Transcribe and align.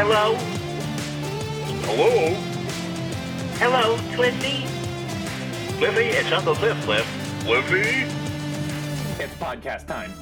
Hello? 0.00 0.36
Hello? 1.82 2.32
Hello, 3.58 3.98
Cliffy? 4.14 4.64
Cliffy, 5.78 6.04
it's 6.16 6.30
Uncle 6.30 6.54
Cliff, 6.54 6.80
Cliff. 6.84 7.04
Cliffy? 7.40 8.06
It's 9.20 9.34
podcast 9.34 9.88
time. 9.88 10.12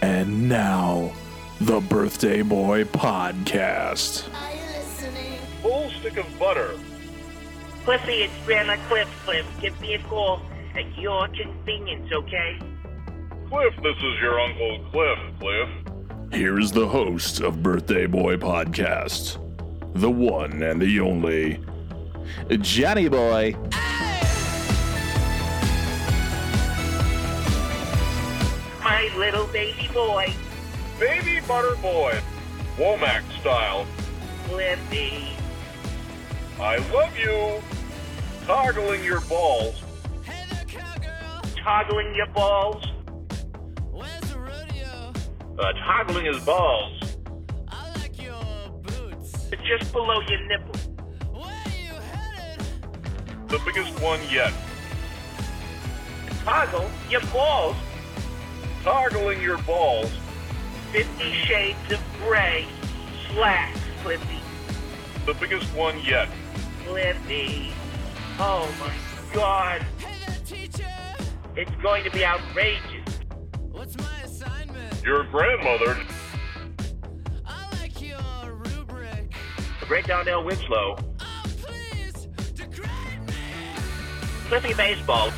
And 0.00 0.48
now, 0.48 1.12
the 1.60 1.80
Birthday 1.80 2.40
Boy 2.40 2.84
Podcast. 2.84 4.22
Full 5.60 5.90
stick 6.00 6.16
of 6.16 6.38
butter. 6.38 6.78
Cliffy, 7.84 8.22
it's 8.22 8.32
Grandma 8.46 8.76
Cliff. 8.88 9.08
Cliff, 9.26 9.44
give 9.60 9.78
me 9.82 9.92
a 9.92 9.98
call 10.04 10.40
at 10.74 10.96
your 10.96 11.28
convenience, 11.28 12.10
okay? 12.10 12.58
Cliff, 13.48 13.74
this 13.80 13.96
is 13.96 14.20
your 14.20 14.40
Uncle 14.40 14.80
Cliff, 14.90 15.18
Cliff. 15.38 15.68
Here's 16.32 16.72
the 16.72 16.88
host 16.88 17.40
of 17.40 17.62
Birthday 17.62 18.06
Boy 18.06 18.36
Podcast, 18.36 19.38
the 19.94 20.10
one 20.10 20.64
and 20.64 20.82
the 20.82 20.98
only 20.98 21.60
Johnny 22.60 23.08
Boy. 23.08 23.54
My 28.82 29.08
little 29.16 29.46
baby 29.46 29.88
boy, 29.94 30.34
Baby 30.98 31.40
Butter 31.46 31.76
Boy. 31.76 32.18
Womack 32.76 33.22
style. 33.40 33.86
Cliffy. 34.48 35.36
I 36.58 36.78
love 36.92 37.16
you. 37.16 37.62
Toggling 38.44 39.04
your 39.04 39.20
balls. 39.20 39.80
Toggling 41.56 42.12
your 42.16 42.26
balls. 42.28 42.84
Uh, 45.58 45.72
toggling 45.72 46.26
his 46.26 46.38
balls. 46.44 46.92
It's 49.50 49.62
just 49.62 49.92
below 49.92 50.20
your 50.28 50.46
nipple. 50.48 50.74
The 53.48 53.58
biggest 53.64 53.98
one 54.02 54.20
yet. 54.30 54.52
Toggle 56.44 56.90
your 57.08 57.22
balls. 57.32 57.76
Toggling 58.82 59.40
your 59.40 59.58
balls. 59.58 60.12
Fifty 60.92 61.32
Shades 61.32 61.90
of 61.90 62.00
Grey. 62.18 62.66
Slacks, 63.32 63.80
Cliffy. 64.02 64.40
The 65.24 65.34
biggest 65.34 65.74
one 65.74 65.98
yet. 66.04 66.28
Cliffy. 66.84 67.72
Oh 68.38 68.68
my 68.78 68.94
god. 69.32 69.86
It's 71.56 71.70
going 71.82 72.04
to 72.04 72.10
be 72.10 72.24
outrageous. 72.26 73.20
What's 75.06 75.32
my 75.32 75.46
assignment? 75.46 75.86
Your 75.86 75.94
grandmother. 75.94 76.06
I 77.46 77.68
like 77.80 78.00
your 78.00 78.54
rubric. 78.54 79.34
The 79.80 79.86
great 79.86 80.06
Donnell 80.06 80.44
Winslow. 80.44 80.96
Oh, 81.20 81.42
please, 81.62 82.26
degrade 82.54 83.20
me. 83.26 83.34
Cliffy 84.48 84.74
Baseball. 84.74 85.30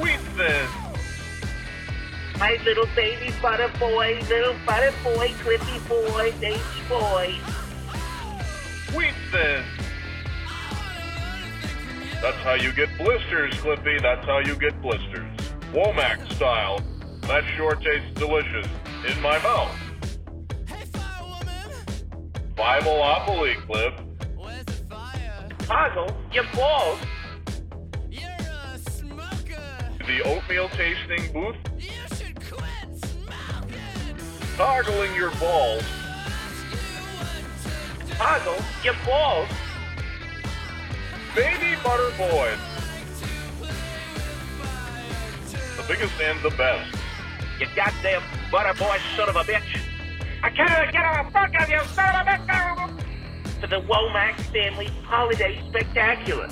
Wheat 0.00 0.20
Thin. 0.36 0.68
My 2.38 2.58
little 2.64 2.86
baby 2.96 3.32
butter 3.40 3.70
boy, 3.78 4.20
little 4.28 4.56
butter 4.66 4.92
boy, 5.04 5.32
Cliffy 5.40 5.78
boy, 5.88 6.32
baby 6.40 6.60
boy. 6.88 7.34
Wheat 8.96 9.14
That's 12.20 12.36
how 12.38 12.54
you 12.54 12.72
get 12.72 12.88
blisters, 12.98 13.54
Clippy. 13.54 14.00
That's 14.00 14.24
how 14.26 14.38
you 14.38 14.56
get 14.56 14.80
blisters. 14.82 15.30
Womack 15.72 16.32
style. 16.32 16.80
That 17.26 17.42
sure 17.56 17.74
tastes 17.76 18.12
delicious 18.14 18.66
in 19.08 19.20
my 19.22 19.38
mouth. 19.38 19.74
Hey, 20.68 20.84
firewoman. 20.92 21.72
Bimonopoly, 22.54 23.56
Cliff. 23.66 23.94
Where's 24.36 24.64
the 24.66 24.72
fire? 24.72 25.48
Toggle 25.60 26.14
your 26.32 26.44
balls. 26.54 26.98
You're 28.10 28.28
a 28.28 28.78
smoker. 28.90 29.62
The 30.06 30.20
oatmeal 30.22 30.68
tasting 30.68 31.32
booth. 31.32 31.56
You 31.78 31.90
should 32.14 32.36
quit 32.36 33.04
smoking. 33.06 34.16
Toggling 34.58 35.14
your 35.14 35.30
balls. 35.36 35.82
Toggle 38.18 38.62
your 38.84 38.94
balls. 39.06 39.48
Baby 41.34 41.74
Butter 41.82 42.10
Boy. 42.18 42.52
The 45.78 45.84
biggest 45.88 46.20
and 46.20 46.42
the 46.42 46.50
best. 46.50 47.03
You 47.60 47.66
goddamn 47.76 48.22
butter 48.50 48.76
boy 48.78 48.96
son 49.16 49.28
of 49.28 49.36
a 49.36 49.44
bitch. 49.44 49.62
I 50.42 50.50
can't 50.50 50.92
get 50.92 51.02
a 51.04 51.30
fuck 51.30 51.54
of 51.62 51.68
you, 51.68 51.80
son 51.94 52.14
of 52.16 52.26
a 52.26 52.38
bitch. 52.46 53.60
To 53.60 53.66
the 53.66 53.80
Womack 53.80 54.40
Stanley 54.50 54.88
Holiday 55.04 55.62
Spectacular. 55.68 56.48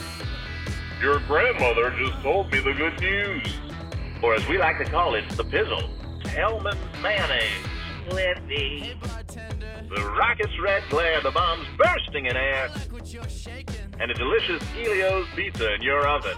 Your 1.00 1.18
grandmother 1.20 1.90
just 1.98 2.22
told 2.22 2.52
me 2.52 2.60
the 2.60 2.72
good 2.72 2.98
news. 3.00 3.58
Or 4.22 4.34
as 4.34 4.46
we 4.46 4.58
like 4.58 4.78
to 4.78 4.84
call 4.84 5.16
it, 5.16 5.28
the 5.30 5.44
pizzle. 5.44 5.90
Hellmann's 6.24 6.78
mayonnaise. 7.02 7.66
Bartender. 8.08 9.84
The 9.94 10.02
rocket's 10.16 10.58
red 10.60 10.82
glare, 10.88 11.20
the 11.20 11.30
bombs 11.30 11.66
bursting 11.76 12.26
in 12.26 12.36
air, 12.36 12.68
I 12.70 12.72
like 12.72 12.92
what 12.92 13.12
you're 13.12 13.28
shaking. 13.28 13.74
and 14.00 14.10
a 14.10 14.14
delicious 14.14 14.62
Helios 14.70 15.26
pizza 15.34 15.74
in 15.74 15.82
your 15.82 16.06
oven. 16.06 16.36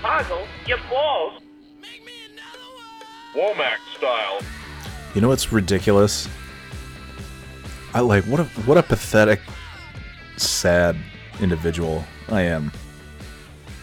Toggle 0.00 0.46
your 0.66 0.78
balls. 0.90 1.42
Womack 3.34 3.78
style. 3.96 4.40
You 5.14 5.20
know 5.20 5.28
what's 5.28 5.52
ridiculous? 5.52 6.28
I 7.94 8.00
like 8.00 8.24
what 8.24 8.40
a 8.40 8.44
what 8.44 8.78
a 8.78 8.82
pathetic, 8.82 9.40
sad 10.36 10.96
individual 11.40 12.04
I 12.28 12.42
am. 12.42 12.72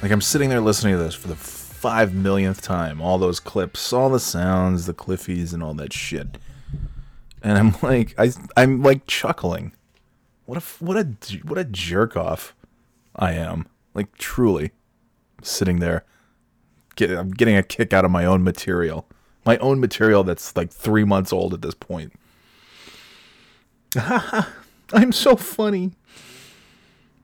Like 0.01 0.11
I'm 0.11 0.21
sitting 0.21 0.49
there 0.49 0.61
listening 0.61 0.93
to 0.93 1.03
this 1.03 1.15
for 1.15 1.27
the 1.27 1.35
five 1.35 2.13
millionth 2.13 2.61
time, 2.61 3.01
all 3.01 3.17
those 3.17 3.39
clips, 3.39 3.93
all 3.93 4.09
the 4.09 4.19
sounds, 4.19 4.85
the 4.85 4.93
Cliffies, 4.93 5.53
and 5.53 5.61
all 5.61 5.73
that 5.75 5.93
shit, 5.93 6.37
and 7.43 7.57
I'm 7.57 7.75
like, 7.81 8.15
I 8.17 8.31
I'm 8.57 8.81
like 8.81 9.05
chuckling. 9.07 9.73
What 10.45 10.57
a 10.57 10.83
what 10.83 10.97
a 10.97 11.07
what 11.43 11.57
a 11.59 11.63
jerk 11.63 12.17
off 12.17 12.55
I 13.15 13.33
am. 13.33 13.67
Like 13.93 14.15
truly, 14.17 14.71
sitting 15.41 15.79
there, 15.79 16.03
get, 16.95 17.11
I'm 17.11 17.31
getting 17.31 17.55
a 17.55 17.63
kick 17.63 17.93
out 17.93 18.05
of 18.05 18.11
my 18.11 18.25
own 18.25 18.43
material 18.43 19.07
my 19.45 19.57
own 19.57 19.79
material 19.79 20.23
that's 20.23 20.55
like 20.55 20.71
three 20.71 21.03
months 21.03 21.31
old 21.31 21.53
at 21.53 21.61
this 21.61 21.75
point. 21.75 22.13
I'm 24.93 25.11
so 25.11 25.35
funny. 25.35 25.91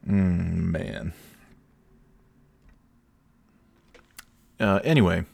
Mm, 0.08 0.72
man. 0.72 1.14
Uh, 4.60 4.80
anyway, 4.84 5.26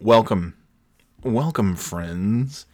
welcome. 0.00 0.54
Welcome, 1.22 1.76
friends. 1.76 2.66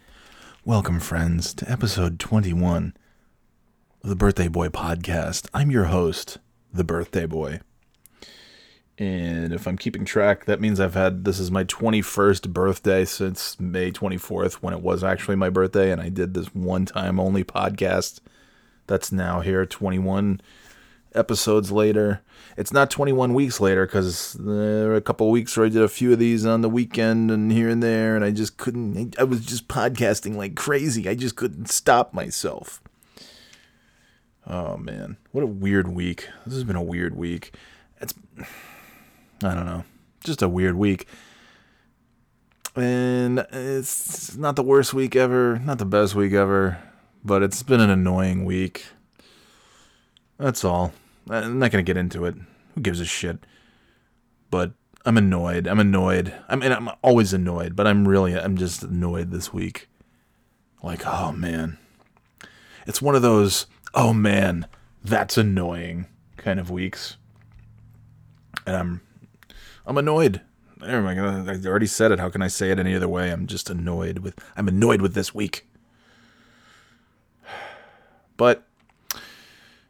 Welcome, 0.63 0.99
friends, 0.99 1.53
to 1.55 1.69
episode 1.69 2.19
21 2.19 2.95
of 4.03 4.09
the 4.09 4.15
Birthday 4.15 4.47
Boy 4.47 4.69
podcast. 4.69 5.47
I'm 5.53 5.69
your 5.69 5.85
host, 5.85 6.37
the 6.73 6.83
Birthday 6.83 7.25
Boy. 7.25 7.59
And 8.97 9.51
if 9.51 9.67
I'm 9.67 9.77
keeping 9.77 10.05
track, 10.05 10.45
that 10.45 10.61
means 10.61 10.79
I've 10.79 10.93
had 10.93 11.25
this 11.25 11.37
is 11.37 11.51
my 11.51 11.65
21st 11.65 12.49
birthday 12.49 13.03
since 13.03 13.59
May 13.59 13.91
24th, 13.91 14.55
when 14.55 14.73
it 14.73 14.81
was 14.81 15.03
actually 15.03 15.35
my 15.35 15.49
birthday. 15.49 15.91
And 15.91 15.99
I 16.01 16.07
did 16.07 16.33
this 16.33 16.47
one 16.55 16.85
time 16.85 17.19
only 17.19 17.43
podcast 17.43 18.21
that's 18.87 19.11
now 19.11 19.41
here 19.41 19.65
21 19.65 20.39
episodes 21.13 21.71
later. 21.71 22.21
It's 22.55 22.71
not 22.71 22.89
21 22.89 23.33
weeks 23.33 23.59
later 23.59 23.85
because 23.85 24.33
there 24.33 24.87
were 24.87 24.95
a 24.95 25.01
couple 25.01 25.29
weeks 25.29 25.57
where 25.57 25.65
I 25.65 25.69
did 25.69 25.81
a 25.81 25.89
few 25.89 26.13
of 26.13 26.19
these 26.19 26.45
on 26.45 26.61
the 26.61 26.69
weekend 26.69 27.31
and 27.31 27.51
here 27.51 27.67
and 27.67 27.83
there. 27.83 28.15
And 28.15 28.23
I 28.23 28.31
just 28.31 28.55
couldn't, 28.55 29.19
I 29.19 29.23
was 29.23 29.45
just 29.45 29.67
podcasting 29.67 30.35
like 30.35 30.55
crazy. 30.55 31.09
I 31.09 31.15
just 31.15 31.35
couldn't 31.35 31.69
stop 31.69 32.13
myself. 32.13 32.81
Oh 34.47 34.77
man, 34.77 35.17
what 35.31 35.43
a 35.43 35.47
weird 35.47 35.89
week. 35.89 36.29
This 36.45 36.53
has 36.53 36.63
been 36.63 36.75
a 36.77 36.83
weird 36.83 37.17
week. 37.17 37.53
It's. 37.99 38.13
I 39.43 39.53
don't 39.53 39.65
know. 39.65 39.83
Just 40.23 40.41
a 40.41 40.49
weird 40.49 40.75
week. 40.75 41.07
And 42.75 43.39
it's 43.51 44.35
not 44.35 44.55
the 44.55 44.63
worst 44.63 44.93
week 44.93 45.15
ever, 45.15 45.59
not 45.59 45.77
the 45.77 45.85
best 45.85 46.15
week 46.15 46.33
ever, 46.33 46.77
but 47.23 47.41
it's 47.41 47.63
been 47.63 47.79
an 47.79 47.89
annoying 47.89 48.43
week. 48.43 48.85
That's 50.37 50.65
all. 50.65 50.93
I'm 51.29 51.59
not 51.59 51.71
going 51.71 51.83
to 51.83 51.89
get 51.89 51.97
into 51.97 52.25
it. 52.25 52.35
Who 52.73 52.81
gives 52.81 52.99
a 52.99 53.05
shit? 53.05 53.45
But 54.51 54.73
I'm 55.05 55.17
annoyed. 55.17 55.67
I'm 55.67 55.79
annoyed. 55.79 56.33
I 56.49 56.55
mean, 56.55 56.71
I'm 56.71 56.89
always 57.01 57.33
annoyed, 57.33 57.75
but 57.75 57.87
I'm 57.87 58.07
really, 58.07 58.37
I'm 58.37 58.57
just 58.57 58.83
annoyed 58.83 59.31
this 59.31 59.53
week. 59.53 59.87
Like, 60.83 61.05
oh 61.05 61.31
man. 61.31 61.77
It's 62.85 63.01
one 63.01 63.15
of 63.15 63.21
those, 63.21 63.67
oh 63.93 64.13
man, 64.13 64.67
that's 65.03 65.37
annoying 65.37 66.07
kind 66.37 66.59
of 66.59 66.69
weeks. 66.69 67.17
And 68.67 68.75
I'm 68.75 69.01
I'm 69.85 69.97
annoyed. 69.97 70.41
Never 70.79 71.01
mind. 71.01 71.49
I 71.49 71.67
already 71.67 71.87
said 71.87 72.11
it. 72.11 72.19
How 72.19 72.29
can 72.29 72.41
I 72.41 72.47
say 72.47 72.71
it 72.71 72.79
any 72.79 72.95
other 72.95 73.07
way? 73.07 73.31
I'm 73.31 73.47
just 73.47 73.69
annoyed 73.69 74.19
with. 74.19 74.37
I'm 74.55 74.67
annoyed 74.67 75.01
with 75.01 75.13
this 75.13 75.33
week. 75.33 75.67
But 78.37 78.67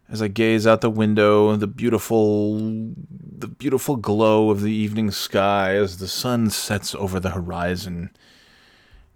as 0.07 0.21
I 0.21 0.27
gaze 0.27 0.67
out 0.67 0.81
the 0.81 0.89
window, 0.89 1.55
the 1.55 1.65
beautiful, 1.65 2.59
the 2.59 3.47
beautiful 3.47 3.95
glow 3.95 4.51
of 4.51 4.61
the 4.61 4.71
evening 4.71 5.09
sky 5.09 5.75
as 5.75 5.97
the 5.97 6.07
sun 6.07 6.51
sets 6.51 6.93
over 6.93 7.19
the 7.19 7.31
horizon, 7.31 8.11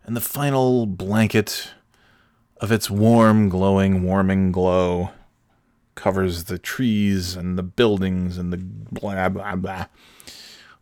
and 0.04 0.16
the 0.16 0.22
final 0.22 0.88
blanket 0.88 1.74
of 2.58 2.72
its 2.72 2.90
warm, 2.90 3.50
glowing, 3.50 4.02
warming 4.02 4.52
glow 4.52 5.12
covers 5.94 6.46
the 6.46 6.58
trees 6.58 7.36
and 7.36 7.58
the 7.58 7.64
buildings 7.64 8.38
and 8.38 8.52
the 8.52 8.58
blah 8.58 9.30
blah 9.30 9.56
blah. 9.56 9.86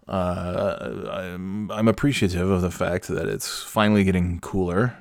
Uh, 0.07 1.09
I'm, 1.11 1.69
I'm 1.71 1.87
appreciative 1.87 2.49
of 2.49 2.61
the 2.61 2.71
fact 2.71 3.07
that 3.09 3.27
it's 3.27 3.61
finally 3.63 4.03
getting 4.03 4.39
cooler. 4.39 4.97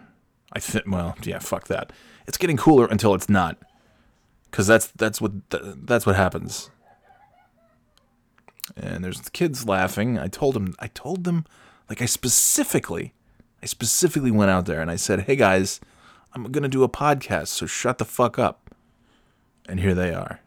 I 0.52 0.58
think, 0.58 0.84
well, 0.86 1.16
yeah, 1.22 1.38
fuck 1.38 1.68
that. 1.68 1.92
It's 2.26 2.38
getting 2.38 2.56
cooler 2.56 2.86
until 2.86 3.14
it's 3.14 3.28
not, 3.28 3.56
because 4.50 4.66
that's 4.66 4.88
that's 4.88 5.20
what 5.20 5.32
that's 5.50 6.06
what 6.06 6.16
happens. 6.16 6.70
And 8.76 9.04
there's 9.04 9.20
the 9.20 9.30
kids 9.30 9.66
laughing. 9.66 10.18
I 10.18 10.26
told 10.26 10.54
them, 10.54 10.74
I 10.80 10.88
told 10.88 11.22
them, 11.24 11.44
like 11.88 12.02
I 12.02 12.06
specifically, 12.06 13.14
I 13.62 13.66
specifically 13.66 14.32
went 14.32 14.50
out 14.50 14.66
there 14.66 14.80
and 14.80 14.90
I 14.90 14.96
said, 14.96 15.20
"Hey 15.20 15.36
guys, 15.36 15.80
I'm 16.32 16.50
gonna 16.50 16.68
do 16.68 16.82
a 16.82 16.88
podcast, 16.88 17.48
so 17.48 17.66
shut 17.66 17.98
the 17.98 18.04
fuck 18.04 18.38
up." 18.38 18.74
And 19.68 19.78
here 19.78 19.94
they 19.94 20.12
are, 20.12 20.40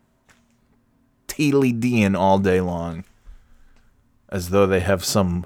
teetily 1.27 1.77
deeing 1.79 2.15
all 2.15 2.39
day 2.39 2.59
long, 2.59 3.05
as 4.29 4.49
though 4.49 4.65
they 4.65 4.79
have 4.79 5.03
some, 5.03 5.45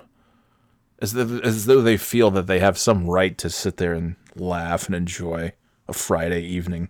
as 1.00 1.14
though, 1.14 1.40
as 1.40 1.66
though 1.66 1.82
they 1.82 1.98
feel 1.98 2.32
that 2.32 2.48
they 2.48 2.60
have 2.60 2.78
some 2.78 3.08
right 3.08 3.38
to 3.38 3.50
sit 3.50 3.78
there 3.78 3.94
and 3.94 4.16
laugh 4.36 4.86
and 4.86 4.96
enjoy 4.96 5.54
a 5.88 5.94
Friday 5.94 6.42
evening. 6.42 6.90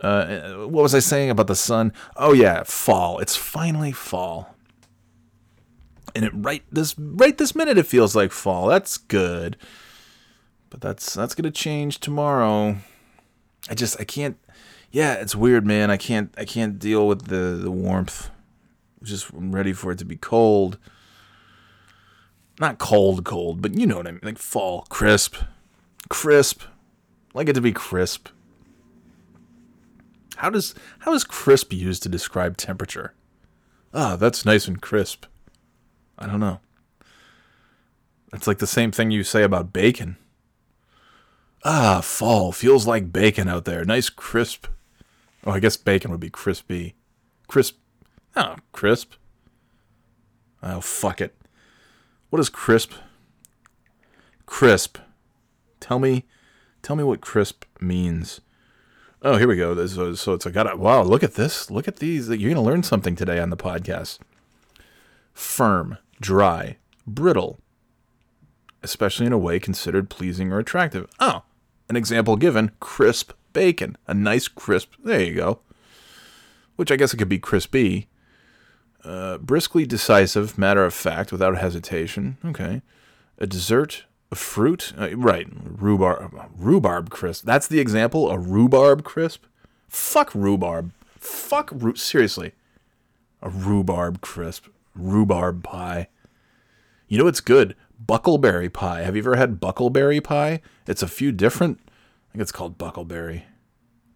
Uh, 0.00 0.54
what 0.66 0.82
was 0.82 0.94
I 0.94 1.00
saying 1.00 1.30
about 1.30 1.48
the 1.48 1.56
sun? 1.56 1.92
Oh 2.16 2.32
yeah, 2.32 2.62
fall. 2.64 3.18
It's 3.18 3.36
finally 3.36 3.92
fall. 3.92 4.54
And 6.14 6.24
it 6.24 6.32
right 6.34 6.62
this 6.70 6.96
right 6.98 7.36
this 7.36 7.54
minute 7.54 7.78
it 7.78 7.86
feels 7.86 8.14
like 8.14 8.32
fall. 8.32 8.66
That's 8.66 8.96
good. 8.96 9.56
But 10.70 10.80
that's 10.80 11.14
that's 11.14 11.34
gonna 11.34 11.50
change 11.50 11.98
tomorrow. 11.98 12.76
I 13.68 13.74
just 13.74 14.00
I 14.00 14.04
can't 14.04 14.38
yeah, 14.90 15.14
it's 15.14 15.34
weird, 15.36 15.66
man. 15.66 15.90
I 15.90 15.96
can't 15.96 16.32
I 16.38 16.44
can't 16.44 16.78
deal 16.78 17.06
with 17.06 17.26
the, 17.26 17.58
the 17.62 17.70
warmth. 17.70 18.30
Just 19.02 19.30
I'm 19.30 19.52
ready 19.52 19.72
for 19.72 19.92
it 19.92 19.98
to 19.98 20.04
be 20.04 20.16
cold. 20.16 20.78
Not 22.60 22.78
cold, 22.78 23.24
cold, 23.24 23.62
but 23.62 23.74
you 23.74 23.86
know 23.86 23.98
what 23.98 24.06
I 24.06 24.12
mean. 24.12 24.20
Like 24.22 24.38
fall, 24.38 24.82
crisp. 24.88 25.36
Crisp. 26.08 26.62
Like 27.34 27.48
it 27.48 27.52
to 27.54 27.60
be 27.60 27.72
crisp. 27.72 28.28
How 30.36 30.50
does 30.50 30.74
how 31.00 31.12
is 31.14 31.24
crisp 31.24 31.72
used 31.72 32.02
to 32.04 32.08
describe 32.08 32.56
temperature? 32.56 33.14
Ah, 33.92 34.16
that's 34.16 34.44
nice 34.44 34.68
and 34.68 34.80
crisp. 34.80 35.26
I 36.18 36.26
don't 36.26 36.40
know. 36.40 36.60
It's 38.32 38.46
like 38.46 38.58
the 38.58 38.66
same 38.66 38.92
thing 38.92 39.10
you 39.10 39.24
say 39.24 39.42
about 39.42 39.72
bacon. 39.72 40.16
Ah, 41.64 42.00
fall 42.00 42.52
feels 42.52 42.86
like 42.86 43.12
bacon 43.12 43.48
out 43.48 43.64
there. 43.64 43.84
Nice 43.84 44.10
crisp. 44.10 44.66
Oh, 45.44 45.52
I 45.52 45.60
guess 45.60 45.76
bacon 45.76 46.10
would 46.10 46.20
be 46.20 46.30
crispy. 46.30 46.94
Crisp. 47.46 47.76
Oh, 48.40 48.54
crisp. 48.70 49.14
Oh, 50.62 50.80
fuck 50.80 51.20
it. 51.20 51.34
What 52.30 52.38
is 52.38 52.48
crisp? 52.48 52.92
Crisp. 54.46 54.96
Tell 55.80 55.98
me, 55.98 56.24
tell 56.80 56.94
me 56.94 57.02
what 57.02 57.20
crisp 57.20 57.64
means. 57.80 58.40
Oh, 59.22 59.38
here 59.38 59.48
we 59.48 59.56
go. 59.56 59.74
This, 59.74 59.96
so, 59.96 60.14
so 60.14 60.34
it's 60.34 60.46
a 60.46 60.52
got. 60.52 60.78
Wow, 60.78 61.02
look 61.02 61.24
at 61.24 61.34
this. 61.34 61.68
Look 61.68 61.88
at 61.88 61.96
these. 61.96 62.28
You're 62.28 62.54
gonna 62.54 62.62
learn 62.62 62.84
something 62.84 63.16
today 63.16 63.40
on 63.40 63.50
the 63.50 63.56
podcast. 63.56 64.20
Firm, 65.34 65.98
dry, 66.20 66.76
brittle, 67.08 67.58
especially 68.84 69.26
in 69.26 69.32
a 69.32 69.38
way 69.38 69.58
considered 69.58 70.10
pleasing 70.10 70.52
or 70.52 70.60
attractive. 70.60 71.10
Oh, 71.18 71.42
an 71.88 71.96
example 71.96 72.36
given: 72.36 72.70
crisp 72.78 73.32
bacon. 73.52 73.96
A 74.06 74.14
nice 74.14 74.46
crisp. 74.46 74.92
There 75.02 75.22
you 75.24 75.34
go. 75.34 75.58
Which 76.76 76.92
I 76.92 76.96
guess 76.96 77.12
it 77.12 77.16
could 77.16 77.28
be 77.28 77.40
crispy. 77.40 78.08
Uh, 79.08 79.38
briskly 79.38 79.86
decisive, 79.86 80.58
matter 80.58 80.84
of 80.84 80.92
fact, 80.92 81.32
without 81.32 81.56
hesitation. 81.56 82.36
Okay. 82.44 82.82
A 83.38 83.46
dessert, 83.46 84.04
a 84.30 84.34
fruit, 84.34 84.92
uh, 84.98 85.16
right? 85.16 85.46
Rhubarb, 85.50 86.34
rhubarb 86.58 87.08
crisp. 87.08 87.46
That's 87.46 87.66
the 87.66 87.80
example. 87.80 88.30
A 88.30 88.38
rhubarb 88.38 89.04
crisp. 89.04 89.44
Fuck 89.88 90.34
rhubarb. 90.34 90.92
Fuck 91.18 91.70
ru- 91.72 91.96
seriously. 91.96 92.52
A 93.40 93.48
rhubarb 93.48 94.20
crisp. 94.20 94.66
Rhubarb 94.94 95.64
pie. 95.64 96.08
You 97.08 97.16
know 97.16 97.28
it's 97.28 97.40
good. 97.40 97.74
Buckleberry 98.06 98.70
pie. 98.70 99.04
Have 99.04 99.16
you 99.16 99.22
ever 99.22 99.36
had 99.36 99.58
buckleberry 99.58 100.22
pie? 100.22 100.60
It's 100.86 101.02
a 101.02 101.08
few 101.08 101.32
different. 101.32 101.80
I 101.86 102.32
think 102.32 102.42
it's 102.42 102.52
called 102.52 102.76
buckleberry. 102.76 103.44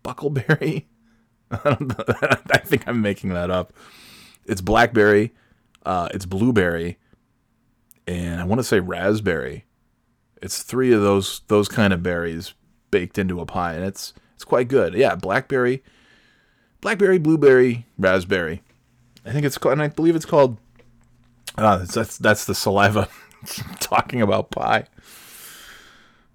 Buckleberry. 0.05 0.85
I 1.51 2.59
think 2.59 2.87
I'm 2.87 3.01
making 3.01 3.31
that 3.31 3.51
up. 3.51 3.73
It's 4.47 4.61
blackberry. 4.61 5.33
Uh, 5.85 6.09
it's 6.15 6.27
blueberry, 6.27 6.99
and 8.07 8.41
I 8.41 8.45
want 8.45 8.61
to 8.61 8.65
say 8.65 8.79
raspberry. 8.81 9.65
It's 10.41 10.63
three 10.63 10.93
of 10.93 11.03
those 11.03 11.41
those 11.49 11.69
kind 11.69 11.93
of 11.93 12.03
berries 12.03 12.55
baked 12.91 13.19
into 13.19 13.41
a 13.41 13.47
pie, 13.47 13.75
and 13.75 13.85
it's 13.85 14.15
it's 14.35 14.45
quite 14.45 14.69
good. 14.69 14.95
Yeah, 14.95 15.17
blackberry, 15.17 15.83
blackberry, 16.81 17.19
blueberry, 17.19 17.87
raspberry. 17.99 18.63
I 19.25 19.33
think 19.33 19.45
it's 19.45 19.59
called, 19.59 19.73
and 19.73 19.83
I 19.83 19.89
believe 19.89 20.15
it's 20.17 20.25
called. 20.25 20.59
Uh, 21.57 21.85
that's 21.85 22.19
that's, 22.19 22.45
the 22.45 22.55
saliva 22.55 23.09
talking 23.81 24.23
about 24.23 24.51
pie. 24.51 24.87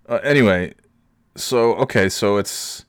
Uh, 0.07 0.19
anyway, 0.23 0.73
so 1.35 1.75
okay, 1.75 2.07
so 2.09 2.37
it's 2.37 2.85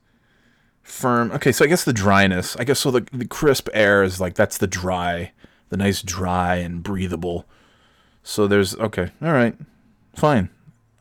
firm. 0.99 1.31
Okay, 1.33 1.53
so 1.53 1.65
I 1.65 1.69
guess 1.69 1.85
the 1.85 1.93
dryness. 1.93 2.57
I 2.57 2.65
guess 2.65 2.81
so. 2.81 2.91
The 2.91 3.07
the 3.13 3.27
crisp 3.27 3.69
air 3.73 4.03
is 4.03 4.21
like 4.21 4.35
that's 4.35 4.59
the 4.59 4.67
dry, 4.67 5.33
the 5.69 5.77
nice 5.77 6.03
dry 6.03 6.57
and 6.57 6.83
breathable. 6.83 7.47
So 8.23 8.47
there's 8.47 8.77
okay, 8.77 9.11
all 9.23 9.33
right, 9.33 9.57
fine. 10.15 10.51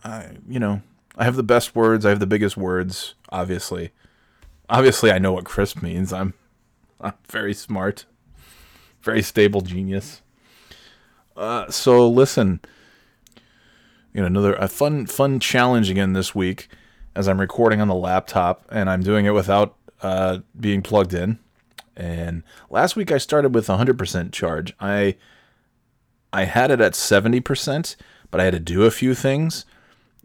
I 0.03 0.37
you 0.47 0.59
know 0.59 0.81
I 1.17 1.23
have 1.25 1.35
the 1.35 1.43
best 1.43 1.75
words. 1.75 2.05
I 2.05 2.09
have 2.09 2.19
the 2.19 2.27
biggest 2.27 2.55
words. 2.55 3.15
Obviously, 3.29 3.91
obviously 4.69 5.11
I 5.11 5.17
know 5.17 5.33
what 5.33 5.45
crisp 5.45 5.81
means. 5.81 6.13
I'm 6.13 6.33
I'm 7.01 7.13
very 7.27 7.53
smart, 7.53 8.05
very 9.01 9.21
stable 9.21 9.61
genius. 9.61 10.21
Uh, 11.35 11.69
so 11.69 12.07
listen, 12.07 12.59
you 14.13 14.21
know 14.21 14.27
another 14.27 14.53
a 14.55 14.67
fun 14.67 15.05
fun 15.05 15.39
challenge 15.39 15.89
again 15.89 16.13
this 16.13 16.33
week 16.33 16.69
as 17.15 17.27
I'm 17.27 17.39
recording 17.39 17.81
on 17.81 17.87
the 17.87 17.95
laptop 17.95 18.63
and 18.71 18.89
I'm 18.89 19.01
doing 19.01 19.25
it 19.25 19.31
without 19.31 19.76
uh, 20.01 20.39
being 20.59 20.81
plugged 20.81 21.13
in. 21.13 21.39
And 21.95 22.43
last 22.69 22.95
week 22.95 23.11
I 23.11 23.17
started 23.17 23.55
with 23.55 23.67
100% 23.67 24.31
charge. 24.31 24.73
I 24.79 25.15
I 26.33 26.43
had 26.43 26.71
it 26.71 26.81
at 26.81 26.93
70%, 26.93 27.95
but 28.29 28.41
I 28.41 28.43
had 28.43 28.53
to 28.53 28.59
do 28.59 28.83
a 28.83 28.91
few 28.91 29.15
things, 29.15 29.65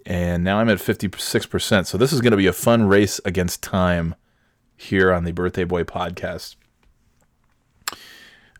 and 0.04 0.42
now 0.42 0.58
I'm 0.58 0.68
at 0.68 0.78
56%. 0.78 1.86
So 1.86 1.96
this 1.96 2.12
is 2.12 2.20
going 2.20 2.32
to 2.32 2.36
be 2.36 2.48
a 2.48 2.52
fun 2.52 2.88
race 2.88 3.20
against 3.24 3.62
time 3.62 4.16
here 4.76 5.12
on 5.12 5.24
the 5.24 5.32
Birthday 5.32 5.64
Boy 5.64 5.84
podcast. 5.84 6.56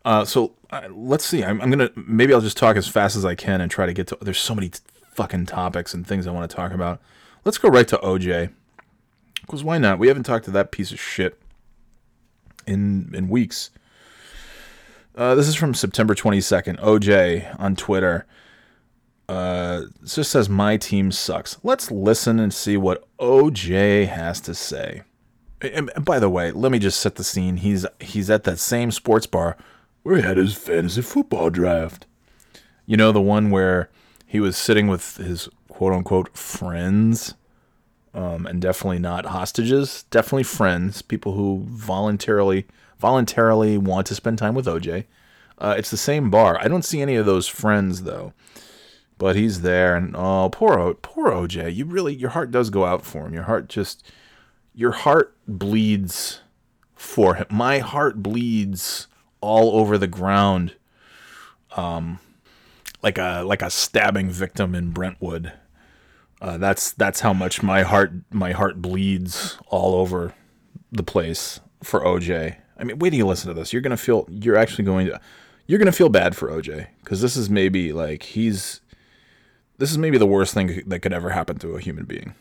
Uh, 0.05 0.25
so 0.25 0.55
uh, 0.71 0.89
let's 0.91 1.25
see. 1.25 1.45
I'm, 1.45 1.61
I'm 1.61 1.71
gonna 1.71 1.91
maybe 1.95 2.33
I'll 2.33 2.41
just 2.41 2.57
talk 2.57 2.77
as 2.77 2.89
fast 2.89 3.15
as 3.17 3.25
I 3.25 3.35
can 3.35 3.61
and 3.61 3.71
try 3.71 3.87
to 3.87 3.93
get 3.93 4.09
to. 4.09 4.19
There's 4.21 4.39
so 4.39 4.55
many 4.55 4.71
t- 4.71 4.81
fucking 5.15 5.47
topics 5.47 5.95
and 5.95 6.07
things 6.07 6.27
I 6.27 6.33
want 6.33 6.51
to 6.51 6.57
talk 6.57 6.73
about. 6.73 7.01
Let's 7.45 7.59
go 7.59 7.69
right 7.69 7.87
to 7.89 7.99
OJ. 7.99 8.53
Because 9.43 9.63
why 9.63 9.79
not? 9.79 9.99
We 9.99 10.09
haven't 10.09 10.25
talked 10.25 10.47
to 10.47 10.51
that 10.53 10.71
piece 10.71 10.93
of 10.93 11.01
shit 11.01 11.41
in 12.67 13.11
in 13.15 13.29
weeks. 13.29 13.71
Uh, 15.15 15.35
this 15.35 15.47
is 15.47 15.55
from 15.55 15.75
September 15.75 16.15
22nd. 16.15 16.81
OJ 16.81 17.61
on 17.61 17.77
Twitter. 17.77 18.27
Uh, 19.29 19.83
just 20.05 20.31
says, 20.31 20.49
My 20.49 20.77
team 20.77 21.13
sucks. 21.13 21.59
Let's 21.63 21.91
listen 21.91 22.41
and 22.41 22.53
see 22.53 22.77
what 22.77 23.05
OJ 23.19 24.09
has 24.09 24.41
to 24.43 24.55
say. 24.55 25.03
And 25.61 25.91
and 25.95 26.05
by 26.05 26.19
the 26.19 26.31
way, 26.31 26.51
let 26.51 26.73
me 26.73 26.79
just 26.79 27.01
set 27.01 27.17
the 27.17 27.25
scene. 27.25 27.59
He's 27.59 27.87
he's 28.01 28.31
at 28.31 28.45
that 28.45 28.59
same 28.59 28.91
sports 28.91 29.27
bar 29.27 29.57
where 30.03 30.17
he 30.17 30.23
had 30.23 30.37
his 30.37 30.55
fantasy 30.55 31.03
football 31.03 31.51
draft. 31.51 32.07
You 32.85 32.97
know, 32.97 33.13
the 33.13 33.21
one 33.21 33.51
where 33.51 33.91
he 34.27 34.41
was 34.41 34.57
sitting 34.57 34.89
with 34.89 35.19
his 35.19 35.49
quote 35.69 35.93
unquote 35.93 36.37
friends 36.37 37.35
um, 38.15 38.47
and 38.47 38.61
definitely 38.61 38.99
not 38.99 39.27
hostages. 39.27 40.05
Definitely 40.11 40.45
friends, 40.45 41.03
people 41.03 41.33
who 41.33 41.65
voluntarily 41.69 42.67
voluntarily 42.99 43.77
want 43.77 44.07
to 44.07 44.15
spend 44.15 44.39
time 44.39 44.55
with 44.55 44.67
OJ. 44.67 45.07
Uh, 45.59 45.75
it's 45.77 45.91
the 45.91 45.97
same 45.97 46.31
bar. 46.31 46.59
I 46.61 46.69
don't 46.69 46.85
see 46.85 47.01
any 47.01 47.17
of 47.17 47.27
those 47.27 47.49
friends 47.49 48.03
though, 48.03 48.33
but 49.19 49.37
he's 49.37 49.63
there, 49.63 49.97
and 49.97 50.15
oh, 50.17 50.49
poor 50.51 50.79
o- 50.79 50.95
poor 50.95 51.31
OJ. 51.31 51.75
You 51.75 51.85
really, 51.85 52.15
your 52.15 52.31
heart 52.31 52.51
does 52.51 52.71
go 52.71 52.85
out 52.85 53.05
for 53.05 53.27
him. 53.27 53.35
Your 53.35 53.45
heart 53.45 53.69
just, 53.69 54.05
your 54.75 54.93
heart 54.93 55.37
bleeds 55.47 56.41
for 56.95 57.35
him. 57.35 57.47
My 57.51 57.79
heart 57.79 58.23
bleeds 58.23 59.09
all 59.41 59.79
over 59.79 59.99
the 59.99 60.07
ground, 60.07 60.77
um, 61.77 62.19
like 63.03 63.19
a 63.19 63.43
like 63.47 63.63
a 63.63 63.71
stabbing 63.71 64.31
victim 64.31 64.75
in 64.75 64.91
Brentwood. 64.91 65.53
Uh, 66.43 66.59
that's 66.59 66.91
that's 66.95 67.21
how 67.21 67.33
much 67.33 67.63
my 67.63 67.83
heart 67.83 68.11
my 68.33 68.51
heart 68.51 68.83
bleeds 68.83 69.57
all 69.69 69.95
over 69.95 70.35
the 70.91 71.05
place 71.05 71.61
for 71.85 72.01
OJ. 72.01 72.57
I 72.77 72.83
mean, 72.85 72.99
wait 72.99 73.11
till 73.11 73.19
you 73.19 73.27
listen 73.29 73.47
to 73.47 73.55
this. 73.55 73.73
You're 73.73 73.81
gonna 73.81 73.97
feel 73.97 74.27
you're 74.29 74.57
actually 74.57 74.83
going 74.85 75.07
to 75.07 75.21
you're 75.69 75.79
gonna 75.79 75.93
feel 75.93 76.09
bad 76.09 76.35
for 76.35 76.49
OJ 76.49 76.89
because 76.99 77.21
this 77.21 77.37
is 77.37 77.49
maybe 77.49 77.93
like 77.93 78.25
he's 78.25 78.81
this 79.79 79.93
is 79.93 79.99
maybe 79.99 80.19
the 80.19 80.27
worst 80.27 80.53
thing 80.53 80.83
that 80.85 80.99
could 80.99 81.13
ever 81.13 81.31
happen 81.31 81.61
to 81.61 81.77
a 81.77 81.81
human 81.81 82.07
being. 82.07 82.35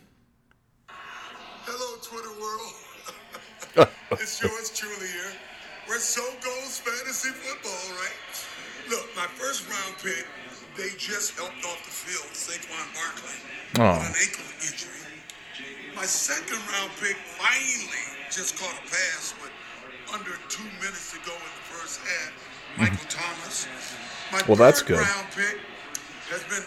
Hello, 0.87 1.97
Twitter 2.01 2.33
world. 2.41 3.87
it's 4.13 4.41
yours 4.41 4.71
truly 4.75 5.07
here. 5.09 5.31
Where 5.85 5.99
so 5.99 6.23
goes 6.43 6.79
fantasy 6.79 7.29
football, 7.29 7.95
right? 7.97 8.17
Look, 8.89 9.07
my 9.15 9.27
first 9.27 9.69
round 9.69 9.95
pick, 10.01 10.25
they 10.77 10.89
just 10.97 11.37
helped 11.37 11.63
off 11.65 11.83
the 11.83 11.91
field, 11.91 12.27
Saquon 12.33 12.87
Barkley, 12.95 13.37
Oh. 13.79 13.99
with 13.99 14.09
an 14.09 14.15
ankle 14.21 14.49
injury. 14.63 15.95
My 15.95 16.05
second 16.05 16.57
round 16.71 16.91
pick 16.99 17.17
finally 17.37 18.05
just 18.31 18.57
caught 18.57 18.73
a 18.73 18.81
pass 18.89 19.33
with 19.41 19.51
under 20.13 20.31
two 20.49 20.63
minutes 20.79 21.11
to 21.11 21.19
go 21.25 21.33
in 21.33 21.39
the 21.39 21.65
first 21.75 21.99
half. 22.01 22.31
Michael 22.77 22.97
Thomas. 23.09 23.67
My 24.31 24.39
Mm-hmm. 24.39 24.47
Well, 24.51 24.55
that's 24.57 24.79
third 24.79 24.87
good. 24.87 24.99
round 24.99 25.27
pick 25.35 25.57
has 26.31 26.43
been, 26.45 26.63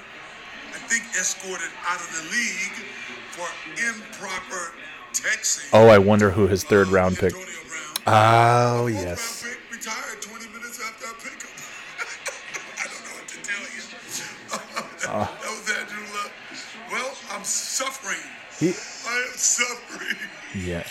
I 0.75 0.79
think, 0.89 1.05
escorted 1.19 1.71
out 1.89 1.97
of 2.01 2.09
the 2.13 2.23
league 2.31 2.85
for 3.33 3.49
improper 3.89 4.73
texting. 5.15 5.71
Oh, 5.73 5.89
I 5.89 5.97
wonder 5.99 6.31
who 6.31 6.47
his 6.47 6.63
third 6.65 6.89
round 6.89 7.17
pick. 7.17 7.33
Oh 8.07 8.87
yes. 8.87 9.43
round 9.45 9.55
pick 9.57 9.64
That 15.21 15.41
was 15.43 15.71
Andrew 15.79 16.03
Luck. 16.13 16.33
Well, 16.91 17.15
I'm 17.33 17.45
suffering. 17.45 18.19
He 18.59 18.69
I 18.69 19.27
am 19.29 19.37
suffering. 19.37 20.17
yeah. 20.55 20.87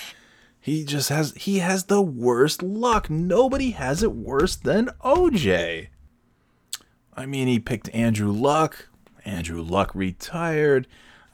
He 0.60 0.86
just 0.86 1.10
has 1.10 1.34
he 1.36 1.60
has 1.60 1.86
the 1.86 2.02
worst 2.02 2.64
luck. 2.64 3.10
Nobody 3.10 3.72
has 3.72 4.02
it 4.02 4.14
worse 4.14 4.56
than 4.56 4.90
OJ. 5.04 5.88
I 7.16 7.26
mean, 7.26 7.48
he 7.48 7.60
picked 7.60 7.90
Andrew 7.94 8.32
Luck. 8.32 8.88
Andrew 9.26 9.62
Luck 9.62 9.92
retired. 9.94 10.88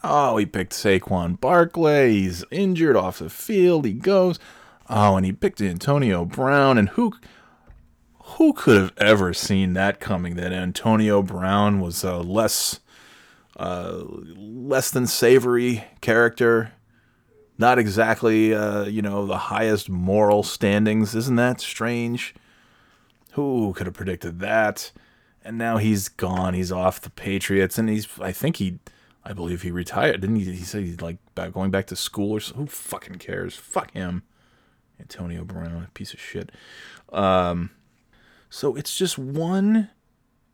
Oh, 0.04 0.38
he 0.38 0.46
picked 0.46 0.74
Saquon 0.74 1.40
Barkley. 1.40 2.12
He's 2.14 2.44
injured 2.52 2.96
off 2.96 3.20
the 3.20 3.30
field. 3.30 3.86
He 3.86 3.94
goes. 3.94 4.40
Oh, 4.90 5.16
and 5.18 5.26
he 5.26 5.32
picked 5.32 5.62
Antonio 5.62 6.26
Brown. 6.26 6.78
And 6.78 6.90
who 6.90 7.14
who 8.38 8.54
could 8.54 8.78
have 8.78 8.94
ever 8.98 9.34
seen 9.34 9.74
that 9.74 10.00
coming? 10.00 10.36
That 10.36 10.54
Antonio 10.54 11.22
Brown 11.22 11.80
was 11.82 12.04
a 12.04 12.18
less 12.18 12.80
uh, 13.58 14.04
less 14.36 14.92
than 14.92 15.08
savory 15.08 15.84
character. 16.02 16.74
Not 17.58 17.78
exactly, 17.78 18.54
uh, 18.54 18.86
you 18.86 19.02
know, 19.02 19.26
the 19.26 19.38
highest 19.38 19.90
moral 19.90 20.44
standings. 20.44 21.14
Isn't 21.14 21.36
that 21.36 21.60
strange? 21.60 22.34
Who 23.34 23.74
could 23.74 23.86
have 23.86 23.96
predicted 23.96 24.40
that? 24.40 24.94
And 25.44 25.58
now 25.58 25.78
he's 25.78 26.08
gone. 26.08 26.54
He's 26.54 26.72
off 26.72 27.02
the 27.02 27.10
Patriots, 27.10 27.78
and 27.78 27.90
he's. 27.90 28.08
I 28.22 28.32
think 28.32 28.58
he, 28.58 28.80
I 29.26 29.34
believe 29.34 29.62
he 29.64 29.72
retired. 29.72 30.22
Didn't 30.22 30.38
he? 30.38 30.46
He 30.52 30.64
said 30.64 30.84
he's 30.84 31.02
like 31.02 31.18
going 31.36 31.72
back 31.72 31.88
to 31.88 31.96
school 31.96 32.32
or 32.32 32.40
something. 32.40 32.66
Who 32.66 32.70
fucking 32.70 33.16
cares? 33.16 33.56
Fuck 33.56 33.92
him. 33.92 34.24
Antonio 35.00 35.44
Brown, 35.44 35.84
a 35.88 35.92
piece 35.94 36.14
of 36.14 36.20
shit. 36.20 36.52
Um, 37.12 37.72
so 38.50 38.76
it's 38.76 38.98
just 38.98 39.18
one 39.18 39.90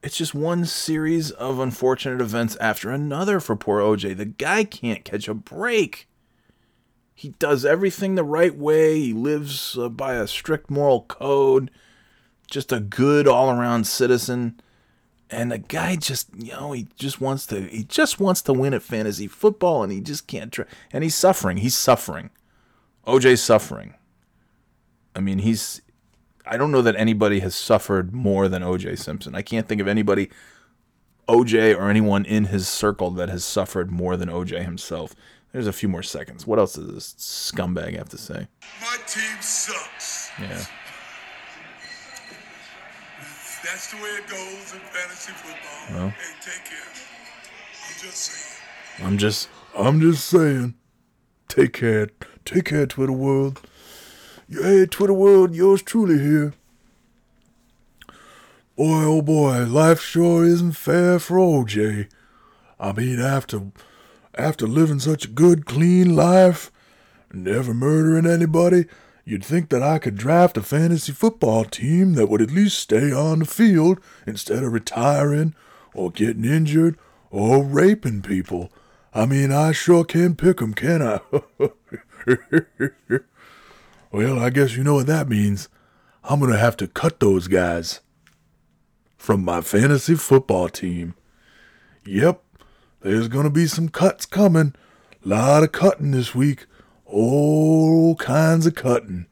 it's 0.05 0.17
just 0.17 0.35
one 0.35 0.65
series 0.65 1.31
of 1.31 1.57
unfortunate 1.57 2.21
events 2.21 2.55
after 2.57 2.91
another 2.91 3.39
for 3.39 3.55
poor 3.55 3.81
OJ. 3.81 4.15
The 4.15 4.25
guy 4.25 4.63
can't 4.63 5.03
catch 5.03 5.27
a 5.27 5.33
break. 5.33 6.07
He 7.15 7.29
does 7.39 7.65
everything 7.65 8.13
the 8.13 8.23
right 8.23 8.55
way. 8.55 8.99
He 8.99 9.13
lives 9.13 9.75
uh, 9.75 9.89
by 9.89 10.13
a 10.13 10.27
strict 10.27 10.69
moral 10.69 11.01
code. 11.01 11.71
Just 12.45 12.71
a 12.71 12.79
good 12.79 13.27
all-around 13.27 13.87
citizen. 13.87 14.59
And 15.31 15.51
the 15.51 15.57
guy 15.57 15.95
just, 15.95 16.29
you 16.37 16.51
know, 16.51 16.73
he 16.73 16.87
just 16.95 17.19
wants 17.19 17.47
to 17.47 17.61
he 17.61 17.83
just 17.83 18.19
wants 18.19 18.43
to 18.43 18.53
win 18.53 18.75
at 18.75 18.83
fantasy 18.83 19.25
football 19.25 19.81
and 19.81 19.91
he 19.91 20.01
just 20.01 20.27
can't 20.27 20.51
try. 20.51 20.65
And 20.93 21.03
he's 21.03 21.15
suffering. 21.15 21.57
He's 21.57 21.75
suffering. 21.75 22.29
OJ's 23.07 23.41
suffering. 23.41 23.95
I 25.15 25.19
mean, 25.19 25.39
he's 25.39 25.81
I 26.47 26.57
don't 26.57 26.71
know 26.71 26.81
that 26.81 26.95
anybody 26.95 27.39
has 27.39 27.55
suffered 27.55 28.13
more 28.13 28.47
than 28.47 28.61
OJ 28.61 28.99
Simpson. 28.99 29.35
I 29.35 29.41
can't 29.41 29.67
think 29.67 29.81
of 29.81 29.87
anybody, 29.87 30.29
OJ 31.27 31.77
or 31.77 31.89
anyone 31.89 32.25
in 32.25 32.45
his 32.45 32.67
circle, 32.67 33.11
that 33.11 33.29
has 33.29 33.43
suffered 33.43 33.91
more 33.91 34.15
than 34.15 34.29
OJ 34.29 34.63
himself. 34.63 35.15
There's 35.51 35.67
a 35.67 35.73
few 35.73 35.89
more 35.89 36.03
seconds. 36.03 36.45
What 36.45 36.59
else 36.59 36.73
does 36.73 36.93
this 36.93 37.15
scumbag 37.17 37.97
have 37.97 38.09
to 38.09 38.17
say? 38.17 38.47
My 38.81 38.97
team 39.07 39.41
sucks. 39.41 40.29
Yeah. 40.39 40.63
That's 43.63 43.89
the 43.91 43.97
way 43.97 44.09
it 44.09 44.27
goes 44.27 44.73
in 44.73 44.79
fantasy 44.79 45.31
football. 45.31 45.97
Well. 45.97 46.09
Hey, 46.09 46.33
take 46.41 46.65
care. 46.65 46.77
I'm 47.87 47.99
just 47.99 48.17
saying. 48.17 49.07
I'm 49.07 49.17
just, 49.17 49.49
I'm 49.75 50.01
just 50.01 50.25
saying. 50.27 50.75
Take 51.47 51.73
care, 51.73 52.09
take 52.43 52.65
care, 52.65 52.85
Twitter 52.85 53.11
world. 53.13 53.61
Hey, 54.47 54.85
Twitter 54.85 55.11
world, 55.13 55.55
yours 55.55 55.81
truly 55.81 56.19
here. 56.19 56.53
Boy, 58.75 59.03
oh 59.03 59.21
boy, 59.23 59.63
life 59.63 59.99
sure 59.99 60.45
isn't 60.45 60.73
fair 60.73 61.17
for 61.17 61.37
OJ. 61.37 62.07
I 62.79 62.91
mean, 62.91 63.19
after, 63.19 63.71
after 64.35 64.67
living 64.67 64.99
such 64.99 65.25
a 65.25 65.29
good, 65.29 65.65
clean 65.65 66.15
life, 66.15 66.71
never 67.33 67.73
murdering 67.73 68.27
anybody, 68.27 68.85
you'd 69.23 69.43
think 69.43 69.69
that 69.69 69.81
I 69.81 69.97
could 69.97 70.15
draft 70.15 70.57
a 70.57 70.61
fantasy 70.61 71.11
football 71.11 71.65
team 71.65 72.13
that 72.13 72.27
would 72.27 72.41
at 72.41 72.51
least 72.51 72.77
stay 72.77 73.11
on 73.11 73.39
the 73.39 73.45
field 73.45 73.99
instead 74.27 74.63
of 74.63 74.73
retiring 74.73 75.55
or 75.95 76.11
getting 76.11 76.45
injured 76.45 76.99
or 77.31 77.63
raping 77.63 78.21
people. 78.21 78.71
I 79.11 79.25
mean, 79.25 79.51
I 79.51 79.71
sure 79.71 80.03
can 80.03 80.35
pick 80.35 80.61
'em, 80.61 80.75
can 80.75 81.01
I? 81.01 81.19
well, 84.15 84.39
I 84.39 84.50
guess 84.50 84.77
you 84.77 84.84
know 84.86 84.93
what 84.93 85.07
that 85.07 85.27
means. 85.27 85.67
I'm 86.24 86.39
going 86.39 86.50
to 86.50 86.57
have 86.57 86.77
to 86.77 86.88
cut 86.88 87.19
those 87.19 87.50
guys 87.50 88.00
from 89.17 89.43
my 89.43 89.60
fantasy 89.60 90.15
football 90.15 90.69
team. 90.69 91.15
Yep, 92.05 92.41
there's 93.01 93.27
going 93.27 93.43
to 93.43 93.50
be 93.50 93.65
some 93.67 93.89
cuts 93.89 94.25
coming. 94.25 94.74
A 95.25 95.27
Lot 95.27 95.63
of 95.63 95.74
cutting 95.74 96.12
this 96.12 96.34
week. 96.34 96.65
All 97.05 98.15
kinds 98.15 98.65
of 98.65 98.75
cutting. 98.75 99.25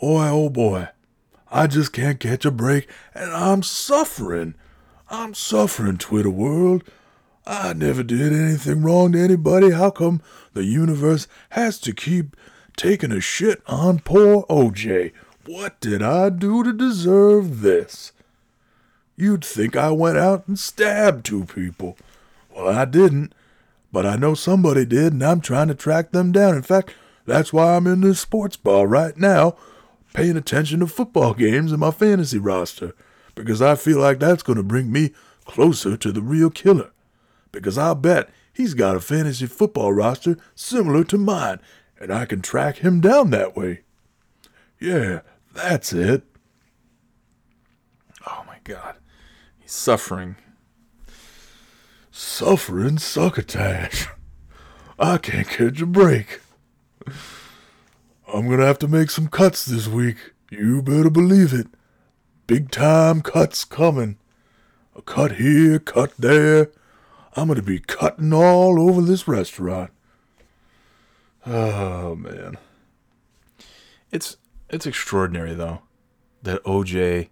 Boy, 0.00 0.28
oh 0.28 0.48
boy, 0.48 0.90
I 1.50 1.66
just 1.66 1.92
can't 1.92 2.20
catch 2.20 2.44
a 2.44 2.52
break, 2.52 2.88
and 3.12 3.32
I'm 3.32 3.64
suffering. 3.64 4.54
I'm 5.10 5.34
suffering, 5.34 5.98
Twitter 5.98 6.30
world. 6.30 6.84
I 7.46 7.74
never 7.74 8.02
did 8.02 8.32
anything 8.32 8.82
wrong 8.82 9.12
to 9.12 9.20
anybody. 9.20 9.70
How 9.70 9.90
come 9.90 10.20
the 10.52 10.64
universe 10.64 11.28
has 11.50 11.78
to 11.80 11.92
keep 11.92 12.36
taking 12.76 13.12
a 13.12 13.20
shit 13.20 13.62
on 13.68 14.00
poor 14.00 14.44
OJ? 14.50 15.12
What 15.46 15.78
did 15.78 16.02
I 16.02 16.30
do 16.30 16.64
to 16.64 16.72
deserve 16.72 17.60
this? 17.60 18.10
You'd 19.14 19.44
think 19.44 19.76
I 19.76 19.92
went 19.92 20.18
out 20.18 20.48
and 20.48 20.58
stabbed 20.58 21.24
two 21.24 21.44
people. 21.44 21.96
Well, 22.52 22.68
I 22.68 22.84
didn't, 22.84 23.32
but 23.92 24.04
I 24.04 24.16
know 24.16 24.34
somebody 24.34 24.84
did, 24.84 25.12
and 25.12 25.22
I'm 25.22 25.40
trying 25.40 25.68
to 25.68 25.74
track 25.74 26.10
them 26.10 26.32
down. 26.32 26.56
In 26.56 26.62
fact, 26.62 26.94
that's 27.26 27.52
why 27.52 27.76
I'm 27.76 27.86
in 27.86 28.00
this 28.00 28.18
sports 28.18 28.56
bar 28.56 28.88
right 28.88 29.16
now, 29.16 29.54
paying 30.14 30.36
attention 30.36 30.80
to 30.80 30.88
football 30.88 31.32
games 31.32 31.70
and 31.70 31.80
my 31.80 31.92
fantasy 31.92 32.38
roster, 32.38 32.92
because 33.36 33.62
I 33.62 33.76
feel 33.76 34.00
like 34.00 34.18
that's 34.18 34.42
going 34.42 34.56
to 34.56 34.64
bring 34.64 34.90
me 34.90 35.12
closer 35.44 35.96
to 35.96 36.10
the 36.10 36.22
real 36.22 36.50
killer. 36.50 36.90
Because 37.62 37.78
I'll 37.78 37.94
bet 37.94 38.28
he's 38.52 38.74
got 38.74 38.96
a 38.96 39.00
fantasy 39.00 39.46
football 39.46 39.92
roster 39.92 40.36
similar 40.54 41.04
to 41.04 41.18
mine, 41.18 41.58
and 41.98 42.12
I 42.12 42.26
can 42.26 42.42
track 42.42 42.78
him 42.78 43.00
down 43.00 43.30
that 43.30 43.56
way. 43.56 43.80
Yeah, 44.78 45.20
that's 45.54 45.92
it. 45.92 46.24
Oh 48.28 48.44
my 48.46 48.58
god. 48.64 48.96
He's 49.58 49.72
suffering. 49.72 50.36
Suffering 52.10 52.98
succotash. 52.98 54.08
I 54.98 55.18
can't 55.18 55.48
catch 55.48 55.80
a 55.80 55.86
break. 55.86 56.40
I'm 58.32 58.48
gonna 58.48 58.66
have 58.66 58.78
to 58.80 58.88
make 58.88 59.10
some 59.10 59.28
cuts 59.28 59.64
this 59.64 59.86
week. 59.86 60.16
You 60.50 60.82
better 60.82 61.10
believe 61.10 61.52
it. 61.52 61.68
big 62.46 62.70
time 62.70 63.22
cuts 63.22 63.64
coming. 63.64 64.18
A 64.94 65.02
cut 65.02 65.32
here, 65.32 65.78
cut 65.78 66.12
there. 66.18 66.70
I'm 67.36 67.48
gonna 67.48 67.62
be 67.62 67.78
cutting 67.80 68.32
all 68.32 68.80
over 68.80 69.02
this 69.02 69.28
restaurant. 69.28 69.90
Oh 71.44 72.14
man. 72.14 72.56
It's 74.10 74.38
it's 74.70 74.86
extraordinary 74.86 75.54
though 75.54 75.82
that 76.42 76.64
OJ 76.64 77.28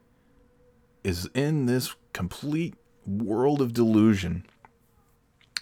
is 1.02 1.28
in 1.34 1.66
this 1.66 1.94
complete 2.12 2.74
world 3.06 3.60
of 3.60 3.72
delusion 3.72 4.44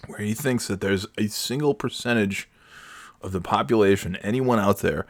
where 0.07 0.19
he 0.19 0.33
thinks 0.33 0.67
that 0.67 0.81
there's 0.81 1.07
a 1.17 1.27
single 1.27 1.73
percentage 1.73 2.49
of 3.21 3.31
the 3.31 3.41
population, 3.41 4.17
anyone 4.17 4.59
out 4.59 4.79
there 4.79 5.05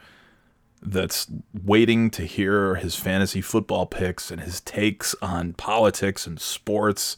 that's 0.80 1.26
waiting 1.64 2.10
to 2.10 2.24
hear 2.24 2.76
his 2.76 2.94
fantasy 2.94 3.40
football 3.40 3.86
picks 3.86 4.30
and 4.30 4.42
his 4.42 4.60
takes 4.60 5.14
on 5.20 5.52
politics 5.54 6.26
and 6.26 6.40
sports 6.40 7.16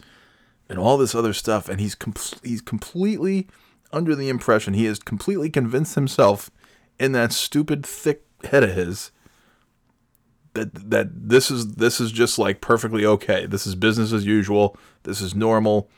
and 0.68 0.78
all 0.78 0.96
this 0.96 1.14
other 1.14 1.32
stuff 1.32 1.68
and 1.68 1.80
he's 1.80 1.94
com- 1.94 2.14
he's 2.42 2.60
completely 2.60 3.46
under 3.92 4.14
the 4.14 4.28
impression 4.28 4.74
he 4.74 4.84
has 4.84 4.98
completely 4.98 5.48
convinced 5.48 5.94
himself 5.94 6.50
in 6.98 7.12
that 7.12 7.32
stupid 7.32 7.84
thick 7.84 8.24
head 8.44 8.64
of 8.64 8.74
his 8.74 9.12
that 10.56 10.90
that 10.90 11.28
this 11.28 11.50
is 11.50 11.74
this 11.74 12.00
is 12.00 12.10
just 12.10 12.38
like 12.38 12.60
perfectly 12.60 13.06
okay. 13.06 13.46
This 13.46 13.66
is 13.66 13.76
business 13.76 14.12
as 14.12 14.26
usual. 14.26 14.76
This 15.04 15.20
is 15.20 15.34
normal. 15.34 15.88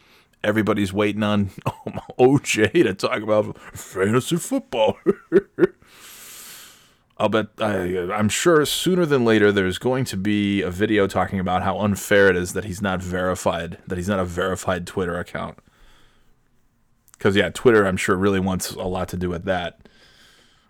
Everybody's 0.45 0.93
waiting 0.93 1.23
on 1.23 1.51
oh, 1.67 2.03
OJ 2.19 2.73
to 2.73 2.95
talk 2.95 3.23
about 3.23 3.59
fantasy 3.73 4.37
football. 4.37 4.99
I'll 7.19 7.29
bet 7.29 7.49
I, 7.59 8.13
I'm 8.13 8.29
sure 8.29 8.65
sooner 8.65 9.05
than 9.05 9.25
later 9.25 9.51
there's 9.51 9.79
going 9.79 10.05
to 10.07 10.17
be 10.17 10.63
a 10.63 10.71
video 10.71 11.07
talking 11.09 11.41
about 11.41 11.63
how 11.63 11.79
unfair 11.81 12.29
it 12.29 12.37
is 12.37 12.53
that 12.53 12.65
he's 12.65 12.81
not 12.81 13.03
verified, 13.03 13.79
that 13.87 13.99
he's 13.99 14.09
not 14.09 14.21
a 14.21 14.25
verified 14.25 14.87
Twitter 14.87 15.19
account. 15.19 15.59
Because 17.13 17.35
yeah, 17.35 17.51
Twitter 17.51 17.85
I'm 17.85 17.97
sure 17.97 18.17
really 18.17 18.39
wants 18.39 18.71
a 18.71 18.83
lot 18.83 19.09
to 19.09 19.17
do 19.17 19.29
with 19.29 19.45
that. 19.45 19.81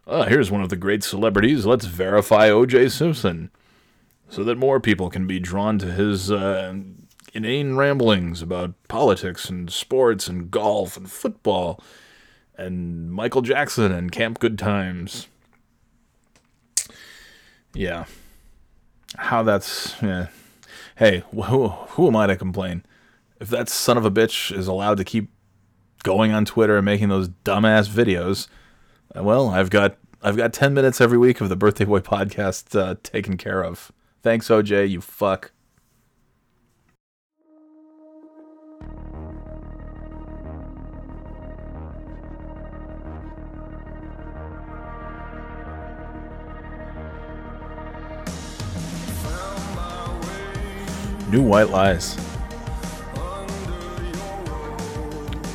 Uh, 0.06 0.24
here's 0.24 0.50
one 0.50 0.62
of 0.62 0.70
the 0.70 0.76
great 0.76 1.04
celebrities. 1.04 1.66
Let's 1.66 1.84
verify 1.84 2.48
O.J. 2.48 2.88
Simpson 2.88 3.50
so 4.30 4.42
that 4.44 4.56
more 4.56 4.80
people 4.80 5.10
can 5.10 5.26
be 5.26 5.38
drawn 5.38 5.78
to 5.78 5.92
his 5.92 6.30
uh, 6.30 6.74
inane 7.34 7.76
ramblings 7.76 8.40
about 8.40 8.72
politics 8.88 9.50
and 9.50 9.70
sports 9.70 10.28
and 10.28 10.50
golf 10.50 10.96
and 10.96 11.10
football 11.10 11.82
and 12.56 13.12
Michael 13.12 13.42
Jackson 13.42 13.92
and 13.92 14.10
Camp 14.10 14.38
Good 14.38 14.58
Times. 14.58 15.28
Yeah. 17.78 18.06
How 19.16 19.44
that's. 19.44 19.94
Yeah. 20.02 20.26
Hey, 20.96 21.22
who, 21.30 21.68
who 21.68 22.08
am 22.08 22.16
I 22.16 22.26
to 22.26 22.34
complain? 22.34 22.84
If 23.40 23.50
that 23.50 23.68
son 23.68 23.96
of 23.96 24.04
a 24.04 24.10
bitch 24.10 24.56
is 24.56 24.66
allowed 24.66 24.96
to 24.96 25.04
keep 25.04 25.30
going 26.02 26.32
on 26.32 26.44
Twitter 26.44 26.76
and 26.76 26.84
making 26.84 27.08
those 27.08 27.28
dumbass 27.28 27.88
videos, 27.88 28.48
uh, 29.16 29.22
well, 29.22 29.50
I've 29.50 29.70
got 29.70 29.96
I've 30.20 30.36
got 30.36 30.52
ten 30.52 30.74
minutes 30.74 31.00
every 31.00 31.18
week 31.18 31.40
of 31.40 31.48
the 31.48 31.54
Birthday 31.54 31.84
Boy 31.84 32.00
podcast 32.00 32.76
uh, 32.76 32.96
taken 33.04 33.36
care 33.36 33.62
of. 33.62 33.92
Thanks, 34.24 34.48
OJ. 34.48 34.90
You 34.90 35.00
fuck. 35.00 35.52
New 51.30 51.42
White 51.42 51.70
Lies. 51.70 52.14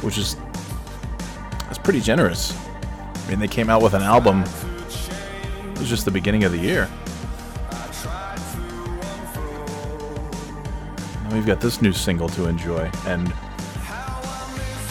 Which 0.02 0.18
is 0.18 0.36
that's 1.66 1.78
pretty 1.78 2.02
generous. 2.02 2.56
I 3.16 3.30
mean, 3.30 3.40
they 3.40 3.48
came 3.48 3.70
out 3.70 3.82
with 3.82 3.94
an 3.94 4.04
album. 4.04 4.44
It 4.44 5.80
was 5.80 5.90
just 5.90 6.06
the 6.06 6.12
beginning 6.12 6.44
of 6.44 6.52
the 6.52 6.58
year. 6.58 6.90
Now 11.24 11.34
we've 11.34 11.46
got 11.46 11.62
this 11.62 11.82
new 11.82 11.94
single 11.94 12.30
to 12.30 12.48
enjoy, 12.48 12.92
and 13.08 13.34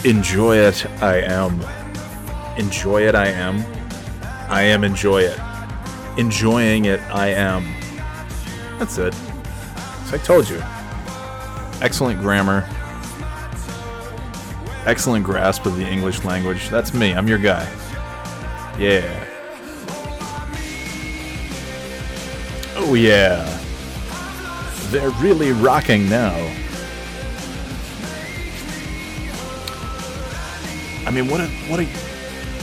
enjoy 0.03 0.57
it. 0.57 0.85
I 1.01 1.21
am. 1.21 1.61
Enjoy 2.57 3.03
it. 3.03 3.15
I 3.15 3.27
am. 3.27 3.63
I 4.49 4.63
am 4.63 4.83
enjoy 4.83 5.21
it. 5.21 5.39
Enjoying 6.17 6.85
it. 6.85 6.99
I 7.11 7.27
am. 7.27 7.63
That's 8.77 8.97
it. 8.97 9.13
So 10.07 10.15
I 10.15 10.17
told 10.17 10.49
you. 10.49 10.61
Excellent 11.81 12.21
grammar. 12.21 12.67
Excellent 14.85 15.25
grasp 15.25 15.65
of 15.65 15.77
the 15.77 15.87
English 15.87 16.23
language. 16.23 16.69
That's 16.69 16.93
me. 16.93 17.13
I'm 17.13 17.27
your 17.27 17.37
guy. 17.37 17.63
Yeah. 18.77 19.25
Oh, 22.75 22.95
yeah. 22.95 23.59
They're 24.91 25.09
really 25.11 25.51
rocking 25.51 26.09
now. 26.09 26.35
I 31.05 31.11
mean, 31.11 31.27
what 31.27 31.41
a 31.41 31.47
what 31.67 31.79
a 31.79 31.85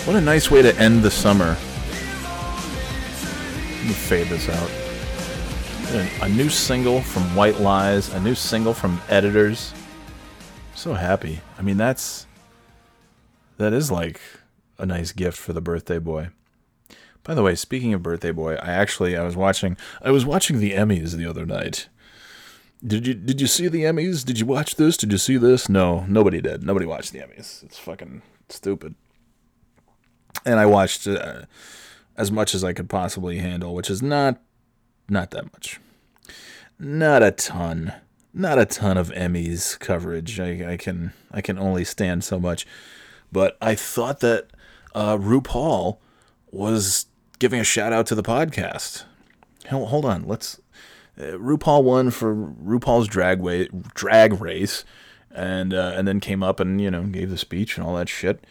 what 0.06 0.16
a 0.16 0.20
nice 0.20 0.50
way 0.50 0.62
to 0.62 0.74
end 0.76 1.02
the 1.02 1.10
summer. 1.10 1.56
Let 3.76 3.86
me 3.86 3.92
fade 3.92 4.28
this 4.28 4.48
out. 4.48 4.79
A, 5.92 6.28
new 6.28 6.48
single 6.48 7.00
from 7.00 7.34
White 7.34 7.58
Lies, 7.58 8.14
a 8.14 8.20
new 8.20 8.36
single 8.36 8.72
from 8.72 9.00
Editors. 9.08 9.74
So 10.76 10.94
happy. 10.94 11.40
I 11.58 11.62
mean, 11.62 11.78
that's 11.78 12.28
that 13.56 13.72
is 13.72 13.90
like 13.90 14.20
a 14.78 14.86
nice 14.86 15.10
gift 15.10 15.36
for 15.36 15.52
the 15.52 15.60
birthday 15.60 15.98
boy. 15.98 16.28
By 17.24 17.34
the 17.34 17.42
way, 17.42 17.56
speaking 17.56 17.92
of 17.92 18.04
birthday 18.04 18.30
boy, 18.30 18.54
I 18.54 18.68
actually 18.68 19.16
I 19.16 19.24
was 19.24 19.34
watching 19.34 19.76
I 20.00 20.12
was 20.12 20.24
watching 20.24 20.60
the 20.60 20.74
Emmys 20.74 21.16
the 21.16 21.26
other 21.26 21.44
night. 21.44 21.88
Did 22.86 23.08
you 23.08 23.14
did 23.14 23.40
you 23.40 23.48
see 23.48 23.66
the 23.66 23.82
Emmys? 23.82 24.24
Did 24.24 24.38
you 24.38 24.46
watch 24.46 24.76
this? 24.76 24.96
Did 24.96 25.10
you 25.10 25.18
see 25.18 25.38
this? 25.38 25.68
No, 25.68 26.04
nobody 26.06 26.40
did. 26.40 26.62
Nobody 26.62 26.86
watched 26.86 27.12
the 27.12 27.18
Emmys. 27.18 27.64
It's 27.64 27.80
fucking 27.80 28.22
stupid. 28.48 28.94
And 30.46 30.60
I 30.60 30.66
watched 30.66 31.08
uh, 31.08 31.46
as 32.16 32.30
much 32.30 32.54
as 32.54 32.62
I 32.62 32.74
could 32.74 32.88
possibly 32.88 33.38
handle, 33.38 33.74
which 33.74 33.90
is 33.90 34.00
not 34.02 34.40
not 35.10 35.30
that 35.32 35.52
much. 35.52 35.80
Not 36.78 37.22
a 37.22 37.30
ton. 37.30 37.92
Not 38.32 38.58
a 38.58 38.64
ton 38.64 38.96
of 38.96 39.10
Emmys 39.10 39.78
coverage. 39.78 40.38
I, 40.40 40.72
I 40.72 40.76
can 40.76 41.12
I 41.30 41.40
can 41.40 41.58
only 41.58 41.84
stand 41.84 42.24
so 42.24 42.38
much. 42.38 42.66
But 43.32 43.56
I 43.60 43.74
thought 43.74 44.20
that 44.20 44.48
uh, 44.94 45.16
RuPaul 45.16 45.98
was 46.50 47.06
giving 47.38 47.60
a 47.60 47.64
shout 47.64 47.92
out 47.92 48.06
to 48.06 48.14
the 48.14 48.22
podcast. 48.22 49.04
Hold, 49.68 50.04
on, 50.04 50.26
let's. 50.26 50.60
Uh, 51.18 51.36
RuPaul 51.36 51.84
won 51.84 52.10
for 52.10 52.34
RuPaul's 52.34 53.06
drag 53.06 53.42
drag 53.94 54.40
race, 54.40 54.84
and 55.30 55.74
uh, 55.74 55.92
and 55.94 56.08
then 56.08 56.18
came 56.20 56.42
up 56.42 56.60
and 56.60 56.80
you 56.80 56.90
know 56.90 57.04
gave 57.04 57.30
the 57.30 57.38
speech 57.38 57.76
and 57.76 57.86
all 57.86 57.96
that 57.96 58.08
shit. 58.08 58.44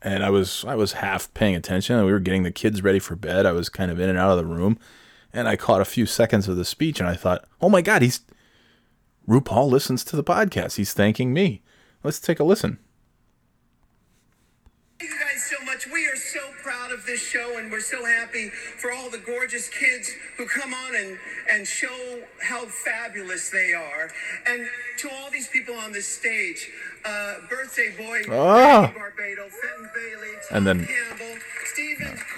And 0.00 0.24
I 0.24 0.30
was 0.30 0.64
I 0.66 0.74
was 0.74 0.92
half 0.94 1.32
paying 1.34 1.56
attention. 1.56 2.02
We 2.04 2.12
were 2.12 2.20
getting 2.20 2.44
the 2.44 2.52
kids 2.52 2.82
ready 2.82 2.98
for 2.98 3.16
bed. 3.16 3.46
I 3.46 3.52
was 3.52 3.68
kind 3.68 3.90
of 3.90 3.98
in 3.98 4.08
and 4.08 4.18
out 4.18 4.30
of 4.30 4.38
the 4.38 4.46
room, 4.46 4.78
and 5.32 5.48
I 5.48 5.56
caught 5.56 5.80
a 5.80 5.84
few 5.84 6.06
seconds 6.06 6.48
of 6.48 6.56
the 6.56 6.64
speech, 6.64 7.00
and 7.00 7.08
I 7.08 7.14
thought, 7.14 7.44
oh 7.60 7.68
my 7.68 7.82
god, 7.82 8.02
he's 8.02 8.20
RuPaul 9.28 9.70
listens 9.70 10.04
to 10.04 10.16
the 10.16 10.24
podcast. 10.24 10.76
He's 10.76 10.92
thanking 10.94 11.32
me. 11.32 11.62
Let's 12.02 12.18
take 12.20 12.40
a 12.40 12.44
listen. 12.44 12.78
Thank 14.98 15.12
you 15.12 15.18
guys 15.20 15.44
so 15.44 15.64
much. 15.64 15.86
We 15.92 16.06
are 16.08 16.16
so 16.16 16.40
proud 16.62 16.90
of 16.92 17.06
this 17.06 17.20
show, 17.20 17.56
and 17.58 17.70
we're 17.70 17.80
so 17.80 18.04
happy 18.04 18.48
for 18.48 18.92
all 18.92 19.08
the 19.10 19.18
gorgeous 19.18 19.68
kids 19.68 20.10
who 20.36 20.46
come 20.46 20.74
on 20.74 20.96
and, 20.96 21.16
and 21.52 21.66
show 21.66 22.20
how 22.42 22.64
fabulous 22.66 23.50
they 23.50 23.74
are. 23.74 24.10
And 24.46 24.66
to 24.98 25.08
all 25.12 25.30
these 25.30 25.46
people 25.48 25.74
on 25.76 25.92
this 25.92 26.08
stage, 26.08 26.68
uh, 27.04 27.34
birthday 27.48 27.94
boy, 27.96 28.22
Ah. 28.28 28.92
Barbato, 28.92 29.48
Fenton 29.50 29.90
Bailey, 29.94 30.34
Tom 30.48 30.56
And 30.56 30.66
then- 30.66 30.86
Campbell, 30.86 31.38
Stephen 31.66 32.06
Cora, 32.06 32.16
Mandy 32.16 32.16
Solange. 32.26 32.37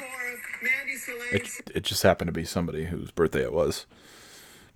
It, 1.33 1.71
it 1.75 1.85
just 1.85 2.03
happened 2.03 2.29
to 2.29 2.33
be 2.33 2.45
somebody 2.45 2.87
whose 2.87 3.11
birthday 3.11 3.43
it 3.43 3.53
was. 3.53 3.87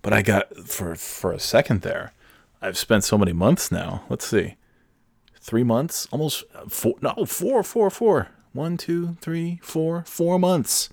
But 0.01 0.13
I 0.13 0.21
got 0.21 0.55
for 0.67 0.95
for 0.95 1.31
a 1.31 1.39
second 1.39 1.81
there. 1.81 2.13
I've 2.61 2.77
spent 2.77 3.03
so 3.03 3.17
many 3.17 3.33
months 3.33 3.71
now. 3.71 4.03
Let's 4.09 4.27
see, 4.27 4.55
three 5.39 5.63
months, 5.63 6.07
almost 6.11 6.43
uh, 6.53 6.67
four. 6.67 6.95
No, 7.01 7.25
four, 7.25 7.63
four, 7.63 7.89
four. 7.89 8.29
One, 8.53 8.77
two, 8.77 9.17
three, 9.19 9.59
four, 9.61 10.03
four 10.07 10.39
months. 10.39 10.89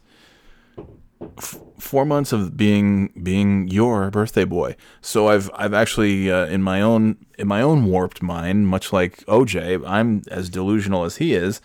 F- 1.38 1.60
four 1.78 2.04
months 2.04 2.32
of 2.32 2.56
being 2.56 3.08
being 3.22 3.68
your 3.68 4.10
birthday 4.10 4.44
boy. 4.44 4.76
So 5.00 5.28
I've 5.28 5.50
I've 5.54 5.74
actually 5.74 6.30
uh, 6.30 6.46
in 6.46 6.62
my 6.62 6.80
own 6.82 7.16
in 7.38 7.46
my 7.46 7.62
own 7.62 7.86
warped 7.86 8.22
mind, 8.22 8.66
much 8.66 8.92
like 8.92 9.18
OJ, 9.26 9.82
I'm 9.86 10.22
as 10.30 10.48
delusional 10.48 11.04
as 11.04 11.16
he 11.16 11.34
is, 11.34 11.60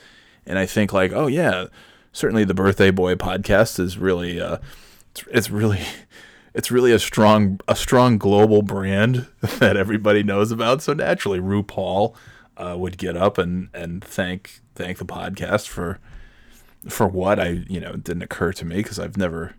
and 0.46 0.60
I 0.60 0.66
think 0.66 0.94
like, 0.94 1.12
oh 1.12 1.28
yeah, 1.28 1.68
certainly 2.18 2.44
the 2.44 2.54
birthday 2.54 2.90
boy 2.90 3.14
podcast 3.14 3.80
is 3.80 3.98
really 3.98 4.42
uh, 4.42 4.58
it's, 5.12 5.24
it's 5.32 5.50
really 5.50 5.82
it's 6.54 6.72
really 6.72 6.92
a 6.92 7.00
strong 7.00 7.60
a 7.68 7.76
strong 7.76 8.18
global 8.18 8.64
brand 8.64 9.28
that 9.60 9.78
everybody 9.78 10.24
knows 10.24 10.52
about. 10.52 10.82
So 10.82 10.94
naturally, 10.94 11.40
RuPaul 11.40 12.16
uh, 12.58 12.76
would 12.78 12.98
get 12.98 13.16
up 13.16 13.38
and 13.38 13.70
and 13.74 14.04
thank 14.04 14.62
thank 14.76 14.98
the 14.98 15.06
podcast 15.06 15.68
for 15.68 16.00
for 16.90 17.08
what 17.08 17.40
I 17.40 17.64
you 17.70 17.80
know 17.80 17.94
didn't 17.94 18.24
occur 18.24 18.52
to 18.54 18.66
me 18.66 18.78
because 18.78 19.00
I've 19.00 19.18
never 19.18 19.54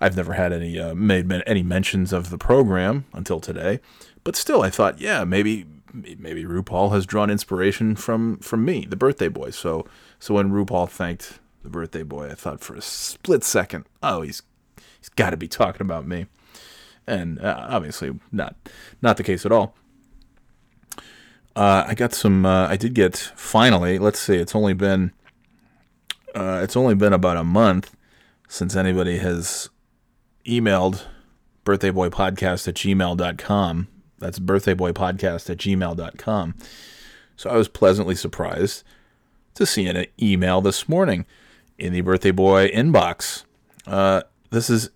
I've 0.00 0.16
never 0.16 0.34
had 0.34 0.52
any 0.52 0.78
uh, 0.78 0.94
made 0.94 1.30
any 1.46 1.62
mentions 1.62 2.12
of 2.12 2.28
the 2.28 2.38
program 2.38 3.06
until 3.14 3.40
today. 3.40 3.80
But 4.22 4.36
still, 4.36 4.62
I 4.62 4.70
thought, 4.70 5.00
yeah, 5.00 5.24
maybe 5.24 5.64
maybe 5.94 6.44
RuPaul 6.44 6.92
has 6.92 7.06
drawn 7.06 7.30
inspiration 7.30 7.96
from 7.96 8.36
from 8.38 8.66
me, 8.66 8.84
the 8.84 8.96
birthday 8.96 9.28
boy. 9.28 9.50
So 9.50 9.86
so 10.18 10.34
when 10.34 10.50
RuPaul 10.50 10.90
thanked 10.90 11.38
the 11.64 11.70
birthday 11.70 12.02
boy, 12.02 12.28
I 12.30 12.34
thought 12.34 12.60
for 12.60 12.76
a 12.76 12.82
split 12.82 13.42
second, 13.42 13.86
oh, 14.02 14.20
he's 14.22 14.42
he's 14.98 15.08
got 15.08 15.30
to 15.30 15.36
be 15.36 15.48
talking 15.48 15.80
about 15.80 16.06
me, 16.06 16.26
and 17.06 17.40
uh, 17.40 17.66
obviously 17.68 18.12
not 18.30 18.54
not 19.02 19.16
the 19.16 19.24
case 19.24 19.44
at 19.44 19.50
all. 19.50 19.74
Uh, 21.56 21.84
I 21.88 21.94
got 21.94 22.12
some. 22.12 22.46
Uh, 22.46 22.68
I 22.68 22.76
did 22.76 22.94
get 22.94 23.16
finally. 23.16 23.98
Let's 23.98 24.20
see. 24.20 24.36
It's 24.36 24.54
only 24.54 24.74
been. 24.74 25.12
Uh, 26.34 26.60
it's 26.62 26.76
only 26.76 26.94
been 26.94 27.12
about 27.12 27.36
a 27.36 27.44
month 27.44 27.96
since 28.48 28.76
anybody 28.76 29.18
has 29.18 29.70
emailed 30.44 31.02
birthdayboypodcast 31.64 32.68
at 32.68 32.74
gmail.com. 32.74 33.88
That's 34.18 34.38
birthdayboypodcast 34.38 35.48
at 35.48 35.58
gmail.com. 35.58 36.54
So 37.36 37.50
I 37.50 37.56
was 37.56 37.68
pleasantly 37.68 38.14
surprised 38.16 38.82
to 39.54 39.64
see 39.64 39.86
an 39.86 40.06
email 40.20 40.60
this 40.60 40.88
morning 40.88 41.24
in 41.78 41.92
the 41.92 42.00
Birthday 42.00 42.30
Boy 42.30 42.68
inbox. 42.68 43.44
Uh, 43.86 44.22
this 44.50 44.70
is 44.70 44.90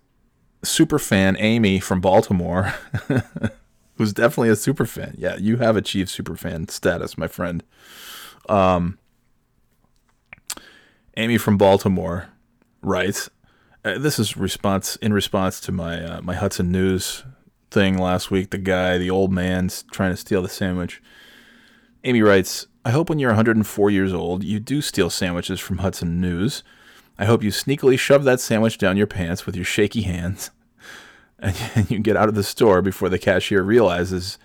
super 0.63 0.99
fan 0.99 1.35
Amy 1.37 1.79
from 1.79 2.01
Baltimore, 2.01 2.73
who's 3.95 4.13
definitely 4.13 4.49
a 4.49 4.55
super 4.55 4.85
fan. 4.85 5.15
Yeah, 5.17 5.35
you 5.37 5.57
have 5.57 5.77
achieved 5.77 6.09
super 6.09 6.35
fan 6.35 6.67
status, 6.67 7.17
my 7.17 7.27
friend. 7.27 7.63
Um, 8.47 8.97
Amy 11.17 11.37
from 11.37 11.57
Baltimore 11.57 12.29
writes, 12.81 13.29
uh, 13.83 13.97
this 13.97 14.19
is 14.19 14.35
response 14.35 14.95
in 14.97 15.13
response 15.13 15.59
to 15.61 15.71
my 15.71 16.03
uh, 16.03 16.21
my 16.21 16.35
Hudson 16.35 16.71
News 16.71 17.23
thing 17.71 17.97
last 17.97 18.29
week. 18.31 18.49
The 18.49 18.57
guy, 18.57 18.97
the 18.97 19.09
old 19.09 19.31
man's 19.31 19.83
trying 19.91 20.11
to 20.11 20.17
steal 20.17 20.41
the 20.41 20.49
sandwich. 20.49 21.01
Amy 22.03 22.21
writes, 22.21 22.67
I 22.85 22.91
hope 22.91 23.09
when 23.09 23.19
you're 23.19 23.31
104 23.31 23.89
years 23.89 24.13
old, 24.13 24.43
you 24.43 24.59
do 24.59 24.81
steal 24.81 25.09
sandwiches 25.09 25.59
from 25.59 25.79
Hudson 25.79 26.21
News. 26.21 26.63
I 27.17 27.25
hope 27.25 27.43
you 27.43 27.51
sneakily 27.51 27.99
shove 27.99 28.23
that 28.23 28.39
sandwich 28.39 28.77
down 28.77 28.95
your 28.95 29.07
pants 29.07 29.45
with 29.45 29.55
your 29.55 29.65
shaky 29.65 30.03
hands, 30.03 30.51
and 31.39 31.55
you 31.89 31.99
get 31.99 32.15
out 32.15 32.29
of 32.29 32.35
the 32.35 32.43
store 32.43 32.81
before 32.81 33.09
the 33.09 33.19
cashier 33.19 33.61
realizes 33.63 34.37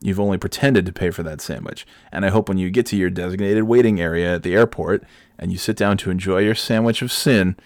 you've 0.00 0.20
only 0.20 0.38
pretended 0.38 0.86
to 0.86 0.92
pay 0.92 1.10
for 1.10 1.22
that 1.24 1.40
sandwich. 1.40 1.84
And 2.12 2.24
I 2.24 2.30
hope 2.30 2.48
when 2.48 2.58
you 2.58 2.70
get 2.70 2.86
to 2.86 2.96
your 2.96 3.10
designated 3.10 3.64
waiting 3.64 4.00
area 4.00 4.34
at 4.34 4.42
the 4.42 4.54
airport 4.54 5.04
and 5.38 5.52
you 5.52 5.58
sit 5.58 5.76
down 5.76 5.96
to 5.98 6.10
enjoy 6.10 6.38
your 6.38 6.54
sandwich 6.54 7.02
of 7.02 7.12
sin, 7.12 7.56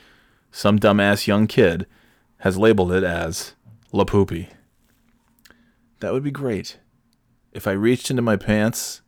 some 0.50 0.78
dumbass 0.78 1.26
young 1.26 1.46
kid 1.46 1.86
has 2.38 2.58
labeled 2.58 2.92
it 2.92 3.04
as 3.04 3.54
La 3.92 4.04
Poopy. 4.04 4.48
That 6.00 6.12
would 6.12 6.22
be 6.22 6.30
great. 6.30 6.78
If 7.52 7.66
I 7.66 7.72
reached 7.72 8.10
into 8.10 8.22
my 8.22 8.36
pants, 8.36 9.00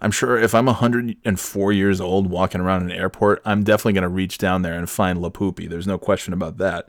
I'm 0.00 0.10
sure 0.10 0.38
if 0.38 0.54
I'm 0.54 0.66
104 0.66 1.72
years 1.72 2.00
old 2.00 2.28
walking 2.28 2.60
around 2.60 2.82
an 2.82 2.92
airport, 2.92 3.42
I'm 3.44 3.62
definitely 3.62 3.94
going 3.94 4.02
to 4.02 4.08
reach 4.08 4.38
down 4.38 4.62
there 4.62 4.74
and 4.74 4.88
find 4.88 5.20
La 5.20 5.30
Poopy. 5.30 5.66
There's 5.66 5.86
no 5.86 5.98
question 5.98 6.32
about 6.32 6.58
that. 6.58 6.88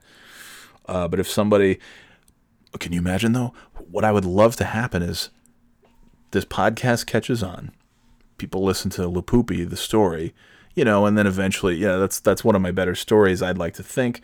Uh, 0.88 1.08
but 1.08 1.19
if 1.19 1.29
somebody, 1.29 1.79
can 2.79 2.91
you 2.93 2.99
imagine 2.99 3.34
though? 3.34 3.53
What 3.89 4.03
I 4.03 4.12
would 4.12 4.25
love 4.25 4.55
to 4.58 4.65
happen 4.65 5.01
is 5.01 5.29
this 6.31 6.45
podcast 6.45 7.05
catches 7.05 7.41
on. 7.41 7.71
People 8.38 8.63
listen 8.63 8.91
to 8.91 9.08
La 9.08 9.21
Poopy, 9.21 9.63
the 9.63 9.77
story, 9.77 10.34
you 10.75 10.84
know, 10.84 11.05
and 11.05 11.17
then 11.17 11.25
eventually, 11.25 11.75
yeah, 11.75 11.95
that's 11.95 12.19
that's 12.19 12.43
one 12.43 12.55
of 12.55 12.62
my 12.62 12.71
better 12.71 12.95
stories. 12.95 13.41
I'd 13.41 13.58
like 13.58 13.73
to 13.75 13.84
think, 13.84 14.21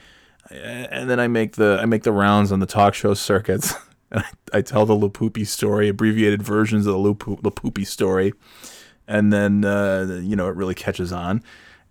and 0.50 1.10
then 1.10 1.20
I 1.20 1.28
make 1.28 1.54
the 1.56 1.80
I 1.82 1.86
make 1.86 2.04
the 2.04 2.12
rounds 2.12 2.52
on 2.52 2.60
the 2.60 2.66
talk 2.66 2.94
show 2.94 3.14
circuits. 3.14 3.74
and 4.12 4.24
I, 4.54 4.58
I 4.58 4.62
tell 4.62 4.86
the 4.86 4.96
La 4.96 5.08
Poopy 5.08 5.46
story, 5.46 5.90
abbreviated 5.90 6.42
versions 6.42 6.86
of 6.86 6.94
the 6.94 7.00
La 7.00 7.14
Poopy 7.50 7.86
story, 7.86 8.34
and 9.08 9.32
then 9.32 9.66
uh, 9.66 10.20
you 10.22 10.36
know 10.36 10.48
it 10.48 10.56
really 10.56 10.76
catches 10.76 11.12
on, 11.12 11.44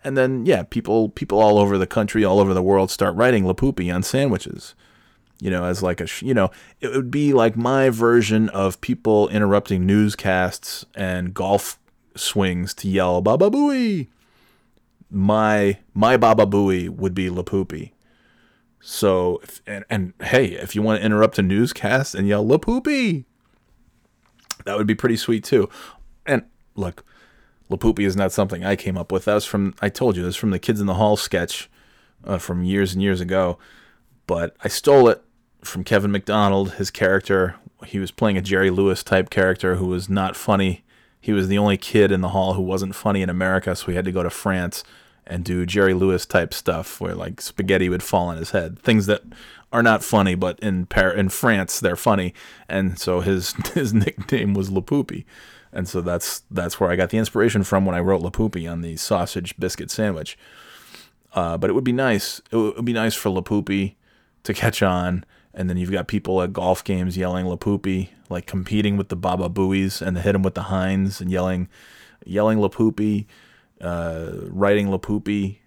and 0.05 0.17
then 0.17 0.47
yeah, 0.47 0.63
people 0.63 1.09
people 1.09 1.41
all 1.41 1.59
over 1.59 1.79
the 1.79 1.87
country, 1.87 2.25
all 2.25 2.41
over 2.41 2.55
the 2.55 2.63
world 2.63 2.91
start 2.91 3.15
writing 3.15 3.45
La 3.45 3.53
Poopy 3.53 3.91
on 3.91 4.03
sandwiches. 4.03 4.75
You 5.41 5.51
know, 5.51 5.65
as 5.65 5.83
like 5.83 6.01
a 6.01 6.07
you 6.21 6.35
know, 6.35 6.51
it 6.81 6.93
would 6.93 7.11
be 7.11 7.33
like 7.33 7.57
my 7.57 7.89
version 7.89 8.49
of 8.51 8.81
people 8.81 9.29
interrupting 9.29 9.87
newscasts 9.87 10.85
and 10.95 11.33
golf 11.33 11.79
swings 12.15 12.75
to 12.75 12.89
yell 12.89 13.21
"Baba 13.23 13.51
Booey." 13.51 14.09
My 15.11 15.79
my 15.95 16.17
Baba 16.17 16.47
Booey 16.47 16.89
would 16.89 17.15
be 17.15 17.31
La 17.31 17.43
Poopy. 17.43 17.93
So, 18.81 19.41
if, 19.43 19.61
and, 19.67 19.85
and 19.91 20.15
hey, 20.23 20.47
if 20.47 20.75
you 20.75 20.83
want 20.83 21.01
to 21.01 21.07
interrupt 21.07 21.39
a 21.39 21.43
newscast 21.43 22.15
and 22.15 22.27
yell 22.27 22.47
"La 22.47 22.59
Poopy," 22.59 23.27
that 24.65 24.77
would 24.77 24.87
be 24.87 24.95
pretty 24.95 25.17
sweet 25.17 25.45
too. 25.45 25.69
And 26.27 26.45
look, 26.75 27.05
La 27.69 27.77
Poopy 27.77 28.05
is 28.05 28.17
not 28.17 28.33
something 28.33 28.65
I 28.65 28.77
came 28.77 28.97
up 28.97 29.13
with. 29.13 29.27
That 29.27 29.35
was 29.35 29.45
from 29.45 29.75
I 29.83 29.91
told 29.91 30.17
you 30.17 30.23
this 30.23 30.37
from 30.37 30.51
the 30.51 30.59
Kids 30.59 30.81
in 30.81 30.87
the 30.87 30.95
Hall 30.95 31.17
sketch 31.17 31.69
uh, 32.25 32.39
from 32.39 32.65
years 32.65 32.93
and 32.95 33.03
years 33.03 33.21
ago. 33.21 33.59
But 34.27 34.57
I 34.63 34.69
stole 34.69 35.09
it 35.09 35.23
from 35.63 35.85
Kevin 35.85 36.11
McDonald. 36.11 36.75
His 36.75 36.91
character, 36.91 37.57
he 37.87 37.99
was 37.99 38.11
playing 38.11 38.39
a 38.39 38.43
Jerry 38.43 38.71
Lewis 38.71 39.03
type 39.03 39.29
character 39.29 39.77
who 39.77 39.87
was 39.87 40.09
not 40.09 40.37
funny. 40.37 40.85
He 41.21 41.33
was 41.33 41.49
the 41.49 41.59
only 41.59 41.77
kid 41.77 42.11
in 42.11 42.23
the 42.23 42.31
hall 42.31 42.55
who 42.55 42.63
wasn't 42.63 42.95
funny 42.95 43.21
in 43.21 43.29
America, 43.29 43.77
so 43.77 43.87
he 43.87 43.95
had 43.95 44.07
to 44.07 44.13
go 44.13 44.23
to 44.23 44.31
France 44.31 44.83
and 45.27 45.45
do 45.45 45.67
Jerry 45.67 45.95
Lewis 45.95 46.27
type 46.27 46.53
stuff 46.53 47.01
where 47.01 47.15
like 47.15 47.41
spaghetti 47.41 47.89
would 47.89 48.03
fall 48.03 48.29
on 48.29 48.37
his 48.37 48.51
head. 48.51 48.79
Things 48.79 49.07
that 49.07 49.23
are 49.73 49.83
not 49.83 50.03
funny, 50.03 50.35
but 50.35 50.59
in 50.61 50.87
Par- 50.87 51.13
in 51.13 51.29
France 51.29 51.81
they're 51.81 51.97
funny. 51.97 52.35
And 52.69 52.99
so 52.99 53.21
his 53.21 53.53
his 53.75 53.95
nickname 53.95 54.55
was 54.55 54.71
La 54.71 54.81
Poopy. 54.81 55.25
And 55.73 55.89
so 55.89 56.01
that's 56.01 56.43
that's 56.51 56.81
where 56.81 56.91
I 56.91 56.97
got 56.97 57.11
the 57.11 57.19
inspiration 57.19 57.63
from 57.63 57.85
when 57.85 57.95
I 57.95 58.01
wrote 58.01 58.23
La 58.23 58.31
Poopy 58.31 58.67
on 58.67 58.83
the 58.83 58.97
sausage 58.97 59.57
biscuit 59.59 59.91
sandwich. 59.91 60.37
Uh, 61.33 61.57
but 61.57 61.71
it 61.71 61.75
would 61.75 61.85
be 61.85 61.93
nice. 61.93 62.41
It 62.51 62.57
would 62.57 62.85
be 62.85 62.93
nice 62.93 63.15
for 63.15 63.31
La 63.31 63.41
Poopy 63.41 63.97
to 64.43 64.53
catch 64.53 64.83
on, 64.83 65.25
and 65.55 65.71
then 65.71 65.77
you've 65.77 65.93
got 65.93 66.09
people 66.09 66.43
at 66.43 66.53
golf 66.53 66.83
games 66.83 67.17
yelling 67.17 67.47
La 67.47 67.55
Poopy, 67.55 68.11
like 68.29 68.47
competing 68.47 68.97
with 68.97 69.11
the 69.11 69.17
Baba 69.17 69.49
Booies 69.49 70.03
and 70.03 70.17
the 70.17 70.23
hit 70.23 70.33
them 70.33 70.43
with 70.43 70.55
the 70.55 70.63
Hinds 70.63 71.21
and 71.21 71.31
yelling, 71.31 71.69
yelling 72.25 72.59
La 72.59 72.69
Poopy 72.69 73.29
uh, 73.81 74.31
writing 74.49 74.89
La 74.89 74.99
Poopy. 74.99 75.61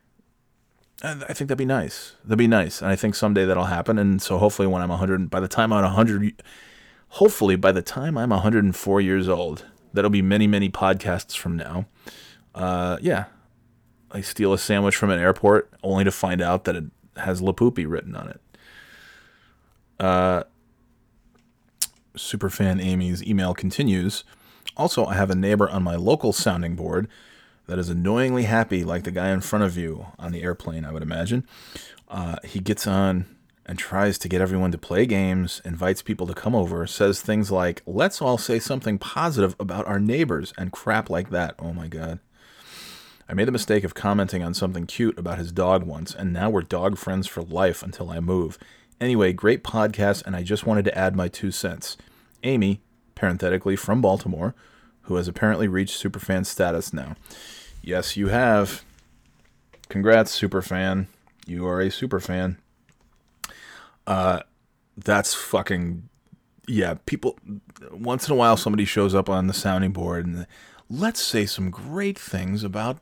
I 1.04 1.34
think 1.34 1.49
that'd 1.49 1.58
be 1.58 1.65
nice. 1.65 2.13
That'd 2.23 2.38
be 2.38 2.47
nice, 2.47 2.82
and 2.82 2.89
I 2.89 2.95
think 2.95 3.15
someday 3.15 3.45
that'll 3.45 3.65
happen. 3.65 3.99
And 3.99 4.21
so 4.21 4.38
hopefully, 4.38 4.67
when 4.67 4.82
I'm 4.82 4.89
100, 4.89 5.30
by 5.30 5.41
the 5.41 5.49
time 5.49 5.73
I'm 5.73 5.84
100, 5.84 6.41
hopefully 7.10 7.58
by 7.58 7.73
the 7.73 7.82
time 7.82 8.17
I'm 8.17 8.30
104 8.30 9.02
years 9.02 9.28
old, 9.28 9.65
that'll 9.93 10.10
be 10.10 10.21
many, 10.21 10.47
many 10.47 10.69
podcasts 10.69 11.36
from 11.36 11.58
now. 11.58 11.88
Uh, 12.56 12.97
yeah, 13.02 13.26
I 14.12 14.21
steal 14.21 14.54
a 14.54 14.58
sandwich 14.58 14.95
from 14.95 15.10
an 15.10 15.19
airport 15.19 15.73
only 15.84 16.06
to 16.06 16.12
find 16.12 16.41
out 16.41 16.63
that 16.63 16.76
it 16.76 16.86
has 17.17 17.41
La 17.41 17.52
Poopy 17.52 17.86
written 17.86 18.15
on 18.15 18.30
it. 18.30 18.41
Uh, 19.99 20.43
Superfan 22.15 22.82
Amy's 22.82 23.23
email 23.23 23.54
continues. 23.54 24.23
Also, 24.78 25.06
I 25.06 25.15
have 25.15 25.30
a 25.30 25.36
neighbor 25.36 25.69
on 25.69 25.84
my 25.84 25.95
local 25.95 26.32
sounding 26.32 26.76
board 26.76 27.10
that 27.67 27.80
is 27.80 27.89
annoyingly 27.89 28.43
happy, 28.43 28.84
like 28.84 29.04
the 29.04 29.12
guy 29.12 29.30
in 29.30 29.41
front 29.41 29.63
of 29.63 29.78
you 29.78 30.08
on 30.19 30.32
the 30.32 30.43
airplane, 30.43 30.86
I 30.86 30.91
would 30.91 31.04
imagine. 31.04 31.47
Uh, 32.10 32.38
he 32.43 32.60
gets 32.60 32.86
on 32.86 33.26
and 33.65 33.80
tries 33.80 34.17
to 34.19 34.28
get 34.28 34.41
everyone 34.41 34.71
to 34.71 34.78
play 34.78 35.06
games, 35.06 35.62
invites 35.63 36.02
people 36.02 36.28
to 36.28 36.34
come 36.34 36.54
over, 36.54 36.86
says 36.86 37.21
things 37.21 37.52
like, 37.52 37.82
let's 37.86 38.21
all 38.21 38.38
say 38.38 38.60
something 38.60 38.97
positive 38.97 39.56
about 39.60 39.88
our 39.88 39.99
neighbors, 39.99 40.54
and 40.58 40.71
crap 40.71 41.10
like 41.10 41.30
that. 41.30 41.56
Oh 41.58 41.73
my 41.73 41.88
God. 41.88 42.19
I 43.30 43.34
made 43.34 43.47
the 43.47 43.54
mistake 43.54 43.86
of 43.86 43.93
commenting 43.95 44.43
on 44.43 44.54
something 44.54 44.86
cute 44.86 45.17
about 45.17 45.38
his 45.38 45.54
dog 45.54 45.84
once, 45.84 46.13
and 46.13 46.34
now 46.34 46.49
we're 46.49 46.62
dog 46.62 46.97
friends 46.97 47.26
for 47.26 47.41
life 47.41 47.82
until 47.82 48.10
I 48.10 48.19
move. 48.19 48.60
Anyway, 48.99 49.32
great 49.32 49.63
podcast, 49.63 50.26
and 50.26 50.36
I 50.36 50.43
just 50.43 50.65
wanted 50.65 50.84
to 50.86 50.97
add 50.97 51.15
my 51.15 51.30
two 51.30 51.49
cents. 51.52 51.95
Amy, 52.43 52.82
parenthetically 53.15 53.78
from 53.78 54.02
Baltimore, 54.02 54.54
who 55.04 55.16
has 55.16 55.28
apparently 55.28 55.68
reached 55.68 56.02
superfan 56.02 56.46
status 56.46 56.94
now. 56.94 57.16
Yes, 57.82 58.16
you 58.16 58.28
have. 58.28 58.84
Congrats, 59.89 60.39
superfan. 60.39 61.08
You 61.46 61.68
are 61.68 61.82
a 61.82 61.88
superfan. 61.88 62.58
Uh, 64.08 64.42
that's 64.98 65.34
fucking 65.34 66.10
yeah. 66.68 66.96
People 67.06 67.38
once 67.92 68.28
in 68.28 68.34
a 68.34 68.36
while 68.36 68.58
somebody 68.58 68.86
shows 68.86 69.13
up 69.13 69.30
on 69.30 69.48
the 69.48 69.54
sounding 69.54 69.92
board 69.92 70.26
and 70.26 70.48
let's 70.89 71.22
say 71.22 71.46
some 71.46 71.70
great 71.70 72.18
things 72.18 72.63
about 72.63 73.00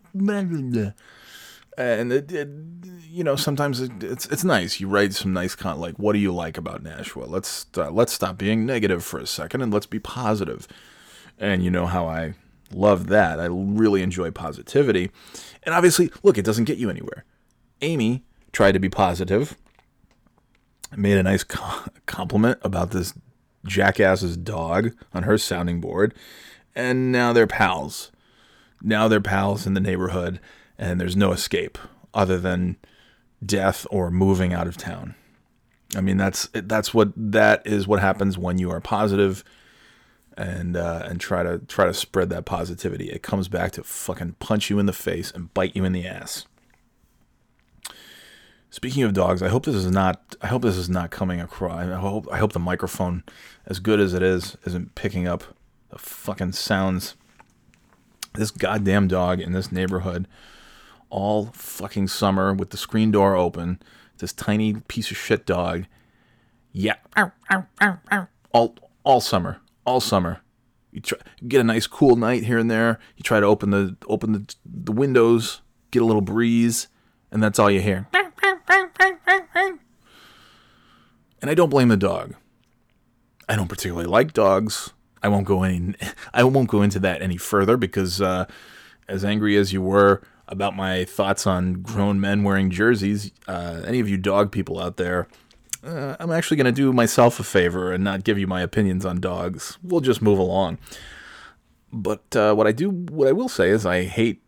and 1.78 2.12
it, 2.12 2.32
it 2.32 2.50
you 3.10 3.24
know 3.24 3.36
sometimes 3.36 3.82
it, 3.82 4.04
it's 4.04 4.26
it's 4.28 4.44
nice. 4.44 4.80
You 4.80 4.88
write 4.88 5.14
some 5.14 5.34
nice 5.34 5.56
con 5.56 5.80
like 5.80 5.98
what 5.98 6.14
do 6.14 6.20
you 6.20 6.34
like 6.34 6.58
about 6.58 6.84
Nashua? 6.84 7.26
Let's 7.26 7.66
uh, 7.78 7.92
let's 7.92 8.14
stop 8.14 8.38
being 8.38 8.66
negative 8.66 9.04
for 9.04 9.20
a 9.20 9.28
second 9.28 9.62
and 9.62 9.74
let's 9.74 9.86
be 9.86 10.00
positive. 10.00 10.68
And 11.42 11.64
you 11.64 11.72
know 11.72 11.88
how 11.88 12.08
I 12.08 12.36
love 12.72 13.08
that. 13.08 13.40
I 13.40 13.48
really 13.50 14.04
enjoy 14.04 14.32
positivity. 14.32 15.12
And 15.64 15.76
obviously, 15.76 16.12
look, 16.24 16.38
it 16.38 16.46
doesn't 16.46 16.66
get 16.66 16.78
you 16.78 16.90
anywhere. 16.90 17.26
Amy 17.82 18.24
tried 18.54 18.74
to 18.74 18.80
be 18.80 18.90
positive. 18.90 19.58
Made 20.96 21.18
a 21.18 21.24
nice 21.24 21.44
compliment 22.06 22.60
about 22.62 22.92
this 22.92 23.14
jackass's 23.66 24.38
dog 24.38 24.92
on 25.14 25.24
her 25.24 25.38
sounding 25.38 25.82
board, 25.82 26.14
and 26.76 27.12
now 27.12 27.34
they're 27.34 27.48
pals. 27.48 28.12
Now 28.82 29.08
they're 29.08 29.22
pals 29.22 29.66
in 29.66 29.74
the 29.74 29.80
neighborhood, 29.80 30.40
and 30.78 31.00
there's 31.00 31.16
no 31.16 31.32
escape 31.32 31.78
other 32.14 32.40
than 32.40 32.78
death 33.44 33.88
or 33.90 34.12
moving 34.12 34.54
out 34.54 34.68
of 34.68 34.78
town. 34.78 35.16
I 35.96 36.02
mean, 36.02 36.18
that's 36.18 36.50
that's 36.54 36.94
what 36.94 37.14
that 37.16 37.66
is 37.66 37.88
what 37.88 38.00
happens 38.00 38.38
when 38.38 38.58
you 38.58 38.70
are 38.72 38.82
positive 38.82 39.44
and 40.42 40.76
uh, 40.76 41.04
and 41.06 41.20
try 41.20 41.44
to 41.44 41.60
try 41.60 41.86
to 41.86 41.94
spread 41.94 42.30
that 42.30 42.46
positivity. 42.46 43.12
It 43.12 43.22
comes 43.22 43.48
back 43.48 43.72
to 43.74 43.84
fucking 43.84 44.36
punch 44.40 44.70
you 44.70 44.80
in 44.80 44.86
the 44.86 44.94
face 44.94 45.32
and 45.32 45.54
bite 45.54 45.76
you 45.76 45.86
in 45.86 45.94
the 45.94 46.08
ass. 46.08 46.46
Speaking 48.70 49.04
of 49.04 49.14
dogs, 49.14 49.44
I 49.44 49.50
hope 49.50 49.66
this 49.66 49.76
is 49.76 49.92
not. 49.92 50.36
I 50.42 50.48
hope 50.48 50.62
this 50.62 50.78
is 50.78 50.90
not 50.90 51.12
coming 51.12 51.40
across. 51.42 51.88
I 51.88 51.96
hope. 51.96 52.28
I 52.32 52.38
hope 52.38 52.54
the 52.54 52.60
microphone, 52.60 53.24
as 53.66 53.80
good 53.80 54.00
as 54.00 54.14
it 54.14 54.24
is, 54.24 54.58
isn't 54.66 54.96
picking 54.96 55.28
up 55.28 55.44
the 55.90 56.00
fucking 56.00 56.54
sounds. 56.54 57.16
This 58.34 58.50
goddamn 58.50 59.10
dog 59.10 59.42
in 59.42 59.52
this 59.52 59.74
neighborhood, 59.74 60.26
all 61.10 61.48
fucking 61.54 62.08
summer 62.08 62.54
with 62.54 62.70
the 62.70 62.78
screen 62.78 63.12
door 63.12 63.36
open. 63.36 63.82
This 64.20 64.32
tiny 64.32 64.76
piece 64.76 65.12
of 65.12 65.18
shit 65.18 65.46
dog. 65.46 65.86
Yeah. 66.72 66.96
All 68.54 68.76
all 69.04 69.20
summer. 69.20 69.60
All 69.86 70.00
summer. 70.00 70.42
You 70.92 71.02
try 71.02 71.18
get 71.48 71.62
a 71.62 71.64
nice 71.64 71.88
cool 71.88 72.16
night 72.16 72.44
here 72.44 72.58
and 72.58 72.70
there. 72.70 73.00
You 73.16 73.24
try 73.24 73.40
to 73.40 73.46
open 73.46 73.72
the 73.72 73.96
open 74.08 74.34
the 74.34 74.56
the 74.66 74.92
windows, 74.92 75.62
get 75.92 76.02
a 76.02 76.06
little 76.06 76.22
breeze, 76.22 76.88
and 77.32 77.42
that's 77.42 77.60
all 77.60 77.72
you 77.72 77.82
hear. 77.82 78.08
And 81.42 81.50
I 81.50 81.56
don't 81.56 81.70
blame 81.70 81.88
the 81.88 81.98
dog. 81.98 82.36
I 83.50 83.56
don't 83.56 83.68
particularly 83.68 84.08
like 84.08 84.34
dogs. 84.34 84.92
I 85.24 85.28
won't 85.28 85.46
go 85.46 85.64
any. 85.64 85.96
I 86.34 86.44
won't 86.44 86.70
go 86.70 86.82
into 86.82 87.00
that 87.00 87.22
any 87.22 87.38
further 87.38 87.78
because, 87.78 88.22
uh, 88.22 88.46
as 89.08 89.26
angry 89.26 89.58
as 89.58 89.74
you 89.74 89.82
were 89.82 90.22
about 90.48 90.76
my 90.76 91.06
thoughts 91.06 91.48
on 91.48 91.82
grown 91.82 92.20
men 92.20 92.44
wearing 92.44 92.70
jerseys, 92.70 93.32
uh, 93.48 93.82
any 93.86 94.00
of 94.00 94.10
you 94.10 94.18
dog 94.18 94.52
people 94.52 94.80
out 94.80 94.98
there, 94.98 95.28
uh, 95.84 96.16
I'm 96.20 96.32
actually 96.32 96.58
going 96.58 96.66
to 96.66 96.72
do 96.72 96.94
myself 96.94 97.40
a 97.40 97.44
favor 97.44 97.92
and 97.92 98.04
not 98.04 98.24
give 98.24 98.38
you 98.38 98.48
my 98.48 98.62
opinions 98.62 99.06
on 99.06 99.20
dogs. 99.20 99.78
We'll 99.84 100.02
just 100.02 100.22
move 100.22 100.40
along. 100.40 100.78
But 101.92 102.36
uh, 102.36 102.54
what 102.54 102.68
I 102.68 102.72
do, 102.72 102.90
what 102.90 103.28
I 103.28 103.32
will 103.32 103.50
say 103.50 103.70
is, 103.70 103.86
I 103.86 104.04
hate 104.04 104.42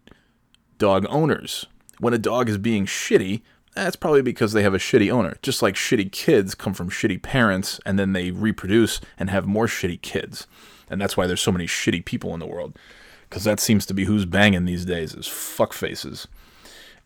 dog 0.78 1.06
owners. 1.10 1.66
When 2.00 2.14
a 2.14 2.18
dog 2.18 2.50
is 2.50 2.58
being 2.58 2.86
shitty, 2.86 3.42
that's 3.76 3.96
probably 3.96 4.22
because 4.22 4.54
they 4.54 4.64
have 4.64 4.74
a 4.74 4.80
shitty 4.80 5.12
owner. 5.12 5.38
Just 5.42 5.62
like 5.62 5.76
shitty 5.76 6.12
kids 6.12 6.56
come 6.56 6.74
from 6.74 6.90
shitty 6.90 7.22
parents 7.22 7.80
and 7.86 7.98
then 7.98 8.14
they 8.14 8.32
reproduce 8.32 9.02
and 9.18 9.30
have 9.30 9.48
more 9.48 9.68
shitty 9.68 10.02
kids. 10.02 10.48
And 10.90 11.02
that's 11.02 11.18
why 11.18 11.26
there's 11.28 11.42
so 11.42 11.52
many 11.52 11.66
shitty 11.66 12.06
people 12.06 12.34
in 12.34 12.40
the 12.40 12.46
world. 12.46 12.78
Because 13.30 13.46
that 13.46 13.60
seems 13.60 13.86
to 13.88 13.94
be 13.94 14.06
who's 14.06 14.26
banging 14.26 14.66
these 14.66 14.86
days 14.86 15.16
is 15.16 15.26
fuckfaces. 15.26 16.28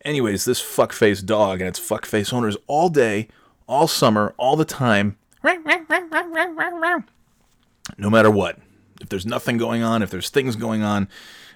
Anyways, 0.03 0.45
this 0.45 0.61
fuckface 0.61 1.25
dog 1.25 1.61
and 1.61 1.67
its 1.69 1.79
fuckface 1.79 2.33
owners 2.33 2.57
all 2.67 2.89
day, 2.89 3.29
all 3.67 3.87
summer, 3.87 4.33
all 4.37 4.55
the 4.55 4.65
time. 4.65 5.17
No 7.97 8.09
matter 8.09 8.31
what. 8.31 8.59
If 8.99 9.09
there's 9.09 9.25
nothing 9.25 9.57
going 9.57 9.83
on, 9.83 10.01
if 10.01 10.09
there's 10.09 10.29
things 10.29 10.55
going 10.55 10.81
on, 10.81 11.07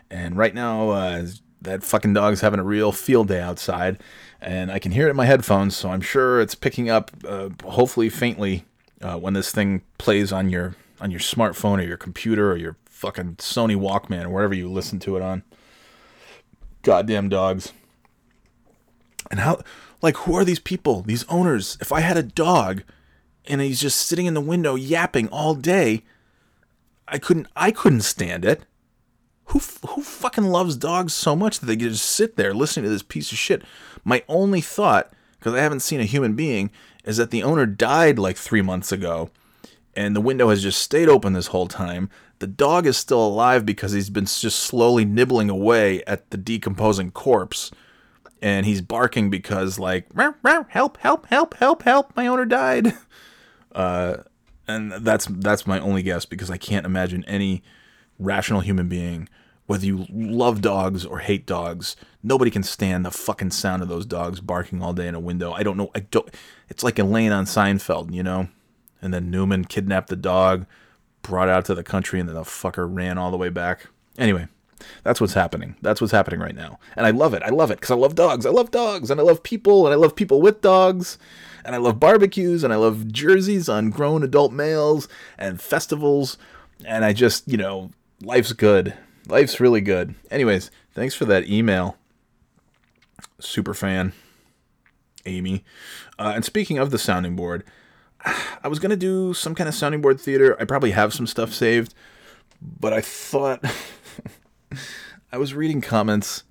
and 0.10 0.38
right 0.38 0.54
now 0.54 0.90
uh, 0.90 1.26
that 1.62 1.84
fucking 1.84 2.14
dog's 2.14 2.42
having 2.42 2.60
a 2.60 2.64
real 2.64 2.92
field 2.92 3.30
day 3.30 3.42
outside, 3.42 4.02
and 4.40 4.72
I 4.72 4.80
can 4.80 4.92
hear 4.92 5.08
it 5.08 5.12
in 5.12 5.16
my 5.16 5.26
headphones, 5.26 5.76
so 5.76 5.90
I'm 5.90 6.02
sure 6.02 6.40
it's 6.40 6.56
picking 6.56 6.90
up, 6.90 7.12
uh, 7.28 7.50
hopefully 7.64 8.10
faintly, 8.10 8.66
uh, 9.02 9.18
when 9.18 9.34
this 9.34 9.52
thing 9.52 9.82
plays 9.98 10.32
on 10.32 10.50
your 10.50 10.76
on 11.00 11.10
your 11.10 11.20
smartphone 11.20 11.80
or 11.80 11.84
your 11.84 11.98
computer 11.98 12.52
or 12.52 12.58
your 12.58 12.78
fucking 12.86 13.36
Sony 13.38 13.76
Walkman 13.76 14.26
or 14.26 14.30
wherever 14.30 14.54
you 14.54 14.72
listen 14.72 15.00
to 15.00 15.16
it 15.16 15.24
on. 15.24 15.42
Goddamn 16.84 17.30
dogs. 17.30 17.74
And 19.32 19.40
how, 19.40 19.62
like, 20.02 20.18
who 20.18 20.36
are 20.36 20.46
these 20.46 20.60
people? 20.60 21.02
These 21.02 21.26
owners? 21.30 21.78
If 21.82 21.92
I 21.92 22.02
had 22.02 22.18
a 22.18 22.24
dog, 22.24 22.84
and 23.46 23.62
he's 23.62 23.82
just 23.82 24.00
sitting 24.00 24.26
in 24.26 24.34
the 24.34 24.42
window 24.42 24.76
yapping 24.76 25.28
all 25.30 25.56
day, 25.56 26.04
I 27.08 27.18
couldn't. 27.18 27.48
I 27.56 27.72
couldn't 27.72 28.02
stand 28.02 28.46
it. 28.46 28.66
Who 29.46 29.60
who 29.88 30.02
fucking 30.02 30.46
loves 30.46 30.78
dogs 30.78 31.14
so 31.14 31.36
much 31.36 31.60
that 31.60 31.66
they 31.66 31.76
just 31.76 32.06
sit 32.06 32.36
there 32.36 32.54
listening 32.54 32.86
to 32.86 32.90
this 32.90 33.04
piece 33.04 33.32
of 33.32 33.38
shit? 33.38 33.64
My 34.04 34.24
only 34.28 34.62
thought, 34.62 35.12
because 35.38 35.54
I 35.54 35.60
haven't 35.60 35.82
seen 35.82 36.00
a 36.00 36.06
human 36.06 36.36
being, 36.36 36.72
is 37.04 37.18
that 37.18 37.32
the 37.32 37.44
owner 37.44 37.66
died 37.66 38.18
like 38.18 38.38
three 38.38 38.62
months 38.62 38.92
ago, 38.92 39.30
and 39.96 40.16
the 40.16 40.22
window 40.22 40.50
has 40.50 40.64
just 40.64 40.82
stayed 40.82 41.10
open 41.10 41.34
this 41.34 41.48
whole 41.48 41.68
time. 41.68 42.10
The 42.40 42.48
dog 42.48 42.88
is 42.88 42.98
still 42.98 43.24
alive 43.24 43.66
because 43.66 43.92
he's 43.92 44.10
been 44.10 44.26
just 44.26 44.60
slowly 44.60 45.06
nibbling 45.06 45.50
away 45.50 46.04
at 46.06 46.32
the 46.32 46.38
decomposing 46.38 47.12
corpse, 47.12 47.72
and 48.42 48.66
he's 48.66 48.82
barking 48.82 49.30
because 49.30 49.80
like 49.80 50.14
"Meow, 50.16 50.36
meow, 50.44 50.66
help 50.70 50.98
help 50.98 51.28
help 51.28 51.56
help 51.56 51.84
help 51.84 52.16
my 52.16 52.28
owner 52.28 52.46
died. 52.46 52.94
Uh, 53.74 54.24
and 54.68 54.92
that's 54.92 55.28
that's 55.28 55.66
my 55.66 55.80
only 55.80 56.04
guess 56.04 56.26
because 56.26 56.52
I 56.52 56.58
can't 56.58 56.86
imagine 56.86 57.24
any 57.26 57.64
rational 58.20 58.60
human 58.60 58.90
being, 58.90 59.30
whether 59.66 59.86
you 59.86 60.06
love 60.10 60.62
dogs 60.62 61.06
or 61.06 61.20
hate 61.20 61.46
dogs, 61.46 61.96
nobody 62.24 62.52
can 62.52 62.64
stand 62.64 63.06
the 63.06 63.12
fucking 63.12 63.52
sound 63.52 63.82
of 63.82 63.88
those 63.88 64.06
dogs 64.06 64.40
barking 64.40 64.82
all 64.82 64.94
day 64.94 65.08
in 65.08 65.16
a 65.16 65.20
window. 65.20 65.54
I 65.54 65.64
don't 65.64 65.78
know. 65.78 65.90
I 65.96 66.02
don't. 66.02 66.30
It's 66.70 66.84
like 66.84 67.00
Elaine 67.00 67.32
on 67.32 67.46
Seinfeld, 67.46 68.14
you 68.14 68.24
know. 68.24 68.50
And 69.02 69.14
then 69.14 69.32
Newman 69.32 69.66
kidnapped 69.66 70.10
the 70.10 70.16
dog, 70.16 70.66
brought 71.22 71.50
out 71.50 71.66
to 71.66 71.76
the 71.76 71.84
country, 71.84 72.20
and 72.20 72.30
then 72.30 72.36
the 72.36 72.44
fucker 72.44 72.88
ran 72.94 73.18
all 73.18 73.32
the 73.32 73.38
way 73.38 73.50
back. 73.50 73.88
Anyway, 74.18 74.48
that's 75.04 75.22
what's 75.22 75.34
happening. 75.34 75.76
That's 75.82 76.02
what's 76.02 76.14
happening 76.14 76.40
right 76.40 76.56
now. 76.56 76.80
And 76.96 77.06
I 77.06 77.12
love 77.12 77.34
it. 77.34 77.44
I 77.44 77.50
love 77.50 77.72
it 77.72 77.80
because 77.80 77.92
I 77.92 77.96
love 77.96 78.16
dogs. 78.16 78.46
I 78.46 78.50
love 78.50 78.72
dogs. 78.72 79.12
And 79.12 79.20
I 79.20 79.24
love 79.24 79.44
people. 79.44 79.86
And 79.86 79.94
I 79.94 79.98
love 79.98 80.16
people 80.16 80.42
with 80.42 80.62
dogs. 80.62 81.18
And 81.64 81.76
I 81.76 81.78
love 81.78 82.00
barbecues. 82.00 82.64
And 82.64 82.74
I 82.74 82.78
love 82.78 83.12
jerseys 83.12 83.70
on 83.70 83.90
grown 83.90 84.24
adult 84.24 84.52
males 84.52 85.08
and 85.38 85.62
festivals. 85.62 86.38
And 86.86 87.06
I 87.06 87.14
just, 87.14 87.48
you 87.48 87.58
know, 87.58 87.92
life's 88.22 88.54
good. 88.54 88.94
Life's 89.28 89.60
really 89.60 89.82
good. 89.82 90.16
Anyways, 90.30 90.72
thanks 90.94 91.16
for 91.16 91.26
that 91.26 91.48
email. 91.48 91.98
Super 93.40 93.74
fan. 93.74 94.14
Amy. 95.26 95.64
Uh, 96.18 96.34
and 96.36 96.46
speaking 96.46 96.78
of 96.78 96.92
the 96.92 96.98
sounding 96.98 97.36
board, 97.36 97.64
I 98.64 98.68
was 98.68 98.80
going 98.80 98.92
to 98.92 98.96
do 98.96 99.34
some 99.34 99.56
kind 99.56 99.68
of 99.68 99.76
sounding 99.76 100.02
board 100.02 100.20
theater. 100.20 100.56
I 100.60 100.66
probably 100.66 100.92
have 100.92 101.14
some 101.14 101.28
stuff 101.28 101.54
saved. 101.54 101.94
But 102.62 102.94
I 102.94 103.02
thought. 103.02 103.64
I 105.32 105.38
was 105.38 105.54
reading 105.54 105.82
comments 105.82 106.44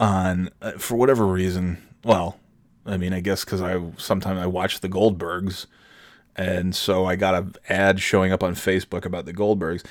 on 0.00 0.50
uh, 0.62 0.72
for 0.72 0.96
whatever 0.96 1.26
reason. 1.26 1.78
Well, 2.04 2.38
I 2.86 2.96
mean, 2.96 3.12
I 3.12 3.20
guess 3.20 3.44
because 3.44 3.62
I 3.62 3.80
sometimes 3.96 4.40
I 4.40 4.46
watch 4.46 4.80
the 4.80 4.88
Goldbergs, 4.88 5.66
and 6.36 6.74
so 6.74 7.04
I 7.06 7.16
got 7.16 7.34
an 7.34 7.54
ad 7.68 8.00
showing 8.00 8.32
up 8.32 8.42
on 8.42 8.54
Facebook 8.54 9.04
about 9.04 9.26
the 9.26 9.34
Goldbergs, 9.34 9.84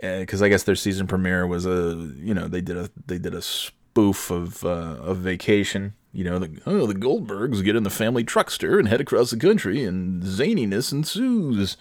because 0.00 0.42
I 0.42 0.48
guess 0.48 0.62
their 0.62 0.76
season 0.76 1.06
premiere 1.06 1.46
was 1.46 1.66
a 1.66 2.12
you 2.16 2.34
know 2.34 2.48
they 2.48 2.60
did 2.60 2.76
a 2.76 2.90
they 3.06 3.18
did 3.18 3.34
a 3.34 3.42
spoof 3.42 4.30
of 4.30 4.64
uh, 4.64 4.96
of 5.00 5.18
vacation. 5.18 5.94
You 6.10 6.24
know, 6.24 6.38
the, 6.38 6.60
oh, 6.66 6.86
the 6.86 6.94
Goldbergs 6.94 7.62
get 7.62 7.76
in 7.76 7.82
the 7.82 7.90
family 7.90 8.24
truckster 8.24 8.78
and 8.78 8.88
head 8.88 9.00
across 9.00 9.30
the 9.30 9.36
country, 9.36 9.84
and 9.84 10.22
zaniness 10.22 10.90
ensues. 10.90 11.76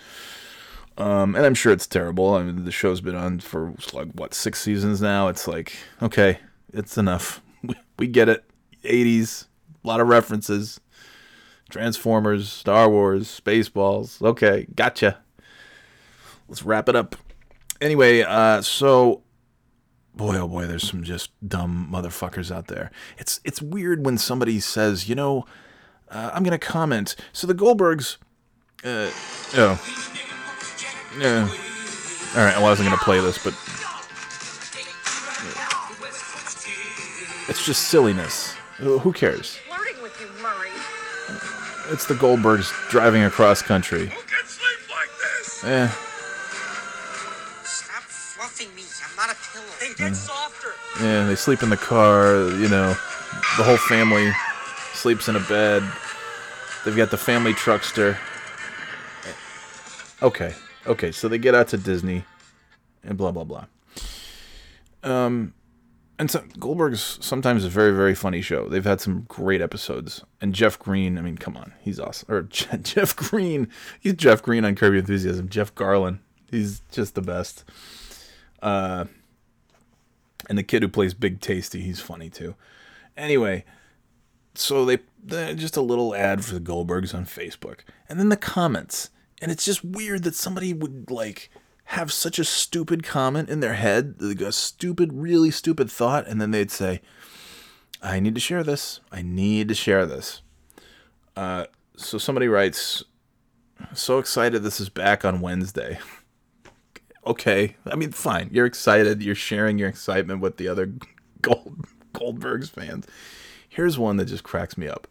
Um, 0.97 1.35
and 1.35 1.45
I'm 1.45 1.53
sure 1.53 1.71
it's 1.71 1.85
terrible. 1.85 2.33
I 2.33 2.43
mean, 2.43 2.65
the 2.65 2.71
show's 2.71 3.01
been 3.01 3.15
on 3.15 3.39
for 3.39 3.73
like 3.93 4.07
what 4.13 4.33
six 4.33 4.59
seasons 4.59 5.01
now. 5.01 5.27
It's 5.27 5.47
like 5.47 5.73
okay, 6.01 6.39
it's 6.73 6.97
enough. 6.97 7.41
We, 7.63 7.73
we 7.97 8.07
get 8.07 8.29
it. 8.29 8.45
80s, 8.83 9.47
a 9.83 9.87
lot 9.87 9.99
of 9.99 10.07
references. 10.07 10.79
Transformers, 11.71 12.49
Star 12.49 12.87
Wars, 12.87 13.41
Spaceballs. 13.43 14.21
Okay, 14.21 14.67
gotcha. 14.75 15.17
Let's 16.47 16.61
wrap 16.61 16.87
it 16.87 16.95
up. 16.95 17.15
Anyway, 17.81 18.21
uh, 18.21 18.61
so 18.61 19.23
boy, 20.17 20.37
oh 20.37 20.47
boy, 20.47 20.65
there's 20.65 20.87
some 20.87 21.03
just 21.03 21.31
dumb 21.47 21.89
motherfuckers 21.91 22.53
out 22.53 22.67
there. 22.67 22.91
It's 23.17 23.39
it's 23.43 23.61
weird 23.61 24.05
when 24.05 24.17
somebody 24.17 24.59
says, 24.59 25.07
you 25.07 25.15
know, 25.15 25.45
uh, 26.09 26.31
I'm 26.33 26.43
gonna 26.43 26.59
comment. 26.59 27.15
So 27.33 27.47
the 27.47 27.55
Goldbergs, 27.55 28.17
uh, 28.83 29.11
oh. 29.55 29.81
Yeah. 31.19 31.47
All 32.35 32.43
right. 32.45 32.55
I 32.55 32.61
wasn't 32.61 32.89
gonna 32.89 33.01
play 33.01 33.19
this, 33.19 33.37
but 33.43 33.53
it's 37.49 37.65
just 37.65 37.87
silliness. 37.89 38.53
Who 38.77 38.99
who 38.99 39.11
cares? 39.13 39.57
Flirting 39.67 40.01
with 40.01 40.19
you, 40.21 40.27
Murray. 40.41 40.69
It's 41.93 42.05
the 42.05 42.13
Goldbergs 42.15 42.71
driving 42.89 43.23
across 43.23 43.61
country. 43.61 44.07
Who 44.07 44.21
can 44.21 44.45
sleep 44.45 44.89
like 44.89 45.09
this? 45.19 45.63
Eh, 45.63 45.87
Stop 47.63 48.03
fluffing 48.03 48.75
me. 48.75 48.83
I'm 49.09 49.15
not 49.15 49.31
a 49.35 49.37
pillow. 49.53 49.65
Then 49.79 49.93
get 50.09 50.15
softer. 50.15 50.69
yeah, 51.01 51.25
they 51.25 51.35
sleep 51.35 51.63
in 51.63 51.69
the 51.69 51.77
car, 51.77 52.49
you 52.59 52.67
know. 52.69 52.89
The 53.57 53.63
whole 53.63 53.77
family 53.77 54.31
sleeps 54.93 55.27
in 55.29 55.35
a 55.35 55.39
bed. 55.39 55.81
They've 56.85 56.95
got 56.95 57.09
the 57.11 57.17
family 57.17 57.53
truckster. 57.53 58.17
Okay, 60.21 60.53
okay, 60.87 61.11
so 61.11 61.27
they 61.27 61.37
get 61.37 61.53
out 61.55 61.67
to 61.69 61.77
Disney 61.77 62.23
and 63.03 63.17
blah 63.17 63.31
blah 63.31 63.43
blah. 63.43 63.65
Um 65.03 65.53
and 66.19 66.31
so 66.31 66.43
Goldberg's 66.59 67.19
sometimes 67.21 67.63
a 67.63 67.69
very 67.69 67.91
very 67.91 68.15
funny 68.15 68.41
show. 68.41 68.67
They've 68.67 68.83
had 68.83 68.99
some 68.99 69.25
great 69.27 69.61
episodes. 69.61 70.23
And 70.41 70.53
Jeff 70.53 70.79
Green, 70.79 71.17
I 71.17 71.21
mean, 71.21 71.37
come 71.37 71.55
on, 71.55 71.73
he's 71.81 71.99
awesome. 71.99 72.33
Or 72.33 72.41
Je- 72.49 72.77
Jeff 72.81 73.15
Green, 73.15 73.67
he's 73.99 74.13
Jeff 74.15 74.41
Green 74.41 74.65
on 74.65 74.75
Your 74.79 74.95
Enthusiasm. 74.95 75.47
Jeff 75.49 75.73
Garlin, 75.75 76.19
he's 76.49 76.81
just 76.91 77.13
the 77.15 77.21
best. 77.21 77.63
Uh, 78.63 79.05
and 80.49 80.57
the 80.57 80.63
kid 80.63 80.81
who 80.81 80.87
plays 80.87 81.13
Big 81.13 81.39
Tasty, 81.39 81.81
he's 81.81 81.99
funny 81.99 82.29
too. 82.29 82.55
Anyway, 83.15 83.63
so 84.55 84.85
they- 84.85 84.97
just 85.55 85.75
a 85.77 85.81
little 85.81 86.15
ad 86.15 86.43
for 86.45 86.53
the 86.53 86.59
Goldbergs 86.61 87.13
on 87.13 87.25
Facebook, 87.25 87.79
and 88.07 88.17
then 88.19 88.29
the 88.29 88.37
comments, 88.37 89.09
and 89.41 89.51
it's 89.51 89.65
just 89.65 89.83
weird 89.83 90.23
that 90.23 90.35
somebody 90.35 90.73
would 90.73 91.11
like 91.11 91.49
have 91.85 92.11
such 92.11 92.37
a 92.37 92.43
stupid 92.43 93.03
comment 93.03 93.49
in 93.49 93.61
their 93.61 93.75
head, 93.75 94.15
like 94.19 94.41
a 94.41 94.51
stupid, 94.51 95.13
really 95.13 95.51
stupid 95.51 95.89
thought, 95.89 96.27
and 96.27 96.41
then 96.41 96.51
they'd 96.51 96.71
say, 96.71 97.01
"I 98.01 98.19
need 98.19 98.35
to 98.35 98.41
share 98.41 98.63
this. 98.63 98.99
I 99.11 99.21
need 99.21 99.67
to 99.69 99.75
share 99.75 100.05
this." 100.05 100.41
Uh, 101.35 101.65
so 101.95 102.17
somebody 102.17 102.47
writes, 102.47 103.03
"So 103.93 104.19
excited 104.19 104.63
this 104.63 104.79
is 104.79 104.89
back 104.89 105.23
on 105.23 105.39
Wednesday." 105.39 105.99
okay, 107.25 107.77
I 107.85 107.95
mean, 107.95 108.11
fine. 108.11 108.49
You're 108.51 108.65
excited. 108.65 109.23
You're 109.23 109.35
sharing 109.35 109.77
your 109.77 109.89
excitement 109.89 110.41
with 110.41 110.57
the 110.57 110.67
other 110.67 110.93
Gold 111.41 111.85
Goldbergs 112.13 112.69
fans. 112.69 113.05
Here's 113.69 113.97
one 113.97 114.17
that 114.17 114.25
just 114.25 114.43
cracks 114.43 114.77
me 114.77 114.87
up. 114.87 115.07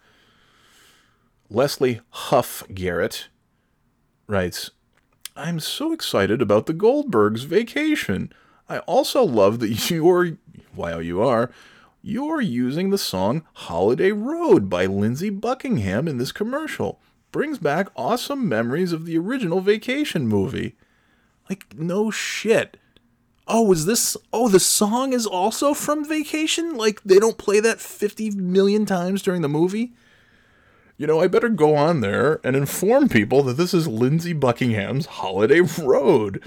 Leslie 1.49 2.01
Huff 2.11 2.65
Garrett 2.75 3.29
writes, 4.27 4.71
I'm 5.37 5.61
so 5.61 5.93
excited 5.93 6.41
about 6.41 6.67
the 6.67 6.75
Goldbergs 6.75 7.45
vacation. 7.45 8.33
I 8.69 8.79
also 8.81 9.23
love 9.23 9.59
that 9.61 9.91
you're, 9.91 10.39
while 10.75 11.03
you 11.03 11.23
are, 11.23 11.51
you're 12.03 12.41
using 12.41 12.91
the 12.91 12.99
song 12.99 13.43
Holiday 13.53 14.13
Road 14.13 14.71
by 14.71 14.87
Lindsey 14.87 15.31
Buckingham 15.31 16.07
in 16.09 16.19
this 16.19 16.33
commercial. 16.33 17.01
Brings 17.33 17.59
back 17.59 17.89
awesome 17.97 18.49
memories 18.49 18.93
of 18.93 19.05
the 19.05 19.19
original 19.19 19.61
vacation 19.61 20.27
movie. 20.27 20.77
Like, 21.51 21.77
no 21.77 22.11
shit. 22.11 22.77
Oh, 23.49 23.71
is 23.73 23.87
this? 23.87 24.17
Oh, 24.33 24.49
the 24.49 24.59
song 24.59 25.13
is 25.13 25.27
also 25.27 25.75
from 25.75 26.05
Vacation? 26.05 26.77
Like, 26.77 27.03
they 27.05 27.19
don't 27.19 27.39
play 27.39 27.61
that 27.61 27.81
50 27.81 28.31
million 28.31 28.87
times 28.87 29.23
during 29.23 29.43
the 29.43 29.49
movie? 29.49 29.93
You 30.99 31.07
know, 31.07 31.21
I 31.21 31.29
better 31.29 31.51
go 31.51 31.77
on 31.77 32.01
there 32.01 32.41
and 32.43 32.57
inform 32.57 33.09
people 33.09 33.43
that 33.43 33.59
this 33.59 33.75
is 33.75 33.87
Lindsey 33.87 34.33
Buckingham's 34.33 35.07
Holiday 35.07 35.61
Road 35.61 36.43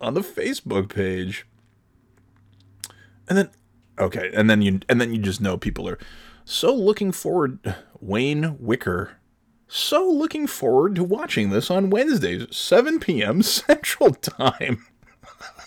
on 0.00 0.14
the 0.14 0.22
Facebook 0.22 0.88
page. 0.88 1.46
And 3.28 3.36
then 3.36 3.50
okay, 3.98 4.30
and 4.34 4.48
then 4.48 4.62
you 4.62 4.80
and 4.88 5.00
then 5.00 5.12
you 5.12 5.20
just 5.20 5.40
know 5.40 5.56
people 5.58 5.88
are 5.88 5.98
so 6.44 6.74
looking 6.74 7.12
forward 7.12 7.74
Wayne 8.00 8.56
Wicker. 8.58 9.18
So 9.66 10.08
looking 10.08 10.46
forward 10.46 10.94
to 10.94 11.04
watching 11.04 11.50
this 11.50 11.70
on 11.70 11.90
Wednesdays, 11.90 12.46
7 12.54 13.00
p.m. 13.00 13.42
Central 13.42 14.12
Time. 14.12 14.86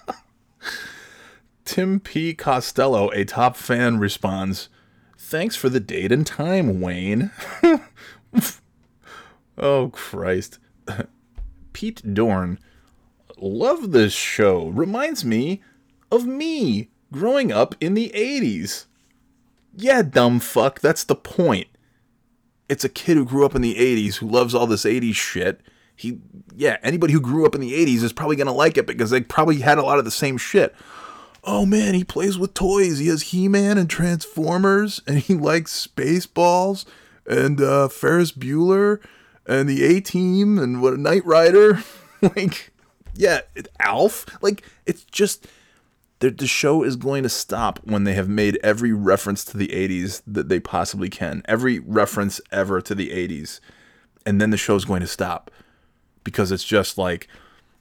Tim 1.66 2.00
P. 2.00 2.34
Costello, 2.34 3.10
a 3.10 3.26
top 3.26 3.58
fan, 3.58 4.00
responds, 4.00 4.70
Thanks 5.18 5.58
for 5.58 5.68
the 5.68 5.82
date 5.82 6.12
and 6.12 6.26
time, 6.26 6.80
Wayne. 6.80 7.32
oh, 9.58 9.90
Christ. 9.90 10.60
Pete 11.74 12.14
Dorn, 12.14 12.60
love 13.38 13.92
this 13.92 14.14
show. 14.14 14.68
Reminds 14.68 15.24
me 15.24 15.62
of 16.12 16.26
me 16.26 16.90
growing 17.12 17.52
up 17.52 17.76
in 17.80 17.94
the 17.94 18.12
80s. 18.16 18.86
Yeah, 19.76 20.02
dumb 20.02 20.40
fuck, 20.40 20.80
that's 20.80 21.04
the 21.04 21.16
point. 21.16 21.68
It's 22.68 22.84
a 22.84 22.90
kid 22.90 23.16
who 23.16 23.26
grew 23.26 23.46
up 23.46 23.56
in 23.56 23.62
the 23.62 23.76
80s 23.76 24.16
who 24.16 24.28
loves 24.28 24.56
all 24.56 24.68
this 24.68 24.86
80s 24.86 25.16
shit. 25.16 25.62
He, 25.96 26.20
yeah, 26.56 26.78
anybody 26.84 27.14
who 27.14 27.22
grew 27.22 27.46
up 27.46 27.56
in 27.56 27.62
the 27.62 27.74
80s 27.74 28.04
is 28.04 28.14
probably 28.14 28.36
going 28.36 28.48
to 28.48 28.54
like 28.54 28.78
it 28.78 28.88
because 28.88 29.10
they 29.10 29.22
probably 29.22 29.60
had 29.60 29.78
a 29.78 29.84
lot 29.84 30.00
of 30.00 30.06
the 30.06 30.12
same 30.12 30.38
shit 30.38 30.76
oh 31.48 31.66
man, 31.66 31.96
he 31.96 32.04
plays 32.04 32.38
with 32.38 32.54
toys. 32.54 33.00
He 33.00 33.08
has 33.08 33.24
He 33.24 33.48
Man 33.48 33.78
and 33.78 33.90
Transformers, 33.90 35.02
and 35.08 35.18
he 35.18 35.34
likes 35.34 35.88
Spaceballs 35.88 36.86
and 37.28 37.62
uh, 37.62 37.88
Ferris 37.88 38.32
Bueller 38.32 39.00
and 39.46 39.68
the 39.68 39.84
A 39.84 40.00
Team 40.02 40.58
and 40.58 40.82
what 40.82 40.94
a 40.94 40.98
Knight 40.98 41.26
Rider. 41.26 41.84
like, 42.22 42.72
yeah, 43.14 43.42
it, 43.56 43.68
Alf. 43.80 44.26
Like, 44.42 44.64
it's 44.86 45.04
just 45.06 45.48
the, 46.20 46.32
the 46.32 46.48
show 46.48 46.84
is 46.84 46.96
going 46.96 47.24
to 47.24 47.30
stop 47.30 47.80
when 47.84 48.04
they 48.04 48.14
have 48.14 48.30
made 48.30 48.60
every 48.64 48.94
reference 48.94 49.46
to 49.46 49.58
the 49.58 49.68
80s 49.68 50.22
that 50.26 50.50
they 50.50 50.60
possibly 50.60 51.10
can. 51.10 51.42
Every 51.46 51.80
reference 51.80 52.42
ever 52.52 52.82
to 52.82 52.96
the 52.96 53.10
80s. 53.10 53.60
And 54.26 54.42
then 54.42 54.50
the 54.50 54.58
show's 54.58 54.86
going 54.86 55.02
to 55.02 55.08
stop 55.08 55.52
because 56.24 56.52
it's 56.52 56.64
just 56.64 56.98
like, 56.98 57.28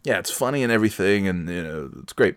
yeah, 0.04 0.18
it's 0.18 0.30
funny 0.30 0.62
and 0.62 0.70
everything, 0.70 1.26
and 1.26 1.48
you 1.48 1.62
know, 1.62 1.90
it's 2.00 2.12
great. 2.12 2.36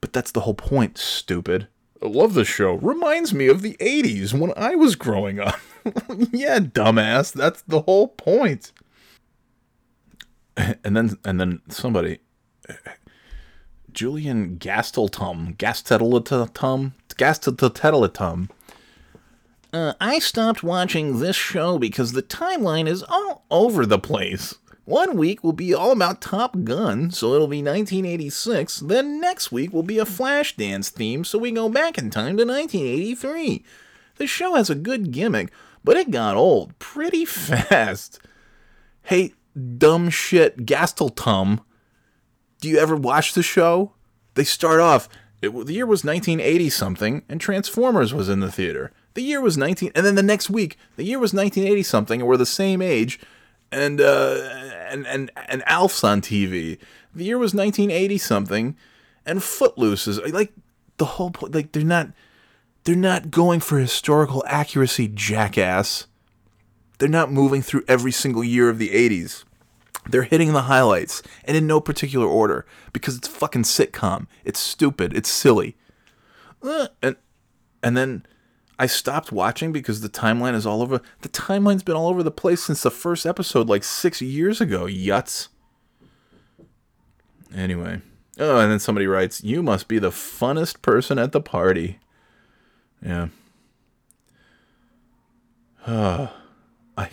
But 0.00 0.12
that's 0.12 0.30
the 0.30 0.42
whole 0.42 0.54
point, 0.54 0.98
stupid. 0.98 1.66
I 2.02 2.08
love 2.08 2.34
the 2.34 2.44
show. 2.44 2.74
Reminds 2.74 3.32
me 3.32 3.48
of 3.48 3.62
the 3.62 3.76
80s 3.80 4.32
when 4.32 4.52
I 4.56 4.74
was 4.74 4.96
growing 4.96 5.40
up. 5.40 5.58
yeah, 6.30 6.58
dumbass. 6.58 7.32
That's 7.32 7.62
the 7.62 7.82
whole 7.82 8.08
point. 8.08 8.72
And 10.82 10.96
then 10.96 11.18
and 11.22 11.38
then 11.38 11.60
somebody 11.68 12.20
Julian 13.92 14.56
Gasteltum, 14.58 15.54
Gasteltum, 15.58 16.92
Gasteltum. 17.16 18.48
Uh, 19.72 19.92
I 20.00 20.18
stopped 20.18 20.62
watching 20.62 21.20
this 21.20 21.36
show 21.36 21.78
because 21.78 22.12
the 22.12 22.22
timeline 22.22 22.88
is 22.88 23.02
all 23.02 23.44
over 23.50 23.84
the 23.84 23.98
place. 23.98 24.54
One 24.86 25.16
week 25.16 25.42
will 25.42 25.52
be 25.52 25.74
all 25.74 25.90
about 25.90 26.20
Top 26.20 26.62
Gun, 26.62 27.10
so 27.10 27.34
it'll 27.34 27.48
be 27.48 27.58
1986. 27.60 28.78
Then 28.78 29.20
next 29.20 29.50
week 29.50 29.72
will 29.72 29.82
be 29.82 29.98
a 29.98 30.04
Flashdance 30.04 30.90
theme, 30.90 31.24
so 31.24 31.38
we 31.38 31.50
go 31.50 31.68
back 31.68 31.98
in 31.98 32.08
time 32.08 32.36
to 32.36 32.44
1983. 32.44 33.64
The 34.14 34.28
show 34.28 34.54
has 34.54 34.70
a 34.70 34.76
good 34.76 35.10
gimmick, 35.10 35.50
but 35.82 35.96
it 35.96 36.12
got 36.12 36.36
old 36.36 36.78
pretty 36.78 37.24
fast. 37.26 38.20
Hey, 39.02 39.34
dumb 39.76 40.08
shit, 40.08 40.58
Gasteltum. 40.58 41.64
Do 42.60 42.68
you 42.68 42.78
ever 42.78 42.94
watch 42.94 43.32
the 43.32 43.42
show? 43.42 43.92
They 44.34 44.44
start 44.44 44.78
off. 44.78 45.08
It, 45.42 45.48
the 45.66 45.74
year 45.74 45.86
was 45.86 46.04
1980 46.04 46.70
something, 46.70 47.22
and 47.28 47.40
Transformers 47.40 48.14
was 48.14 48.28
in 48.28 48.38
the 48.38 48.52
theater. 48.52 48.92
The 49.14 49.22
year 49.22 49.40
was 49.40 49.58
19, 49.58 49.90
and 49.96 50.06
then 50.06 50.14
the 50.14 50.22
next 50.22 50.48
week, 50.48 50.78
the 50.94 51.02
year 51.02 51.18
was 51.18 51.34
1980 51.34 51.82
something, 51.82 52.20
and 52.20 52.28
we're 52.28 52.36
the 52.36 52.46
same 52.46 52.80
age, 52.80 53.18
and 53.72 54.00
uh, 54.00 54.34
and 54.88 55.06
and 55.06 55.30
and 55.48 55.62
Alf's 55.66 56.04
on 56.04 56.20
TV. 56.20 56.78
The 57.14 57.24
year 57.24 57.38
was 57.38 57.54
1980 57.54 58.18
something, 58.18 58.76
and 59.24 59.42
Footloose 59.42 60.06
is 60.06 60.18
like 60.32 60.52
the 60.98 61.04
whole 61.04 61.30
point. 61.30 61.54
Like 61.54 61.72
they're 61.72 61.84
not 61.84 62.10
they're 62.84 62.94
not 62.94 63.30
going 63.30 63.60
for 63.60 63.78
historical 63.78 64.44
accuracy, 64.46 65.08
jackass. 65.08 66.06
They're 66.98 67.08
not 67.08 67.32
moving 67.32 67.60
through 67.60 67.84
every 67.88 68.12
single 68.12 68.42
year 68.42 68.70
of 68.70 68.78
the 68.78 68.88
80s. 68.88 69.44
They're 70.08 70.22
hitting 70.22 70.52
the 70.52 70.62
highlights 70.62 71.22
and 71.44 71.56
in 71.56 71.66
no 71.66 71.80
particular 71.80 72.26
order 72.26 72.64
because 72.92 73.16
it's 73.16 73.28
fucking 73.28 73.64
sitcom. 73.64 74.28
It's 74.44 74.60
stupid. 74.60 75.14
It's 75.14 75.28
silly. 75.28 75.76
Uh, 76.62 76.88
and 77.02 77.16
and 77.82 77.96
then 77.96 78.24
I 78.78 78.86
stopped 78.86 79.32
watching 79.32 79.72
because 79.72 80.00
the 80.00 80.08
timeline 80.08 80.54
is 80.54 80.66
all 80.66 80.82
over. 80.82 81.00
The 81.22 81.28
timeline's 81.28 81.82
been 81.82 81.96
all 81.96 82.08
over 82.08 82.22
the 82.22 82.30
place 82.30 82.62
since 82.62 82.82
the 82.82 82.90
first 82.90 83.24
episode, 83.24 83.68
like 83.68 83.84
six 83.84 84.20
years 84.20 84.60
ago. 84.60 84.84
Yuts. 84.84 85.48
Anyway. 87.54 88.02
Oh, 88.38 88.58
and 88.58 88.70
then 88.70 88.78
somebody 88.78 89.06
writes, 89.06 89.42
You 89.42 89.62
must 89.62 89.88
be 89.88 89.98
the 89.98 90.10
funnest 90.10 90.82
person 90.82 91.18
at 91.18 91.32
the 91.32 91.40
party. 91.40 91.98
Yeah. 93.02 93.28
I, 95.86 96.30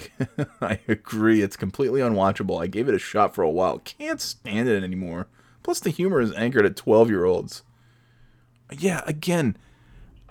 I 0.62 0.80
agree. 0.88 1.42
It's 1.42 1.56
completely 1.56 2.02
unwatchable. 2.02 2.62
I 2.62 2.68
gave 2.68 2.90
it 2.90 2.96
a 2.96 3.00
shot 3.00 3.34
for 3.34 3.42
a 3.42 3.50
while. 3.50 3.80
Can't 3.80 4.20
stand 4.20 4.68
it 4.68 4.84
anymore. 4.84 5.28
Plus, 5.62 5.80
the 5.80 5.92
humor 5.92 6.20
is 6.20 6.34
anchored 6.34 6.66
at 6.66 6.76
12 6.76 7.10
year 7.10 7.24
olds. 7.24 7.64
Yeah, 8.72 9.02
again, 9.06 9.56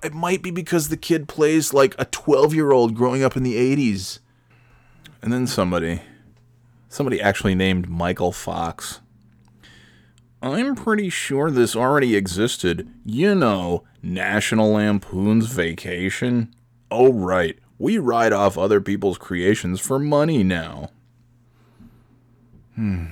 it 0.03 0.15
might 0.15 0.43
be 0.43 0.51
because 0.51 0.89
the 0.89 0.97
kid 0.97 1.29
plays 1.29 1.73
like 1.73 1.95
a 1.99 2.05
12 2.07 2.55
year 2.55 2.73
old 2.73 2.95
growing 2.95 3.23
up 3.23 3.37
in 3.37 3.43
the 3.43 3.57
80s. 3.57 4.19
And 5.21 5.33
then 5.33 5.47
somebody, 5.47 6.03
somebody 6.89 7.21
actually 7.21 7.55
named 7.55 7.89
Michael 7.89 8.33
Fox. 8.33 9.01
I'm 10.43 10.75
pretty 10.75 11.09
sure 11.09 11.51
this 11.51 11.77
already 11.77 12.17
existed. 12.17 12.89
You 13.05 13.35
know, 13.35 13.85
National 14.03 14.73
Lampoon's 14.73 15.47
Vacation. 15.47 16.53
Oh, 16.91 17.13
right. 17.13 17.57
We 17.79 17.99
ride 17.99 18.33
off 18.33 18.59
other 18.59 18.81
people's 18.81 19.19
creations 19.19 19.81
for 19.81 20.01
money 20.01 20.43
now. 20.43 20.91
Hmm. 22.75 23.07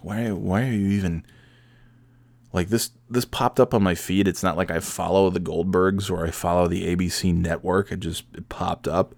Why, 0.00 0.32
why 0.32 0.62
are 0.62 0.72
you 0.72 0.88
even 0.88 1.24
like 2.52 2.68
this 2.68 2.90
this 3.08 3.24
popped 3.24 3.58
up 3.58 3.74
on 3.74 3.82
my 3.82 3.94
feed. 3.94 4.28
It's 4.28 4.42
not 4.42 4.56
like 4.56 4.70
i 4.70 4.80
follow 4.80 5.30
the 5.30 5.40
goldbergs 5.40 6.10
or 6.10 6.26
i 6.26 6.30
follow 6.30 6.68
the 6.68 6.94
abc 6.94 7.34
network. 7.34 7.90
It 7.90 8.00
just 8.00 8.24
it 8.34 8.48
popped 8.48 8.86
up. 8.86 9.14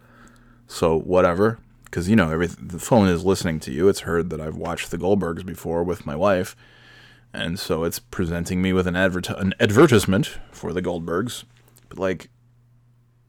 So 0.66 0.98
whatever. 0.98 1.58
Because 1.84 2.08
you 2.08 2.16
know 2.16 2.30
every 2.30 2.46
the 2.46 2.78
phone 2.78 3.08
is 3.08 3.24
listening 3.24 3.60
to 3.60 3.72
you. 3.72 3.88
It's 3.88 4.00
heard 4.00 4.30
that 4.30 4.40
i've 4.40 4.56
watched 4.56 4.90
the 4.90 4.98
goldbergs 4.98 5.44
before 5.44 5.82
with 5.82 6.06
my 6.06 6.16
wife. 6.16 6.56
And 7.32 7.58
so 7.58 7.82
it's 7.82 7.98
presenting 7.98 8.62
me 8.62 8.72
with 8.72 8.86
an, 8.86 8.94
advert- 8.94 9.28
an 9.28 9.54
advertisement 9.58 10.38
for 10.52 10.72
the 10.72 10.82
goldbergs. 10.82 11.42
But 11.88 11.98
like 11.98 12.30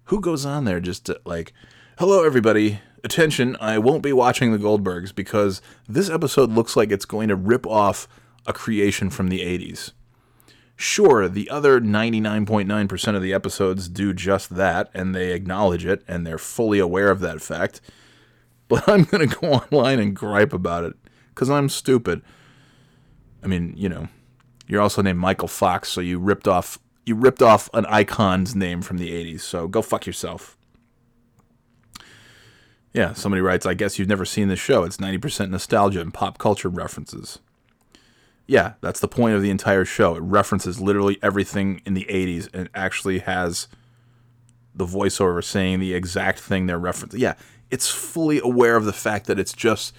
who 0.05 0.21
goes 0.21 0.45
on 0.45 0.65
there 0.65 0.79
just 0.79 1.05
to 1.05 1.19
like 1.25 1.51
hello 1.97 2.23
everybody. 2.23 2.79
Attention 3.03 3.55
i 3.59 3.77
won't 3.77 4.01
be 4.01 4.13
watching 4.13 4.51
the 4.51 4.57
goldbergs 4.57 5.13
because 5.13 5.61
this 5.87 6.09
episode 6.09 6.51
looks 6.51 6.75
like 6.75 6.91
it's 6.91 7.05
going 7.05 7.27
to 7.29 7.35
rip 7.35 7.67
off 7.67 8.07
a 8.45 8.53
creation 8.53 9.09
from 9.09 9.27
the 9.27 9.41
80s. 9.41 9.91
Sure, 10.75 11.29
the 11.29 11.49
other 11.49 11.79
99.9% 11.79 13.15
of 13.15 13.21
the 13.21 13.33
episodes 13.33 13.87
do 13.87 14.13
just 14.13 14.55
that, 14.55 14.89
and 14.93 15.15
they 15.15 15.31
acknowledge 15.31 15.85
it, 15.85 16.03
and 16.07 16.27
they're 16.27 16.37
fully 16.37 16.79
aware 16.79 17.09
of 17.09 17.19
that 17.21 17.41
fact. 17.41 17.81
But 18.67 18.89
I'm 18.89 19.03
going 19.03 19.29
to 19.29 19.35
go 19.35 19.51
online 19.51 19.99
and 19.99 20.15
gripe 20.15 20.51
about 20.51 20.85
it, 20.85 20.95
because 21.29 21.51
I'm 21.51 21.69
stupid. 21.69 22.23
I 23.43 23.47
mean, 23.47 23.75
you 23.77 23.87
know, 23.87 24.07
you're 24.65 24.81
also 24.81 25.03
named 25.03 25.19
Michael 25.19 25.47
Fox, 25.47 25.89
so 25.89 26.01
you 26.01 26.17
ripped 26.17 26.47
off 26.47 26.79
you 27.05 27.15
ripped 27.15 27.41
off 27.41 27.69
an 27.73 27.85
icon's 27.85 28.55
name 28.55 28.81
from 28.81 28.97
the 28.97 29.11
80s, 29.11 29.41
so 29.41 29.67
go 29.67 29.81
fuck 29.81 30.05
yourself. 30.07 30.57
Yeah, 32.93 33.13
somebody 33.13 33.41
writes, 33.41 33.65
I 33.65 33.73
guess 33.73 33.99
you've 33.99 34.07
never 34.07 34.25
seen 34.25 34.47
this 34.47 34.59
show. 34.59 34.83
It's 34.83 34.97
90% 34.97 35.49
nostalgia 35.49 36.01
and 36.01 36.13
pop 36.13 36.37
culture 36.37 36.69
references. 36.69 37.39
Yeah, 38.47 38.73
that's 38.81 38.99
the 38.99 39.07
point 39.07 39.35
of 39.35 39.41
the 39.41 39.49
entire 39.49 39.85
show. 39.85 40.15
It 40.15 40.21
references 40.21 40.79
literally 40.79 41.17
everything 41.23 41.81
in 41.85 41.95
the 41.95 42.05
80s 42.05 42.47
and 42.53 42.69
actually 42.75 43.19
has 43.19 43.67
the 44.73 44.85
voiceover 44.85 45.43
saying 45.43 45.79
the 45.79 45.93
exact 45.93 46.39
thing 46.39 46.67
they're 46.67 46.79
referencing. 46.79 47.19
Yeah, 47.19 47.35
it's 47.71 47.89
fully 47.89 48.39
aware 48.39 48.75
of 48.75 48.85
the 48.85 48.93
fact 48.93 49.25
that 49.27 49.39
it's 49.39 49.53
just 49.53 49.93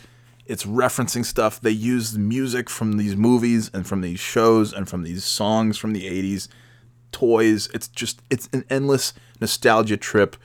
it's 0.44 0.64
referencing 0.64 1.24
stuff. 1.24 1.60
They 1.60 1.70
use 1.70 2.16
music 2.16 2.70
from 2.70 2.98
these 2.98 3.16
movies 3.16 3.70
and 3.74 3.86
from 3.86 4.00
these 4.00 4.20
shows 4.20 4.72
and 4.72 4.88
from 4.88 5.02
these 5.02 5.24
songs 5.24 5.76
from 5.76 5.92
the 5.92 6.04
80s, 6.04 6.46
toys. 7.10 7.68
It's 7.74 7.88
just 7.88 8.22
it's 8.30 8.48
an 8.52 8.64
endless 8.70 9.12
nostalgia 9.40 9.96
trip 9.96 10.36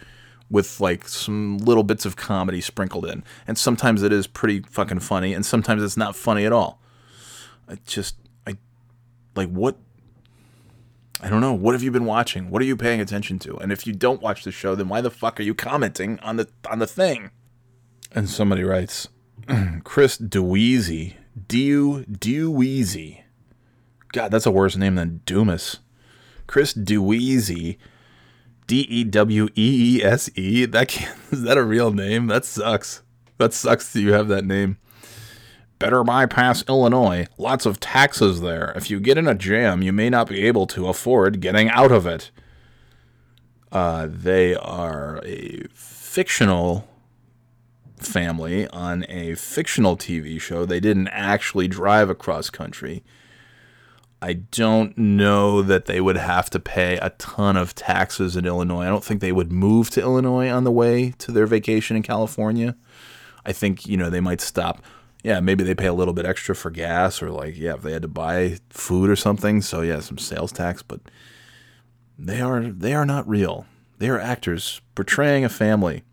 with 0.49 0.81
like 0.81 1.07
some 1.07 1.59
little 1.59 1.83
bits 1.83 2.05
of 2.05 2.15
comedy 2.15 2.61
sprinkled 2.61 3.05
in. 3.05 3.23
And 3.47 3.57
sometimes 3.57 4.01
it 4.01 4.11
is 4.11 4.27
pretty 4.27 4.61
fucking 4.61 4.99
funny 4.99 5.33
and 5.33 5.45
sometimes 5.45 5.83
it's 5.83 5.97
not 5.97 6.15
funny 6.15 6.45
at 6.45 6.51
all. 6.51 6.80
I 7.71 7.77
just 7.85 8.17
I 8.45 8.57
like 9.35 9.49
what 9.49 9.77
I 11.21 11.29
don't 11.29 11.39
know. 11.39 11.53
What 11.53 11.73
have 11.73 11.83
you 11.83 11.91
been 11.91 12.05
watching? 12.05 12.49
What 12.49 12.61
are 12.61 12.65
you 12.65 12.75
paying 12.75 12.99
attention 12.99 13.37
to? 13.39 13.57
And 13.57 13.71
if 13.71 13.85
you 13.85 13.93
don't 13.93 14.21
watch 14.21 14.43
the 14.43 14.51
show, 14.51 14.73
then 14.73 14.89
why 14.89 15.01
the 15.01 15.11
fuck 15.11 15.39
are 15.39 15.43
you 15.43 15.53
commenting 15.53 16.19
on 16.19 16.37
the 16.37 16.49
on 16.69 16.79
the 16.79 16.87
thing? 16.87 17.31
And 18.11 18.29
somebody 18.29 18.63
writes, 18.63 19.07
Chris 19.83 20.17
Deweezy, 20.17 21.15
Dew 21.47 22.03
Deweezy. 22.11 23.21
God, 24.11 24.31
that's 24.31 24.45
a 24.45 24.51
worse 24.51 24.75
name 24.75 24.95
than 24.95 25.21
Dumas. 25.25 25.79
Chris 26.47 26.73
Deweezy, 26.73 27.77
D 28.67 28.81
E 28.81 29.03
W 29.05 29.47
E 29.55 29.97
E 29.99 30.03
S 30.03 30.29
E. 30.35 30.65
That 30.65 30.89
can't, 30.89 31.17
is 31.31 31.43
that 31.43 31.57
a 31.57 31.63
real 31.63 31.93
name? 31.93 32.27
That 32.27 32.43
sucks. 32.43 33.03
That 33.37 33.53
sucks 33.53 33.93
that 33.93 34.01
you 34.01 34.11
have 34.11 34.27
that 34.27 34.43
name. 34.43 34.77
Better 35.81 36.03
bypass 36.03 36.63
Illinois. 36.69 37.27
Lots 37.37 37.65
of 37.65 37.79
taxes 37.79 38.41
there. 38.41 38.71
If 38.75 38.89
you 38.89 38.99
get 38.99 39.17
in 39.17 39.27
a 39.27 39.35
jam, 39.35 39.81
you 39.81 39.91
may 39.91 40.09
not 40.09 40.29
be 40.29 40.45
able 40.45 40.67
to 40.67 40.87
afford 40.87 41.41
getting 41.41 41.69
out 41.69 41.91
of 41.91 42.05
it. 42.05 42.31
Uh, 43.71 44.07
they 44.09 44.53
are 44.55 45.19
a 45.25 45.63
fictional 45.73 46.87
family 47.97 48.67
on 48.67 49.05
a 49.09 49.35
fictional 49.35 49.97
TV 49.97 50.39
show. 50.39 50.65
They 50.65 50.79
didn't 50.79 51.07
actually 51.09 51.67
drive 51.67 52.09
across 52.09 52.49
country. 52.49 53.03
I 54.21 54.33
don't 54.33 54.95
know 54.97 55.63
that 55.63 55.85
they 55.85 55.99
would 55.99 56.17
have 56.17 56.49
to 56.51 56.59
pay 56.59 56.97
a 56.97 57.09
ton 57.11 57.57
of 57.57 57.73
taxes 57.73 58.35
in 58.35 58.45
Illinois. 58.45 58.83
I 58.83 58.89
don't 58.89 59.03
think 59.03 59.19
they 59.19 59.31
would 59.31 59.51
move 59.51 59.89
to 59.91 60.01
Illinois 60.01 60.49
on 60.49 60.63
the 60.63 60.71
way 60.71 61.15
to 61.17 61.31
their 61.31 61.47
vacation 61.47 61.97
in 61.97 62.03
California. 62.03 62.75
I 63.43 63.51
think, 63.51 63.87
you 63.87 63.97
know, 63.97 64.11
they 64.11 64.19
might 64.19 64.41
stop 64.41 64.83
yeah, 65.23 65.39
maybe 65.39 65.63
they 65.63 65.75
pay 65.75 65.85
a 65.85 65.93
little 65.93 66.13
bit 66.13 66.25
extra 66.25 66.55
for 66.55 66.71
gas 66.71 67.21
or 67.21 67.29
like, 67.29 67.57
yeah, 67.57 67.75
if 67.75 67.81
they 67.81 67.91
had 67.91 68.01
to 68.01 68.07
buy 68.07 68.57
food 68.69 69.09
or 69.09 69.15
something. 69.15 69.61
So 69.61 69.81
yeah, 69.81 69.99
some 69.99 70.17
sales 70.17 70.51
tax, 70.51 70.81
but 70.81 71.01
they 72.17 72.41
are 72.41 72.61
they 72.61 72.93
are 72.93 73.05
not 73.05 73.27
real. 73.27 73.65
They 73.99 74.09
are 74.09 74.19
actors 74.19 74.81
portraying 74.95 75.45
a 75.45 75.49
family. 75.49 76.03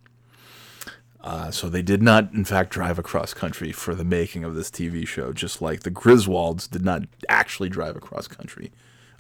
Uh, 1.21 1.51
so 1.51 1.69
they 1.69 1.83
did 1.83 2.01
not, 2.01 2.33
in 2.33 2.45
fact, 2.45 2.71
drive 2.71 2.99
across 2.99 3.35
country 3.35 3.73
for 3.73 3.95
the 3.95 4.05
making 4.05 4.45
of 4.45 4.55
this 4.55 4.71
TV 4.71 5.07
show, 5.07 5.33
just 5.33 5.61
like 5.61 5.81
the 5.81 5.91
Griswolds 5.91 6.71
did 6.71 6.85
not 6.85 7.03
actually 7.29 7.69
drive 7.69 7.97
across 7.97 8.29
country. 8.29 8.71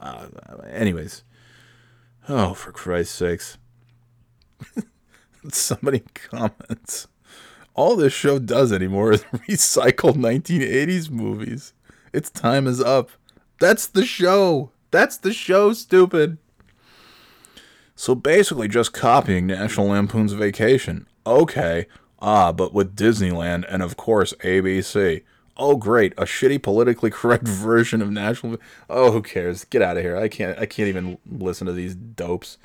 Uh, 0.00 0.28
anyways, 0.70 1.24
oh, 2.28 2.54
for 2.54 2.72
Christ's 2.72 3.14
sakes. 3.14 3.58
Somebody 5.50 6.00
comments 6.14 7.08
all 7.78 7.94
this 7.94 8.12
show 8.12 8.40
does 8.40 8.72
anymore 8.72 9.12
is 9.12 9.22
recycle 9.48 10.12
1980s 10.12 11.10
movies. 11.10 11.72
Its 12.12 12.28
time 12.28 12.66
is 12.66 12.80
up. 12.80 13.10
That's 13.60 13.86
the 13.86 14.04
show. 14.04 14.72
That's 14.90 15.16
the 15.16 15.32
show, 15.32 15.72
stupid. 15.72 16.38
So 17.94 18.16
basically, 18.16 18.66
just 18.66 18.92
copying 18.92 19.46
National 19.46 19.86
Lampoon's 19.86 20.32
Vacation. 20.32 21.06
Okay. 21.24 21.86
Ah, 22.20 22.50
but 22.50 22.74
with 22.74 22.96
Disneyland 22.96 23.64
and, 23.68 23.80
of 23.80 23.96
course, 23.96 24.32
ABC. 24.42 25.22
Oh, 25.56 25.76
great! 25.76 26.14
A 26.14 26.22
shitty, 26.22 26.60
politically 26.60 27.10
correct 27.12 27.46
version 27.46 28.02
of 28.02 28.10
National. 28.10 28.56
Oh, 28.90 29.12
who 29.12 29.22
cares? 29.22 29.64
Get 29.64 29.82
out 29.82 29.96
of 29.96 30.02
here! 30.02 30.16
I 30.16 30.26
can't. 30.26 30.58
I 30.58 30.66
can't 30.66 30.88
even 30.88 31.18
listen 31.30 31.68
to 31.68 31.72
these 31.72 31.94
dopes. 31.94 32.58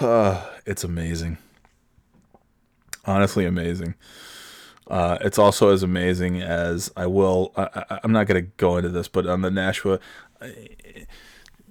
it's 0.00 0.84
amazing 0.84 1.38
honestly 3.06 3.44
amazing. 3.44 3.94
Uh, 4.88 5.18
it's 5.20 5.38
also 5.38 5.70
as 5.70 5.82
amazing 5.82 6.40
as 6.40 6.92
I 6.96 7.06
will. 7.06 7.52
I, 7.56 7.98
am 8.04 8.12
not 8.12 8.26
going 8.26 8.44
to 8.44 8.50
go 8.56 8.76
into 8.76 8.88
this, 8.88 9.08
but 9.08 9.26
on 9.26 9.40
the 9.42 9.50
Nashua, 9.50 9.98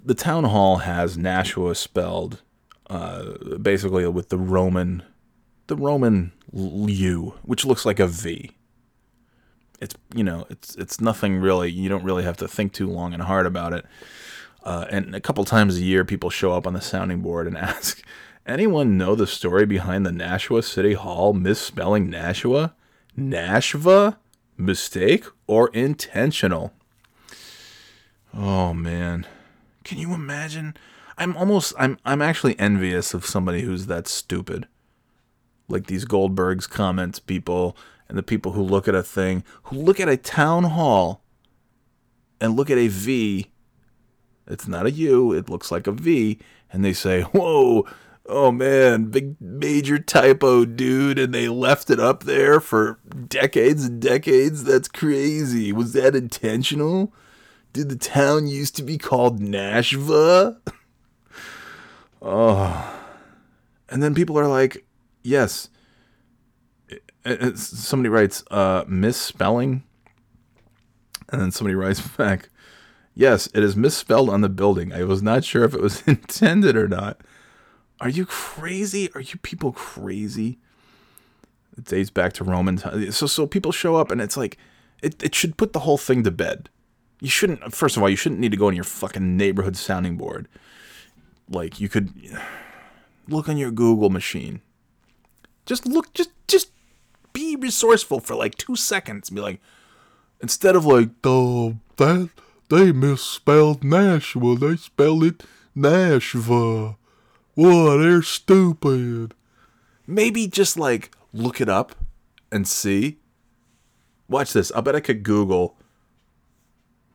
the 0.03 0.13
town 0.13 0.43
hall 0.45 0.77
has 0.77 1.17
Nashua 1.17 1.75
spelled 1.75 2.41
uh, 2.89 3.57
basically 3.57 4.07
with 4.07 4.29
the 4.29 4.37
Roman, 4.37 5.03
the 5.67 5.75
Roman 5.75 6.33
U, 6.51 7.33
which 7.43 7.65
looks 7.65 7.85
like 7.85 7.99
a 7.99 8.07
V. 8.07 8.51
It's 9.81 9.95
you 10.13 10.23
know 10.23 10.45
it's 10.49 10.75
it's 10.75 11.01
nothing 11.01 11.37
really. 11.37 11.69
You 11.69 11.89
don't 11.89 12.03
really 12.03 12.23
have 12.23 12.37
to 12.37 12.47
think 12.47 12.73
too 12.73 12.87
long 12.87 13.13
and 13.13 13.23
hard 13.23 13.45
about 13.45 13.73
it. 13.73 13.85
Uh, 14.63 14.85
and 14.89 15.13
a 15.13 15.21
couple 15.21 15.45
times 15.45 15.77
a 15.77 15.81
year, 15.81 16.03
people 16.03 16.29
show 16.29 16.51
up 16.53 16.65
on 16.65 16.73
the 16.73 16.81
sounding 16.81 17.21
board 17.21 17.45
and 17.45 17.57
ask, 17.57 18.01
Anyone 18.45 18.95
know 18.95 19.15
the 19.15 19.25
story 19.25 19.65
behind 19.65 20.05
the 20.05 20.11
Nashua 20.11 20.61
City 20.61 20.93
Hall 20.93 21.33
misspelling 21.33 22.11
Nashua? 22.11 22.75
Nashva? 23.17 24.17
Mistake 24.55 25.25
or 25.47 25.69
intentional? 25.69 26.71
Oh 28.31 28.71
man. 28.71 29.25
Can 29.83 29.97
you 29.97 30.13
imagine? 30.13 30.75
I'm 31.17 31.35
almost 31.35 31.73
I'm 31.79 31.97
I'm 32.05 32.21
actually 32.21 32.57
envious 32.59 33.15
of 33.15 33.25
somebody 33.25 33.61
who's 33.61 33.87
that 33.87 34.07
stupid. 34.07 34.67
Like 35.67 35.87
these 35.87 36.05
Goldbergs 36.05 36.69
comments 36.69 37.17
people 37.17 37.75
and 38.07 38.15
the 38.15 38.23
people 38.23 38.51
who 38.51 38.61
look 38.61 38.87
at 38.87 38.93
a 38.93 39.01
thing, 39.01 39.43
who 39.63 39.77
look 39.77 39.99
at 39.99 40.07
a 40.07 40.17
town 40.17 40.65
hall 40.65 41.23
and 42.39 42.55
look 42.55 42.69
at 42.69 42.77
a 42.77 42.89
V. 42.89 43.49
It's 44.45 44.67
not 44.67 44.85
a 44.85 44.91
U, 44.91 45.33
it 45.33 45.49
looks 45.49 45.71
like 45.71 45.87
a 45.87 45.91
V, 45.91 46.37
and 46.71 46.85
they 46.85 46.93
say, 46.93 47.21
"Whoa, 47.23 47.87
oh 48.27 48.51
man, 48.51 49.05
big 49.05 49.39
major 49.39 49.97
typo, 49.99 50.65
dude, 50.65 51.19
and 51.19 51.33
they 51.33 51.47
left 51.47 51.89
it 51.89 51.99
up 51.99 52.23
there 52.23 52.59
for 52.59 52.99
decades 53.27 53.85
and 53.85 54.01
decades. 54.01 54.63
That's 54.63 54.87
crazy. 54.87 55.71
Was 55.71 55.93
that 55.93 56.15
intentional? 56.15 57.13
Did 57.73 57.89
the 57.89 57.95
town 57.97 58.47
used 58.47 58.75
to 58.77 58.83
be 58.83 58.97
called 58.97 59.39
Nashva? 59.39 60.57
Oh. 62.21 63.01
And 63.87 64.01
then 64.01 64.15
people 64.15 64.39
are 64.39 64.47
like, 64.47 64.83
yes. 65.21 65.69
It- 66.89 67.03
it- 67.23 67.57
somebody 67.59 68.09
writes, 68.09 68.43
uh, 68.49 68.83
misspelling. 68.87 69.83
And 71.29 71.39
then 71.39 71.51
somebody 71.51 71.75
writes 71.75 72.01
back, 72.17 72.49
yes, 73.13 73.47
it 73.53 73.63
is 73.63 73.75
misspelled 73.75 74.29
on 74.29 74.41
the 74.41 74.49
building. 74.49 74.91
I 74.91 75.03
was 75.03 75.21
not 75.21 75.43
sure 75.43 75.63
if 75.65 75.75
it 75.75 75.81
was 75.81 76.01
intended 76.07 76.75
or 76.75 76.87
not. 76.87 77.21
Are 78.05 78.09
you 78.09 78.27
crazy? 78.27 79.09
Are 79.15 79.21
you 79.21 79.39
people 79.41 79.71
crazy? 79.71 80.59
It 81.75 81.85
dates 81.85 82.11
back 82.11 82.33
to 82.33 82.43
Roman 82.43 82.77
times. 82.77 83.17
So, 83.17 83.25
so 83.25 83.47
people 83.47 83.71
show 83.71 83.95
up 83.95 84.11
and 84.11 84.21
it's 84.21 84.37
like, 84.37 84.59
it, 85.01 85.23
it 85.23 85.33
should 85.33 85.57
put 85.57 85.73
the 85.73 85.79
whole 85.79 85.97
thing 85.97 86.23
to 86.23 86.29
bed. 86.29 86.69
You 87.19 87.29
shouldn't, 87.29 87.73
first 87.73 87.97
of 87.97 88.03
all, 88.03 88.09
you 88.09 88.15
shouldn't 88.15 88.39
need 88.39 88.51
to 88.51 88.57
go 88.57 88.67
on 88.67 88.75
your 88.75 88.83
fucking 88.83 89.35
neighborhood 89.35 89.75
sounding 89.75 90.17
board. 90.17 90.47
Like, 91.49 91.79
you 91.79 91.89
could 91.89 92.13
look 93.27 93.49
on 93.49 93.57
your 93.57 93.71
Google 93.71 94.11
machine. 94.11 94.61
Just 95.65 95.87
look, 95.87 96.13
just, 96.13 96.29
just 96.47 96.69
be 97.33 97.55
resourceful 97.55 98.19
for 98.19 98.35
like 98.35 98.53
two 98.53 98.75
seconds. 98.75 99.31
Be 99.31 99.41
like, 99.41 99.59
instead 100.43 100.75
of 100.75 100.85
like, 100.85 101.09
oh, 101.23 101.77
that, 101.97 102.29
they 102.69 102.91
misspelled 102.91 103.83
Nashville, 103.83 104.57
They 104.57 104.75
spelled 104.75 105.23
it 105.23 105.43
Nashva. 105.75 106.97
Whoa, 107.55 107.97
they're 107.97 108.21
stupid. 108.21 109.33
Maybe 110.05 110.47
just 110.47 110.77
like 110.77 111.11
look 111.33 111.59
it 111.59 111.69
up 111.69 111.95
and 112.51 112.67
see. 112.67 113.17
Watch 114.27 114.53
this. 114.53 114.71
I 114.71 114.81
bet 114.81 114.95
I 114.95 114.99
could 114.99 115.23
Google 115.23 115.77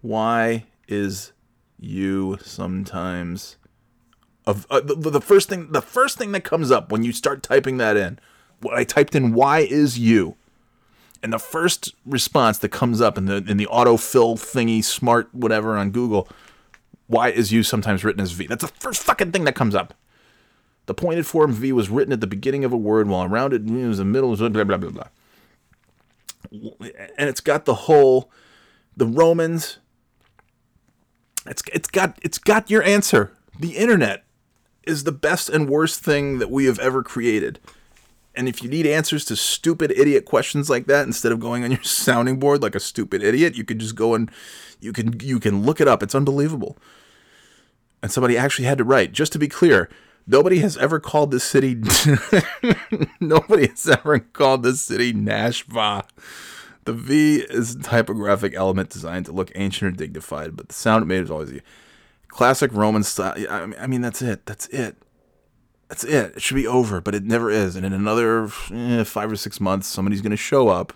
why 0.00 0.64
is 0.88 1.32
you 1.78 2.38
sometimes 2.42 3.56
of 4.46 4.66
uh, 4.70 4.80
the, 4.80 4.94
the 4.94 5.20
first 5.20 5.48
thing 5.48 5.72
the 5.72 5.82
first 5.82 6.16
thing 6.16 6.32
that 6.32 6.42
comes 6.42 6.70
up 6.70 6.90
when 6.90 7.02
you 7.02 7.12
start 7.12 7.42
typing 7.42 7.76
that 7.76 7.96
in. 7.96 8.18
I 8.72 8.84
typed 8.84 9.14
in 9.14 9.32
why 9.32 9.60
is 9.60 9.98
you 9.98 10.36
and 11.22 11.32
the 11.32 11.38
first 11.38 11.94
response 12.06 12.58
that 12.58 12.70
comes 12.70 13.00
up 13.00 13.18
in 13.18 13.26
the 13.26 13.36
in 13.36 13.56
the 13.56 13.66
autofill 13.66 14.36
thingy 14.36 14.82
smart 14.82 15.28
whatever 15.34 15.76
on 15.76 15.90
Google 15.90 16.28
why 17.06 17.28
is 17.28 17.52
you 17.52 17.62
sometimes 17.62 18.04
written 18.04 18.20
as 18.20 18.32
v 18.32 18.46
that's 18.46 18.62
the 18.62 18.68
first 18.68 19.02
fucking 19.02 19.32
thing 19.32 19.44
that 19.44 19.54
comes 19.54 19.74
up 19.74 19.94
the 20.90 20.94
pointed 20.94 21.24
form 21.24 21.52
v 21.52 21.70
was 21.70 21.88
written 21.88 22.12
at 22.12 22.20
the 22.20 22.26
beginning 22.26 22.64
of 22.64 22.72
a 22.72 22.76
word 22.76 23.08
while 23.08 23.22
a 23.22 23.28
rounded 23.28 23.62
v 23.70 23.86
was 23.86 23.98
the 23.98 24.04
middle 24.04 24.34
blah 24.34 24.48
blah 24.48 24.76
blah 24.76 24.90
blah 24.90 25.06
and 27.16 27.28
it's 27.28 27.40
got 27.40 27.64
the 27.64 27.74
whole 27.74 28.28
the 28.96 29.06
romans 29.06 29.78
it's 31.46 31.62
it's 31.72 31.88
got 31.88 32.18
it's 32.22 32.38
got 32.38 32.68
your 32.68 32.82
answer 32.82 33.36
the 33.60 33.76
internet 33.76 34.24
is 34.82 35.04
the 35.04 35.12
best 35.12 35.48
and 35.48 35.70
worst 35.70 36.00
thing 36.00 36.40
that 36.40 36.50
we 36.50 36.64
have 36.64 36.80
ever 36.80 37.04
created 37.04 37.60
and 38.34 38.48
if 38.48 38.60
you 38.60 38.68
need 38.68 38.84
answers 38.84 39.24
to 39.26 39.36
stupid 39.36 39.92
idiot 39.96 40.24
questions 40.24 40.70
like 40.70 40.86
that, 40.86 41.06
instead 41.06 41.32
of 41.32 41.40
going 41.40 41.64
on 41.64 41.72
your 41.72 41.82
sounding 41.84 42.38
board 42.38 42.62
like 42.62 42.74
a 42.74 42.80
stupid 42.80 43.22
idiot, 43.22 43.56
you 43.56 43.64
could 43.64 43.78
just 43.78 43.94
go 43.94 44.14
and 44.14 44.28
you 44.80 44.92
can 44.92 45.18
you 45.20 45.38
can 45.38 45.64
look 45.64 45.80
it 45.80 45.88
up. 45.88 46.02
It's 46.02 46.14
unbelievable. 46.14 46.78
And 48.02 48.10
somebody 48.10 48.38
actually 48.38 48.64
had 48.64 48.78
to 48.78 48.84
write. 48.84 49.12
Just 49.12 49.32
to 49.32 49.38
be 49.38 49.48
clear, 49.48 49.90
nobody 50.30 50.58
has 50.60 50.76
ever 50.76 51.00
called 51.00 51.30
this 51.30 51.44
city 51.44 51.76
nobody 53.20 53.66
has 53.68 53.88
ever 53.88 54.18
called 54.18 54.62
this 54.62 54.80
city 54.80 55.12
Nashva. 55.12 56.04
The 56.84 56.92
V 56.94 57.36
is 57.50 57.74
a 57.74 57.80
typographic 57.80 58.54
element 58.54 58.90
designed 58.90 59.26
to 59.26 59.32
look 59.32 59.52
ancient 59.54 59.92
or 59.92 59.96
dignified, 59.96 60.56
but 60.56 60.68
the 60.68 60.74
sound 60.74 61.02
it 61.02 61.06
made 61.06 61.22
is 61.22 61.30
always 61.30 61.52
a 61.52 61.60
classic 62.28 62.72
Roman 62.72 63.02
style. 63.02 63.34
I 63.50 63.66
mean- 63.66 63.78
I 63.80 63.86
mean, 63.86 64.00
that's 64.00 64.22
it. 64.22 64.46
That's 64.46 64.66
it. 64.68 64.96
That's 65.88 66.04
it. 66.04 66.36
It 66.36 66.42
should 66.42 66.54
be 66.54 66.66
over, 66.66 67.00
but 67.00 67.14
it 67.14 67.24
never 67.24 67.50
is. 67.50 67.74
And 67.76 67.84
in 67.84 67.92
another 67.92 68.44
eh, 68.72 69.04
five 69.04 69.30
or 69.30 69.36
six 69.36 69.60
months, 69.60 69.88
somebody's 69.88 70.20
going 70.22 70.30
to 70.30 70.36
show 70.36 70.68
up, 70.68 70.92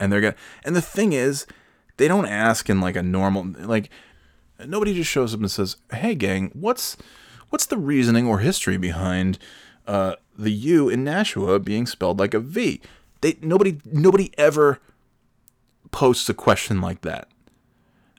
and 0.00 0.10
they're 0.10 0.22
gonna. 0.22 0.36
And 0.64 0.74
the 0.74 0.80
thing 0.80 1.12
is, 1.12 1.46
they 1.98 2.08
don't 2.08 2.24
ask 2.26 2.70
in 2.70 2.80
like 2.80 2.96
a 2.96 3.02
normal 3.02 3.44
like. 3.58 3.90
Nobody 4.66 4.94
just 4.94 5.10
shows 5.10 5.34
up 5.34 5.40
and 5.40 5.50
says, 5.50 5.76
"Hey, 5.92 6.14
gang, 6.14 6.50
what's 6.54 6.96
what's 7.50 7.66
the 7.66 7.76
reasoning 7.76 8.26
or 8.26 8.38
history 8.38 8.78
behind 8.78 9.38
uh, 9.86 10.14
the 10.38 10.50
U 10.50 10.88
in 10.88 11.04
Nashua 11.04 11.58
being 11.58 11.86
spelled 11.86 12.18
like 12.18 12.34
a 12.34 12.40
V? 12.40 12.80
They 13.20 13.36
nobody 13.42 13.80
nobody 13.84 14.32
ever 14.38 14.80
posts 15.90 16.28
a 16.28 16.34
question 16.34 16.80
like 16.80 17.02
that. 17.02 17.28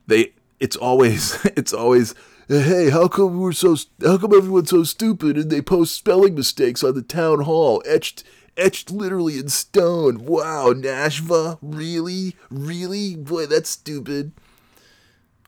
They 0.06 0.34
it's 0.60 0.76
always 0.76 1.44
it's 1.58 1.74
always 1.74 2.14
hey 2.48 2.90
how 2.90 3.08
come 3.08 3.40
we're 3.40 3.54
so 3.54 3.76
how 4.04 4.18
come 4.18 4.36
everyone's 4.36 4.70
so 4.70 4.84
stupid? 4.84 5.38
And 5.38 5.50
they 5.50 5.62
post 5.62 5.96
spelling 5.96 6.36
mistakes 6.36 6.84
on 6.84 6.94
the 6.94 7.02
town 7.02 7.42
hall 7.42 7.82
etched 7.86 8.24
etched 8.58 8.92
literally 8.92 9.40
in 9.40 9.48
stone. 9.50 10.26
Wow 10.26 10.74
nashva 10.74 11.58
really? 11.62 12.36
Really? 12.50 13.16
Boy 13.16 13.48
that's 13.48 13.70
stupid. 13.70 14.34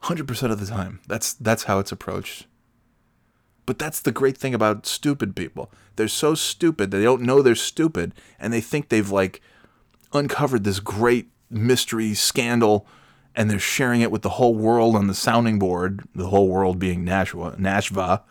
100% 0.02 0.50
of 0.50 0.60
the 0.60 0.66
time. 0.66 1.00
That's 1.06 1.32
that's 1.32 1.64
how 1.64 1.78
it's 1.78 1.92
approached 1.92 2.46
but 3.66 3.78
that's 3.78 4.00
the 4.00 4.12
great 4.12 4.36
thing 4.36 4.54
about 4.54 4.86
stupid 4.86 5.34
people 5.34 5.70
they're 5.96 6.08
so 6.08 6.34
stupid 6.34 6.90
that 6.90 6.98
they 6.98 7.04
don't 7.04 7.22
know 7.22 7.42
they're 7.42 7.54
stupid 7.54 8.12
and 8.38 8.52
they 8.52 8.60
think 8.60 8.88
they've 8.88 9.10
like 9.10 9.40
uncovered 10.12 10.64
this 10.64 10.80
great 10.80 11.28
mystery 11.50 12.14
scandal 12.14 12.86
and 13.34 13.50
they're 13.50 13.58
sharing 13.58 14.00
it 14.00 14.10
with 14.10 14.22
the 14.22 14.30
whole 14.30 14.54
world 14.54 14.94
on 14.94 15.06
the 15.06 15.14
sounding 15.14 15.58
board, 15.58 16.04
the 16.14 16.28
whole 16.28 16.48
world 16.48 16.78
being 16.78 17.04
Nashua, 17.04 17.56
Nashva. 17.58 18.22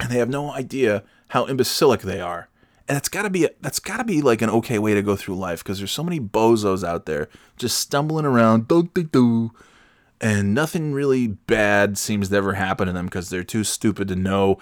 And 0.00 0.10
they 0.10 0.18
have 0.18 0.28
no 0.28 0.50
idea 0.50 1.04
how 1.28 1.46
imbecilic 1.46 2.00
they 2.00 2.20
are. 2.20 2.48
And 2.88 2.98
it's 2.98 3.08
got 3.08 3.22
to 3.22 3.30
be 3.30 3.48
that's 3.60 3.78
got 3.78 3.98
to 3.98 4.04
be 4.04 4.20
like 4.20 4.42
an 4.42 4.50
okay 4.50 4.78
way 4.78 4.92
to 4.92 5.02
go 5.02 5.16
through 5.16 5.36
life 5.36 5.62
because 5.62 5.78
there's 5.78 5.92
so 5.92 6.02
many 6.02 6.20
bozos 6.20 6.86
out 6.86 7.06
there 7.06 7.28
just 7.56 7.78
stumbling 7.78 8.26
around, 8.26 8.68
do 8.68 8.90
do 8.92 9.04
do, 9.04 9.52
and 10.20 10.54
nothing 10.54 10.92
really 10.92 11.26
bad 11.26 11.98
seems 11.98 12.28
to 12.28 12.36
ever 12.36 12.54
happen 12.54 12.86
to 12.86 12.92
them 12.92 13.06
because 13.06 13.30
they're 13.30 13.44
too 13.44 13.64
stupid 13.64 14.08
to 14.08 14.16
know 14.16 14.58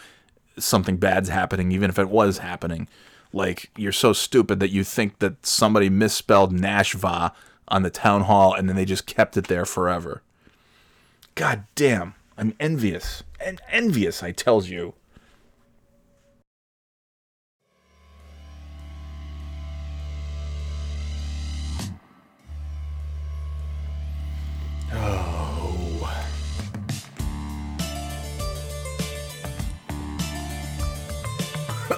something 0.58 0.96
bad's 0.96 1.28
happening, 1.28 1.72
even 1.72 1.90
if 1.90 1.98
it 1.98 2.08
was 2.08 2.38
happening. 2.38 2.88
Like 3.32 3.70
you're 3.76 3.92
so 3.92 4.12
stupid 4.12 4.60
that 4.60 4.70
you 4.70 4.84
think 4.84 5.18
that 5.20 5.46
somebody 5.46 5.88
misspelled 5.88 6.54
Nashva 6.54 7.32
on 7.68 7.82
the 7.82 7.90
town 7.90 8.22
hall 8.22 8.54
and 8.54 8.68
then 8.68 8.76
they 8.76 8.84
just 8.84 9.06
kept 9.06 9.36
it 9.36 9.46
there 9.46 9.64
forever. 9.64 10.22
God 11.34 11.64
damn, 11.74 12.14
I'm 12.36 12.54
envious. 12.60 13.22
And 13.40 13.60
envious, 13.70 14.22
I 14.22 14.32
tells 14.32 14.68
you. 14.68 14.94
Oh. 24.94 25.21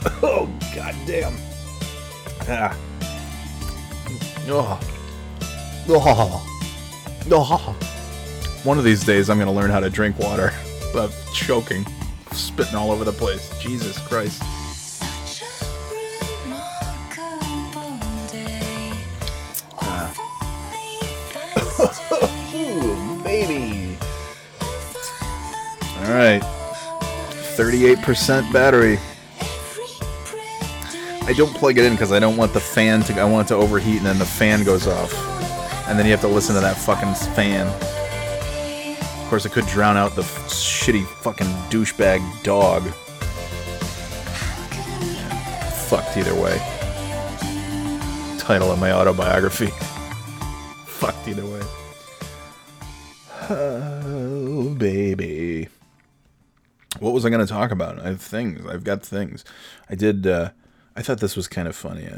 oh, 0.23 0.51
god 0.75 0.95
damn. 1.07 1.35
Ah. 2.47 2.77
Oh. 4.47 4.79
Oh. 5.89 6.47
Oh. 7.31 7.77
One 8.65 8.77
of 8.77 8.85
these 8.85 9.03
days, 9.05 9.31
I'm 9.31 9.39
going 9.39 9.47
to 9.47 9.53
learn 9.53 9.71
how 9.71 9.81
to 9.81 9.89
drink 9.89 10.19
water 10.19 10.53
without 10.93 11.11
choking, 11.33 11.87
spitting 12.33 12.75
all 12.75 12.91
over 12.91 13.05
the 13.05 13.13
place. 13.13 13.51
Jesus 13.61 13.99
Christ. 13.99 14.43
Ooh, 22.55 23.23
baby. 23.25 23.97
All 25.97 26.13
right. 26.13 26.43
38% 27.57 28.53
battery. 28.53 28.99
I 31.27 31.33
don't 31.33 31.55
plug 31.55 31.79
it 31.79 31.85
in 31.85 31.93
because 31.93 32.12
I 32.12 32.18
don't 32.18 32.37
want 32.37 32.53
the 32.53 32.61
fan 32.61 33.03
to. 33.05 33.18
I 33.18 33.25
want 33.25 33.47
it 33.47 33.49
to 33.49 33.55
overheat 33.55 33.97
and 33.97 34.07
then 34.07 34.18
the 34.18 34.27
fan 34.27 34.62
goes 34.62 34.87
off, 34.87 35.12
and 35.89 35.99
then 35.99 36.05
you 36.05 36.12
have 36.12 36.20
to 36.20 36.29
listen 36.29 36.55
to 36.55 36.61
that 36.61 36.77
fucking 36.77 37.14
fan. 37.35 37.66
Of 39.22 39.31
course, 39.31 39.47
it 39.47 39.53
could 39.53 39.66
drown 39.66 39.97
out 39.97 40.14
the 40.14 40.22
f- 40.22 40.49
shitty 40.49 41.07
fucking 41.07 41.47
douchebag 41.70 42.20
dog. 42.43 42.83
Fucked 45.89 46.16
either 46.18 46.35
way. 46.35 46.59
Title 48.39 48.70
of 48.70 48.79
my 48.79 48.93
autobiography. 48.93 49.68
Fucked 50.87 51.27
either 51.27 51.47
way. 51.47 51.62
Oh, 53.49 54.75
baby. 54.77 55.68
What 56.99 57.14
was 57.14 57.25
I 57.25 57.31
going 57.31 57.45
to 57.45 57.51
talk 57.51 57.70
about? 57.70 57.99
I 57.99 58.09
have 58.09 58.20
things. 58.20 58.64
I've 58.66 58.85
got 58.85 59.03
things. 59.03 59.45
I 59.89 59.95
did. 59.95 60.27
Uh, 60.27 60.51
I 60.97 61.03
thought 61.03 61.19
this 61.19 61.37
was 61.37 61.49
kind 61.49 61.67
of 61.67 61.75
funny 61.75 62.09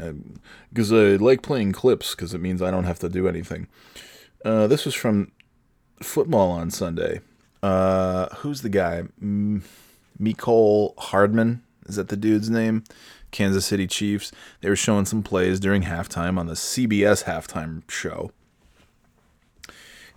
because 0.71 0.93
I, 0.93 1.15
like 1.15 1.41
playing 1.41 1.71
clips 1.71 2.13
because 2.13 2.33
it 2.33 2.41
means 2.41 2.61
I 2.61 2.71
don't 2.71 2.83
have 2.83 2.99
to 2.99 3.09
do 3.09 3.27
anything. 3.27 3.67
Uh, 4.45 4.67
this 4.67 4.85
was 4.85 4.93
from 4.93 5.31
football 6.01 6.51
on 6.51 6.69
Sunday. 6.69 7.21
Uh, 7.63 8.27
who's 8.35 8.61
the 8.61 8.69
guy? 8.69 9.03
M- 9.21 9.63
Nicole 10.19 10.93
Hardman. 10.97 11.63
Is 11.87 11.95
that 11.95 12.09
the 12.09 12.17
dude's 12.17 12.49
name? 12.49 12.83
Kansas 13.31 13.65
City 13.65 13.87
Chiefs. 13.87 14.31
They 14.61 14.69
were 14.69 14.75
showing 14.75 15.05
some 15.05 15.23
plays 15.23 15.59
during 15.59 15.83
halftime 15.83 16.37
on 16.37 16.47
the 16.47 16.53
CBS 16.53 17.23
halftime 17.23 17.89
show. 17.89 18.31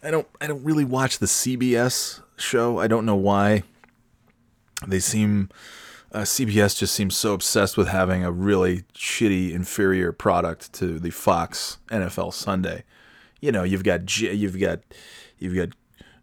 I 0.02 0.10
don't 0.10 0.26
I 0.40 0.46
don't 0.46 0.64
really 0.64 0.84
watch 0.84 1.18
the 1.18 1.26
CBS 1.26 2.20
show. 2.36 2.78
I 2.78 2.86
don't 2.86 3.04
know 3.04 3.16
why. 3.16 3.62
They 4.86 5.00
seem 5.00 5.50
uh, 6.12 6.20
CBS 6.20 6.76
just 6.76 6.94
seems 6.94 7.16
so 7.16 7.34
obsessed 7.34 7.76
with 7.76 7.88
having 7.88 8.24
a 8.24 8.32
really 8.32 8.82
shitty 8.94 9.52
inferior 9.52 10.12
product 10.12 10.72
to 10.74 10.98
the 10.98 11.10
Fox 11.10 11.78
NFL 11.88 12.32
Sunday. 12.34 12.84
You 13.40 13.52
know, 13.52 13.62
you've 13.62 13.84
got 13.84 14.20
you've 14.20 14.58
got 14.58 14.80
you've 15.38 15.54
got 15.54 15.70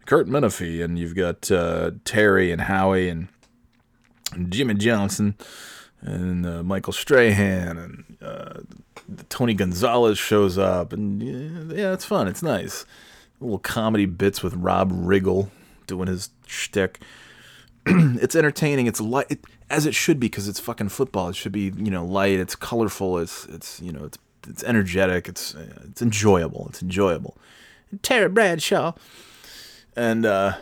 Curt 0.06 0.28
Menefee 0.28 0.84
and 0.84 1.00
you've 1.00 1.16
got 1.16 1.50
uh, 1.52 1.92
Terry 2.06 2.52
and 2.52 2.62
Howie 2.62 3.10
and, 3.10 3.28
Jimmy 4.50 4.74
Johnson 4.74 5.36
and 6.02 6.46
uh, 6.46 6.62
Michael 6.62 6.92
Strahan 6.92 7.78
and 7.78 8.18
uh, 8.22 8.60
Tony 9.30 9.54
Gonzalez 9.54 10.20
shows 10.20 10.58
up 10.58 10.92
and 10.92 11.24
yeah, 11.24 11.76
yeah, 11.76 11.94
it's 11.94 12.04
fun. 12.04 12.28
It's 12.28 12.44
nice. 12.44 12.86
Little 13.40 13.58
comedy 13.58 14.06
bits 14.06 14.44
with 14.44 14.54
Rob 14.54 14.92
Riggle 14.92 15.50
doing 15.88 16.08
his 16.08 16.30
shtick. 16.46 17.00
it's 17.86 18.36
entertaining. 18.36 18.86
It's 18.86 19.00
light, 19.00 19.28
it, 19.30 19.40
as 19.70 19.86
it 19.86 19.96
should 19.96 20.20
be, 20.20 20.28
because 20.28 20.48
it's 20.48 20.60
fucking 20.60 20.90
football. 20.90 21.30
It 21.30 21.36
should 21.36 21.52
be, 21.52 21.72
you 21.76 21.92
know, 21.92 22.06
light. 22.06 22.40
It's 22.40 22.56
colorful. 22.56 23.18
It's, 23.18 23.46
it's, 23.46 23.82
you 23.82 23.92
know, 23.92 24.06
it's, 24.06 24.18
it's 24.48 24.64
energetic. 24.64 25.28
It's, 25.28 25.56
uh, 25.56 25.84
it's 25.86 26.02
enjoyable. 26.02 26.68
It's 26.70 26.82
enjoyable. 26.82 27.38
Terry 28.02 28.30
Bradshaw, 28.30 28.94
and 29.96 30.26
uh, 30.26 30.58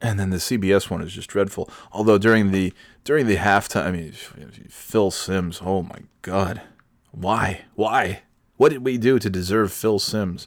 and 0.00 0.20
then 0.20 0.30
the 0.30 0.36
CBS 0.36 0.90
one 0.90 1.02
is 1.02 1.12
just 1.12 1.28
dreadful. 1.28 1.70
Although 1.92 2.18
during 2.18 2.52
the 2.52 2.72
during 3.04 3.26
the 3.26 3.36
halftime, 3.36 3.84
I 3.84 3.90
mean, 3.90 4.12
Phil 4.12 5.10
Simms. 5.10 5.60
Oh 5.64 5.82
my 5.82 6.00
God, 6.22 6.62
why, 7.10 7.62
why? 7.74 8.22
What 8.56 8.70
did 8.70 8.84
we 8.84 8.98
do 8.98 9.18
to 9.18 9.28
deserve 9.28 9.72
Phil 9.72 9.98
Simms? 9.98 10.46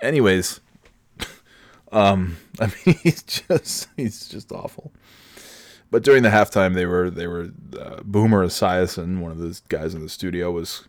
Anyways, 0.00 0.60
um, 1.92 2.36
I 2.60 2.66
mean, 2.66 2.96
he's 3.02 3.22
just 3.22 3.88
he's 3.96 4.28
just 4.28 4.52
awful. 4.52 4.92
But 5.90 6.04
during 6.04 6.22
the 6.22 6.28
halftime, 6.28 6.74
they 6.74 6.86
were 6.86 7.10
they 7.10 7.26
were 7.26 7.50
uh, 7.78 8.02
Boomer 8.04 8.46
Esiason, 8.46 9.20
one 9.20 9.32
of 9.32 9.38
the 9.38 9.60
guys 9.68 9.94
in 9.94 10.02
the 10.02 10.08
studio, 10.08 10.50
was 10.50 10.86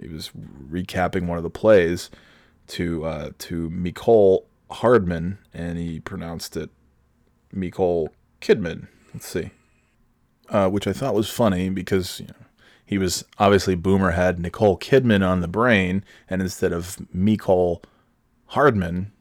he 0.00 0.08
was 0.08 0.30
recapping 0.70 1.26
one 1.26 1.38
of 1.38 1.44
the 1.44 1.50
plays 1.50 2.10
to 2.68 3.04
uh, 3.04 3.30
to 3.38 3.70
Nicole 3.70 4.46
Hardman, 4.70 5.38
and 5.54 5.78
he 5.78 6.00
pronounced 6.00 6.56
it 6.56 6.70
Nicole 7.52 8.10
Kidman. 8.40 8.88
Let's 9.14 9.28
see, 9.28 9.50
uh, 10.48 10.68
which 10.68 10.86
I 10.86 10.92
thought 10.92 11.14
was 11.14 11.30
funny 11.30 11.70
because 11.70 12.20
you 12.20 12.26
know 12.26 12.46
he 12.84 12.98
was 12.98 13.24
obviously 13.38 13.76
Boomer 13.76 14.12
had 14.12 14.40
Nicole 14.40 14.78
Kidman 14.78 15.26
on 15.26 15.40
the 15.40 15.48
brain, 15.48 16.04
and 16.28 16.42
instead 16.42 16.72
of 16.72 16.96
Nicole 17.14 17.82
Hardman, 18.46 19.12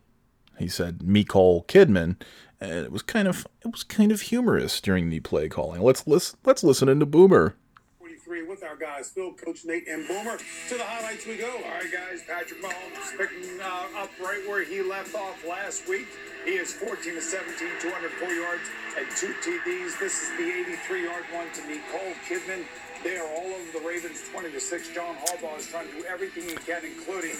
he 0.57 0.67
said 0.67 1.03
Nicole 1.03 1.65
Kidman, 1.65 2.15
and 2.61 2.71
it 2.71 2.91
was 2.91 3.01
kind 3.01 3.27
of 3.27 3.47
it 3.63 3.71
was 3.71 3.83
kind 3.83 4.11
of 4.11 4.21
humorous 4.21 4.81
during 4.81 5.09
the 5.09 5.19
play 5.19 5.49
calling. 5.49 5.81
Let's 5.81 6.05
let's 6.07 6.35
let's 6.45 6.63
listen 6.63 6.89
into 6.89 7.05
Boomer. 7.05 7.55
43 7.99 8.43
with 8.47 8.63
our 8.63 8.75
guys, 8.75 9.09
Phil, 9.09 9.33
Coach 9.33 9.65
Nate, 9.65 9.87
and 9.87 10.07
Boomer. 10.07 10.37
To 10.37 10.75
the 10.75 10.83
highlights 10.83 11.25
we 11.25 11.37
go. 11.37 11.49
All 11.49 11.71
right, 11.71 11.91
guys, 11.91 12.21
Patrick 12.27 12.61
Mahomes 12.61 13.17
picking 13.17 13.59
uh, 13.59 14.01
up 14.01 14.09
right 14.21 14.41
where 14.47 14.63
he 14.63 14.81
left 14.81 15.15
off 15.15 15.45
last 15.47 15.87
week. 15.87 16.07
He 16.45 16.51
is 16.51 16.73
14 16.73 17.15
to 17.15 17.21
17, 17.21 17.67
204 17.81 18.29
yards 18.31 18.61
and 18.97 19.07
two 19.15 19.33
TDs. 19.41 19.99
This 19.99 20.23
is 20.23 20.29
the 20.37 20.51
83 20.87 21.03
yard 21.05 21.23
one 21.33 21.47
to 21.53 21.61
Nicole 21.67 22.13
Kidman. 22.27 22.65
They 23.03 23.17
are 23.17 23.27
all 23.27 23.47
over 23.47 23.79
the 23.79 23.87
Ravens 23.87 24.27
20 24.31 24.51
to 24.51 24.59
6. 24.59 24.89
John 24.93 25.15
Harbaugh 25.15 25.57
is 25.57 25.67
trying 25.67 25.87
to 25.87 25.95
do 25.95 26.03
everything 26.05 26.43
he 26.43 26.55
can, 26.55 26.83
including. 26.83 27.35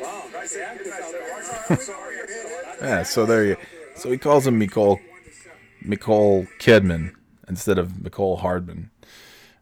Wow, 0.00 0.24
nice 0.32 0.56
active 0.56 0.92
out 0.92 1.12
there. 1.12 1.76
Sorry, 1.78 2.16
Yeah, 2.80 3.02
so 3.02 3.26
there 3.26 3.44
you. 3.44 3.56
So 4.00 4.10
he 4.10 4.16
calls 4.16 4.46
him 4.46 4.58
Nicole 4.58 4.98
Nicole 5.82 6.46
Kidman 6.58 7.12
instead 7.46 7.78
of 7.78 8.02
Nicole 8.02 8.38
Hardman, 8.38 8.90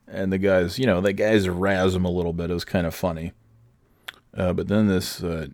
and 0.07 0.33
the 0.33 0.39
guys, 0.39 0.79
you 0.79 0.87
know, 0.87 1.01
the 1.01 1.13
guys 1.13 1.49
razz 1.49 1.97
him 1.97 2.05
a 2.05 2.11
little 2.11 2.33
bit. 2.33 2.49
It 2.49 2.55
was 2.55 2.65
kind 2.65 2.87
of 2.87 2.95
funny. 2.95 3.33
Uh, 4.33 4.53
but 4.53 4.69
then 4.69 4.87
this, 4.87 5.25
uh, 5.25 5.49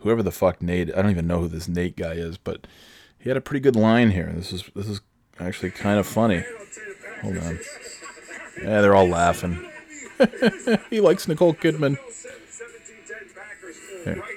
whoever 0.00 0.20
the 0.20 0.32
fuck 0.32 0.60
Nate, 0.60 0.90
I 0.92 1.00
don't 1.00 1.12
even 1.12 1.28
know 1.28 1.42
who 1.42 1.48
this 1.48 1.68
Nate 1.68 1.96
guy 1.96 2.14
is, 2.14 2.36
but 2.36 2.66
he 3.20 3.30
had 3.30 3.36
a 3.36 3.40
pretty 3.40 3.60
good 3.60 3.76
line 3.76 4.10
here. 4.10 4.32
This 4.34 4.52
is 4.52 4.68
this 4.74 4.88
is 4.88 5.00
actually 5.38 5.70
kind 5.70 6.00
of 6.00 6.06
funny. 6.06 6.44
Hold 7.22 7.38
on. 7.38 7.60
Yeah, 8.60 8.80
they're 8.80 8.96
all 8.96 9.08
laughing. 9.08 9.64
he 10.90 11.00
likes 11.00 11.28
Nicole 11.28 11.54
Kidman. 11.54 11.98
17-10 14.04 14.33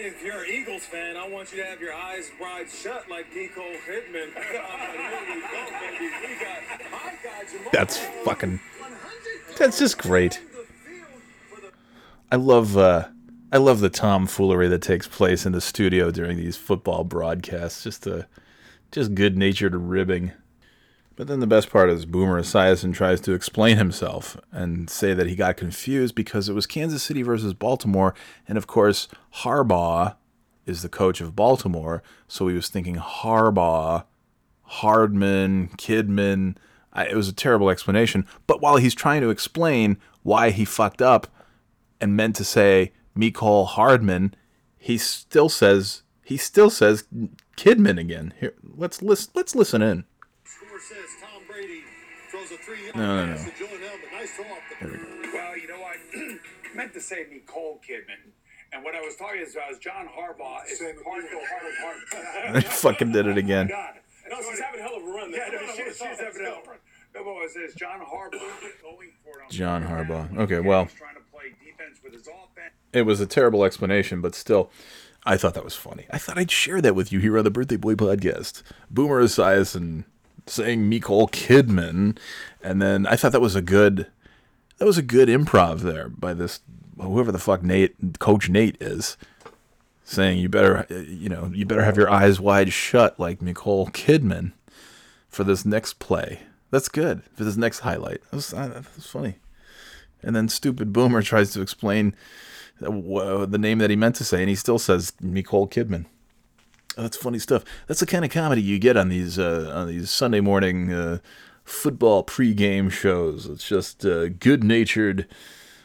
Right, 0.00 0.12
if 0.12 0.24
you're 0.24 0.44
an 0.44 0.50
Eagles 0.50 0.84
fan, 0.84 1.18
I 1.18 1.28
want 1.28 1.52
you 1.52 1.58
to 1.58 1.64
have 1.68 1.78
your 1.78 1.92
eyes 1.92 2.30
wide 2.40 2.70
shut 2.70 3.10
like 3.10 3.26
Nicole 3.36 3.64
Kidman. 3.86 4.32
Here 4.32 4.62
we 5.28 5.40
go, 5.42 5.66
baby. 5.78 6.10
We 6.26 6.40
got 6.40 6.90
my 6.90 7.12
guy, 7.22 7.44
Jamal 7.50 7.70
That's 7.70 7.98
fucking. 8.24 8.60
That's 9.58 9.78
just 9.78 9.98
great. 9.98 10.40
I 12.32 12.36
love 12.36 12.78
uh, 12.78 13.08
I 13.52 13.58
love 13.58 13.80
the 13.80 13.90
tomfoolery 13.90 14.68
that 14.68 14.80
takes 14.80 15.06
place 15.06 15.44
in 15.44 15.52
the 15.52 15.60
studio 15.60 16.10
during 16.10 16.38
these 16.38 16.56
football 16.56 17.04
broadcasts. 17.04 17.84
Just 17.84 18.06
a 18.06 18.26
just 18.92 19.14
good 19.14 19.36
natured 19.36 19.74
ribbing. 19.74 20.32
But 21.20 21.26
then 21.26 21.40
the 21.40 21.46
best 21.46 21.68
part 21.68 21.90
is 21.90 22.06
Boomer 22.06 22.40
Esiason 22.40 22.94
tries 22.94 23.20
to 23.20 23.34
explain 23.34 23.76
himself 23.76 24.38
and 24.50 24.88
say 24.88 25.12
that 25.12 25.26
he 25.26 25.36
got 25.36 25.58
confused 25.58 26.14
because 26.14 26.48
it 26.48 26.54
was 26.54 26.64
Kansas 26.64 27.02
City 27.02 27.20
versus 27.20 27.52
Baltimore, 27.52 28.14
and 28.48 28.56
of 28.56 28.66
course 28.66 29.06
Harbaugh 29.42 30.16
is 30.64 30.80
the 30.80 30.88
coach 30.88 31.20
of 31.20 31.36
Baltimore, 31.36 32.02
so 32.26 32.48
he 32.48 32.54
was 32.54 32.70
thinking 32.70 32.96
Harbaugh, 32.96 34.04
Hardman, 34.62 35.68
Kidman. 35.76 36.56
I, 36.94 37.08
it 37.08 37.16
was 37.16 37.28
a 37.28 37.34
terrible 37.34 37.68
explanation. 37.68 38.26
But 38.46 38.62
while 38.62 38.78
he's 38.78 38.94
trying 38.94 39.20
to 39.20 39.28
explain 39.28 39.98
why 40.22 40.48
he 40.48 40.64
fucked 40.64 41.02
up 41.02 41.26
and 42.00 42.16
meant 42.16 42.34
to 42.36 42.44
say 42.44 42.92
Nicole 43.14 43.66
Hardman, 43.66 44.32
he 44.78 44.96
still 44.96 45.50
says 45.50 46.02
he 46.24 46.38
still 46.38 46.70
says 46.70 47.04
Kidman 47.58 48.00
again. 48.00 48.32
Here, 48.40 48.54
let's 48.62 49.02
listen. 49.02 49.32
Let's 49.34 49.54
listen 49.54 49.82
in. 49.82 50.04
No, 52.94 53.26
no, 53.26 53.26
no. 53.26 53.36
to 53.36 53.50
Julian 53.56 53.80
Edelman. 53.80 54.12
Nice 54.12 54.30
throw 54.32 54.44
off 54.46 54.62
the 54.80 54.86
Well, 55.32 55.56
you 55.56 55.68
know? 55.68 55.82
I 55.82 56.38
meant 56.74 56.92
to 56.94 57.00
say 57.00 57.26
Nicole 57.30 57.80
Kidman. 57.88 58.32
And 58.72 58.84
what 58.84 58.94
I 58.94 59.00
was 59.00 59.16
talking 59.16 59.40
about 59.40 59.72
is 59.72 59.76
uh, 59.76 59.80
John 59.80 60.06
Harbaugh 60.06 60.64
is 60.70 60.80
hard 60.80 61.24
to 61.30 61.40
hard 61.50 62.56
I 62.56 62.60
fucking 62.60 63.12
did 63.12 63.26
it 63.26 63.38
again. 63.38 63.68
God. 63.68 63.94
No, 64.30 64.36
she's 64.48 64.60
having 64.60 64.80
a 64.80 64.82
hell 64.84 64.96
of 64.96 65.02
a 65.02 65.06
run. 65.06 65.32
Yeah, 65.32 65.48
no, 65.52 65.58
she, 65.72 65.82
wanna 65.82 65.92
she's 65.92 66.00
having 66.00 66.42
a 66.42 66.44
hell 66.44 66.58
of 66.60 66.66
a 66.66 66.70
run. 66.70 66.78
No, 67.14 67.24
but 67.24 67.30
it 67.44 67.50
says 67.50 67.74
John 67.74 67.98
Harbaugh 68.00 68.30
going 68.82 69.10
for 69.24 69.40
it 69.40 69.44
on 69.44 69.50
John. 69.50 69.82
Harbaugh. 69.82 70.38
Okay, 70.38 70.60
well, 70.60 70.86
trying 70.86 71.16
to 71.16 71.20
play 71.32 71.50
defense 71.64 71.98
with 72.04 72.12
his 72.12 72.28
offense. 72.28 72.72
it 72.92 73.02
was 73.02 73.20
a 73.20 73.26
terrible 73.26 73.64
explanation, 73.64 74.20
but 74.20 74.36
still, 74.36 74.70
I 75.24 75.36
thought 75.36 75.54
that 75.54 75.64
was 75.64 75.74
funny. 75.74 76.06
I 76.10 76.18
thought 76.18 76.38
I'd 76.38 76.52
share 76.52 76.80
that 76.80 76.94
with 76.94 77.10
you 77.10 77.18
here 77.18 77.36
on 77.36 77.42
the 77.42 77.50
Birthday 77.50 77.76
Boy 77.76 77.94
podcast. 77.96 78.62
Boomer 78.88 79.20
Esiason 79.20 80.04
saying 80.46 80.88
Nicole 80.88 81.28
Kidman, 81.28 82.18
and 82.62 82.80
then 82.80 83.06
I 83.06 83.16
thought 83.16 83.32
that 83.32 83.40
was 83.40 83.56
a 83.56 83.62
good, 83.62 84.06
that 84.78 84.86
was 84.86 84.98
a 84.98 85.02
good 85.02 85.28
improv 85.28 85.80
there 85.80 86.08
by 86.08 86.34
this 86.34 86.60
whoever 87.00 87.32
the 87.32 87.38
fuck 87.38 87.62
Nate, 87.62 88.18
Coach 88.18 88.48
Nate 88.48 88.76
is, 88.80 89.16
saying 90.04 90.38
you 90.38 90.48
better, 90.48 90.86
you 90.90 91.28
know, 91.28 91.50
you 91.54 91.64
better 91.64 91.84
have 91.84 91.96
your 91.96 92.10
eyes 92.10 92.40
wide 92.40 92.72
shut 92.72 93.18
like 93.18 93.42
Nicole 93.42 93.86
Kidman 93.88 94.52
for 95.28 95.44
this 95.44 95.64
next 95.64 95.98
play. 95.98 96.40
That's 96.70 96.88
good 96.88 97.22
for 97.34 97.44
this 97.44 97.56
next 97.56 97.80
highlight. 97.80 98.22
That 98.30 98.36
was, 98.36 98.52
uh, 98.52 98.68
that 98.68 98.96
was 98.96 99.06
funny. 99.06 99.36
And 100.22 100.36
then 100.36 100.48
stupid 100.48 100.92
Boomer 100.92 101.22
tries 101.22 101.52
to 101.52 101.62
explain 101.62 102.14
the 102.80 103.58
name 103.58 103.78
that 103.78 103.90
he 103.90 103.96
meant 103.96 104.16
to 104.16 104.24
say, 104.24 104.40
and 104.40 104.48
he 104.48 104.54
still 104.54 104.78
says 104.78 105.12
Nicole 105.20 105.68
Kidman. 105.68 106.06
Oh, 106.96 107.02
that's 107.02 107.16
funny 107.16 107.38
stuff. 107.38 107.64
That's 107.86 108.00
the 108.00 108.06
kind 108.06 108.24
of 108.24 108.30
comedy 108.30 108.62
you 108.62 108.78
get 108.78 108.96
on 108.96 109.08
these 109.08 109.38
uh, 109.38 109.70
on 109.72 109.88
these 109.88 110.10
Sunday 110.10 110.40
morning 110.40 110.92
uh, 110.92 111.18
football 111.64 112.24
pregame 112.24 112.90
shows. 112.90 113.46
It's 113.46 113.66
just 113.66 114.04
uh, 114.04 114.28
good 114.28 114.64
natured, 114.64 115.28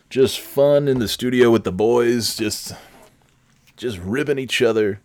just 0.10 0.40
fun 0.40 0.88
in 0.88 1.00
the 1.00 1.08
studio 1.08 1.52
with 1.52 1.64
the 1.64 1.72
boys, 1.72 2.36
just 2.36 2.74
just 3.78 4.00
ribbing 4.00 4.40
each 4.40 4.62
other, 4.62 5.00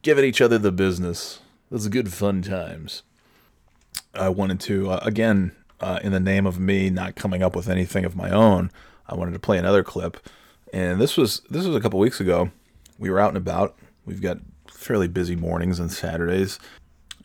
giving 0.00 0.24
each 0.24 0.40
other 0.40 0.56
the 0.56 0.72
business. 0.72 1.40
Those 1.70 1.86
are 1.86 1.90
good 1.90 2.12
fun 2.12 2.42
times. 2.42 3.02
I 4.14 4.30
wanted 4.30 4.60
to 4.60 4.92
uh, 4.92 5.00
again, 5.02 5.52
uh, 5.80 6.00
in 6.02 6.12
the 6.12 6.20
name 6.20 6.46
of 6.46 6.58
me 6.58 6.88
not 6.88 7.16
coming 7.16 7.42
up 7.42 7.54
with 7.54 7.68
anything 7.68 8.06
of 8.06 8.16
my 8.16 8.30
own, 8.30 8.70
I 9.06 9.14
wanted 9.14 9.32
to 9.32 9.40
play 9.40 9.58
another 9.58 9.84
clip, 9.84 10.26
and 10.72 10.98
this 10.98 11.18
was 11.18 11.42
this 11.50 11.66
was 11.66 11.76
a 11.76 11.80
couple 11.80 12.00
weeks 12.00 12.18
ago. 12.18 12.50
We 12.98 13.10
were 13.10 13.20
out 13.20 13.28
and 13.28 13.36
about. 13.36 13.76
We've 14.06 14.22
got 14.22 14.38
fairly 14.82 15.08
busy 15.08 15.36
mornings 15.36 15.78
and 15.78 15.90
Saturdays, 15.90 16.58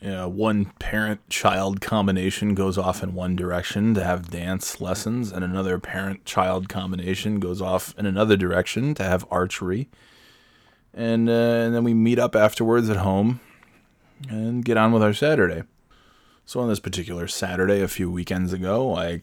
Yeah, 0.00 0.26
one 0.26 0.66
parent 0.78 1.28
child 1.28 1.80
combination 1.80 2.54
goes 2.54 2.78
off 2.78 3.02
in 3.02 3.14
one 3.14 3.36
direction 3.36 3.94
to 3.94 4.04
have 4.04 4.30
dance 4.30 4.80
lessons, 4.80 5.32
and 5.32 5.44
another 5.44 5.78
parent 5.78 6.24
child 6.24 6.68
combination 6.68 7.40
goes 7.40 7.60
off 7.60 7.94
in 7.98 8.06
another 8.06 8.36
direction 8.36 8.94
to 8.94 9.02
have 9.02 9.26
archery. 9.30 9.88
And, 10.94 11.28
uh, 11.28 11.32
and 11.32 11.74
then 11.74 11.84
we 11.84 11.94
meet 11.94 12.18
up 12.18 12.34
afterwards 12.34 12.88
at 12.88 12.98
home 12.98 13.40
and 14.28 14.64
get 14.64 14.76
on 14.76 14.92
with 14.92 15.02
our 15.02 15.12
Saturday. 15.12 15.62
So, 16.44 16.60
on 16.60 16.68
this 16.68 16.80
particular 16.80 17.28
Saturday, 17.28 17.82
a 17.82 17.88
few 17.88 18.10
weekends 18.10 18.52
ago, 18.52 18.96
I 18.96 19.22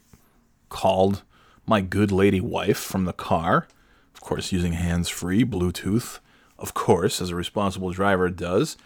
called 0.69 1.23
my 1.65 1.81
good 1.81 2.11
lady 2.11 2.39
wife 2.39 2.77
from 2.77 3.05
the 3.05 3.13
car, 3.13 3.67
of 4.13 4.21
course, 4.21 4.51
using 4.51 4.73
hands 4.73 5.09
free, 5.09 5.43
Bluetooth, 5.43 6.19
of 6.57 6.73
course, 6.73 7.21
as 7.21 7.29
a 7.29 7.35
responsible 7.35 7.91
driver 7.91 8.29
does. 8.29 8.77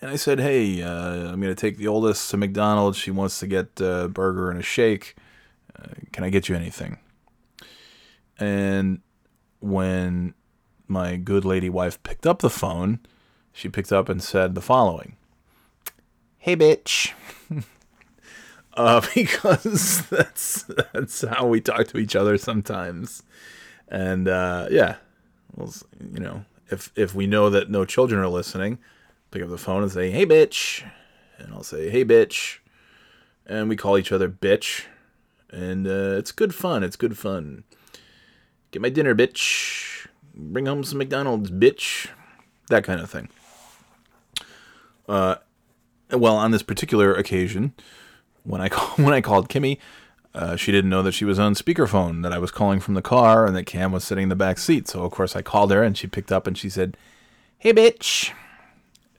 And 0.00 0.10
I 0.10 0.16
said, 0.16 0.38
hey, 0.38 0.82
uh, 0.82 1.32
I'm 1.32 1.40
going 1.40 1.54
to 1.54 1.60
take 1.60 1.76
the 1.76 1.88
oldest 1.88 2.30
to 2.30 2.36
McDonald's. 2.36 2.98
She 2.98 3.10
wants 3.10 3.40
to 3.40 3.46
get 3.46 3.80
a 3.80 4.08
burger 4.08 4.50
and 4.50 4.60
a 4.60 4.62
shake. 4.62 5.16
Uh, 5.76 5.88
can 6.12 6.24
I 6.24 6.30
get 6.30 6.48
you 6.48 6.54
anything? 6.54 6.98
And 8.38 9.00
when 9.60 10.34
my 10.86 11.16
good 11.16 11.44
lady 11.44 11.68
wife 11.68 12.02
picked 12.02 12.26
up 12.26 12.40
the 12.40 12.50
phone, 12.50 13.00
she 13.52 13.68
picked 13.68 13.92
up 13.92 14.08
and 14.08 14.22
said 14.22 14.54
the 14.54 14.60
following 14.60 15.16
Hey, 16.38 16.54
bitch. 16.56 17.12
uh, 18.74 19.02
because 19.14 20.06
that's 20.10 20.62
that's 20.92 21.22
how 21.22 21.46
we 21.46 21.60
talk 21.60 21.88
to 21.88 21.98
each 21.98 22.16
other 22.16 22.38
sometimes. 22.38 23.22
And 23.88 24.28
uh, 24.28 24.68
yeah, 24.70 24.96
well, 25.56 25.74
you 26.12 26.20
know, 26.20 26.44
if 26.70 26.92
if 26.96 27.14
we 27.14 27.26
know 27.26 27.50
that 27.50 27.70
no 27.70 27.84
children 27.84 28.20
are 28.20 28.28
listening, 28.28 28.78
pick 29.30 29.42
up 29.42 29.48
the 29.48 29.58
phone 29.58 29.82
and 29.82 29.92
say, 29.92 30.10
"Hey, 30.10 30.26
bitch," 30.26 30.88
and 31.38 31.52
I'll 31.52 31.62
say, 31.62 31.90
"Hey, 31.90 32.04
bitch," 32.04 32.58
and 33.46 33.68
we 33.68 33.76
call 33.76 33.98
each 33.98 34.12
other 34.12 34.28
bitch, 34.28 34.84
and 35.50 35.86
uh, 35.86 36.16
it's 36.18 36.32
good 36.32 36.54
fun. 36.54 36.82
It's 36.82 36.96
good 36.96 37.18
fun. 37.18 37.64
Get 38.70 38.82
my 38.82 38.90
dinner, 38.90 39.14
bitch. 39.14 40.06
Bring 40.34 40.66
home 40.66 40.84
some 40.84 40.98
McDonald's, 40.98 41.50
bitch. 41.50 42.08
That 42.68 42.84
kind 42.84 43.00
of 43.00 43.10
thing. 43.10 43.28
Uh, 45.08 45.36
well, 46.10 46.36
on 46.36 46.50
this 46.50 46.62
particular 46.62 47.14
occasion, 47.14 47.72
when 48.44 48.60
I 48.60 48.68
call, 48.68 48.88
when 49.04 49.14
I 49.14 49.20
called 49.20 49.48
Kimmy, 49.48 49.78
uh, 50.34 50.56
she 50.56 50.72
didn't 50.72 50.90
know 50.90 51.02
that 51.02 51.12
she 51.12 51.24
was 51.24 51.38
on 51.38 51.54
speakerphone, 51.54 52.22
that 52.22 52.32
I 52.32 52.38
was 52.38 52.50
calling 52.50 52.80
from 52.80 52.94
the 52.94 53.02
car, 53.02 53.46
and 53.46 53.56
that 53.56 53.64
Cam 53.64 53.92
was 53.92 54.04
sitting 54.04 54.24
in 54.24 54.28
the 54.28 54.36
back 54.36 54.58
seat. 54.58 54.88
So 54.88 55.04
of 55.04 55.10
course 55.12 55.34
I 55.34 55.42
called 55.42 55.70
her, 55.70 55.82
and 55.82 55.96
she 55.96 56.06
picked 56.06 56.32
up 56.32 56.46
and 56.46 56.56
she 56.56 56.70
said, 56.70 56.96
"Hey, 57.58 57.72
bitch." 57.72 58.32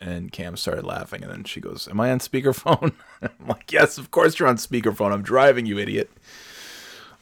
And 0.01 0.32
Cam 0.32 0.55
started 0.55 0.86
laughing, 0.86 1.24
and 1.24 1.32
then 1.32 1.43
she 1.43 1.60
goes, 1.60 1.88
"Am 1.88 1.99
I 1.99 2.12
on 2.12 2.20
speakerphone?" 2.20 2.93
I'm 3.22 3.47
like, 3.47 3.72
"Yes, 3.72 3.97
of 3.97 4.12
course 4.12 4.39
you're 4.39 4.47
on 4.47 4.57
speakerphone. 4.57 5.12
I'm 5.12 5.24
driving, 5.24 5.66
you 5.66 5.78
idiot." 5.78 6.10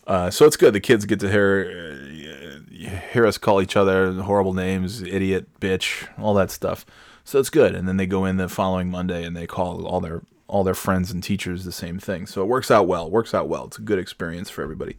Uh, 0.05 0.29
so 0.29 0.45
it's 0.45 0.55
good. 0.55 0.73
The 0.73 0.79
kids 0.79 1.05
get 1.05 1.19
to 1.19 1.29
hear 1.29 1.91
uh, 1.93 2.97
hear 3.11 3.25
us 3.25 3.37
call 3.37 3.61
each 3.61 3.75
other 3.75 4.13
horrible 4.13 4.53
names, 4.53 5.01
idiot, 5.01 5.47
bitch, 5.59 6.07
all 6.17 6.33
that 6.35 6.51
stuff. 6.51 6.85
So 7.23 7.39
it's 7.39 7.49
good. 7.49 7.75
And 7.75 7.87
then 7.87 7.97
they 7.97 8.05
go 8.05 8.23
in 8.23 8.37
the 8.37 8.47
following 8.47 8.89
Monday 8.89 9.25
and 9.25 9.35
they 9.35 9.47
call 9.47 9.85
all 9.85 9.99
their 9.99 10.21
all 10.47 10.63
their 10.63 10.73
friends 10.73 11.11
and 11.11 11.21
teachers 11.23 11.65
the 11.65 11.71
same 11.71 11.99
thing. 11.99 12.25
So 12.25 12.41
it 12.41 12.47
works 12.47 12.71
out 12.71 12.87
well. 12.87 13.09
Works 13.09 13.33
out 13.33 13.47
well. 13.49 13.65
It's 13.65 13.77
a 13.77 13.81
good 13.81 13.99
experience 13.99 14.49
for 14.49 14.61
everybody. 14.61 14.97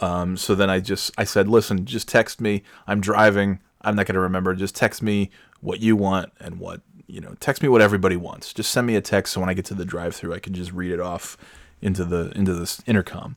Um, 0.00 0.36
so 0.36 0.54
then 0.54 0.70
I 0.70 0.80
just 0.80 1.10
I 1.18 1.24
said, 1.24 1.48
listen, 1.48 1.84
just 1.84 2.08
text 2.08 2.40
me. 2.40 2.62
I'm 2.86 3.00
driving. 3.00 3.60
I'm 3.82 3.96
not 3.96 4.06
going 4.06 4.14
to 4.14 4.20
remember. 4.20 4.54
Just 4.54 4.74
text 4.74 5.02
me 5.02 5.30
what 5.60 5.80
you 5.80 5.96
want 5.96 6.32
and 6.40 6.58
what 6.58 6.80
you 7.06 7.20
know. 7.20 7.34
Text 7.40 7.62
me 7.62 7.68
what 7.68 7.80
everybody 7.80 8.16
wants. 8.16 8.52
Just 8.52 8.70
send 8.70 8.86
me 8.86 8.96
a 8.96 9.00
text 9.00 9.32
so 9.32 9.40
when 9.40 9.48
I 9.48 9.54
get 9.54 9.64
to 9.66 9.74
the 9.74 9.84
drive-through, 9.84 10.34
I 10.34 10.38
can 10.38 10.54
just 10.54 10.72
read 10.72 10.92
it 10.92 11.00
off 11.00 11.36
into 11.80 12.04
the 12.04 12.32
into 12.34 12.54
this 12.54 12.80
intercom. 12.86 13.36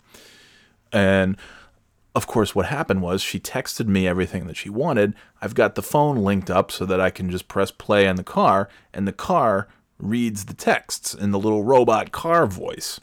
And 0.92 1.38
of 2.14 2.28
course, 2.28 2.54
what 2.54 2.66
happened 2.66 3.02
was 3.02 3.22
she 3.22 3.40
texted 3.40 3.88
me 3.88 4.08
everything 4.08 4.46
that 4.48 4.58
she 4.58 4.70
wanted. 4.70 5.14
I've 5.42 5.56
got 5.56 5.76
the 5.76 5.82
phone 5.82 6.18
linked 6.18 6.50
up 6.50 6.72
so 6.72 6.86
that 6.86 7.00
I 7.00 7.10
can 7.10 7.32
just 7.32 7.48
press 7.48 7.72
play 7.72 8.08
on 8.08 8.18
the 8.18 8.24
car, 8.24 8.68
and 8.94 9.08
the 9.08 9.14
car 9.14 9.68
reads 10.02 10.46
the 10.46 10.54
texts 10.54 11.14
in 11.14 11.32
the 11.32 11.40
little 11.40 11.64
robot 11.64 12.12
car 12.12 12.46
voice. 12.48 13.00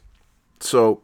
So, 0.61 1.03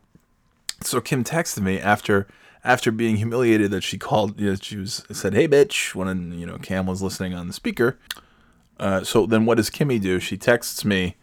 so 0.83 1.01
Kim 1.01 1.25
texted 1.25 1.63
me 1.63 1.79
after 1.79 2.27
after 2.65 2.91
being 2.91 3.17
humiliated 3.17 3.71
that 3.71 3.83
she 3.83 3.99
called. 3.99 4.41
You 4.41 4.51
know, 4.51 4.57
she 4.57 4.77
was 4.77 5.05
said, 5.13 5.35
"Hey, 5.35 5.47
bitch," 5.47 5.95
when 5.95 6.39
you 6.39 6.47
know 6.47 6.59
Cam 6.59 6.87
was 6.87 7.03
listening 7.03 7.35
on 7.35 7.47
the 7.47 7.53
speaker. 7.53 7.99
Uh, 8.79 9.05
so 9.05 9.27
then, 9.27 9.47
what 9.47 9.57
does 9.57 9.71
Kimmy 9.71 10.01
do? 10.01 10.19
She 10.19 10.37
texts 10.37 10.85
me 10.85 11.17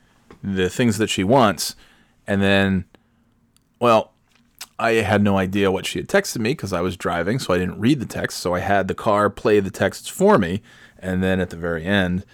the 0.43 0.69
things 0.69 0.97
that 0.97 1.09
she 1.09 1.24
wants, 1.24 1.76
and 2.26 2.41
then, 2.41 2.86
well, 3.80 4.13
I 4.80 4.93
had 4.93 5.22
no 5.22 5.38
idea 5.38 5.72
what 5.72 5.86
she 5.86 5.99
had 5.99 6.07
texted 6.07 6.39
me 6.39 6.51
because 6.51 6.74
I 6.74 6.82
was 6.82 6.95
driving, 6.95 7.39
so 7.39 7.53
I 7.53 7.57
didn't 7.57 7.80
read 7.80 7.99
the 7.99 8.05
text. 8.05 8.39
So 8.39 8.55
I 8.55 8.59
had 8.59 8.88
the 8.88 8.95
car 8.95 9.30
play 9.30 9.59
the 9.59 9.69
texts 9.69 10.07
for 10.07 10.38
me, 10.38 10.61
and 10.97 11.22
then 11.22 11.39
at 11.39 11.49
the 11.49 11.57
very 11.57 11.84
end, 11.84 12.26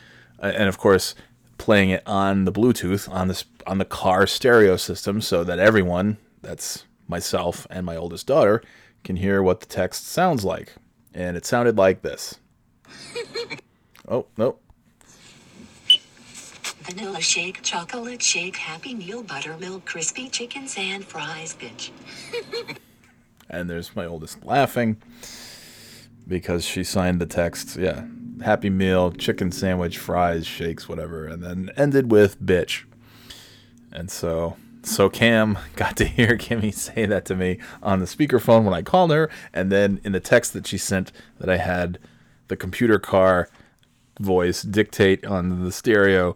uh, 0.42 0.54
and 0.56 0.70
of 0.70 0.78
course, 0.78 1.16
playing 1.58 1.90
it 1.90 2.04
on 2.06 2.46
the 2.46 2.52
Bluetooth 2.52 3.10
on 3.10 3.28
this 3.28 3.46
on 3.66 3.78
the 3.78 3.86
car 3.86 4.26
stereo 4.28 4.78
system, 4.78 5.22
so 5.22 5.44
that 5.44 5.60
everyone, 5.60 6.18
that's 6.42 6.86
myself 7.08 7.68
and 7.70 7.86
my 7.86 7.96
oldest 7.96 8.28
daughter, 8.28 8.62
can 9.04 9.18
hear 9.18 9.44
what 9.44 9.60
the 9.60 9.66
text 9.66 10.08
sounds 10.08 10.46
like. 10.46 10.74
And 11.14 11.36
it 11.36 11.46
sounded 11.46 11.78
like 11.78 12.02
this. 12.02 12.40
oh 14.08 14.28
no, 14.38 14.58
Vanilla 16.88 17.20
shake, 17.20 17.62
chocolate 17.64 18.22
shake, 18.22 18.56
happy 18.56 18.96
meal, 18.96 19.22
buttermilk, 19.22 19.84
crispy 19.84 20.30
chickens 20.30 20.74
and 20.78 21.04
fries, 21.04 21.54
bitch. 21.54 21.92
and 23.50 23.70
there's 23.70 23.94
my 23.94 24.06
oldest 24.06 24.46
laughing 24.46 24.96
because 26.26 26.64
she 26.64 26.86
signed 26.86 27.20
the 27.20 27.26
text. 27.26 27.76
Yeah, 27.76 28.06
happy 28.44 28.70
meal, 28.70 29.12
chicken 29.12 29.52
sandwich, 29.52 29.98
fries, 29.98 30.46
shakes, 30.46 30.88
whatever, 30.88 31.26
and 31.26 31.44
then 31.44 31.72
ended 31.78 32.12
with 32.12 32.42
bitch. 32.42 32.84
And 33.92 34.12
so, 34.12 34.58
so 34.84 35.10
Cam 35.10 35.58
got 35.76 35.98
to 35.98 36.06
hear 36.06 36.28
Kimmy 36.38 36.74
say 36.74 37.06
that 37.06 37.26
to 37.26 37.36
me 37.36 37.60
on 37.82 38.00
the 38.00 38.06
speakerphone 38.06 38.64
when 38.64 38.74
I 38.74 38.82
called 38.82 39.12
her, 39.12 39.30
and 39.54 39.72
then 39.72 40.00
in 40.04 40.12
the 40.12 40.20
text 40.20 40.54
that 40.54 40.68
she 40.68 40.78
sent 40.78 41.12
that 41.40 41.50
I 41.50 41.58
had 41.58 42.00
the 42.48 42.56
computer 42.56 43.00
car 43.00 43.50
voice 44.20 44.62
dictate 44.62 45.26
on 45.26 45.64
the 45.64 45.72
stereo, 45.72 46.36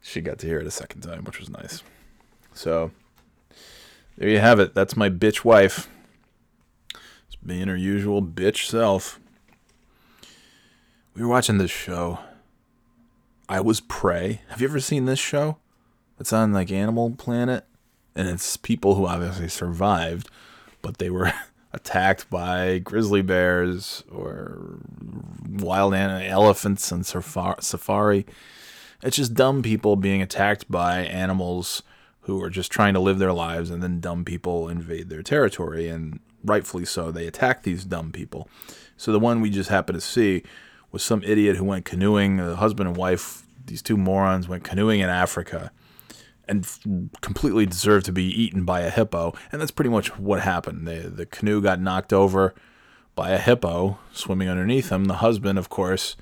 she 0.00 0.20
got 0.20 0.38
to 0.38 0.46
hear 0.46 0.58
it 0.58 0.66
a 0.66 0.70
second 0.70 1.02
time, 1.02 1.24
which 1.24 1.38
was 1.38 1.50
nice. 1.50 1.82
So 2.54 2.90
there 4.16 4.28
you 4.28 4.38
have 4.38 4.58
it. 4.60 4.74
That's 4.74 4.96
my 4.96 5.10
bitch 5.10 5.44
wife. 5.44 5.88
Just 7.28 7.46
being 7.46 7.68
her 7.68 7.76
usual 7.76 8.22
bitch 8.22 8.68
self. 8.68 9.20
We 11.18 11.24
were 11.24 11.30
watching 11.30 11.58
this 11.58 11.72
show. 11.72 12.20
I 13.48 13.60
was 13.60 13.80
prey. 13.80 14.42
Have 14.50 14.60
you 14.60 14.68
ever 14.68 14.78
seen 14.78 15.06
this 15.06 15.18
show? 15.18 15.56
It's 16.20 16.32
on 16.32 16.52
like 16.52 16.70
Animal 16.70 17.10
Planet, 17.10 17.64
and 18.14 18.28
it's 18.28 18.56
people 18.56 18.94
who 18.94 19.04
obviously 19.04 19.48
survived, 19.48 20.30
but 20.80 20.98
they 20.98 21.10
were 21.10 21.32
attacked 21.72 22.30
by 22.30 22.78
grizzly 22.78 23.22
bears 23.22 24.04
or 24.12 24.78
wild 25.44 25.92
elephants 25.92 26.92
and 26.92 27.04
safari. 27.04 28.24
It's 29.02 29.16
just 29.16 29.34
dumb 29.34 29.60
people 29.60 29.96
being 29.96 30.22
attacked 30.22 30.70
by 30.70 31.00
animals 31.00 31.82
who 32.20 32.40
are 32.44 32.50
just 32.50 32.70
trying 32.70 32.94
to 32.94 33.00
live 33.00 33.18
their 33.18 33.32
lives, 33.32 33.70
and 33.70 33.82
then 33.82 33.98
dumb 33.98 34.24
people 34.24 34.68
invade 34.68 35.08
their 35.08 35.24
territory, 35.24 35.88
and 35.88 36.20
rightfully 36.44 36.84
so. 36.84 37.10
They 37.10 37.26
attack 37.26 37.64
these 37.64 37.84
dumb 37.84 38.12
people. 38.12 38.48
So 38.96 39.10
the 39.10 39.18
one 39.18 39.40
we 39.40 39.50
just 39.50 39.70
happened 39.70 40.00
to 40.00 40.06
see 40.06 40.44
was 40.90 41.02
some 41.02 41.22
idiot 41.22 41.56
who 41.56 41.64
went 41.64 41.84
canoeing. 41.84 42.36
The 42.36 42.56
husband 42.56 42.88
and 42.88 42.96
wife, 42.96 43.44
these 43.66 43.82
two 43.82 43.96
morons, 43.96 44.48
went 44.48 44.64
canoeing 44.64 45.00
in 45.00 45.08
Africa 45.08 45.70
and 46.48 46.64
f- 46.64 46.80
completely 47.20 47.66
deserved 47.66 48.06
to 48.06 48.12
be 48.12 48.24
eaten 48.24 48.64
by 48.64 48.80
a 48.80 48.90
hippo. 48.90 49.34
And 49.52 49.60
that's 49.60 49.70
pretty 49.70 49.90
much 49.90 50.18
what 50.18 50.40
happened. 50.40 50.88
The, 50.88 51.08
the 51.08 51.26
canoe 51.26 51.60
got 51.60 51.80
knocked 51.80 52.12
over 52.12 52.54
by 53.14 53.30
a 53.30 53.38
hippo 53.38 53.98
swimming 54.12 54.48
underneath 54.48 54.88
them. 54.88 55.04
The 55.04 55.14
husband, 55.14 55.58
of 55.58 55.68
course, 55.68 56.16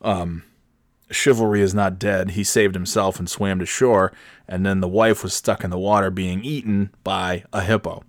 um, 0.00 0.44
chivalry 1.10 1.60
is 1.60 1.74
not 1.74 1.98
dead. 1.98 2.30
He 2.30 2.44
saved 2.44 2.74
himself 2.74 3.18
and 3.18 3.28
swam 3.28 3.58
to 3.58 3.66
shore, 3.66 4.12
and 4.48 4.66
then 4.66 4.80
the 4.80 4.88
wife 4.88 5.22
was 5.22 5.34
stuck 5.34 5.62
in 5.62 5.70
the 5.70 5.78
water 5.78 6.10
being 6.10 6.42
eaten 6.42 6.90
by 7.04 7.44
a 7.52 7.62
hippo. 7.62 8.02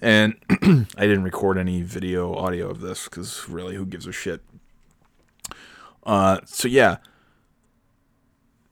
And 0.00 0.36
I 0.50 1.06
didn't 1.06 1.24
record 1.24 1.58
any 1.58 1.82
video 1.82 2.34
audio 2.34 2.70
of 2.70 2.80
this 2.80 3.04
because 3.04 3.48
really, 3.48 3.76
who 3.76 3.84
gives 3.86 4.06
a 4.06 4.12
shit? 4.12 4.40
Uh, 6.04 6.38
so 6.44 6.68
yeah, 6.68 6.96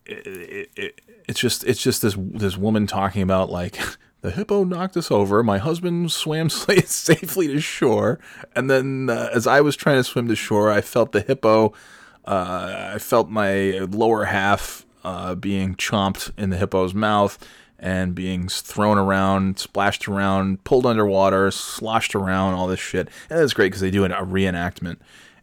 it, 0.07 0.27
it, 0.27 0.71
it, 0.77 1.01
it's 1.29 1.41
just 1.41 1.65
it's 1.65 1.83
just 1.83 2.03
this 2.03 2.17
this 2.19 2.57
woman 2.57 2.87
talking 2.87 3.23
about 3.23 3.51
like 3.51 3.79
the 4.21 4.31
hippo 4.31 4.65
knocked 4.65 4.97
us 4.97 5.11
over. 5.11 5.43
My 5.43 5.59
husband 5.59 6.11
swam 6.13 6.49
safely 6.51 7.49
to 7.49 7.61
shore, 7.61 8.19
and 8.57 8.71
then 8.71 9.11
uh, 9.11 9.31
as 9.33 9.47
I 9.47 9.61
was 9.61 9.77
trying 9.77 9.97
to 9.97 10.05
swim 10.05 10.29
to 10.29 10.37
shore, 10.37 10.71
I 10.71 10.81
felt 10.81 11.13
the 11.13 11.21
hippo 11.21 11.75
uh, 12.29 12.91
I 12.95 12.99
felt 12.99 13.31
my 13.31 13.79
lower 13.91 14.27
half 14.27 14.85
uh, 15.03 15.35
being 15.35 15.75
chomped 15.77 16.31
in 16.37 16.51
the 16.51 16.59
hippo's 16.59 16.93
mouth 16.93 17.39
and 17.79 18.15
being 18.15 18.49
thrown 18.49 18.99
around, 18.99 19.59
splashed 19.59 20.07
around, 20.07 20.63
pulled 20.65 20.85
underwater, 20.85 21.51
sloshed 21.51 22.15
around, 22.15 22.53
all 22.53 22.67
this 22.67 22.81
shit. 22.81 23.09
And 23.31 23.41
it's 23.41 23.55
great 23.55 23.69
because 23.69 23.81
they 23.81 23.91
do 23.91 24.05
a 24.05 24.09
reenactment. 24.09 24.99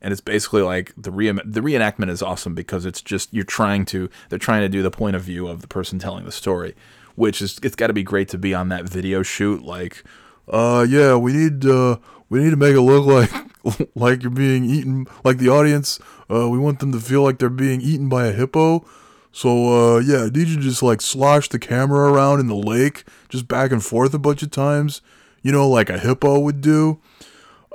And 0.05 0.11
it's 0.11 0.21
basically 0.21 0.61
like 0.61 0.93
the 0.95 1.09
re- 1.09 1.31
the 1.31 1.61
reenactment 1.61 2.11
is 2.11 2.21
awesome 2.21 2.53
because 2.53 2.85
it's 2.85 3.01
just 3.01 3.33
you're 3.33 3.43
trying 3.43 3.85
to 3.85 4.07
they're 4.29 4.37
trying 4.37 4.61
to 4.61 4.69
do 4.69 4.83
the 4.83 4.91
point 4.91 5.15
of 5.15 5.23
view 5.23 5.47
of 5.47 5.61
the 5.61 5.67
person 5.67 5.97
telling 5.97 6.25
the 6.25 6.31
story, 6.31 6.75
which 7.15 7.41
is 7.41 7.59
it's 7.63 7.75
got 7.75 7.87
to 7.87 7.93
be 7.93 8.03
great 8.03 8.29
to 8.29 8.37
be 8.37 8.53
on 8.53 8.69
that 8.69 8.87
video 8.87 9.23
shoot 9.23 9.63
like 9.63 10.03
uh 10.47 10.85
yeah 10.87 11.15
we 11.15 11.33
need 11.33 11.65
uh 11.65 11.97
we 12.29 12.37
need 12.37 12.51
to 12.51 12.55
make 12.55 12.75
it 12.75 12.81
look 12.81 13.03
like 13.03 13.89
like 13.95 14.21
you're 14.21 14.29
being 14.29 14.63
eaten 14.63 15.07
like 15.23 15.39
the 15.39 15.49
audience 15.49 15.97
uh 16.29 16.47
we 16.47 16.59
want 16.59 16.81
them 16.81 16.91
to 16.91 16.99
feel 16.99 17.23
like 17.23 17.39
they're 17.39 17.49
being 17.49 17.81
eaten 17.81 18.07
by 18.07 18.27
a 18.27 18.31
hippo. 18.31 18.85
So 19.31 19.95
uh 19.95 19.99
yeah 20.01 20.25
need 20.25 20.49
you 20.49 20.59
just 20.59 20.83
like 20.83 21.01
slosh 21.01 21.49
the 21.49 21.57
camera 21.57 22.11
around 22.11 22.41
in 22.41 22.45
the 22.45 22.53
lake 22.53 23.05
just 23.27 23.47
back 23.47 23.71
and 23.71 23.83
forth 23.83 24.13
a 24.13 24.19
bunch 24.19 24.43
of 24.43 24.51
times. 24.51 25.01
You 25.41 25.51
know 25.51 25.67
like 25.67 25.89
a 25.89 25.97
hippo 25.97 26.37
would 26.37 26.61
do 26.61 27.01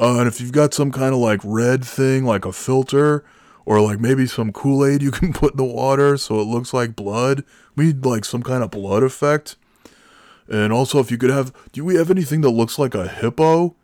uh 0.00 0.18
and 0.18 0.26
if 0.26 0.40
you've 0.40 0.52
got 0.52 0.74
some 0.74 0.90
kind 0.90 1.14
of 1.14 1.20
like 1.20 1.40
red 1.44 1.84
thing 1.84 2.24
like 2.24 2.44
a 2.44 2.52
filter 2.52 3.24
or 3.64 3.80
like 3.80 4.00
maybe 4.00 4.26
some 4.26 4.52
kool-aid 4.52 5.02
you 5.02 5.10
can 5.20 5.32
put 5.32 5.52
in 5.52 5.56
the 5.58 5.64
water 5.64 6.16
so 6.16 6.40
it 6.40 6.44
looks 6.44 6.72
like 6.72 6.96
blood 6.96 7.44
we 7.76 7.86
need 7.86 8.04
like 8.04 8.24
some 8.24 8.42
kind 8.42 8.64
of 8.64 8.70
blood 8.70 9.02
effect 9.02 9.56
and 10.50 10.72
also, 10.72 10.98
if 10.98 11.12
you 11.12 11.16
could 11.16 11.30
have, 11.30 11.52
do 11.70 11.84
we 11.84 11.94
have 11.94 12.10
anything 12.10 12.40
that 12.40 12.50
looks 12.50 12.76
like 12.76 12.94
a 12.94 13.06
hippo? 13.06 13.76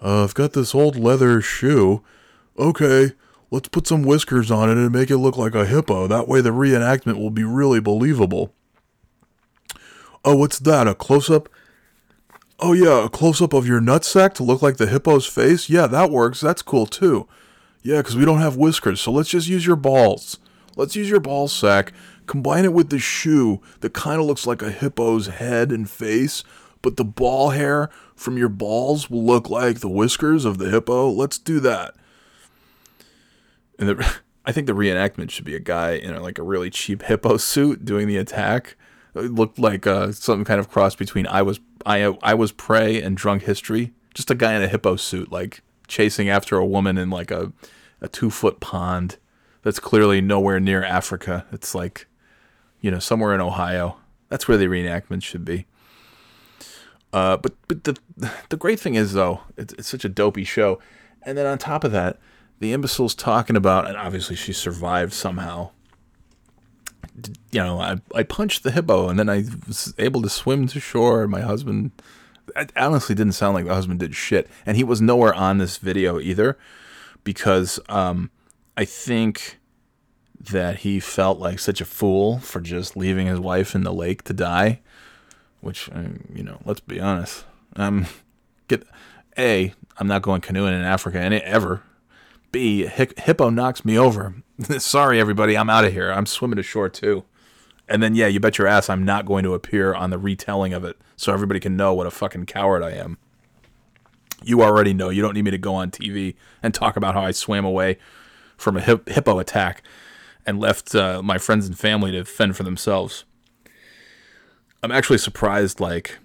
Uh, 0.00 0.24
I've 0.24 0.34
got 0.34 0.52
this 0.52 0.74
old 0.74 0.94
leather 0.94 1.40
shoe. 1.40 2.02
Okay, 2.58 3.12
let's 3.50 3.68
put 3.68 3.86
some 3.86 4.02
whiskers 4.02 4.50
on 4.50 4.68
it 4.68 4.76
and 4.76 4.92
make 4.92 5.10
it 5.10 5.16
look 5.16 5.38
like 5.38 5.54
a 5.54 5.64
hippo. 5.64 6.06
That 6.06 6.28
way, 6.28 6.42
the 6.42 6.50
reenactment 6.50 7.16
will 7.16 7.30
be 7.30 7.44
really 7.44 7.80
believable. 7.80 8.52
Oh, 10.22 10.36
what's 10.36 10.58
that? 10.58 10.86
A 10.86 10.94
close 10.94 11.30
up? 11.30 11.48
Oh, 12.64 12.72
yeah, 12.72 13.06
a 13.06 13.08
close 13.08 13.42
up 13.42 13.52
of 13.52 13.66
your 13.66 13.80
nutsack 13.80 14.34
to 14.34 14.44
look 14.44 14.62
like 14.62 14.76
the 14.76 14.86
hippo's 14.86 15.26
face? 15.26 15.68
Yeah, 15.68 15.88
that 15.88 16.10
works. 16.10 16.40
That's 16.40 16.62
cool 16.62 16.86
too. 16.86 17.28
Yeah, 17.82 17.98
because 17.98 18.16
we 18.16 18.24
don't 18.24 18.38
have 18.38 18.56
whiskers, 18.56 19.00
so 19.00 19.10
let's 19.10 19.28
just 19.28 19.48
use 19.48 19.66
your 19.66 19.76
balls. 19.76 20.38
Let's 20.76 20.94
use 20.94 21.10
your 21.10 21.20
ball 21.20 21.48
sack 21.48 21.92
Combine 22.26 22.64
it 22.64 22.72
with 22.72 22.90
the 22.90 22.98
shoe 22.98 23.60
that 23.80 23.92
kind 23.92 24.20
of 24.20 24.26
looks 24.26 24.46
like 24.46 24.62
a 24.62 24.70
hippo's 24.70 25.26
head 25.26 25.72
and 25.72 25.90
face, 25.90 26.44
but 26.80 26.96
the 26.96 27.04
ball 27.04 27.50
hair 27.50 27.90
from 28.14 28.38
your 28.38 28.48
balls 28.48 29.10
will 29.10 29.24
look 29.24 29.50
like 29.50 29.80
the 29.80 29.88
whiskers 29.88 30.44
of 30.44 30.58
the 30.58 30.70
hippo. 30.70 31.10
Let's 31.10 31.38
do 31.38 31.58
that. 31.60 31.94
And 33.78 33.88
the, 33.90 34.16
I 34.44 34.52
think 34.52 34.66
the 34.66 34.72
reenactment 34.72 35.30
should 35.30 35.44
be 35.44 35.54
a 35.54 35.60
guy 35.60 35.92
in 35.92 36.14
a, 36.14 36.20
like 36.20 36.38
a 36.38 36.42
really 36.42 36.70
cheap 36.70 37.02
hippo 37.02 37.36
suit 37.36 37.84
doing 37.84 38.08
the 38.08 38.16
attack. 38.16 38.76
It 39.14 39.32
looked 39.32 39.58
like 39.58 39.86
uh, 39.86 40.12
some 40.12 40.44
kind 40.44 40.58
of 40.58 40.70
cross 40.70 40.94
between 40.94 41.26
I 41.26 41.42
was 41.42 41.60
I 41.86 42.16
I 42.22 42.34
was 42.34 42.52
prey 42.52 43.02
and 43.02 43.16
drunk 43.16 43.42
history. 43.42 43.92
Just 44.14 44.30
a 44.30 44.34
guy 44.34 44.54
in 44.54 44.62
a 44.62 44.68
hippo 44.68 44.96
suit, 44.96 45.32
like 45.32 45.62
chasing 45.88 46.28
after 46.28 46.56
a 46.56 46.66
woman 46.66 46.98
in 46.98 47.10
like 47.10 47.30
a 47.30 47.52
a 48.00 48.08
two 48.08 48.30
foot 48.30 48.60
pond 48.60 49.16
that's 49.62 49.78
clearly 49.78 50.20
nowhere 50.20 50.60
near 50.60 50.82
Africa. 50.82 51.46
It's 51.52 51.74
like 51.74 52.06
you 52.80 52.90
know, 52.90 52.98
somewhere 52.98 53.34
in 53.34 53.40
Ohio. 53.40 53.96
That's 54.28 54.48
where 54.48 54.58
the 54.58 54.66
reenactment 54.66 55.22
should 55.22 55.44
be. 55.44 55.66
Uh, 57.12 57.36
but 57.36 57.54
but 57.68 57.84
the 57.84 57.96
the 58.48 58.56
great 58.56 58.80
thing 58.80 58.94
is 58.94 59.12
though, 59.12 59.40
it's, 59.56 59.72
it's 59.74 59.88
such 59.88 60.04
a 60.04 60.08
dopey 60.08 60.44
show, 60.44 60.78
and 61.22 61.38
then 61.38 61.46
on 61.46 61.58
top 61.58 61.84
of 61.84 61.92
that, 61.92 62.18
the 62.58 62.72
imbecile's 62.72 63.14
talking 63.14 63.56
about, 63.56 63.86
and 63.86 63.96
obviously 63.96 64.36
she 64.36 64.52
survived 64.52 65.12
somehow. 65.12 65.70
You 67.50 67.60
know, 67.60 67.80
I 67.80 67.96
I 68.14 68.22
punched 68.22 68.62
the 68.62 68.70
hippo, 68.70 69.08
and 69.08 69.18
then 69.18 69.28
I 69.28 69.44
was 69.66 69.94
able 69.98 70.22
to 70.22 70.28
swim 70.28 70.66
to 70.68 70.80
shore. 70.80 71.26
My 71.28 71.40
husband, 71.40 71.92
it 72.56 72.72
honestly 72.76 73.14
didn't 73.14 73.34
sound 73.34 73.54
like 73.54 73.66
the 73.66 73.74
husband 73.74 74.00
did 74.00 74.14
shit, 74.14 74.48
and 74.64 74.76
he 74.76 74.84
was 74.84 75.00
nowhere 75.00 75.34
on 75.34 75.58
this 75.58 75.76
video 75.76 76.18
either, 76.18 76.58
because 77.24 77.78
um, 77.88 78.30
I 78.76 78.84
think 78.84 79.58
that 80.50 80.78
he 80.78 80.98
felt 80.98 81.38
like 81.38 81.58
such 81.58 81.80
a 81.80 81.84
fool 81.84 82.38
for 82.40 82.60
just 82.60 82.96
leaving 82.96 83.26
his 83.26 83.38
wife 83.38 83.74
in 83.74 83.84
the 83.84 83.92
lake 83.92 84.24
to 84.24 84.32
die. 84.32 84.80
Which, 85.60 85.88
uh, 85.90 86.18
you 86.34 86.42
know, 86.42 86.60
let's 86.64 86.80
be 86.80 87.00
honest. 87.00 87.44
Um, 87.76 88.06
get 88.66 88.84
a, 89.38 89.72
I'm 89.96 90.08
not 90.08 90.22
going 90.22 90.40
canoeing 90.40 90.74
in 90.74 90.82
Africa 90.82 91.20
any 91.20 91.36
ever. 91.36 91.82
B, 92.52 92.86
hippo 92.86 93.48
knocks 93.50 93.84
me 93.84 93.98
over. 93.98 94.34
Sorry, 94.78 95.18
everybody, 95.18 95.56
I'm 95.56 95.70
out 95.70 95.86
of 95.86 95.92
here. 95.92 96.12
I'm 96.12 96.26
swimming 96.26 96.58
ashore 96.58 96.90
too. 96.90 97.24
And 97.88 98.02
then, 98.02 98.14
yeah, 98.14 98.26
you 98.26 98.40
bet 98.40 98.58
your 98.58 98.68
ass 98.68 98.88
I'm 98.88 99.04
not 99.04 99.26
going 99.26 99.42
to 99.44 99.54
appear 99.54 99.94
on 99.94 100.10
the 100.10 100.18
retelling 100.18 100.72
of 100.72 100.84
it 100.84 100.96
so 101.16 101.32
everybody 101.32 101.60
can 101.60 101.76
know 101.76 101.92
what 101.94 102.06
a 102.06 102.10
fucking 102.10 102.46
coward 102.46 102.82
I 102.82 102.92
am. 102.92 103.18
You 104.44 104.62
already 104.62 104.92
know. 104.92 105.08
You 105.08 105.22
don't 105.22 105.34
need 105.34 105.44
me 105.44 105.50
to 105.50 105.58
go 105.58 105.74
on 105.74 105.90
TV 105.90 106.34
and 106.62 106.74
talk 106.74 106.96
about 106.96 107.14
how 107.14 107.22
I 107.22 107.32
swam 107.32 107.64
away 107.64 107.98
from 108.56 108.76
a 108.76 108.80
hip- 108.80 109.08
hippo 109.08 109.38
attack 109.38 109.82
and 110.44 110.60
left 110.60 110.94
uh, 110.94 111.22
my 111.22 111.38
friends 111.38 111.66
and 111.66 111.78
family 111.78 112.12
to 112.12 112.24
fend 112.24 112.56
for 112.56 112.62
themselves. 112.62 113.24
I'm 114.82 114.90
actually 114.90 115.18
surprised, 115.18 115.80
like, 115.80 116.18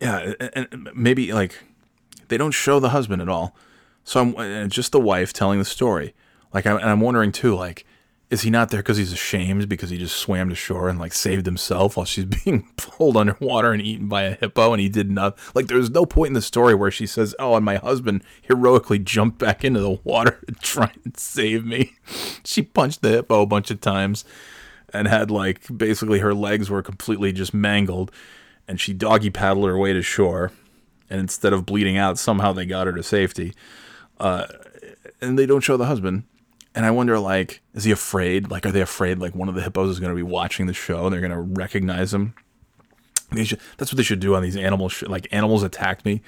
yeah, 0.00 0.34
and 0.52 0.90
maybe 0.94 1.32
like 1.32 1.62
they 2.28 2.36
don't 2.36 2.50
show 2.50 2.80
the 2.80 2.88
husband 2.90 3.22
at 3.22 3.28
all. 3.28 3.54
So 4.04 4.34
I'm 4.36 4.68
just 4.68 4.92
the 4.92 5.00
wife 5.00 5.32
telling 5.32 5.58
the 5.58 5.64
story. 5.64 6.14
Like, 6.52 6.66
I'm, 6.66 6.76
and 6.76 6.90
I'm 6.90 7.00
wondering 7.00 7.32
too, 7.32 7.54
like, 7.54 7.86
is 8.32 8.40
he 8.40 8.50
not 8.50 8.70
there 8.70 8.80
because 8.80 8.96
he's 8.96 9.12
ashamed 9.12 9.68
because 9.68 9.90
he 9.90 9.98
just 9.98 10.16
swam 10.16 10.48
to 10.48 10.54
shore 10.54 10.88
and 10.88 10.98
like 10.98 11.12
saved 11.12 11.44
himself 11.44 11.98
while 11.98 12.06
she's 12.06 12.24
being 12.44 12.66
pulled 12.78 13.14
underwater 13.14 13.72
and 13.72 13.82
eaten 13.82 14.08
by 14.08 14.22
a 14.22 14.34
hippo 14.36 14.72
and 14.72 14.80
he 14.80 14.88
did 14.88 15.10
nothing? 15.10 15.38
Like 15.54 15.66
there's 15.66 15.90
no 15.90 16.06
point 16.06 16.28
in 16.28 16.32
the 16.32 16.40
story 16.40 16.74
where 16.74 16.90
she 16.90 17.06
says, 17.06 17.34
"Oh, 17.38 17.56
and 17.56 17.64
my 17.64 17.76
husband 17.76 18.24
heroically 18.40 18.98
jumped 18.98 19.38
back 19.38 19.66
into 19.66 19.80
the 19.80 20.00
water 20.02 20.42
to 20.48 20.54
try 20.54 20.92
and 21.04 21.16
save 21.16 21.66
me." 21.66 21.92
She 22.44 22.62
punched 22.62 23.02
the 23.02 23.10
hippo 23.10 23.42
a 23.42 23.46
bunch 23.46 23.70
of 23.70 23.80
times 23.80 24.24
and 24.92 25.06
had 25.06 25.30
like 25.30 25.60
basically 25.74 26.18
her 26.18 26.34
legs 26.34 26.68
were 26.68 26.82
completely 26.82 27.32
just 27.32 27.54
mangled 27.54 28.10
and 28.66 28.80
she 28.80 28.92
doggy 28.92 29.30
paddled 29.30 29.66
her 29.66 29.78
way 29.78 29.92
to 29.92 30.02
shore 30.02 30.50
and 31.08 31.20
instead 31.20 31.52
of 31.52 31.64
bleeding 31.64 31.96
out 31.96 32.18
somehow 32.18 32.52
they 32.52 32.66
got 32.66 32.86
her 32.86 32.92
to 32.92 33.02
safety. 33.02 33.52
Uh, 34.18 34.46
and 35.20 35.38
they 35.38 35.46
don't 35.46 35.60
show 35.60 35.76
the 35.76 35.86
husband 35.86 36.24
and 36.74 36.86
I 36.86 36.90
wonder, 36.90 37.18
like, 37.18 37.60
is 37.74 37.84
he 37.84 37.90
afraid? 37.90 38.50
Like, 38.50 38.64
are 38.64 38.72
they 38.72 38.80
afraid, 38.80 39.18
like, 39.18 39.34
one 39.34 39.48
of 39.48 39.54
the 39.54 39.62
hippos 39.62 39.90
is 39.90 40.00
going 40.00 40.10
to 40.10 40.16
be 40.16 40.22
watching 40.22 40.66
the 40.66 40.72
show 40.72 41.04
and 41.04 41.12
they're 41.12 41.20
going 41.20 41.32
to 41.32 41.40
recognize 41.40 42.14
him? 42.14 42.34
Should, 43.44 43.60
that's 43.76 43.92
what 43.92 43.96
they 43.96 44.02
should 44.02 44.20
do 44.20 44.34
on 44.34 44.42
these 44.42 44.56
animals. 44.56 44.92
Sh- 44.92 45.02
like, 45.04 45.28
animals 45.30 45.62
attacked 45.62 46.04
me. 46.04 46.22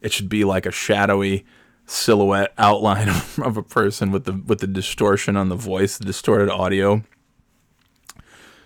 It 0.00 0.12
should 0.12 0.28
be 0.28 0.44
like 0.44 0.64
a 0.64 0.70
shadowy 0.70 1.44
silhouette 1.84 2.54
outline 2.56 3.08
of 3.42 3.56
a 3.56 3.62
person 3.62 4.10
with 4.10 4.24
the 4.24 4.32
with 4.32 4.60
the 4.60 4.66
distortion 4.66 5.36
on 5.36 5.50
the 5.50 5.56
voice, 5.56 5.98
the 5.98 6.04
distorted 6.04 6.50
audio, 6.50 7.02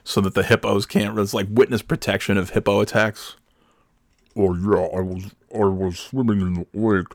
so 0.05 0.20
that 0.20 0.35
the 0.35 0.45
hippos 0.45 0.87
can't. 0.87 1.18
It's 1.18 1.35
like 1.35 1.49
witness 1.51 1.83
protection 1.83 2.37
of 2.37 2.51
hippo 2.51 2.81
attacks. 2.81 3.37
Oh 4.37 4.55
yeah, 4.55 4.87
I 4.97 5.01
was 5.01 5.35
I 5.53 5.64
was 5.64 5.99
swimming 5.99 6.41
in 6.41 6.55
the 6.55 6.66
lake 6.72 7.07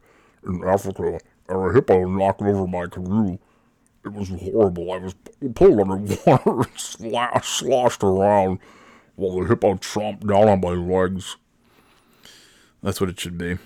in 0.45 0.67
Africa, 0.67 1.19
and 1.49 1.69
a 1.69 1.73
hippo 1.73 2.05
knocked 2.05 2.41
over 2.41 2.67
my 2.67 2.85
canoe 2.87 3.37
it 4.05 4.13
was 4.13 4.29
horrible. 4.29 4.91
I 4.91 4.97
was 4.97 5.15
pulled 5.55 5.79
underwater 5.79 6.61
and 6.99 7.43
sloshed 7.43 8.03
around 8.03 8.59
while 9.15 9.39
the 9.39 9.47
hippo 9.47 9.75
chomped 9.75 10.27
down 10.27 10.47
on 10.47 10.61
my 10.61 10.69
legs. 10.69 11.37
That's 12.81 13.01
what 13.01 13.09
it 13.09 13.19
should 13.19 13.37
be. 13.37 13.57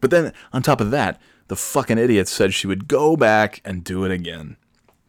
But 0.00 0.10
then, 0.10 0.32
on 0.52 0.62
top 0.62 0.80
of 0.80 0.90
that, 0.92 1.20
the 1.48 1.56
fucking 1.56 1.98
idiot 1.98 2.28
said 2.28 2.54
she 2.54 2.66
would 2.66 2.88
go 2.88 3.16
back 3.16 3.60
and 3.64 3.84
do 3.84 4.04
it 4.04 4.10
again. 4.10 4.56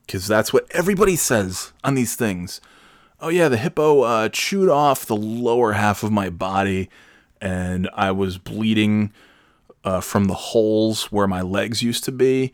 Because 0.05 0.27
that's 0.27 0.51
what 0.51 0.69
everybody 0.71 1.15
says 1.15 1.71
on 1.83 1.95
these 1.95 2.15
things. 2.15 2.59
Oh, 3.21 3.29
yeah, 3.29 3.47
the 3.47 3.57
hippo 3.57 4.01
uh, 4.01 4.29
chewed 4.29 4.67
off 4.67 5.05
the 5.05 5.15
lower 5.15 5.73
half 5.73 6.03
of 6.03 6.11
my 6.11 6.29
body, 6.29 6.89
and 7.39 7.89
I 7.93 8.11
was 8.11 8.37
bleeding 8.37 9.13
uh, 9.83 10.01
from 10.01 10.25
the 10.25 10.33
holes 10.33 11.11
where 11.11 11.27
my 11.27 11.41
legs 11.41 11.81
used 11.81 12.03
to 12.05 12.11
be 12.11 12.51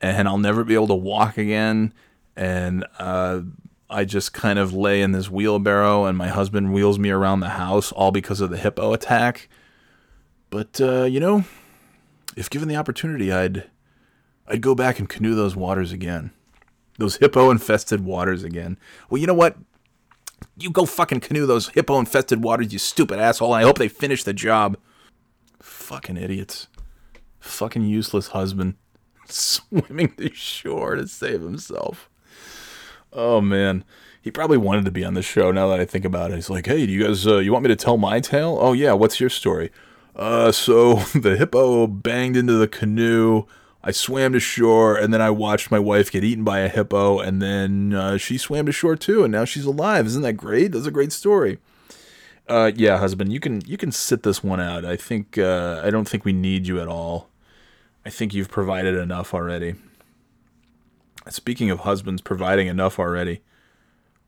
and 0.00 0.28
I'll 0.28 0.38
never 0.38 0.64
be 0.64 0.74
able 0.74 0.88
to 0.88 0.94
walk 0.94 1.36
again. 1.36 1.92
And 2.36 2.86
uh, 2.98 3.42
I 3.88 4.04
just 4.04 4.32
kind 4.32 4.58
of 4.58 4.72
lay 4.72 5.02
in 5.02 5.12
this 5.12 5.30
wheelbarrow, 5.30 6.06
and 6.06 6.16
my 6.16 6.28
husband 6.28 6.72
wheels 6.72 6.98
me 6.98 7.10
around 7.10 7.40
the 7.40 7.50
house, 7.50 7.92
all 7.92 8.10
because 8.10 8.40
of 8.40 8.50
the 8.50 8.56
hippo 8.56 8.92
attack. 8.92 9.48
But 10.48 10.80
uh, 10.80 11.04
you 11.04 11.20
know, 11.20 11.44
if 12.36 12.48
given 12.48 12.68
the 12.68 12.76
opportunity, 12.76 13.32
I'd 13.32 13.64
I'd 14.46 14.62
go 14.62 14.74
back 14.74 14.98
and 14.98 15.08
canoe 15.08 15.34
those 15.34 15.54
waters 15.54 15.92
again, 15.92 16.30
those 16.98 17.16
hippo-infested 17.16 18.04
waters 18.04 18.42
again. 18.42 18.78
Well, 19.08 19.20
you 19.20 19.26
know 19.26 19.34
what? 19.34 19.56
You 20.56 20.70
go 20.70 20.86
fucking 20.86 21.20
canoe 21.20 21.46
those 21.46 21.68
hippo-infested 21.68 22.42
waters, 22.42 22.72
you 22.72 22.78
stupid 22.78 23.18
asshole. 23.18 23.52
I 23.52 23.62
hope 23.62 23.78
they 23.78 23.88
finish 23.88 24.24
the 24.24 24.32
job. 24.32 24.78
Fucking 25.60 26.16
idiots. 26.16 26.68
Fucking 27.40 27.84
useless 27.84 28.28
husband. 28.28 28.76
swimming 29.32 30.12
to 30.16 30.32
shore 30.34 30.96
to 30.96 31.06
save 31.06 31.42
himself. 31.42 32.08
Oh 33.12 33.40
man, 33.40 33.84
he 34.20 34.30
probably 34.30 34.58
wanted 34.58 34.84
to 34.84 34.90
be 34.90 35.04
on 35.04 35.14
the 35.14 35.22
show. 35.22 35.50
Now 35.50 35.68
that 35.68 35.80
I 35.80 35.84
think 35.84 36.04
about 36.04 36.30
it, 36.30 36.36
he's 36.36 36.50
like, 36.50 36.66
"Hey, 36.66 36.86
do 36.86 36.92
you 36.92 37.04
guys, 37.04 37.26
uh, 37.26 37.38
you 37.38 37.52
want 37.52 37.64
me 37.64 37.68
to 37.68 37.76
tell 37.76 37.96
my 37.96 38.20
tale? 38.20 38.56
Oh 38.60 38.72
yeah, 38.72 38.92
what's 38.92 39.20
your 39.20 39.30
story? 39.30 39.70
Uh, 40.14 40.52
so 40.52 40.94
the 41.14 41.36
hippo 41.36 41.86
banged 41.86 42.36
into 42.36 42.54
the 42.54 42.68
canoe. 42.68 43.44
I 43.82 43.92
swam 43.92 44.34
to 44.34 44.40
shore, 44.40 44.96
and 44.96 45.12
then 45.12 45.22
I 45.22 45.30
watched 45.30 45.70
my 45.70 45.78
wife 45.78 46.12
get 46.12 46.22
eaten 46.22 46.44
by 46.44 46.58
a 46.60 46.68
hippo, 46.68 47.18
and 47.18 47.40
then 47.40 47.94
uh, 47.94 48.18
she 48.18 48.36
swam 48.36 48.66
to 48.66 48.72
shore 48.72 48.94
too, 48.94 49.24
and 49.24 49.32
now 49.32 49.46
she's 49.46 49.64
alive. 49.64 50.06
Isn't 50.06 50.22
that 50.22 50.34
great? 50.34 50.72
That's 50.72 50.86
a 50.86 50.90
great 50.90 51.12
story. 51.12 51.58
Uh, 52.46 52.72
yeah, 52.74 52.98
husband, 52.98 53.32
you 53.32 53.40
can 53.40 53.62
you 53.64 53.76
can 53.76 53.90
sit 53.90 54.22
this 54.22 54.44
one 54.44 54.60
out. 54.60 54.84
I 54.84 54.96
think 54.96 55.38
uh, 55.38 55.80
I 55.82 55.90
don't 55.90 56.08
think 56.08 56.24
we 56.24 56.32
need 56.32 56.66
you 56.66 56.80
at 56.80 56.88
all. 56.88 57.29
I 58.04 58.10
think 58.10 58.32
you've 58.32 58.50
provided 58.50 58.94
enough 58.94 59.34
already. 59.34 59.74
Speaking 61.28 61.70
of 61.70 61.80
husbands 61.80 62.22
providing 62.22 62.66
enough 62.66 62.98
already, 62.98 63.40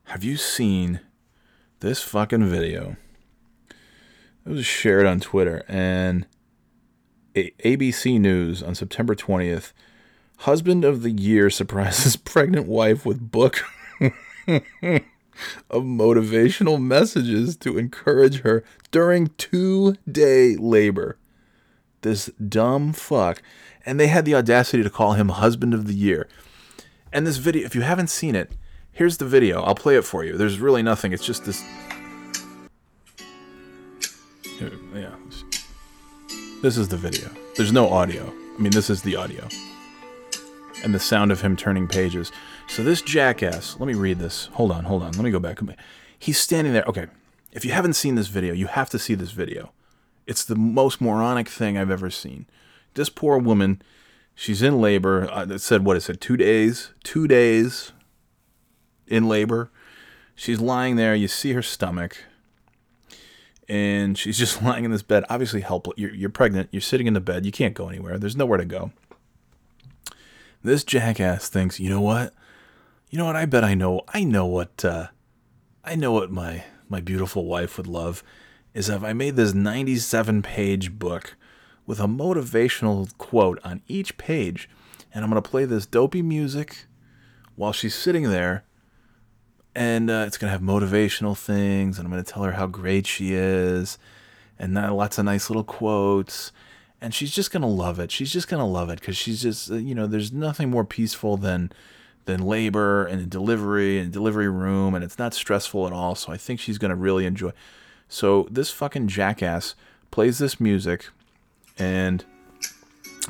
have 0.05 0.23
you 0.23 0.37
seen 0.37 1.01
this 1.81 2.03
fucking 2.03 2.45
video? 2.45 2.97
It 4.45 4.51
was 4.51 4.66
shared 4.66 5.07
on 5.07 5.20
Twitter 5.20 5.64
and 5.68 6.27
ABC 7.35 8.20
News 8.20 8.62
on 8.62 8.75
September 8.75 9.14
20th. 9.14 9.73
Husband 10.39 10.85
of 10.85 11.03
the 11.03 11.11
year 11.11 11.49
surprises 11.49 12.16
pregnant 12.25 12.66
wife 12.66 13.07
with 13.07 13.31
book 13.31 13.64
of 14.01 14.12
motivational 15.70 16.83
messages 16.83 17.57
to 17.59 17.79
encourage 17.79 18.41
her 18.41 18.64
during 18.91 19.29
two 19.39 19.97
day 20.11 20.57
labor. 20.57 21.16
This 22.03 22.26
dumb 22.48 22.92
fuck. 22.92 23.42
And 23.84 23.98
they 23.98 24.09
had 24.09 24.24
the 24.24 24.34
audacity 24.34 24.82
to 24.82 24.90
call 24.90 25.14
him 25.14 25.30
husband 25.30 25.74
of 25.74 25.86
the 25.86 25.94
year. 25.94 26.28
And 27.12 27.26
this 27.26 27.38
video, 27.38 27.64
if 27.64 27.74
you 27.74 27.80
haven't 27.82 28.11
seen 28.11 28.36
it, 28.36 28.53
here's 28.92 29.16
the 29.16 29.24
video. 29.24 29.62
I'll 29.62 29.74
play 29.74 29.96
it 29.96 30.05
for 30.05 30.24
you. 30.24 30.36
There's 30.36 30.59
really 30.59 30.82
nothing. 30.82 31.12
It's 31.12 31.26
just 31.26 31.44
this. 31.44 31.62
Yeah. 34.94 35.14
This 36.62 36.76
is 36.78 36.88
the 36.88 36.96
video. 36.96 37.28
There's 37.57 37.72
no 37.72 37.88
audio. 37.88 38.32
I 38.57 38.61
mean, 38.61 38.70
this 38.72 38.88
is 38.88 39.03
the 39.03 39.16
audio. 39.16 39.48
And 40.84 40.94
the 40.94 41.00
sound 41.00 41.32
of 41.32 41.40
him 41.40 41.57
turning 41.57 41.88
pages. 41.88 42.30
So 42.68 42.82
this 42.84 43.03
jackass, 43.03 43.76
let 43.80 43.86
me 43.86 43.94
read 43.94 44.18
this. 44.18 44.46
Hold 44.53 44.70
on, 44.70 44.84
hold 44.84 45.03
on. 45.03 45.12
Let 45.12 45.22
me 45.22 45.30
go 45.30 45.40
back. 45.40 45.59
He's 46.18 46.38
standing 46.38 46.72
there. 46.72 46.84
Okay. 46.84 47.07
If 47.53 47.64
you 47.64 47.72
haven't 47.72 47.94
seen 47.94 48.14
this 48.14 48.28
video, 48.28 48.55
you 48.55 48.66
have 48.66 48.88
to 48.90 48.98
see 48.98 49.14
this 49.14 49.32
video. 49.32 49.72
It's 50.27 50.45
the 50.45 50.55
most 50.55 51.01
moronic 51.01 51.49
thing 51.49 51.77
I've 51.77 51.91
ever 51.91 52.11
seen. 52.11 52.47
This 52.95 53.09
poor 53.09 53.39
woman, 53.39 53.83
she's 54.35 54.62
in 54.62 54.81
labor. 54.81 55.29
It 55.51 55.61
said, 55.61 55.85
what 55.85 55.97
is 55.97 56.09
it, 56.09 56.20
two 56.20 56.37
days? 56.37 56.93
Two 57.03 57.27
days 57.27 57.93
in 59.07 59.29
labor. 59.29 59.70
She's 60.35 60.61
lying 60.61 60.97
there. 60.97 61.14
You 61.14 61.29
see 61.29 61.53
her 61.53 61.62
stomach. 61.62 62.25
And 63.68 64.16
she's 64.16 64.39
just 64.45 64.62
lying 64.62 64.85
in 64.85 64.91
this 64.91 65.03
bed, 65.03 65.25
obviously 65.29 65.61
helpless. 65.61 65.99
You're, 65.99 66.14
you're 66.14 66.31
pregnant. 66.31 66.68
You're 66.73 66.81
sitting 66.81 67.07
in 67.07 67.14
the 67.14 67.20
bed. 67.20 67.45
You 67.47 67.53
can't 67.53 67.75
go 67.75 67.89
anywhere. 67.89 68.18
There's 68.18 68.37
nowhere 68.37 68.59
to 68.59 68.64
go. 68.64 68.93
This 70.62 70.85
jackass 70.85 71.49
thinks, 71.49 71.81
you 71.81 71.91
know 71.91 72.01
what? 72.01 72.33
You 73.11 73.18
know 73.18 73.27
what? 73.27 73.37
I 73.37 73.47
bet 73.47 73.64
I 73.64 73.75
know. 73.75 74.03
I 74.09 74.25
know 74.25 74.47
what. 74.47 74.85
Uh, 74.85 75.09
I 75.85 75.97
know 75.97 76.12
what 76.12 76.31
my 76.31 76.64
my 76.89 77.01
beautiful 77.01 77.47
wife 77.47 77.77
would 77.77 77.87
love 77.87 78.23
is 78.75 78.89
if 78.89 79.03
I 79.03 79.12
made 79.12 79.37
this 79.37 79.55
97 79.55 80.43
page 80.43 80.99
book 80.99 81.37
with 81.87 82.01
a 82.01 82.07
motivational 82.07 83.16
quote 83.18 83.59
on 83.64 83.83
each 83.89 84.16
page, 84.16 84.68
and 85.12 85.25
I'm 85.25 85.31
gonna 85.31 85.43
play 85.43 85.64
this 85.64 85.87
dopey 85.87 86.23
music 86.23 86.87
while 87.57 87.73
she's 87.73 87.95
sitting 87.95 88.31
there, 88.31 88.64
and 89.75 90.11
uh, 90.11 90.25
it's 90.27 90.39
gonna 90.39 90.53
have 90.53 90.61
motivational 90.61 91.37
things, 91.37 91.99
and 91.99 92.07
I'm 92.07 92.11
gonna 92.11 92.23
tell 92.23 92.45
her 92.45 92.53
how 92.53 92.66
great 92.66 93.07
she 93.07 93.35
is, 93.35 93.99
and 94.59 94.75
lots 94.75 95.18
of 95.18 95.25
nice 95.25 95.51
little 95.51 95.64
quotes. 95.64 96.53
And 97.01 97.12
she's 97.12 97.33
just 97.33 97.51
gonna 97.51 97.68
love 97.68 97.99
it. 97.99 98.12
She's 98.12 98.33
just 98.33 98.49
gonna 98.49 98.66
love 98.66 98.89
it 98.89 99.01
because 99.01 99.16
she's 99.16 99.43
just, 99.43 99.70
uh, 99.70 99.75
you 99.75 99.95
know, 99.95 100.07
there's 100.07 100.33
nothing 100.33 100.70
more 100.70 100.85
peaceful 100.85 101.37
than 101.37 101.73
than 102.27 102.41
labor 102.41 103.05
and 103.05 103.29
delivery 103.29 103.99
and 103.99 104.12
delivery 104.12 104.49
room, 104.49 104.95
and 104.95 105.03
it's 105.03 105.18
not 105.18 105.35
stressful 105.35 105.89
at 105.89 105.93
all. 105.93 106.14
So 106.14 106.33
I 106.33 106.37
think 106.37 106.61
she's 106.61 106.79
gonna 106.79 106.95
really 106.95 107.27
enjoy. 107.27 107.51
So 108.12 108.46
this 108.50 108.70
fucking 108.70 109.08
jackass 109.08 109.74
plays 110.10 110.36
this 110.36 110.60
music, 110.60 111.08
and 111.78 112.22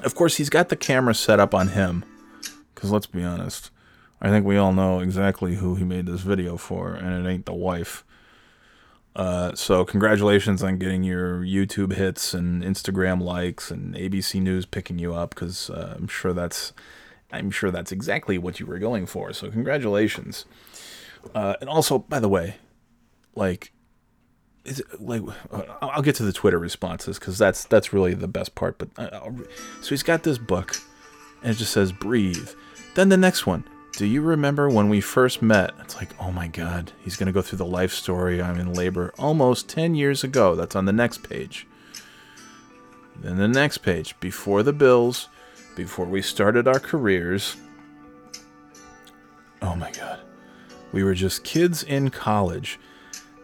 of 0.03 0.17
course 0.17 0.39
he's 0.39 0.51
got 0.51 0.71
the 0.71 0.77
camera 0.77 1.15
set 1.15 1.39
up 1.39 1.55
on 1.55 1.69
him. 1.69 2.05
Because 2.75 2.91
let's 2.91 3.07
be 3.07 3.23
honest, 3.23 3.71
I 4.21 4.29
think 4.31 4.45
we 4.45 4.57
all 4.57 4.73
know 4.73 4.99
exactly 4.99 5.55
who 5.55 5.77
he 5.77 5.85
made 5.85 6.07
this 6.07 6.23
video 6.23 6.57
for, 6.57 6.95
and 6.95 7.25
it 7.25 7.31
ain't 7.31 7.47
the 7.47 7.55
wife. 7.55 8.03
Uh, 9.15 9.55
so 9.55 9.85
congratulations 9.85 10.65
on 10.65 10.79
getting 10.79 11.05
your 11.05 11.43
YouTube 11.43 11.93
hits 11.93 12.35
and 12.35 12.65
Instagram 12.65 13.23
likes 13.23 13.71
and 13.71 13.95
ABC 13.95 14.43
News 14.43 14.67
picking 14.67 14.99
you 14.99 15.15
up 15.15 15.33
because 15.33 15.71
uh, 15.71 15.95
I'm 15.97 16.09
sure 16.09 16.33
that's 16.33 16.73
I'm 17.31 17.53
sure 17.53 17.71
that's 17.71 17.93
exactly 17.93 18.37
what 18.37 18.59
you 18.59 18.67
were 18.67 18.81
going 18.81 19.07
for. 19.07 19.33
So 19.33 19.49
congratulations. 19.49 20.45
Uh, 21.37 21.55
and 21.61 21.71
also, 21.71 22.01
by 22.01 22.19
the 22.19 22.29
way, 22.29 22.57
like, 23.37 23.71
is 24.65 24.83
like 24.99 25.23
uh, 25.51 25.63
I'll 25.81 26.03
get 26.03 26.15
to 26.17 26.23
the 26.23 26.33
Twitter 26.33 26.59
responses 26.59 27.19
because 27.19 27.39
that's 27.39 27.65
that's 27.65 27.93
really 27.93 28.15
the 28.15 28.29
best 28.29 28.55
part. 28.55 28.79
But 28.79 28.89
uh, 28.97 29.11
I'll 29.13 29.37
so 29.81 29.91
he's 29.91 30.03
got 30.03 30.23
this 30.23 30.39
book, 30.39 30.77
and 31.43 31.53
it 31.53 31.59
just 31.59 31.73
says 31.73 31.93
breathe. 31.93 32.51
Then 32.95 33.09
the 33.09 33.17
next 33.17 33.47
one. 33.47 33.65
Do 33.95 34.07
you 34.07 34.23
remember 34.23 34.71
when 34.71 34.89
we 34.89 35.03
first 35.03 35.43
met? 35.43 35.73
It's 35.81 35.97
like, 35.97 36.09
oh 36.19 36.33
my 36.33 36.49
god, 36.49 36.93
he's 37.05 37.17
gonna 37.17 37.33
go 37.33 37.43
through 37.43 37.59
the 37.59 37.67
life 37.67 37.93
story. 37.93 38.41
I'm 38.41 38.59
in 38.59 38.73
labor 38.73 39.13
almost 39.19 39.69
ten 39.69 39.95
years 39.95 40.25
ago. 40.25 40.55
That's 40.55 40.75
on 40.75 40.87
the 40.87 40.93
next 40.93 41.23
page. 41.23 41.67
Then 43.17 43.37
the 43.37 43.49
next 43.49 43.79
page, 43.79 44.19
before 44.19 44.63
the 44.63 44.73
bills, 44.73 45.29
before 45.77 46.07
we 46.07 46.23
started 46.23 46.67
our 46.67 46.81
careers. 46.81 47.57
Oh 49.61 49.77
my 49.77 49.91
god. 49.93 50.21
We 50.93 51.05
were 51.05 51.15
just 51.15 51.45
kids 51.45 51.83
in 51.83 52.11
college. 52.11 52.79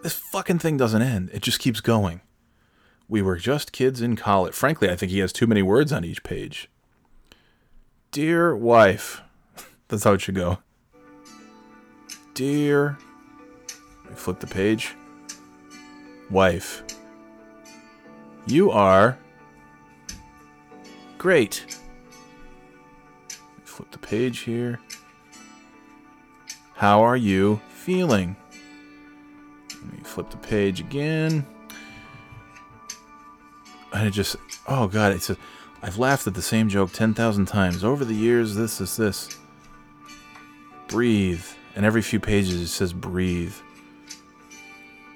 This 0.02 0.14
fucking 0.14 0.60
thing 0.60 0.76
doesn't 0.76 1.02
end. 1.02 1.30
It 1.32 1.42
just 1.42 1.58
keeps 1.58 1.80
going. 1.80 2.20
We 3.08 3.22
were 3.22 3.36
just 3.36 3.72
kids 3.72 4.00
in 4.00 4.16
college. 4.16 4.54
Frankly, 4.54 4.90
I 4.90 4.96
think 4.96 5.10
he 5.10 5.18
has 5.20 5.32
too 5.32 5.46
many 5.46 5.62
words 5.62 5.92
on 5.92 6.04
each 6.04 6.22
page. 6.22 6.70
Dear 8.10 8.54
wife. 8.54 9.22
That's 9.88 10.04
how 10.04 10.12
it 10.12 10.20
should 10.20 10.34
go. 10.34 10.58
Dear. 12.34 12.98
Flip 14.14 14.38
the 14.38 14.46
page. 14.46 14.94
Wife. 16.30 16.82
You 18.46 18.70
are. 18.70 19.18
Great. 21.18 21.76
Flip 23.64 23.90
the 23.90 23.98
page 23.98 24.40
here. 24.40 24.78
How 26.74 27.02
are 27.02 27.16
you 27.16 27.60
feeling? 27.70 28.36
Flip 30.18 30.30
the 30.30 30.36
page 30.48 30.80
again. 30.80 31.46
And 33.92 34.08
it 34.08 34.10
just, 34.10 34.34
oh 34.66 34.88
god, 34.88 35.12
it 35.12 35.22
says, 35.22 35.36
I've 35.80 35.96
laughed 35.96 36.26
at 36.26 36.34
the 36.34 36.42
same 36.42 36.68
joke 36.68 36.90
10,000 36.92 37.46
times. 37.46 37.84
Over 37.84 38.04
the 38.04 38.16
years, 38.16 38.56
this 38.56 38.80
is 38.80 38.96
this. 38.96 39.28
Breathe. 40.88 41.44
And 41.76 41.86
every 41.86 42.02
few 42.02 42.18
pages 42.18 42.60
it 42.60 42.66
says 42.66 42.92
breathe. 42.92 43.54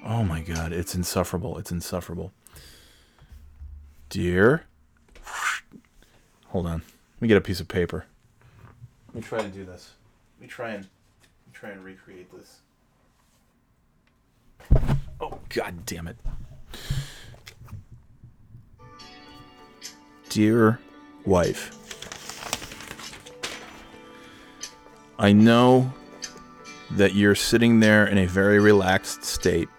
Oh 0.05 0.23
my 0.23 0.39
god, 0.39 0.71
it's 0.71 0.95
insufferable. 0.95 1.57
It's 1.57 1.69
insufferable. 1.69 2.31
Dear. 4.07 4.63
Hold 6.45 6.65
on. 6.65 6.81
Let 7.15 7.21
me 7.21 7.27
get 7.27 7.35
a 7.35 7.41
piece 7.41 7.59
of 7.59 7.67
paper. 7.67 8.05
Let 9.07 9.15
me 9.15 9.21
try 9.21 9.39
and 9.39 9.51
do 9.51 9.65
this. 9.65 9.95
Let 10.37 10.43
me 10.43 10.47
try 10.47 10.69
and 10.69 10.83
let 10.85 11.47
me 11.47 11.51
try 11.51 11.71
and 11.71 11.83
recreate 11.83 12.31
this. 12.31 12.61
Oh 15.19 15.39
god 15.49 15.85
damn 15.85 16.07
it. 16.07 16.17
Dear 20.29 20.79
wife, 21.25 21.71
I 25.19 25.31
know 25.31 25.93
that 26.91 27.13
you're 27.13 27.35
sitting 27.35 27.79
there 27.79 28.05
in 28.05 28.17
a 28.17 28.25
very 28.25 28.59
relaxed 28.59 29.23
state. 29.23 29.69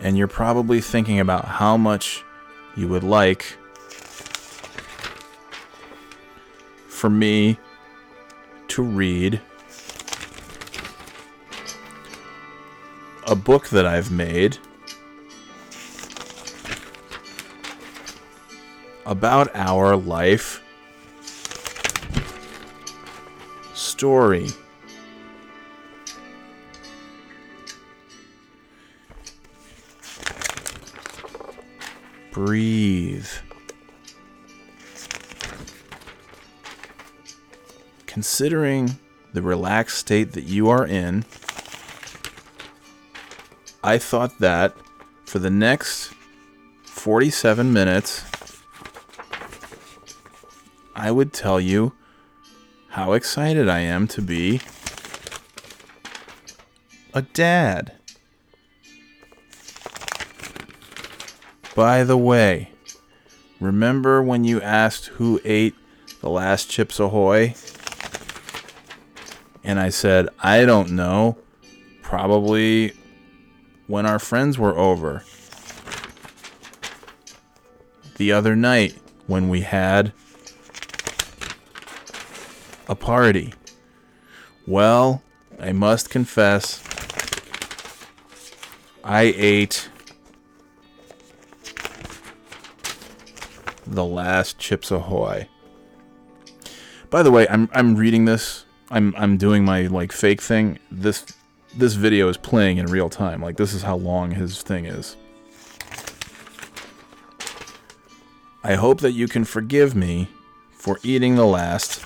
And 0.00 0.16
you're 0.16 0.28
probably 0.28 0.80
thinking 0.80 1.18
about 1.18 1.44
how 1.44 1.76
much 1.76 2.24
you 2.76 2.86
would 2.88 3.02
like 3.02 3.42
for 6.88 7.10
me 7.10 7.58
to 8.68 8.82
read 8.82 9.40
a 13.28 13.36
book 13.36 13.68
that 13.68 13.84
I've 13.84 14.10
made 14.10 14.56
about 19.04 19.54
our 19.54 19.94
life 19.96 20.62
story. 23.74 24.48
Breathe. 32.32 33.26
Considering 38.06 38.98
the 39.34 39.42
relaxed 39.42 39.98
state 39.98 40.32
that 40.32 40.44
you 40.44 40.70
are 40.70 40.86
in, 40.86 41.26
I 43.88 43.96
thought 43.96 44.38
that 44.40 44.76
for 45.24 45.38
the 45.38 45.48
next 45.48 46.12
47 46.84 47.72
minutes, 47.72 48.22
I 50.94 51.10
would 51.10 51.32
tell 51.32 51.58
you 51.58 51.94
how 52.90 53.14
excited 53.14 53.66
I 53.66 53.80
am 53.80 54.06
to 54.08 54.20
be 54.20 54.60
a 57.14 57.22
dad. 57.22 57.94
By 61.74 62.04
the 62.04 62.18
way, 62.18 62.72
remember 63.58 64.22
when 64.22 64.44
you 64.44 64.60
asked 64.60 65.06
who 65.06 65.40
ate 65.46 65.74
the 66.20 66.28
last 66.28 66.68
Chips 66.68 67.00
Ahoy? 67.00 67.54
And 69.64 69.80
I 69.80 69.88
said, 69.88 70.28
I 70.40 70.66
don't 70.66 70.90
know. 70.90 71.38
Probably 72.02 72.92
when 73.88 74.06
our 74.06 74.20
friends 74.20 74.56
were 74.56 74.78
over. 74.78 75.24
The 78.18 78.30
other 78.30 78.54
night 78.54 78.94
when 79.26 79.48
we 79.48 79.62
had 79.62 80.12
a 82.88 82.94
party. 82.94 83.54
Well, 84.66 85.22
I 85.58 85.72
must 85.72 86.10
confess, 86.10 86.82
I 89.02 89.34
ate 89.36 89.88
the 93.86 94.04
last 94.04 94.58
Chips 94.58 94.90
Ahoy. 94.90 95.48
By 97.10 97.22
the 97.22 97.30
way, 97.30 97.48
I'm 97.48 97.68
I'm 97.72 97.96
reading 97.96 98.26
this. 98.26 98.66
I'm 98.90 99.14
I'm 99.16 99.36
doing 99.38 99.64
my 99.64 99.82
like 99.82 100.12
fake 100.12 100.42
thing. 100.42 100.78
This 100.90 101.24
this 101.74 101.94
video 101.94 102.28
is 102.28 102.36
playing 102.36 102.78
in 102.78 102.86
real 102.86 103.08
time. 103.08 103.42
Like 103.42 103.56
this 103.56 103.72
is 103.72 103.82
how 103.82 103.96
long 103.96 104.30
his 104.30 104.62
thing 104.62 104.86
is. 104.86 105.16
I 108.64 108.74
hope 108.74 109.00
that 109.00 109.12
you 109.12 109.28
can 109.28 109.44
forgive 109.44 109.94
me 109.94 110.28
for 110.72 110.98
eating 111.02 111.36
the 111.36 111.46
last 111.46 112.04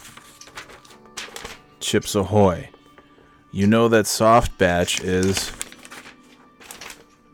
Chips 1.81 2.15
Ahoy. 2.15 2.69
You 3.51 3.67
know 3.67 3.89
that 3.89 4.07
soft 4.07 4.57
batch 4.59 5.01
is 5.01 5.53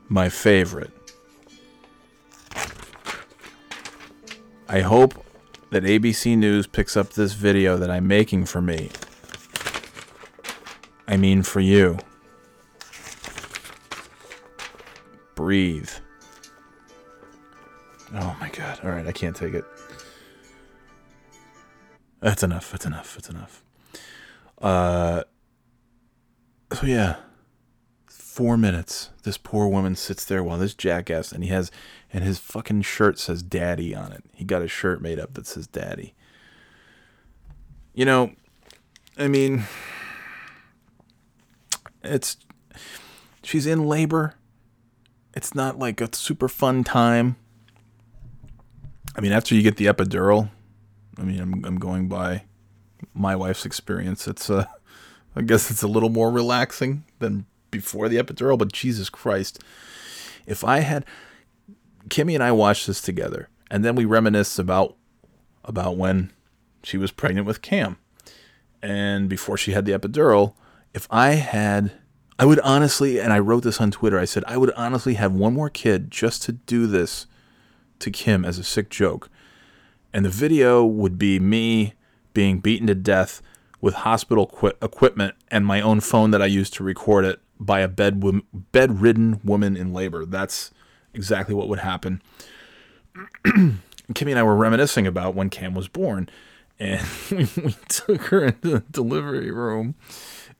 my 0.08 0.28
favorite. 0.28 0.90
I 4.68 4.80
hope 4.80 5.24
that 5.70 5.82
ABC 5.82 6.36
News 6.36 6.66
picks 6.66 6.96
up 6.96 7.10
this 7.10 7.34
video 7.34 7.76
that 7.76 7.90
I'm 7.90 8.06
making 8.06 8.46
for 8.46 8.60
me. 8.60 8.90
I 11.06 11.16
mean 11.16 11.42
for 11.42 11.60
you. 11.60 11.98
Breathe. 15.38 15.90
Oh 18.12 18.36
my 18.40 18.48
god. 18.48 18.80
All 18.82 18.90
right, 18.90 19.06
I 19.06 19.12
can't 19.12 19.36
take 19.36 19.54
it. 19.54 19.64
That's 22.18 22.42
enough. 22.42 22.72
That's 22.72 22.84
enough. 22.84 23.14
That's 23.14 23.30
enough. 23.30 23.62
Uh 24.60 25.22
so 26.72 26.86
yeah. 26.86 27.18
4 28.08 28.56
minutes. 28.56 29.10
This 29.22 29.38
poor 29.38 29.68
woman 29.68 29.94
sits 29.94 30.24
there 30.24 30.42
while 30.42 30.58
this 30.58 30.74
jackass 30.74 31.30
and 31.30 31.44
he 31.44 31.50
has 31.50 31.70
and 32.12 32.24
his 32.24 32.40
fucking 32.40 32.82
shirt 32.82 33.20
says 33.20 33.44
daddy 33.44 33.94
on 33.94 34.10
it. 34.10 34.24
He 34.34 34.44
got 34.44 34.62
a 34.62 34.68
shirt 34.68 35.00
made 35.00 35.20
up 35.20 35.34
that 35.34 35.46
says 35.46 35.68
daddy. 35.68 36.16
You 37.94 38.06
know, 38.06 38.32
I 39.16 39.28
mean 39.28 39.66
it's 42.02 42.38
she's 43.44 43.68
in 43.68 43.86
labor. 43.86 44.34
It's 45.34 45.54
not 45.54 45.78
like 45.78 46.00
a 46.00 46.14
super 46.14 46.48
fun 46.48 46.84
time. 46.84 47.36
I 49.16 49.20
mean, 49.20 49.32
after 49.32 49.54
you 49.54 49.62
get 49.62 49.76
the 49.76 49.86
epidural, 49.86 50.50
I 51.18 51.22
mean, 51.22 51.40
I'm 51.40 51.64
I'm 51.64 51.78
going 51.78 52.08
by 52.08 52.44
my 53.14 53.36
wife's 53.36 53.66
experience. 53.66 54.26
It's 54.26 54.48
uh 54.50 54.66
I 55.36 55.42
guess 55.42 55.70
it's 55.70 55.82
a 55.82 55.88
little 55.88 56.08
more 56.08 56.30
relaxing 56.30 57.04
than 57.18 57.46
before 57.70 58.08
the 58.08 58.16
epidural, 58.16 58.58
but 58.58 58.72
Jesus 58.72 59.10
Christ. 59.10 59.62
If 60.46 60.64
I 60.64 60.80
had 60.80 61.04
Kimmy 62.08 62.34
and 62.34 62.42
I 62.42 62.52
watched 62.52 62.86
this 62.86 63.00
together, 63.00 63.48
and 63.70 63.84
then 63.84 63.94
we 63.94 64.04
reminisce 64.04 64.58
about 64.58 64.96
about 65.64 65.96
when 65.96 66.32
she 66.82 66.96
was 66.96 67.10
pregnant 67.10 67.46
with 67.46 67.62
Cam. 67.62 67.98
And 68.82 69.28
before 69.28 69.56
she 69.56 69.72
had 69.72 69.84
the 69.84 69.92
epidural, 69.92 70.54
if 70.94 71.06
I 71.10 71.34
had 71.34 71.92
I 72.38 72.44
would 72.44 72.60
honestly 72.60 73.20
and 73.20 73.32
I 73.32 73.38
wrote 73.38 73.64
this 73.64 73.80
on 73.80 73.90
Twitter, 73.90 74.18
I 74.18 74.24
said 74.24 74.44
I 74.46 74.56
would 74.56 74.72
honestly 74.72 75.14
have 75.14 75.32
one 75.32 75.54
more 75.54 75.70
kid 75.70 76.10
just 76.10 76.42
to 76.44 76.52
do 76.52 76.86
this 76.86 77.26
to 77.98 78.10
Kim 78.10 78.44
as 78.44 78.58
a 78.58 78.64
sick 78.64 78.90
joke. 78.90 79.28
And 80.12 80.24
the 80.24 80.30
video 80.30 80.84
would 80.84 81.18
be 81.18 81.40
me 81.40 81.94
being 82.32 82.60
beaten 82.60 82.86
to 82.86 82.94
death 82.94 83.42
with 83.80 83.94
hospital 83.94 84.46
qu- 84.46 84.72
equipment 84.82 85.34
and 85.50 85.66
my 85.66 85.80
own 85.80 86.00
phone 86.00 86.30
that 86.30 86.42
I 86.42 86.46
used 86.46 86.74
to 86.74 86.84
record 86.84 87.24
it 87.24 87.40
by 87.60 87.80
a 87.80 87.88
bed 87.88 88.22
bedridden 88.72 89.40
woman 89.44 89.76
in 89.76 89.92
labor. 89.92 90.24
That's 90.24 90.70
exactly 91.14 91.54
what 91.54 91.68
would 91.68 91.80
happen. 91.80 92.22
Kimmy 93.44 94.30
and 94.30 94.38
I 94.38 94.42
were 94.42 94.56
reminiscing 94.56 95.06
about 95.06 95.34
when 95.34 95.50
Cam 95.50 95.74
was 95.74 95.88
born, 95.88 96.28
and 96.78 97.04
we 97.30 97.76
took 97.88 98.22
her 98.26 98.46
into 98.46 98.68
the 98.70 98.84
delivery 98.90 99.50
room, 99.50 99.96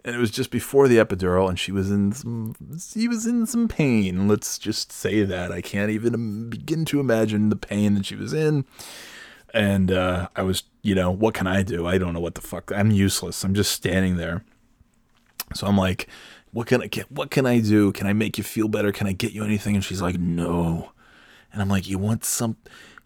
and 0.05 0.15
it 0.15 0.19
was 0.19 0.31
just 0.31 0.51
before 0.51 0.89
the 0.89 0.97
epidural, 0.97 1.49
and 1.49 1.59
she 1.59 1.73
was 1.73 1.91
in 1.91 2.13
some 2.13 2.55
she 2.79 3.09
was 3.09 3.27
in 3.27 3.47
some 3.47 3.69
pain. 3.69 4.29
Let's 4.29 4.59
just 4.59 4.93
say 4.93 5.25
that 5.25 5.53
I 5.53 5.61
can't 5.61 5.91
even 5.91 6.49
begin 6.49 6.85
to 6.87 7.01
imagine 7.01 7.49
the 7.49 7.57
pain 7.57 7.95
that 7.95 8.07
she 8.07 8.17
was 8.17 8.33
in. 8.33 8.65
And 9.55 9.91
uh, 9.91 10.29
I 10.37 10.43
was, 10.43 10.65
you 10.83 10.95
know, 10.95 11.11
what 11.11 11.35
can 11.35 11.47
I 11.47 11.63
do? 11.63 11.87
I 11.87 11.99
don't 11.99 12.13
know 12.13 12.21
what 12.21 12.35
the 12.35 12.43
fuck. 12.43 12.71
I'm 12.71 12.91
useless. 12.91 13.43
I'm 13.45 13.55
just 13.55 13.73
standing 13.73 14.17
there. 14.17 14.45
So 15.55 15.67
I'm 15.67 15.79
like, 15.79 16.07
what 16.53 16.67
can 16.67 16.83
I 16.83 16.87
get? 16.87 17.11
What 17.11 17.31
can 17.31 17.47
I 17.47 17.61
do? 17.61 17.93
Can 17.93 18.07
I 18.07 18.13
make 18.13 18.39
you 18.39 18.45
feel 18.45 18.69
better? 18.69 18.93
Can 18.93 19.07
I 19.07 19.13
get 19.13 19.33
you 19.33 19.45
anything? 19.45 19.75
And 19.75 19.85
she's 19.85 20.03
like, 20.03 20.19
no. 20.19 20.93
And 21.53 21.63
I'm 21.63 21.69
like, 21.69 21.89
you 21.89 21.99
want 21.99 22.25
some, 22.25 22.57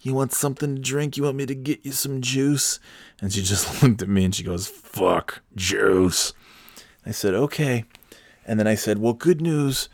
you 0.00 0.14
want 0.14 0.32
something 0.32 0.74
to 0.74 0.82
drink? 0.82 1.16
You 1.16 1.22
want 1.22 1.36
me 1.36 1.46
to 1.46 1.54
get 1.54 1.84
you 1.84 1.92
some 1.92 2.20
juice? 2.20 2.80
And 3.20 3.32
she 3.32 3.42
just 3.42 3.82
looked 3.82 4.02
at 4.02 4.08
me 4.08 4.24
and 4.24 4.34
she 4.34 4.42
goes, 4.42 4.66
fuck 4.66 5.42
juice. 5.54 6.32
I 7.04 7.10
said, 7.10 7.34
okay. 7.34 7.84
And 8.46 8.58
then 8.58 8.66
I 8.66 8.74
said, 8.74 8.98
well, 8.98 9.12
good 9.12 9.40
news. 9.40 9.88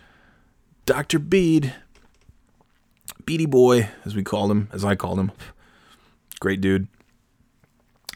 Dr. 0.87 1.19
Bede, 1.19 1.75
Beady 3.25 3.47
Boy, 3.47 3.91
as 4.05 4.15
we 4.15 4.23
called 4.23 4.51
him, 4.51 4.69
as 4.73 4.85
I 4.85 4.95
called 4.95 5.19
him, 5.19 5.33
great 6.41 6.61
dude, 6.61 6.89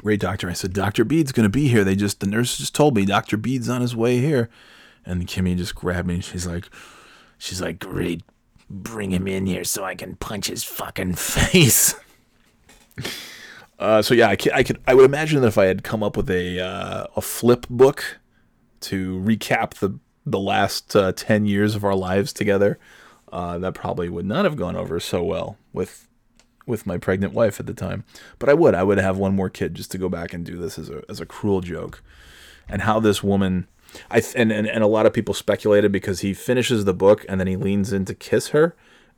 great 0.01 0.21
doctor. 0.21 0.49
I 0.49 0.55
said, 0.55 0.73
Dr. 0.73 1.05
Bede's 1.05 1.33
going 1.33 1.45
to 1.45 1.51
be 1.51 1.69
here. 1.69 1.85
They 1.85 1.97
just, 1.97 2.21
the 2.21 2.27
nurse 2.27 2.57
just 2.57 2.75
told 2.75 2.97
me 2.97 3.05
Dr. 3.05 3.37
Bede's 3.37 3.69
on 3.69 3.83
his 3.83 3.95
way 3.95 4.19
here. 4.19 4.49
And 5.05 5.27
Kimmy 5.27 5.57
just 5.57 5.75
grabbed 5.75 6.09
me 6.09 6.21
she's 6.21 6.47
like, 6.47 6.71
she's 7.37 7.61
like, 7.61 7.79
great, 7.79 8.23
bring 8.71 9.11
him 9.11 9.27
in 9.27 9.47
here 9.47 9.65
so 9.65 9.85
I 9.85 9.95
can 9.95 10.17
punch 10.17 10.47
his 10.47 10.65
fucking 10.65 11.15
face. 11.17 11.95
uh, 13.79 14.01
so 14.01 14.15
yeah, 14.15 14.29
I 14.29 14.37
could, 14.37 14.53
I 14.53 14.63
could, 14.63 14.81
I 14.87 14.95
would 14.95 15.05
imagine 15.05 15.41
that 15.43 15.49
if 15.49 15.59
I 15.59 15.67
had 15.67 15.83
come 15.83 16.03
up 16.03 16.17
with 16.17 16.31
a, 16.31 16.61
uh, 16.61 17.07
a 17.17 17.21
flip 17.21 17.67
book 17.69 18.19
to 18.83 19.21
recap 19.21 19.75
the, 19.75 19.99
the 20.25 20.39
last 20.39 20.95
uh, 20.95 21.13
10 21.13 21.47
years 21.47 21.75
of 21.75 21.85
our 21.85 21.95
lives 21.95 22.33
together, 22.33 22.79
uh, 23.33 23.59
that 23.59 23.75
probably 23.75 24.09
would 24.09 24.27
not 24.27 24.45
have 24.45 24.57
gone 24.57 24.77
over 24.77 25.01
so 25.01 25.23
well 25.23 25.57
with, 25.73 26.09
with 26.67 26.87
my 26.87 26.99
pregnant 26.99 27.33
wife 27.33 27.59
at 27.59 27.67
the 27.67 27.75
time. 27.75 28.05
But 28.39 28.49
I 28.49 28.55
would, 28.55 28.75
I 28.75 28.83
would 28.83 28.99
have 28.99 29.17
one 29.17 29.35
more 29.35 29.51
kid 29.51 29.75
just 29.75 29.91
to 29.93 29.99
go 29.99 30.09
back 30.09 30.33
and 30.33 30.45
do 30.45 30.57
this 30.57 30.79
as 30.79 30.91
a, 30.91 31.03
as 31.09 31.21
a 31.21 31.27
cruel 31.27 31.61
joke. 31.61 32.03
And 32.69 32.83
how 32.83 33.01
this 33.01 33.23
woman, 33.23 33.67
I 34.11 34.23
and, 34.37 34.53
and 34.53 34.67
and 34.67 34.83
a 34.83 34.87
lot 34.87 35.05
of 35.05 35.13
people 35.13 35.35
speculated 35.35 35.93
because 35.93 36.21
he 36.21 36.33
finishes 36.33 36.85
the 36.85 36.95
book 36.95 37.27
and 37.29 37.39
then 37.41 37.47
he 37.47 37.57
leans 37.57 37.93
in 37.93 38.05
to 38.07 38.15
kiss 38.15 38.49
her, 38.49 38.75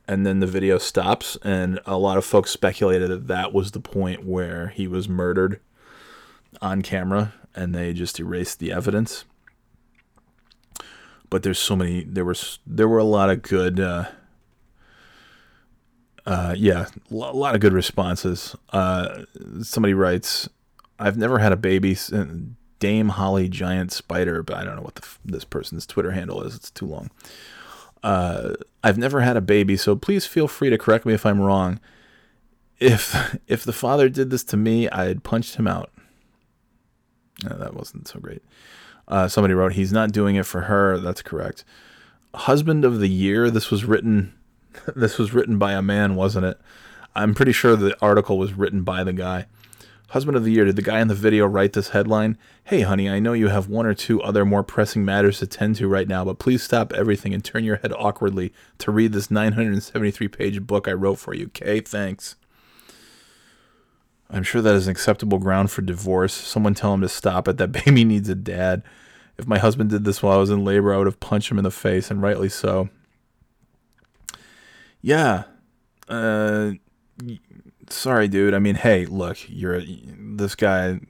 and 0.06 0.26
then 0.26 0.40
the 0.40 0.46
video 0.46 0.78
stops, 0.78 1.36
and 1.42 1.80
a 1.86 1.96
lot 1.96 2.18
of 2.18 2.24
folks 2.24 2.50
speculated 2.50 3.10
that 3.10 3.26
that 3.28 3.52
was 3.52 3.70
the 3.70 3.80
point 3.80 4.24
where 4.24 4.68
he 4.68 4.86
was 4.86 5.08
murdered 5.08 5.60
on 6.60 6.82
camera, 6.82 7.34
and 7.54 7.74
they 7.74 7.92
just 7.92 8.20
erased 8.20 8.58
the 8.58 8.72
evidence. 8.72 9.24
But 11.34 11.42
there's 11.42 11.58
so 11.58 11.74
many. 11.74 12.04
There 12.04 12.24
was 12.24 12.60
there 12.64 12.86
were 12.86 12.98
a 12.98 13.02
lot 13.02 13.28
of 13.28 13.42
good. 13.42 13.80
Uh, 13.80 14.04
uh, 16.24 16.54
yeah, 16.56 16.86
a 17.10 17.14
lot 17.16 17.56
of 17.56 17.60
good 17.60 17.72
responses. 17.72 18.54
Uh, 18.72 19.24
somebody 19.60 19.94
writes, 19.94 20.48
"I've 20.96 21.16
never 21.16 21.40
had 21.40 21.50
a 21.50 21.56
baby." 21.56 21.98
Dame 22.78 23.08
Holly 23.08 23.48
Giant 23.48 23.90
Spider, 23.90 24.44
but 24.44 24.56
I 24.56 24.62
don't 24.62 24.76
know 24.76 24.82
what 24.82 25.00
this 25.24 25.44
person's 25.44 25.86
Twitter 25.86 26.12
handle 26.12 26.40
is. 26.44 26.54
It's 26.54 26.70
too 26.70 26.86
long. 26.86 27.10
Uh, 28.04 28.54
I've 28.84 28.96
never 28.96 29.22
had 29.22 29.36
a 29.36 29.40
baby, 29.40 29.76
so 29.76 29.96
please 29.96 30.26
feel 30.26 30.46
free 30.46 30.70
to 30.70 30.78
correct 30.78 31.04
me 31.04 31.14
if 31.14 31.26
I'm 31.26 31.40
wrong. 31.40 31.80
If 32.78 33.36
if 33.48 33.64
the 33.64 33.72
father 33.72 34.08
did 34.08 34.30
this 34.30 34.44
to 34.44 34.56
me, 34.56 34.88
I'd 34.88 35.24
punched 35.24 35.56
him 35.56 35.66
out. 35.66 35.90
No, 37.42 37.56
that 37.56 37.74
wasn't 37.74 38.06
so 38.06 38.20
great. 38.20 38.44
Uh, 39.06 39.28
somebody 39.28 39.54
wrote, 39.54 39.72
he's 39.72 39.92
not 39.92 40.12
doing 40.12 40.36
it 40.36 40.46
for 40.46 40.62
her. 40.62 40.98
That's 40.98 41.22
correct. 41.22 41.64
Husband 42.34 42.84
of 42.84 43.00
the 43.00 43.08
year. 43.08 43.50
This 43.50 43.70
was 43.70 43.84
written. 43.84 44.34
This 44.96 45.18
was 45.18 45.32
written 45.32 45.56
by 45.56 45.72
a 45.72 45.82
man, 45.82 46.16
wasn't 46.16 46.46
it? 46.46 46.60
I'm 47.14 47.32
pretty 47.32 47.52
sure 47.52 47.76
the 47.76 47.96
article 48.02 48.38
was 48.38 48.54
written 48.54 48.82
by 48.82 49.04
the 49.04 49.12
guy. 49.12 49.46
Husband 50.08 50.36
of 50.36 50.42
the 50.44 50.50
year. 50.50 50.64
Did 50.64 50.74
the 50.74 50.82
guy 50.82 51.00
in 51.00 51.06
the 51.06 51.14
video 51.14 51.46
write 51.46 51.74
this 51.74 51.90
headline? 51.90 52.36
Hey, 52.64 52.80
honey, 52.80 53.08
I 53.08 53.20
know 53.20 53.34
you 53.34 53.48
have 53.48 53.68
one 53.68 53.86
or 53.86 53.94
two 53.94 54.20
other 54.22 54.44
more 54.44 54.64
pressing 54.64 55.04
matters 55.04 55.38
to 55.38 55.46
tend 55.46 55.76
to 55.76 55.86
right 55.86 56.08
now, 56.08 56.24
but 56.24 56.40
please 56.40 56.62
stop 56.62 56.92
everything 56.92 57.32
and 57.32 57.44
turn 57.44 57.62
your 57.62 57.76
head 57.76 57.92
awkwardly 57.96 58.52
to 58.78 58.90
read 58.90 59.12
this 59.12 59.30
973 59.30 60.28
page 60.28 60.66
book 60.66 60.88
I 60.88 60.92
wrote 60.92 61.20
for 61.20 61.34
you. 61.34 61.46
Okay, 61.46 61.80
thanks. 61.80 62.34
I'm 64.34 64.42
sure 64.42 64.60
that 64.60 64.74
is 64.74 64.86
an 64.86 64.90
acceptable 64.90 65.38
ground 65.38 65.70
for 65.70 65.82
divorce. 65.82 66.34
Someone 66.34 66.74
tell 66.74 66.92
him 66.92 67.00
to 67.02 67.08
stop 67.08 67.46
it. 67.48 67.56
That 67.56 67.72
baby 67.84 68.04
needs 68.04 68.28
a 68.28 68.34
dad. 68.34 68.82
If 69.38 69.46
my 69.46 69.58
husband 69.58 69.90
did 69.90 70.04
this 70.04 70.22
while 70.22 70.36
I 70.36 70.40
was 70.40 70.50
in 70.50 70.64
labor, 70.64 70.92
I 70.94 70.98
would 70.98 71.06
have 71.06 71.20
punched 71.20 71.50
him 71.50 71.58
in 71.58 71.64
the 71.64 71.70
face, 71.70 72.10
and 72.10 72.22
rightly 72.22 72.48
so. 72.48 72.88
Yeah. 75.00 75.44
Uh, 76.08 76.72
sorry, 77.88 78.28
dude. 78.28 78.54
I 78.54 78.58
mean, 78.58 78.76
hey, 78.76 79.06
look, 79.06 79.38
you're 79.48 79.82
this 79.82 80.54
guy. 80.54 81.00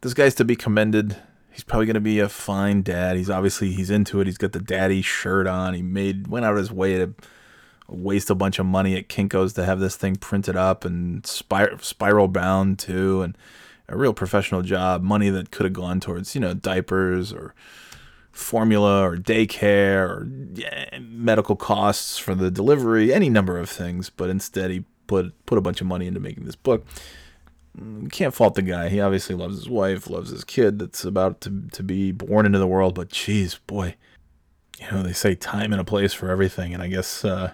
This 0.00 0.14
guy's 0.14 0.34
to 0.36 0.44
be 0.44 0.56
commended. 0.56 1.16
He's 1.50 1.64
probably 1.64 1.86
gonna 1.86 2.00
be 2.00 2.20
a 2.20 2.28
fine 2.28 2.82
dad. 2.82 3.16
He's 3.16 3.30
obviously 3.30 3.72
he's 3.72 3.90
into 3.90 4.20
it. 4.20 4.28
He's 4.28 4.38
got 4.38 4.52
the 4.52 4.60
daddy 4.60 5.02
shirt 5.02 5.48
on. 5.48 5.74
He 5.74 5.82
made 5.82 6.28
went 6.28 6.44
out 6.44 6.52
of 6.52 6.58
his 6.58 6.70
way 6.70 6.96
to 6.98 7.14
waste 7.88 8.30
a 8.30 8.34
bunch 8.34 8.58
of 8.58 8.66
money 8.66 8.96
at 8.96 9.08
Kinko's 9.08 9.54
to 9.54 9.64
have 9.64 9.80
this 9.80 9.96
thing 9.96 10.16
printed 10.16 10.56
up 10.56 10.84
and 10.84 11.26
spir- 11.26 11.78
spiral 11.80 12.28
bound 12.28 12.78
too, 12.78 13.22
and 13.22 13.36
a 13.88 13.96
real 13.96 14.12
professional 14.12 14.62
job. 14.62 15.02
Money 15.02 15.30
that 15.30 15.50
could 15.50 15.64
have 15.64 15.72
gone 15.72 16.00
towards 16.00 16.34
you 16.34 16.40
know 16.40 16.54
diapers 16.54 17.32
or 17.32 17.54
formula 18.30 19.02
or 19.02 19.16
daycare 19.16 20.08
or 20.08 21.00
medical 21.00 21.56
costs 21.56 22.18
for 22.18 22.34
the 22.34 22.50
delivery, 22.50 23.12
any 23.12 23.28
number 23.28 23.58
of 23.58 23.68
things. 23.68 24.10
But 24.10 24.30
instead, 24.30 24.70
he 24.70 24.84
put 25.06 25.34
put 25.46 25.58
a 25.58 25.62
bunch 25.62 25.80
of 25.80 25.86
money 25.86 26.06
into 26.06 26.20
making 26.20 26.44
this 26.44 26.56
book. 26.56 26.86
Can't 28.10 28.34
fault 28.34 28.54
the 28.54 28.62
guy. 28.62 28.88
He 28.88 29.00
obviously 29.00 29.36
loves 29.36 29.56
his 29.56 29.68
wife, 29.68 30.10
loves 30.10 30.30
his 30.30 30.44
kid 30.44 30.78
that's 30.78 31.04
about 31.04 31.40
to 31.42 31.62
to 31.72 31.82
be 31.82 32.12
born 32.12 32.44
into 32.44 32.58
the 32.58 32.66
world. 32.66 32.94
But 32.94 33.08
geez, 33.08 33.54
boy, 33.66 33.94
you 34.78 34.90
know 34.90 35.02
they 35.02 35.12
say 35.12 35.34
time 35.34 35.72
and 35.72 35.80
a 35.80 35.84
place 35.84 36.12
for 36.12 36.30
everything, 36.30 36.74
and 36.74 36.82
I 36.82 36.88
guess. 36.88 37.24
Uh, 37.24 37.52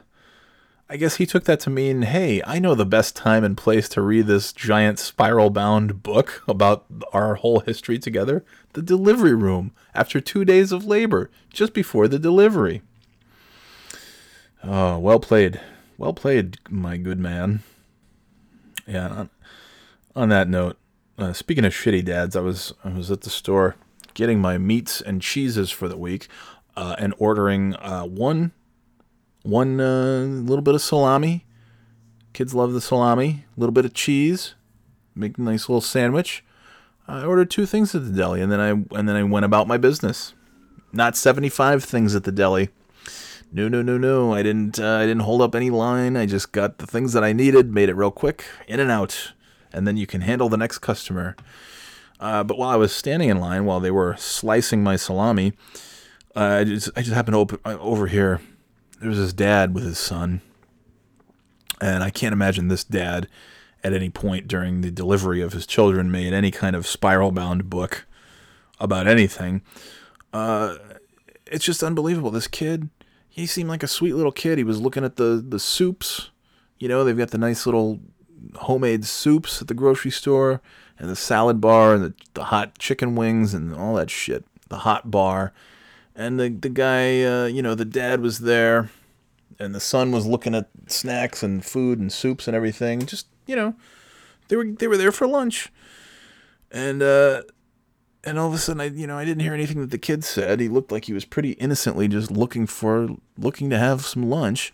I 0.94 0.96
guess 0.96 1.16
he 1.16 1.26
took 1.26 1.42
that 1.46 1.58
to 1.60 1.70
mean, 1.70 2.02
hey, 2.02 2.40
I 2.46 2.60
know 2.60 2.76
the 2.76 2.86
best 2.86 3.16
time 3.16 3.42
and 3.42 3.56
place 3.56 3.88
to 3.88 4.00
read 4.00 4.28
this 4.28 4.52
giant 4.52 5.00
spiral 5.00 5.50
bound 5.50 6.04
book 6.04 6.44
about 6.46 6.84
our 7.12 7.34
whole 7.34 7.58
history 7.58 7.98
together 7.98 8.44
the 8.74 8.80
delivery 8.80 9.34
room 9.34 9.72
after 9.92 10.20
two 10.20 10.44
days 10.44 10.70
of 10.70 10.86
labor, 10.86 11.32
just 11.52 11.74
before 11.74 12.06
the 12.06 12.20
delivery. 12.20 12.82
Oh, 14.62 15.00
well 15.00 15.18
played. 15.18 15.60
Well 15.98 16.14
played, 16.14 16.58
my 16.70 16.96
good 16.96 17.18
man. 17.18 17.64
Yeah, 18.86 19.08
on, 19.08 19.30
on 20.14 20.28
that 20.28 20.48
note, 20.48 20.78
uh, 21.18 21.32
speaking 21.32 21.64
of 21.64 21.72
shitty 21.72 22.04
dads, 22.04 22.36
I 22.36 22.40
was 22.40 22.72
I 22.84 22.90
was 22.90 23.10
at 23.10 23.22
the 23.22 23.30
store 23.30 23.74
getting 24.14 24.38
my 24.38 24.58
meats 24.58 25.00
and 25.00 25.20
cheeses 25.20 25.72
for 25.72 25.88
the 25.88 25.98
week 25.98 26.28
uh, 26.76 26.94
and 27.00 27.14
ordering 27.18 27.74
uh, 27.78 28.04
one 28.04 28.52
one 29.44 29.80
uh, 29.80 30.24
little 30.24 30.62
bit 30.62 30.74
of 30.74 30.82
salami. 30.82 31.46
Kids 32.32 32.54
love 32.54 32.72
the 32.72 32.80
salami. 32.80 33.44
A 33.56 33.60
little 33.60 33.72
bit 33.72 33.84
of 33.84 33.94
cheese. 33.94 34.54
Make 35.14 35.38
a 35.38 35.42
nice 35.42 35.68
little 35.68 35.80
sandwich. 35.80 36.44
I 37.06 37.22
ordered 37.22 37.50
two 37.50 37.66
things 37.66 37.94
at 37.94 38.04
the 38.04 38.10
deli, 38.10 38.40
and 38.40 38.50
then 38.50 38.60
I 38.60 38.70
and 38.70 39.08
then 39.08 39.14
I 39.14 39.22
went 39.22 39.44
about 39.44 39.68
my 39.68 39.76
business. 39.76 40.34
Not 40.92 41.16
seventy 41.16 41.50
five 41.50 41.84
things 41.84 42.16
at 42.16 42.24
the 42.24 42.32
deli. 42.32 42.70
No, 43.52 43.68
no, 43.68 43.82
no, 43.82 43.98
no. 43.98 44.32
I 44.34 44.42
didn't. 44.42 44.80
Uh, 44.80 44.96
I 44.96 45.06
didn't 45.06 45.22
hold 45.22 45.42
up 45.42 45.54
any 45.54 45.70
line. 45.70 46.16
I 46.16 46.26
just 46.26 46.50
got 46.50 46.78
the 46.78 46.86
things 46.86 47.12
that 47.12 47.22
I 47.22 47.32
needed, 47.32 47.72
made 47.72 47.88
it 47.88 47.94
real 47.94 48.10
quick, 48.10 48.46
in 48.66 48.80
and 48.80 48.90
out, 48.90 49.32
and 49.72 49.86
then 49.86 49.96
you 49.96 50.06
can 50.06 50.22
handle 50.22 50.48
the 50.48 50.56
next 50.56 50.78
customer. 50.78 51.36
Uh, 52.18 52.42
but 52.42 52.56
while 52.56 52.70
I 52.70 52.76
was 52.76 52.92
standing 52.92 53.28
in 53.28 53.38
line, 53.38 53.66
while 53.66 53.80
they 53.80 53.90
were 53.90 54.16
slicing 54.16 54.82
my 54.82 54.96
salami, 54.96 55.52
uh, 56.34 56.40
I 56.60 56.64
just 56.64 56.90
I 56.96 57.02
just 57.02 57.14
happened 57.14 57.34
to 57.34 57.38
open, 57.40 57.58
uh, 57.66 57.76
overhear 57.78 58.40
there 59.04 59.10
was 59.10 59.18
this 59.18 59.34
dad 59.34 59.74
with 59.74 59.84
his 59.84 59.98
son, 59.98 60.40
and 61.78 62.02
I 62.02 62.08
can't 62.08 62.32
imagine 62.32 62.68
this 62.68 62.84
dad 62.84 63.28
at 63.82 63.92
any 63.92 64.08
point 64.08 64.48
during 64.48 64.80
the 64.80 64.90
delivery 64.90 65.42
of 65.42 65.52
his 65.52 65.66
children 65.66 66.10
made 66.10 66.32
any 66.32 66.50
kind 66.50 66.74
of 66.74 66.86
spiral 66.86 67.30
bound 67.30 67.68
book 67.68 68.06
about 68.80 69.06
anything. 69.06 69.60
Uh, 70.32 70.76
it's 71.44 71.66
just 71.66 71.82
unbelievable. 71.82 72.30
This 72.30 72.46
kid, 72.46 72.88
he 73.28 73.44
seemed 73.44 73.68
like 73.68 73.82
a 73.82 73.86
sweet 73.86 74.14
little 74.14 74.32
kid. 74.32 74.56
He 74.56 74.64
was 74.64 74.80
looking 74.80 75.04
at 75.04 75.16
the 75.16 75.44
the 75.46 75.58
soups. 75.58 76.30
You 76.78 76.88
know, 76.88 77.04
they've 77.04 77.14
got 77.14 77.30
the 77.30 77.36
nice 77.36 77.66
little 77.66 78.00
homemade 78.54 79.04
soups 79.04 79.60
at 79.60 79.68
the 79.68 79.74
grocery 79.74 80.12
store, 80.12 80.62
and 80.98 81.10
the 81.10 81.16
salad 81.16 81.60
bar, 81.60 81.92
and 81.92 82.04
the, 82.04 82.14
the 82.32 82.44
hot 82.44 82.78
chicken 82.78 83.16
wings, 83.16 83.52
and 83.52 83.74
all 83.74 83.96
that 83.96 84.08
shit. 84.08 84.46
The 84.70 84.78
hot 84.78 85.10
bar 85.10 85.52
and 86.14 86.38
the 86.38 86.48
the 86.48 86.68
guy, 86.68 87.22
uh, 87.22 87.46
you 87.46 87.62
know, 87.62 87.74
the 87.74 87.84
dad 87.84 88.20
was 88.20 88.40
there, 88.40 88.90
and 89.58 89.74
the 89.74 89.80
son 89.80 90.12
was 90.12 90.26
looking 90.26 90.54
at 90.54 90.68
snacks 90.86 91.42
and 91.42 91.64
food 91.64 91.98
and 91.98 92.12
soups 92.12 92.46
and 92.46 92.56
everything. 92.56 93.06
Just 93.06 93.26
you 93.46 93.56
know, 93.56 93.74
they 94.48 94.56
were 94.56 94.66
they 94.66 94.86
were 94.86 94.96
there 94.96 95.12
for 95.12 95.26
lunch, 95.26 95.72
and 96.70 97.02
uh, 97.02 97.42
and 98.22 98.38
all 98.38 98.48
of 98.48 98.54
a 98.54 98.58
sudden, 98.58 98.80
I 98.80 98.86
you 98.86 99.06
know, 99.06 99.18
I 99.18 99.24
didn't 99.24 99.42
hear 99.42 99.54
anything 99.54 99.80
that 99.80 99.90
the 99.90 99.98
kid 99.98 100.24
said. 100.24 100.60
He 100.60 100.68
looked 100.68 100.92
like 100.92 101.06
he 101.06 101.12
was 101.12 101.24
pretty 101.24 101.52
innocently 101.52 102.08
just 102.08 102.30
looking 102.30 102.66
for 102.66 103.08
looking 103.36 103.70
to 103.70 103.78
have 103.78 104.04
some 104.04 104.28
lunch, 104.28 104.72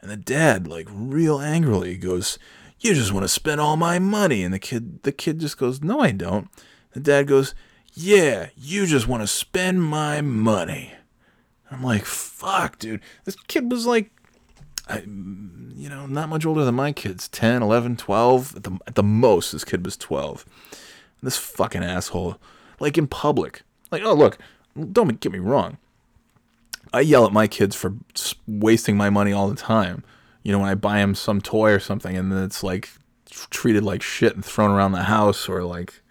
and 0.00 0.10
the 0.10 0.16
dad, 0.16 0.66
like 0.68 0.88
real 0.90 1.40
angrily, 1.40 1.96
goes, 1.96 2.38
"You 2.78 2.94
just 2.94 3.12
want 3.12 3.24
to 3.24 3.28
spend 3.28 3.60
all 3.60 3.76
my 3.76 3.98
money," 3.98 4.44
and 4.44 4.54
the 4.54 4.58
kid 4.58 5.02
the 5.02 5.12
kid 5.12 5.40
just 5.40 5.58
goes, 5.58 5.82
"No, 5.82 6.00
I 6.00 6.12
don't." 6.12 6.48
The 6.92 7.00
dad 7.00 7.28
goes 7.28 7.54
yeah, 7.92 8.48
you 8.56 8.86
just 8.86 9.08
want 9.08 9.22
to 9.22 9.26
spend 9.26 9.82
my 9.82 10.20
money. 10.20 10.92
I'm 11.70 11.82
like, 11.82 12.04
fuck, 12.04 12.78
dude. 12.78 13.00
This 13.24 13.36
kid 13.46 13.70
was 13.70 13.86
like, 13.86 14.10
I, 14.88 15.00
you 15.00 15.88
know, 15.88 16.06
not 16.06 16.28
much 16.28 16.44
older 16.44 16.64
than 16.64 16.74
my 16.74 16.92
kids 16.92 17.28
10, 17.28 17.62
11, 17.62 17.96
12. 17.96 18.56
At 18.56 18.62
the, 18.64 18.78
at 18.86 18.94
the 18.96 19.02
most, 19.02 19.52
this 19.52 19.64
kid 19.64 19.84
was 19.84 19.96
12. 19.96 20.44
This 21.22 21.36
fucking 21.36 21.84
asshole, 21.84 22.38
like 22.80 22.98
in 22.98 23.06
public. 23.06 23.62
Like, 23.90 24.02
oh, 24.04 24.14
look, 24.14 24.38
don't 24.92 25.20
get 25.20 25.32
me 25.32 25.38
wrong. 25.38 25.78
I 26.92 27.00
yell 27.00 27.24
at 27.24 27.32
my 27.32 27.46
kids 27.46 27.76
for 27.76 27.94
wasting 28.48 28.96
my 28.96 29.10
money 29.10 29.32
all 29.32 29.48
the 29.48 29.54
time. 29.54 30.02
You 30.42 30.52
know, 30.52 30.58
when 30.58 30.68
I 30.68 30.74
buy 30.74 30.98
them 30.98 31.14
some 31.14 31.40
toy 31.40 31.70
or 31.72 31.78
something 31.78 32.16
and 32.16 32.32
then 32.32 32.42
it's 32.42 32.62
like 32.64 32.88
treated 33.50 33.84
like 33.84 34.02
shit 34.02 34.34
and 34.34 34.44
thrown 34.44 34.70
around 34.70 34.92
the 34.92 35.04
house 35.04 35.48
or 35.48 35.62
like 35.62 36.02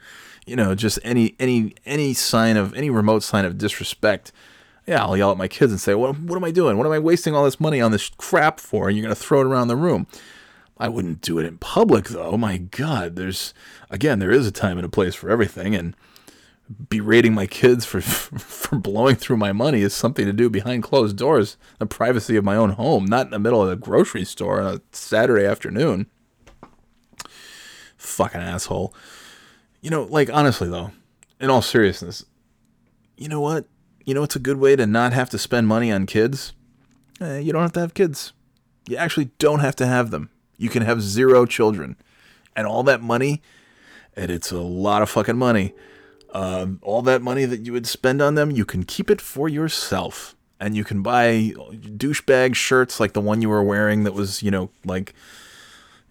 you 0.49 0.55
know, 0.55 0.73
just 0.73 0.99
any 1.03 1.35
any 1.39 1.75
any 1.85 2.13
sign 2.13 2.57
of 2.57 2.73
any 2.73 2.89
remote 2.89 3.23
sign 3.23 3.45
of 3.45 3.57
disrespect, 3.57 4.31
yeah, 4.87 5.03
I'll 5.03 5.15
yell 5.15 5.31
at 5.31 5.37
my 5.37 5.47
kids 5.47 5.71
and 5.71 5.79
say, 5.79 5.93
"What 5.93 6.19
what 6.19 6.35
am 6.35 6.43
I 6.43 6.51
doing? 6.51 6.77
What 6.77 6.87
am 6.87 6.93
I 6.93 6.99
wasting 6.99 7.35
all 7.35 7.45
this 7.45 7.59
money 7.59 7.79
on 7.79 7.91
this 7.91 8.09
crap 8.17 8.59
for?" 8.59 8.87
And 8.87 8.97
you're 8.97 9.03
gonna 9.03 9.15
throw 9.15 9.41
it 9.41 9.47
around 9.47 9.67
the 9.67 9.75
room. 9.75 10.07
I 10.77 10.89
wouldn't 10.89 11.21
do 11.21 11.37
it 11.37 11.45
in 11.45 11.57
public 11.59 12.05
though. 12.05 12.35
My 12.35 12.57
God, 12.57 13.15
there's 13.15 13.53
again, 13.91 14.17
there 14.17 14.31
is 14.31 14.47
a 14.47 14.51
time 14.51 14.77
and 14.77 14.85
a 14.85 14.89
place 14.89 15.13
for 15.13 15.29
everything, 15.29 15.75
and 15.75 15.95
berating 16.89 17.33
my 17.33 17.45
kids 17.45 17.85
for 17.85 18.01
for 18.01 18.75
blowing 18.77 19.15
through 19.15 19.37
my 19.37 19.51
money 19.51 19.81
is 19.81 19.93
something 19.93 20.25
to 20.25 20.33
do 20.33 20.49
behind 20.49 20.81
closed 20.81 21.15
doors, 21.15 21.57
the 21.77 21.85
privacy 21.85 22.35
of 22.35 22.43
my 22.43 22.55
own 22.55 22.71
home, 22.71 23.05
not 23.05 23.27
in 23.27 23.31
the 23.31 23.39
middle 23.39 23.61
of 23.61 23.69
the 23.69 23.75
grocery 23.75 24.25
store 24.25 24.61
on 24.61 24.75
a 24.75 24.81
Saturday 24.91 25.45
afternoon. 25.45 26.07
Fucking 27.97 28.41
asshole. 28.41 28.95
You 29.81 29.89
know, 29.89 30.03
like 30.03 30.29
honestly 30.31 30.69
though, 30.69 30.91
in 31.39 31.49
all 31.49 31.61
seriousness, 31.61 32.25
you 33.17 33.27
know 33.27 33.41
what? 33.41 33.65
You 34.05 34.13
know 34.13 34.23
it's 34.23 34.35
a 34.35 34.39
good 34.39 34.57
way 34.57 34.75
to 34.75 34.85
not 34.85 35.13
have 35.13 35.29
to 35.31 35.37
spend 35.37 35.67
money 35.67 35.91
on 35.91 36.05
kids? 36.05 36.53
Eh, 37.21 37.39
you 37.39 37.51
don't 37.51 37.61
have 37.61 37.73
to 37.73 37.79
have 37.79 37.93
kids. 37.93 38.33
You 38.87 38.97
actually 38.97 39.31
don't 39.37 39.59
have 39.59 39.75
to 39.77 39.85
have 39.85 40.11
them. 40.11 40.29
You 40.57 40.69
can 40.69 40.83
have 40.83 41.01
zero 41.01 41.45
children. 41.45 41.95
And 42.55 42.65
all 42.65 42.83
that 42.83 43.01
money, 43.01 43.41
and 44.15 44.31
it's 44.31 44.51
a 44.51 44.57
lot 44.59 45.01
of 45.01 45.09
fucking 45.09 45.37
money, 45.37 45.73
um, 46.33 46.79
all 46.81 47.01
that 47.03 47.21
money 47.21 47.45
that 47.45 47.65
you 47.65 47.73
would 47.73 47.87
spend 47.87 48.21
on 48.21 48.35
them, 48.35 48.51
you 48.51 48.65
can 48.65 48.83
keep 48.83 49.09
it 49.09 49.21
for 49.21 49.47
yourself. 49.47 50.35
And 50.59 50.75
you 50.75 50.83
can 50.83 51.01
buy 51.01 51.53
douchebag 51.55 52.55
shirts 52.55 52.99
like 52.99 53.13
the 53.13 53.21
one 53.21 53.41
you 53.41 53.49
were 53.49 53.63
wearing 53.63 54.03
that 54.03 54.13
was, 54.13 54.43
you 54.43 54.51
know, 54.51 54.71
like 54.83 55.13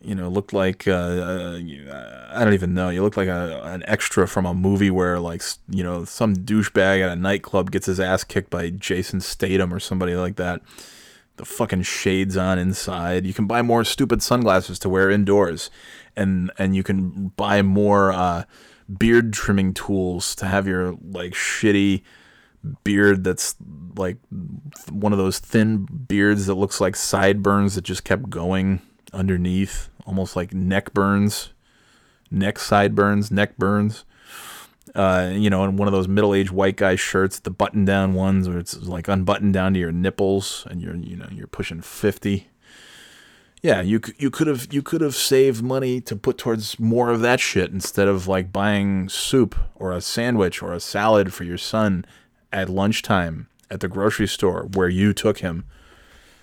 you 0.01 0.15
know, 0.15 0.29
looked 0.29 0.53
like 0.53 0.87
uh, 0.87 0.93
uh, 0.93 2.29
I 2.31 2.45
don't 2.45 2.55
even 2.55 2.75
know. 2.75 2.89
You 2.89 3.03
look 3.03 3.17
like 3.17 3.29
a, 3.29 3.61
an 3.65 3.83
extra 3.87 4.29
from 4.29 4.47
a 4.47 4.55
movie 4.55 4.91
where 4.91 5.19
like 5.19 5.43
you 5.69 5.83
know 5.83 6.05
some 6.05 6.35
douchebag 6.35 7.03
at 7.03 7.11
a 7.11 7.17
nightclub 7.17 7.71
gets 7.71 7.87
his 7.87 7.99
ass 7.99 8.25
kicked 8.25 8.51
by 8.51 8.71
Jason 8.71 9.21
Statham 9.21 9.75
or 9.75 9.81
somebody 9.81 10.15
like 10.15 10.37
that. 10.37 10.63
The 11.37 11.45
fucking 11.45 11.83
shades 11.83 12.37
on 12.37 12.59
inside. 12.59 13.25
You 13.25 13.35
can 13.35 13.47
buy 13.47 13.63
more 13.63 13.85
stupid 13.85 14.23
sunglasses 14.23 14.79
to 14.81 14.89
wear 14.89 15.11
indoors, 15.11 15.71
and 16.17 16.53
and 16.59 16.77
you 16.77 16.83
can 16.83 17.29
buy 17.37 17.63
more 17.63 18.13
uh, 18.13 18.45
beard 18.97 19.33
trimming 19.33 19.75
tools 19.75 20.35
to 20.37 20.47
have 20.47 20.67
your 20.67 20.97
like 21.11 21.33
shitty 21.33 22.03
beard 22.83 23.23
that's 23.23 23.55
like 23.97 24.17
one 24.91 25.13
of 25.13 25.19
those 25.19 25.39
thin 25.39 25.87
beards 26.09 26.47
that 26.47 26.55
looks 26.55 26.81
like 26.81 26.97
sideburns 26.97 27.77
that 27.77 27.83
just 27.83 28.05
kept 28.05 28.29
going 28.29 28.81
underneath, 29.13 29.89
almost 30.07 30.37
like 30.37 30.53
neck 30.53 30.93
burns, 30.93 31.53
neck 32.31 32.59
side 32.59 32.95
burns, 32.95 33.31
neck 33.31 33.57
burns. 33.57 34.05
Uh, 34.95 35.31
you 35.33 35.51
know, 35.51 35.65
in 35.65 35.77
one 35.77 35.87
of 35.87 35.93
those 35.93 36.09
middle-aged 36.09 36.51
white 36.51 36.77
guy 36.77 36.97
shirts, 36.97 37.39
the 37.39 37.51
button-down 37.51 38.15
ones 38.15 38.49
where 38.49 38.59
it's 38.59 38.77
like 38.83 39.07
unbuttoned 39.07 39.53
down 39.53 39.75
to 39.75 39.79
your 39.79 39.93
nipples, 39.93 40.67
and 40.71 40.81
you're 40.81 40.97
you 40.97 41.17
know 41.17 41.29
you're 41.31 41.47
pushing 41.47 41.83
fifty. 41.83 42.49
Yeah, 43.63 43.81
you 43.83 44.01
you 44.17 44.31
could 44.31 44.47
have 44.47 44.69
you 44.73 44.83
could 44.83 45.01
have 45.01 45.15
saved 45.15 45.63
money 45.63 46.01
to 46.03 46.17
put 46.17 46.39
towards 46.39 46.79
more 46.79 47.11
of 47.11 47.21
that 47.21 47.41
shit 47.41 47.71
instead 47.71 48.09
of 48.09 48.29
like 48.29 48.53
buying 48.53 49.09
soup 49.09 49.57
or 49.75 49.93
a 49.93 50.01
sandwich 50.01 50.63
or 50.63 50.73
a 50.73 50.81
salad 50.81 51.35
for 51.35 51.45
your 51.45 51.59
son 51.59 52.05
at 52.53 52.69
lunchtime 52.69 53.49
at 53.71 53.81
the 53.81 53.89
grocery 53.89 54.29
store 54.29 54.69
where 54.75 54.89
you 54.89 55.13
took 55.13 55.39
him. 55.39 55.65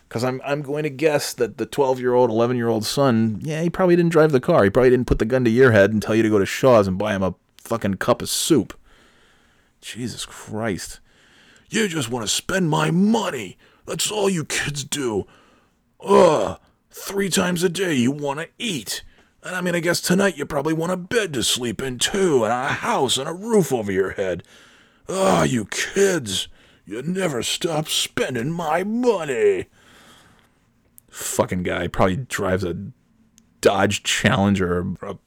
Because 0.07 0.23
I'm 0.23 0.41
I'm 0.45 0.61
going 0.61 0.83
to 0.83 0.89
guess 0.89 1.33
that 1.33 1.57
the 1.57 1.65
12 1.65 1.99
year 1.99 2.13
old, 2.13 2.29
11 2.29 2.57
year 2.57 2.67
old 2.67 2.85
son, 2.85 3.39
yeah, 3.41 3.61
he 3.61 3.69
probably 3.69 3.95
didn't 3.95 4.11
drive 4.11 4.31
the 4.31 4.39
car. 4.39 4.63
He 4.63 4.69
probably 4.69 4.91
didn't 4.91 5.07
put 5.07 5.19
the 5.19 5.25
gun 5.25 5.43
to 5.45 5.49
your 5.49 5.71
head 5.71 5.91
and 5.91 6.01
tell 6.01 6.15
you 6.15 6.23
to 6.23 6.29
go 6.29 6.39
to 6.39 6.45
Shaw's 6.45 6.87
and 6.87 6.97
buy 6.97 7.15
him 7.15 7.23
a 7.23 7.35
fucking 7.57 7.95
cup 7.95 8.21
of 8.21 8.29
soup. 8.29 8.77
Jesus 9.81 10.25
Christ. 10.25 10.99
You 11.69 11.87
just 11.87 12.09
want 12.09 12.25
to 12.25 12.31
spend 12.31 12.69
my 12.69 12.91
money. 12.91 13.57
That's 13.85 14.11
all 14.11 14.29
you 14.29 14.45
kids 14.45 14.83
do. 14.83 15.25
Ugh. 15.99 16.59
Three 16.89 17.29
times 17.29 17.63
a 17.63 17.69
day 17.69 17.93
you 17.93 18.11
want 18.11 18.39
to 18.39 18.49
eat. 18.57 19.03
And 19.43 19.55
I 19.55 19.61
mean, 19.61 19.75
I 19.75 19.79
guess 19.79 20.01
tonight 20.01 20.37
you 20.37 20.45
probably 20.45 20.73
want 20.73 20.91
a 20.91 20.97
bed 20.97 21.33
to 21.33 21.43
sleep 21.43 21.81
in 21.81 21.99
too, 21.99 22.43
and 22.43 22.53
a 22.53 22.67
house 22.67 23.17
and 23.17 23.27
a 23.27 23.33
roof 23.33 23.71
over 23.71 23.91
your 23.91 24.11
head. 24.11 24.43
Ah, 25.07 25.43
you 25.43 25.65
kids. 25.65 26.47
You 26.85 27.01
never 27.01 27.43
stop 27.43 27.87
spending 27.87 28.51
my 28.51 28.83
money. 28.83 29.65
Fucking 31.15 31.63
guy 31.63 31.87
probably 31.87 32.17
drives 32.17 32.65
a 32.65 32.75
Dodge 33.61 34.03
Challenger 34.03 34.79
or 35.01 35.09
a 35.09 35.17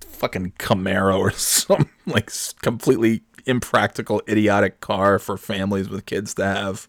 fucking 0.00 0.52
Camaro 0.52 1.18
or 1.18 1.30
some 1.32 1.90
like 2.06 2.30
completely 2.62 3.24
impractical, 3.44 4.22
idiotic 4.28 4.78
car 4.78 5.18
for 5.18 5.36
families 5.36 5.88
with 5.88 6.06
kids 6.06 6.32
to 6.34 6.44
have. 6.44 6.88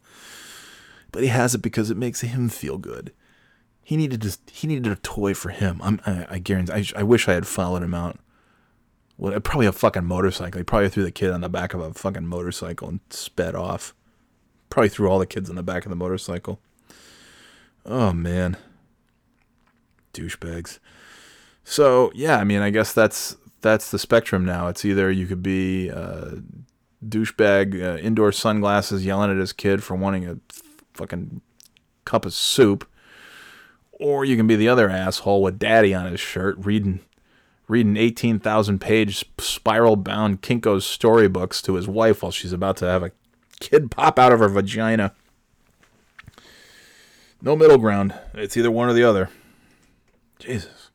But 1.12 1.24
he 1.24 1.30
has 1.30 1.56
it 1.56 1.64
because 1.64 1.90
it 1.90 1.98
makes 1.98 2.22
him 2.22 2.48
feel 2.48 2.78
good. 2.78 3.12
He 3.82 3.98
needed 3.98 4.22
to, 4.22 4.38
he 4.52 4.68
needed 4.68 4.92
a 4.92 4.98
toy 4.98 5.34
for 5.34 5.50
him. 5.50 5.82
I'm, 5.84 6.00
I, 6.06 6.28
I 6.30 6.38
guarantee. 6.38 6.74
I, 6.74 6.86
I 7.00 7.02
wish 7.02 7.28
I 7.28 7.34
had 7.34 7.48
followed 7.48 7.82
him 7.82 7.96
out. 7.96 8.20
Well, 9.18 9.40
probably 9.40 9.66
a 9.66 9.72
fucking 9.72 10.06
motorcycle. 10.06 10.60
He 10.60 10.64
probably 10.64 10.90
threw 10.90 11.04
the 11.04 11.12
kid 11.12 11.32
on 11.32 11.42
the 11.42 11.50
back 11.50 11.74
of 11.74 11.82
a 11.82 11.92
fucking 11.92 12.28
motorcycle 12.28 12.88
and 12.88 13.00
sped 13.10 13.56
off. 13.56 13.96
Probably 14.70 14.90
threw 14.90 15.10
all 15.10 15.18
the 15.18 15.26
kids 15.26 15.50
on 15.50 15.56
the 15.56 15.64
back 15.64 15.88
of 15.88 15.90
the 15.90 15.96
motorcycle. 15.96 16.60
Oh 17.86 18.14
man, 18.14 18.58
douchebags. 20.14 20.80
So 21.64 22.12
yeah, 22.16 22.38
I 22.38 22.44
mean, 22.44 22.62
I 22.62 22.70
guess 22.70 22.94
that's 22.94 23.38
that's 23.62 23.92
the 23.92 24.00
spectrum 24.00 24.46
now. 24.46 24.68
It's 24.68 24.86
either 24.86 25.12
you 25.12 25.26
could 25.28 25.44
be 25.44 25.90
uh, 25.90 26.36
douchebag 27.08 27.82
uh, 27.82 27.98
indoor 27.98 28.32
sunglasses 28.32 29.06
yelling 29.06 29.32
at 29.32 29.38
his 29.38 29.54
kid 29.54 29.84
for 29.84 29.96
wanting 29.96 30.28
a 30.28 30.38
fucking 30.94 31.42
cup 32.06 32.26
of 32.26 32.34
soup, 32.34 32.88
or 33.92 34.24
you 34.26 34.38
can 34.38 34.48
be 34.48 34.56
the 34.56 34.70
other 34.70 34.90
asshole 34.90 35.42
with 35.42 35.60
daddy 35.60 35.94
on 35.94 36.10
his 36.10 36.20
shirt 36.20 36.56
reading 36.60 37.00
reading 37.68 37.96
18,000 37.96 38.80
page 38.80 39.26
spiral 39.40 39.96
bound 39.96 40.42
Kinko's 40.42 40.86
storybooks 40.86 41.62
to 41.62 41.76
his 41.76 41.88
wife 41.88 42.22
while 42.22 42.32
she's 42.32 42.54
about 42.54 42.78
to 42.78 42.86
have 42.86 43.04
a 43.04 43.12
kid 43.60 43.90
pop 43.90 44.20
out 44.20 44.34
of 44.34 44.40
her 44.40 44.50
vagina. 44.50 45.14
No 47.46 47.58
middle 47.58 47.78
ground. 47.78 48.16
It's 48.34 48.56
either 48.56 48.72
one 48.72 48.88
or 48.88 48.94
the 48.94 49.04
other. 49.04 49.30
Jesus. 50.40 50.92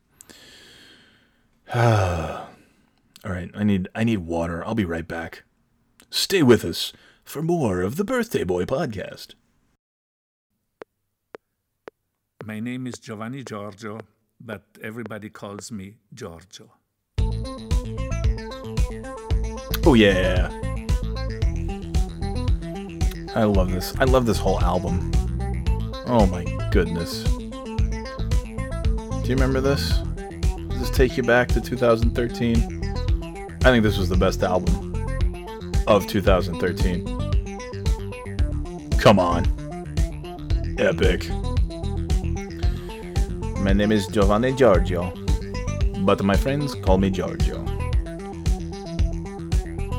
All 1.75 2.47
right, 3.23 3.51
I 3.53 3.63
need 3.63 3.87
I 3.93 4.03
need 4.03 4.17
water. 4.17 4.65
I'll 4.65 4.73
be 4.73 4.83
right 4.83 5.07
back. 5.07 5.43
Stay 6.09 6.41
with 6.41 6.65
us 6.65 6.91
for 7.23 7.43
more 7.43 7.81
of 7.81 7.97
the 7.97 8.03
Birthday 8.03 8.43
Boy 8.43 8.65
podcast. 8.65 9.35
My 12.43 12.59
name 12.59 12.87
is 12.87 12.97
Giovanni 12.97 13.43
Giorgio, 13.43 13.99
but 14.41 14.63
everybody 14.81 15.29
calls 15.29 15.71
me 15.71 15.97
Giorgio. 16.11 16.71
Oh 19.85 19.93
yeah. 19.93 20.49
I 23.35 23.43
love 23.43 23.71
this. 23.71 23.93
I 23.99 24.05
love 24.05 24.25
this 24.25 24.39
whole 24.39 24.59
album. 24.61 25.11
Oh 26.11 26.25
my 26.25 26.43
goodness. 26.71 27.21
Do 27.21 27.45
you 29.25 29.35
remember 29.35 29.61
this? 29.61 29.99
Does 30.69 30.79
this 30.79 30.89
take 30.89 31.15
you 31.15 31.21
back 31.21 31.49
to 31.49 31.61
2013? 31.61 32.57
I 33.63 33.65
think 33.65 33.83
this 33.83 33.99
was 33.99 34.09
the 34.09 34.17
best 34.17 34.41
album 34.41 34.95
of 35.85 36.07
2013. 36.07 37.05
Come 38.97 39.19
on. 39.19 39.45
Epic. 40.79 41.29
My 43.59 43.73
name 43.73 43.91
is 43.91 44.07
Giovanni 44.07 44.53
Giorgio, 44.53 45.13
but 45.99 46.23
my 46.23 46.35
friends 46.35 46.73
call 46.73 46.97
me 46.97 47.11
Giorgio. 47.11 47.61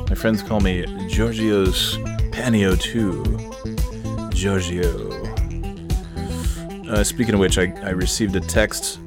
My 0.09 0.15
friends 0.15 0.43
call 0.43 0.59
me 0.59 0.85
Giorgio's 1.07 1.95
Panio 2.33 2.77
2. 2.77 4.29
Giorgio. 4.31 5.20
Uh, 6.91 7.05
speaking 7.05 7.33
of 7.33 7.39
which, 7.39 7.57
I, 7.57 7.73
I 7.83 7.91
received 7.91 8.35
a 8.35 8.41
text. 8.41 8.99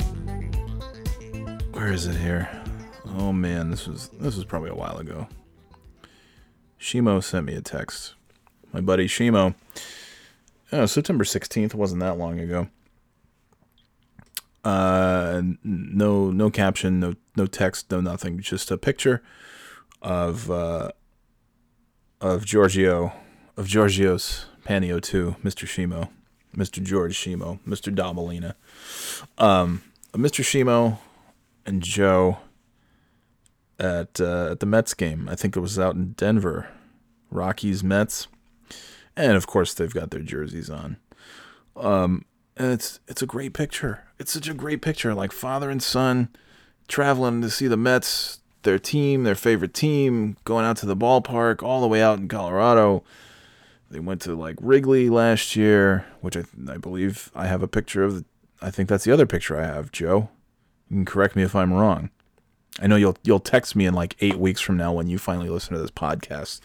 Where 1.72 1.92
is 1.92 2.06
it 2.06 2.16
here? 2.16 2.48
Oh 3.18 3.30
man, 3.30 3.68
this 3.68 3.86
was 3.86 4.08
this 4.08 4.36
was 4.36 4.46
probably 4.46 4.70
a 4.70 4.74
while 4.74 4.96
ago. 4.96 5.28
Shimo 6.80 7.22
sent 7.22 7.44
me 7.44 7.54
a 7.54 7.60
text. 7.60 8.14
My 8.72 8.80
buddy 8.80 9.06
Shimo. 9.06 9.54
Oh, 10.72 10.86
September 10.86 11.24
16th 11.24 11.74
wasn't 11.74 12.00
that 12.00 12.16
long 12.16 12.40
ago. 12.40 12.68
Uh, 14.64 15.42
no, 15.62 16.30
no 16.30 16.48
caption, 16.48 17.00
no, 17.00 17.14
no 17.36 17.44
text, 17.44 17.90
no 17.90 18.00
nothing. 18.00 18.40
Just 18.40 18.70
a 18.70 18.78
picture 18.78 19.22
of 20.00 20.50
uh, 20.50 20.88
of 22.18 22.46
Giorgio, 22.46 23.12
of 23.58 23.66
Giorgio's 23.66 24.46
Panio 24.64 25.02
2, 25.02 25.36
Mr. 25.44 25.66
Shimo, 25.68 26.08
Mr. 26.54 26.82
George 26.82 27.16
Shimo, 27.16 27.60
Mr. 27.66 27.94
Domelina. 27.94 28.54
Um, 29.38 29.82
Mr. 30.12 30.44
Shimo 30.44 30.98
and 31.66 31.82
Joe 31.82 32.38
at 33.78 34.20
uh, 34.20 34.52
at 34.52 34.60
the 34.60 34.66
Mets 34.66 34.94
game. 34.94 35.28
I 35.28 35.34
think 35.34 35.56
it 35.56 35.60
was 35.60 35.78
out 35.78 35.94
in 35.94 36.12
Denver, 36.12 36.68
Rockies 37.30 37.82
Mets, 37.82 38.28
and 39.16 39.36
of 39.36 39.46
course 39.46 39.74
they've 39.74 39.92
got 39.92 40.10
their 40.10 40.20
jerseys 40.20 40.70
on. 40.70 40.96
Um, 41.76 42.24
and 42.56 42.72
it's 42.72 43.00
it's 43.08 43.22
a 43.22 43.26
great 43.26 43.52
picture. 43.52 44.04
It's 44.18 44.32
such 44.32 44.48
a 44.48 44.54
great 44.54 44.82
picture, 44.82 45.14
like 45.14 45.32
father 45.32 45.70
and 45.70 45.82
son 45.82 46.28
traveling 46.86 47.40
to 47.42 47.50
see 47.50 47.66
the 47.66 47.76
Mets, 47.76 48.40
their 48.62 48.78
team, 48.78 49.24
their 49.24 49.34
favorite 49.34 49.74
team, 49.74 50.36
going 50.44 50.64
out 50.64 50.76
to 50.78 50.86
the 50.86 50.96
ballpark 50.96 51.62
all 51.62 51.80
the 51.80 51.88
way 51.88 52.02
out 52.02 52.18
in 52.18 52.28
Colorado. 52.28 53.02
They 53.94 54.00
went 54.00 54.22
to 54.22 54.34
like 54.34 54.56
Wrigley 54.60 55.08
last 55.08 55.54
year, 55.54 56.04
which 56.20 56.36
I 56.36 56.42
I 56.68 56.78
believe 56.78 57.30
I 57.32 57.46
have 57.46 57.62
a 57.62 57.68
picture 57.68 58.02
of. 58.02 58.24
I 58.60 58.72
think 58.72 58.88
that's 58.88 59.04
the 59.04 59.12
other 59.12 59.24
picture 59.24 59.56
I 59.56 59.66
have, 59.66 59.92
Joe. 59.92 60.30
You 60.90 60.96
can 60.96 61.04
correct 61.04 61.36
me 61.36 61.44
if 61.44 61.54
I'm 61.54 61.72
wrong. 61.72 62.10
I 62.80 62.88
know 62.88 62.96
you'll 62.96 63.16
you'll 63.22 63.38
text 63.38 63.76
me 63.76 63.86
in 63.86 63.94
like 63.94 64.16
eight 64.18 64.34
weeks 64.34 64.60
from 64.60 64.76
now 64.76 64.92
when 64.92 65.06
you 65.06 65.16
finally 65.16 65.48
listen 65.48 65.74
to 65.74 65.80
this 65.80 65.92
podcast, 65.92 66.60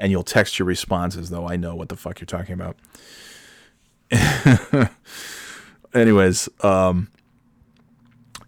and 0.00 0.10
you'll 0.10 0.24
text 0.24 0.58
your 0.58 0.66
responses, 0.66 1.30
though 1.30 1.48
I 1.48 1.54
know 1.54 1.76
what 1.76 1.90
the 1.90 1.96
fuck 1.96 2.18
you're 2.18 2.26
talking 2.26 2.54
about. 2.60 2.76
Anyways, 5.94 6.48
um, 6.64 7.06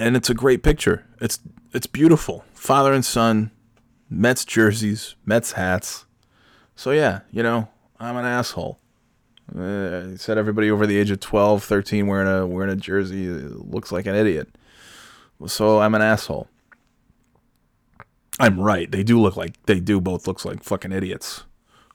and 0.00 0.16
it's 0.16 0.30
a 0.30 0.34
great 0.34 0.64
picture. 0.64 1.06
It's 1.20 1.38
it's 1.72 1.86
beautiful. 1.86 2.44
Father 2.54 2.92
and 2.92 3.04
son, 3.04 3.52
Mets 4.10 4.44
jerseys, 4.44 5.14
Mets 5.24 5.52
hats. 5.52 6.06
So 6.74 6.90
yeah, 6.90 7.20
you 7.30 7.44
know, 7.44 7.68
I'm 7.98 8.16
an 8.16 8.24
asshole. 8.24 8.78
Uh, 9.56 10.10
I 10.12 10.16
said 10.16 10.38
everybody 10.38 10.70
over 10.70 10.86
the 10.86 10.98
age 10.98 11.10
of 11.10 11.20
12, 11.20 11.62
13 11.62 12.06
wearing 12.06 12.28
a 12.28 12.46
wearing 12.46 12.70
a 12.70 12.76
jersey 12.76 13.28
looks 13.28 13.92
like 13.92 14.06
an 14.06 14.14
idiot. 14.14 14.48
So 15.46 15.80
I'm 15.80 15.94
an 15.94 16.02
asshole. 16.02 16.48
I'm 18.38 18.60
right. 18.60 18.90
They 18.90 19.02
do 19.02 19.20
look 19.20 19.36
like 19.36 19.62
they 19.66 19.80
do 19.80 20.00
both 20.00 20.26
looks 20.26 20.44
like 20.44 20.62
fucking 20.62 20.92
idiots. 20.92 21.44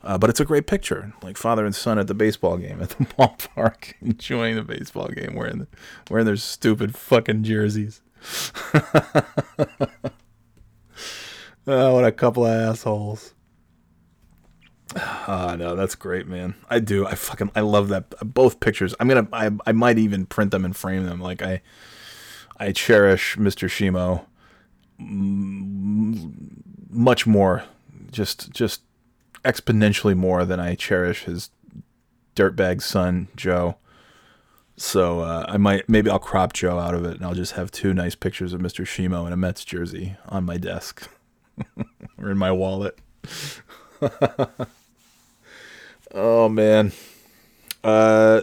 Uh, 0.03 0.17
but 0.17 0.31
it's 0.31 0.39
a 0.39 0.45
great 0.45 0.65
picture, 0.65 1.13
like 1.21 1.37
father 1.37 1.63
and 1.63 1.75
son 1.75 1.99
at 1.99 2.07
the 2.07 2.15
baseball 2.15 2.57
game 2.57 2.81
at 2.81 2.89
the 2.89 3.05
ballpark, 3.19 3.93
enjoying 4.01 4.55
the 4.55 4.63
baseball 4.63 5.07
game, 5.09 5.35
wearing 5.35 5.59
the, 5.59 5.67
wearing 6.09 6.25
their 6.25 6.37
stupid 6.37 6.95
fucking 6.95 7.43
jerseys. 7.43 8.01
oh, 11.67 11.93
what 11.93 12.03
a 12.03 12.11
couple 12.11 12.45
of 12.45 12.51
assholes! 12.51 13.35
Ah, 14.95 15.55
no, 15.57 15.75
that's 15.75 15.95
great, 15.95 16.27
man. 16.27 16.55
I 16.69 16.79
do. 16.79 17.05
I 17.05 17.15
fucking 17.15 17.51
I 17.55 17.61
love 17.61 17.89
that. 17.89 18.13
Both 18.33 18.59
pictures. 18.59 18.93
I'm 18.99 19.07
gonna. 19.07 19.27
I 19.31 19.51
I 19.65 19.71
might 19.71 19.97
even 19.97 20.25
print 20.25 20.51
them 20.51 20.65
and 20.65 20.75
frame 20.75 21.05
them. 21.05 21.21
Like 21.21 21.41
I, 21.41 21.61
I 22.57 22.71
cherish 22.71 23.37
Mr. 23.37 23.69
Shimo 23.69 24.25
much 26.89 27.25
more. 27.25 27.63
Just 28.11 28.51
just 28.51 28.81
exponentially 29.43 30.15
more 30.15 30.45
than 30.45 30.59
I 30.59 30.75
cherish 30.75 31.23
his 31.23 31.49
dirtbag 32.35 32.81
son 32.81 33.29
Joe. 33.35 33.77
So 34.75 35.21
uh, 35.21 35.45
I 35.47 35.57
might 35.57 35.87
maybe 35.87 36.09
I'll 36.09 36.19
crop 36.19 36.53
Joe 36.53 36.79
out 36.79 36.93
of 36.93 37.05
it 37.05 37.15
and 37.17 37.25
I'll 37.25 37.33
just 37.35 37.53
have 37.53 37.71
two 37.71 37.93
nice 37.93 38.15
pictures 38.15 38.53
of 38.53 38.61
Mr. 38.61 38.85
Shimo 38.85 39.25
in 39.27 39.33
a 39.33 39.37
Mets 39.37 39.63
jersey 39.63 40.15
on 40.27 40.43
my 40.43 40.57
desk 40.57 41.09
or 42.17 42.31
in 42.31 42.37
my 42.37 42.51
wallet. 42.51 42.97
oh 46.13 46.49
man. 46.49 46.91
Uh 47.83 48.41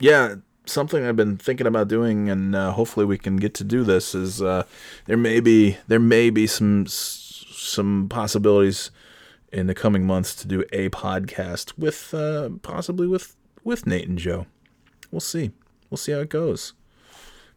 yeah, 0.00 0.36
something 0.66 1.04
I've 1.04 1.16
been 1.16 1.36
thinking 1.36 1.66
about 1.66 1.88
doing 1.88 2.28
and 2.28 2.54
uh, 2.54 2.72
hopefully 2.72 3.06
we 3.06 3.18
can 3.18 3.36
get 3.36 3.54
to 3.54 3.64
do 3.64 3.84
this 3.84 4.14
is 4.14 4.42
uh, 4.42 4.64
there 5.06 5.16
may 5.16 5.40
be 5.40 5.76
there 5.88 6.00
may 6.00 6.30
be 6.30 6.46
some 6.46 6.86
some 6.86 8.08
possibilities 8.08 8.90
in 9.52 9.66
the 9.66 9.74
coming 9.74 10.04
months 10.04 10.34
to 10.34 10.48
do 10.48 10.64
a 10.72 10.88
podcast 10.88 11.78
with 11.78 12.12
uh, 12.12 12.50
possibly 12.62 13.06
with 13.06 13.36
with 13.62 13.86
Nate 13.86 14.08
and 14.08 14.18
Joe. 14.18 14.46
We'll 15.10 15.20
see. 15.20 15.52
We'll 15.90 15.98
see 15.98 16.12
how 16.12 16.20
it 16.20 16.28
goes. 16.28 16.72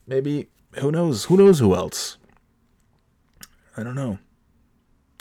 Maybe 0.06 0.48
who 0.76 0.92
knows? 0.92 1.26
Who 1.26 1.38
knows 1.38 1.60
who 1.60 1.76
else? 1.76 2.18
I 3.76 3.84
don't 3.84 3.96
know. 3.96 4.20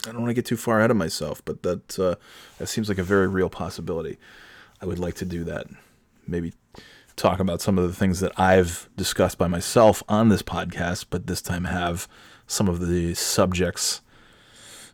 I 0.07 0.11
don't 0.11 0.21
want 0.21 0.29
to 0.29 0.35
get 0.35 0.45
too 0.45 0.57
far 0.57 0.79
ahead 0.79 0.91
of 0.91 0.97
myself, 0.97 1.43
but 1.43 1.63
that 1.63 1.99
uh, 1.99 2.15
that 2.57 2.67
seems 2.67 2.89
like 2.89 2.97
a 2.97 3.03
very 3.03 3.27
real 3.27 3.49
possibility. 3.49 4.17
I 4.81 4.85
would 4.85 4.99
like 4.99 5.15
to 5.15 5.25
do 5.25 5.43
that. 5.45 5.67
Maybe 6.27 6.53
talk 7.15 7.39
about 7.39 7.61
some 7.61 7.77
of 7.77 7.87
the 7.87 7.95
things 7.95 8.19
that 8.19 8.39
I've 8.39 8.89
discussed 8.95 9.37
by 9.37 9.47
myself 9.47 10.03
on 10.07 10.29
this 10.29 10.43
podcast, 10.43 11.05
but 11.09 11.27
this 11.27 11.41
time 11.41 11.65
have 11.65 12.07
some 12.45 12.67
of 12.69 12.87
the 12.87 13.13
subjects 13.15 14.01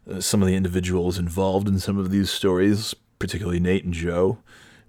uh, 0.10 0.20
some 0.20 0.42
of 0.42 0.48
the 0.48 0.56
individuals 0.56 1.18
involved 1.18 1.68
in 1.68 1.80
some 1.80 1.98
of 1.98 2.12
these 2.12 2.30
stories, 2.30 2.94
particularly 3.20 3.60
Nate 3.60 3.86
and 3.86 3.94
Joe. 3.94 4.40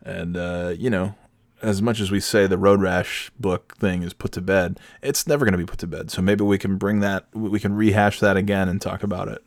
And, 0.02 0.36
uh, 0.36 0.74
you 0.76 0.90
know, 0.90 1.14
as 1.62 1.80
much 1.80 2.00
as 2.00 2.10
we 2.10 2.20
say 2.20 2.46
the 2.46 2.58
Road 2.58 2.82
Rash 2.82 3.30
book 3.38 3.76
thing 3.78 4.02
is 4.02 4.12
put 4.12 4.32
to 4.32 4.40
bed, 4.40 4.80
it's 5.02 5.26
never 5.26 5.44
going 5.44 5.52
to 5.52 5.58
be 5.58 5.66
put 5.66 5.78
to 5.80 5.86
bed. 5.86 6.10
So 6.10 6.20
maybe 6.20 6.44
we 6.44 6.58
can 6.58 6.76
bring 6.76 7.00
that, 7.00 7.26
we 7.32 7.60
can 7.60 7.74
rehash 7.74 8.20
that 8.20 8.36
again 8.36 8.68
and 8.68 8.80
talk 8.80 9.02
about 9.02 9.28
it. 9.28 9.42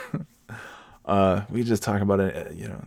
uh, 1.04 1.42
we 1.50 1.62
just 1.62 1.82
talk 1.82 2.00
about 2.00 2.20
it, 2.20 2.46
uh, 2.48 2.52
you 2.52 2.68
know, 2.68 2.80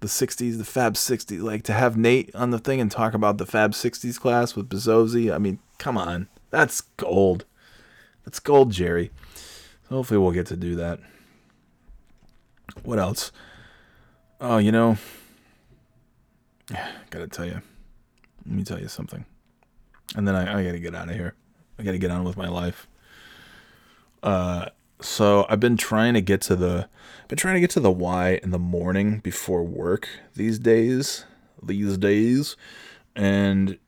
the 0.00 0.06
60s, 0.06 0.58
the 0.58 0.64
Fab 0.64 0.94
60s. 0.94 1.42
Like 1.42 1.62
to 1.64 1.72
have 1.72 1.96
Nate 1.96 2.34
on 2.34 2.50
the 2.50 2.58
thing 2.58 2.80
and 2.80 2.90
talk 2.90 3.14
about 3.14 3.38
the 3.38 3.46
Fab 3.46 3.72
60s 3.72 4.18
class 4.20 4.54
with 4.54 4.68
Bezosy. 4.68 5.34
I 5.34 5.38
mean, 5.38 5.58
come 5.78 5.96
on. 5.96 6.28
That's 6.50 6.82
gold. 6.82 7.44
That's 8.24 8.40
gold, 8.40 8.70
Jerry. 8.70 9.10
Hopefully 9.88 10.18
we'll 10.18 10.32
get 10.32 10.46
to 10.46 10.56
do 10.56 10.76
that. 10.76 11.00
What 12.82 12.98
else? 12.98 13.32
Oh, 14.40 14.58
you 14.58 14.72
know, 14.72 14.96
gotta 17.10 17.28
tell 17.28 17.46
you. 17.46 17.62
Let 18.46 18.56
me 18.56 18.64
tell 18.64 18.80
you 18.80 18.88
something. 18.88 19.24
And 20.16 20.28
then 20.28 20.34
I, 20.34 20.60
I 20.60 20.64
gotta 20.64 20.78
get 20.78 20.94
out 20.94 21.08
of 21.08 21.14
here. 21.14 21.34
I 21.78 21.82
gotta 21.82 21.98
get 21.98 22.10
on 22.10 22.24
with 22.24 22.36
my 22.36 22.48
life. 22.48 22.86
Uh, 24.22 24.66
so 25.00 25.46
I've 25.48 25.60
been 25.60 25.76
trying 25.76 26.14
to 26.14 26.20
get 26.20 26.40
to 26.42 26.56
the, 26.56 26.88
I've 27.22 27.28
been 27.28 27.38
trying 27.38 27.54
to 27.54 27.60
get 27.60 27.70
to 27.70 27.80
the 27.80 27.90
Y 27.90 28.40
in 28.42 28.50
the 28.50 28.58
morning 28.58 29.20
before 29.20 29.62
work 29.62 30.08
these 30.34 30.58
days. 30.58 31.24
These 31.62 31.96
days, 31.96 32.56
and 33.16 33.78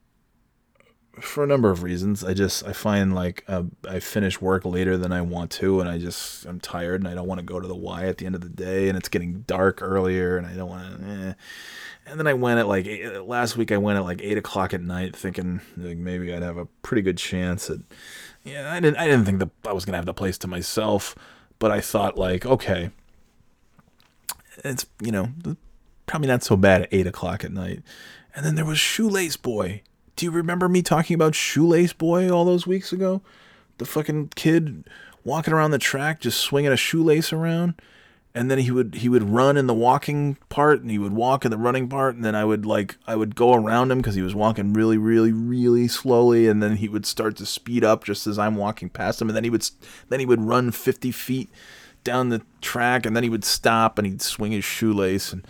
for 1.21 1.45
a 1.45 1.47
number 1.47 1.71
of 1.71 1.83
reasons. 1.83 2.25
I 2.25 2.35
just 2.35 2.67
I 2.67 2.73
find 2.73 3.15
like 3.15 3.45
uh, 3.49 3.65
I 3.89 4.01
finish 4.01 4.41
work 4.41 4.65
later 4.65 4.97
than 4.97 5.13
I 5.13 5.23
want 5.23 5.51
to, 5.53 5.81
and 5.81 5.89
I 5.89 5.99
just 5.99 6.45
I'm 6.47 6.61
tired 6.61 7.01
and 7.01 7.09
I 7.09 7.15
don't 7.15 7.27
want 7.27 7.39
to 7.39 7.47
go 7.47 7.61
to 7.61 7.67
the 7.67 7.77
Y 7.77 8.07
at 8.07 8.19
the 8.19 8.27
end 8.27 8.35
of 8.35 8.41
the 8.41 8.49
day, 8.49 8.89
and 8.89 8.97
it's 8.97 9.09
getting 9.09 9.43
dark 9.43 9.83
earlier, 9.83 10.37
and 10.37 10.47
I 10.47 10.55
don't 10.55 10.69
want 10.69 11.01
to. 11.01 11.09
Eh. 11.09 11.35
And 12.09 12.21
then 12.21 12.27
I 12.27 12.35
went 12.35 12.61
at 12.61 12.69
like 12.69 12.87
eight, 12.87 13.23
last 13.23 13.57
week. 13.57 13.73
I 13.73 13.79
went 13.79 13.99
at 13.99 14.05
like 14.05 14.21
eight 14.23 14.39
o'clock 14.39 14.75
at 14.75 14.81
night, 14.81 15.17
thinking 15.17 15.61
like 15.77 15.97
maybe 15.97 16.33
I'd 16.35 16.43
have 16.43 16.59
a 16.59 16.67
pretty 16.83 17.03
good 17.03 17.19
chance 17.19 17.71
at. 17.71 17.79
Yeah, 18.47 18.73
I 18.73 18.81
didn't. 18.81 18.97
I 18.97 19.07
didn't 19.07 19.25
think 19.25 19.41
that 19.41 19.51
I 19.67 19.73
was 19.73 19.85
gonna 19.85 19.99
have 19.99 20.07
the 20.07 20.15
place 20.15 20.39
to 20.39 20.47
myself, 20.47 21.15
but 21.59 21.71
I 21.71 21.81
thought 21.81 22.17
like, 22.17 22.47
okay, 22.47 22.91
it's 24.65 24.87
you 25.03 25.13
know 25.13 25.31
probably 26.07 26.29
not 26.29 26.45
so 26.45 26.57
bad 26.57 26.83
at 26.83 26.89
eight 26.93 27.07
o'clock 27.07 27.45
at 27.45 27.53
night. 27.53 27.83
And 28.35 28.45
then 28.45 28.55
there 28.55 28.65
was 28.65 28.79
Shoelace 28.79 29.37
Boy 29.37 29.83
do 30.17 30.25
you 30.25 30.31
remember 30.31 30.69
me 30.69 30.83
talking 30.83 31.15
about 31.15 31.35
Shoelace 31.35 31.93
Boy 31.93 32.31
all 32.31 32.47
those 32.47 32.67
weeks 32.67 32.93
ago? 32.93 33.21
The 33.77 33.85
fucking 33.85 34.31
kid 34.35 34.89
walking 35.25 35.53
around 35.53 35.71
the 35.71 35.79
track 35.79 36.21
just 36.21 36.41
swinging 36.41 36.73
a 36.73 36.77
shoelace 36.77 37.33
around 37.33 37.75
and 38.37 38.51
then 38.51 38.59
he 38.59 38.71
would 38.71 38.97
he 38.97 39.09
would 39.09 39.25
run 39.25 39.57
in 39.57 39.67
the 39.67 39.75
walking 39.75 40.37
part 40.49 40.81
and 40.83 40.91
he 40.91 40.99
would 40.99 41.13
walk 41.13 41.45
in 41.45 41.51
the 41.51 41.57
running 41.57 41.89
part 41.89 42.15
and 42.15 42.25
then 42.25 42.35
I 42.35 42.45
would 42.45 42.65
like 42.65 42.97
I 43.07 43.17
would 43.17 43.35
go 43.35 43.55
around 43.55 43.91
him 43.91 44.03
cuz 44.03 44.15
he 44.15 44.23
was 44.23 44.35
walking 44.35 44.73
really 44.73 44.99
really 44.99 45.33
really 45.33 45.89
slowly 45.89 46.47
and 46.47 46.63
then 46.63 46.77
he 46.77 46.89
would 46.89 47.07
start 47.07 47.37
to 47.37 47.47
speed 47.47 47.83
up 47.83 48.05
just 48.05 48.27
as 48.27 48.39
I'm 48.39 48.57
walking 48.57 48.91
past 48.91 49.21
him 49.21 49.29
and 49.29 49.37
then 49.37 49.45
he 49.45 49.51
would 49.51 49.69
then 50.11 50.21
he 50.21 50.27
would 50.27 50.43
run 50.43 50.71
50 50.71 51.11
feet 51.11 51.51
down 52.05 52.29
the 52.29 52.43
track 52.61 53.07
and 53.07 53.17
then 53.17 53.25
he 53.25 53.31
would 53.31 53.45
stop 53.45 53.99
and 53.99 54.07
he'd 54.07 54.23
swing 54.23 54.53
his 54.53 54.65
shoelace 54.65 55.33
and 55.33 55.45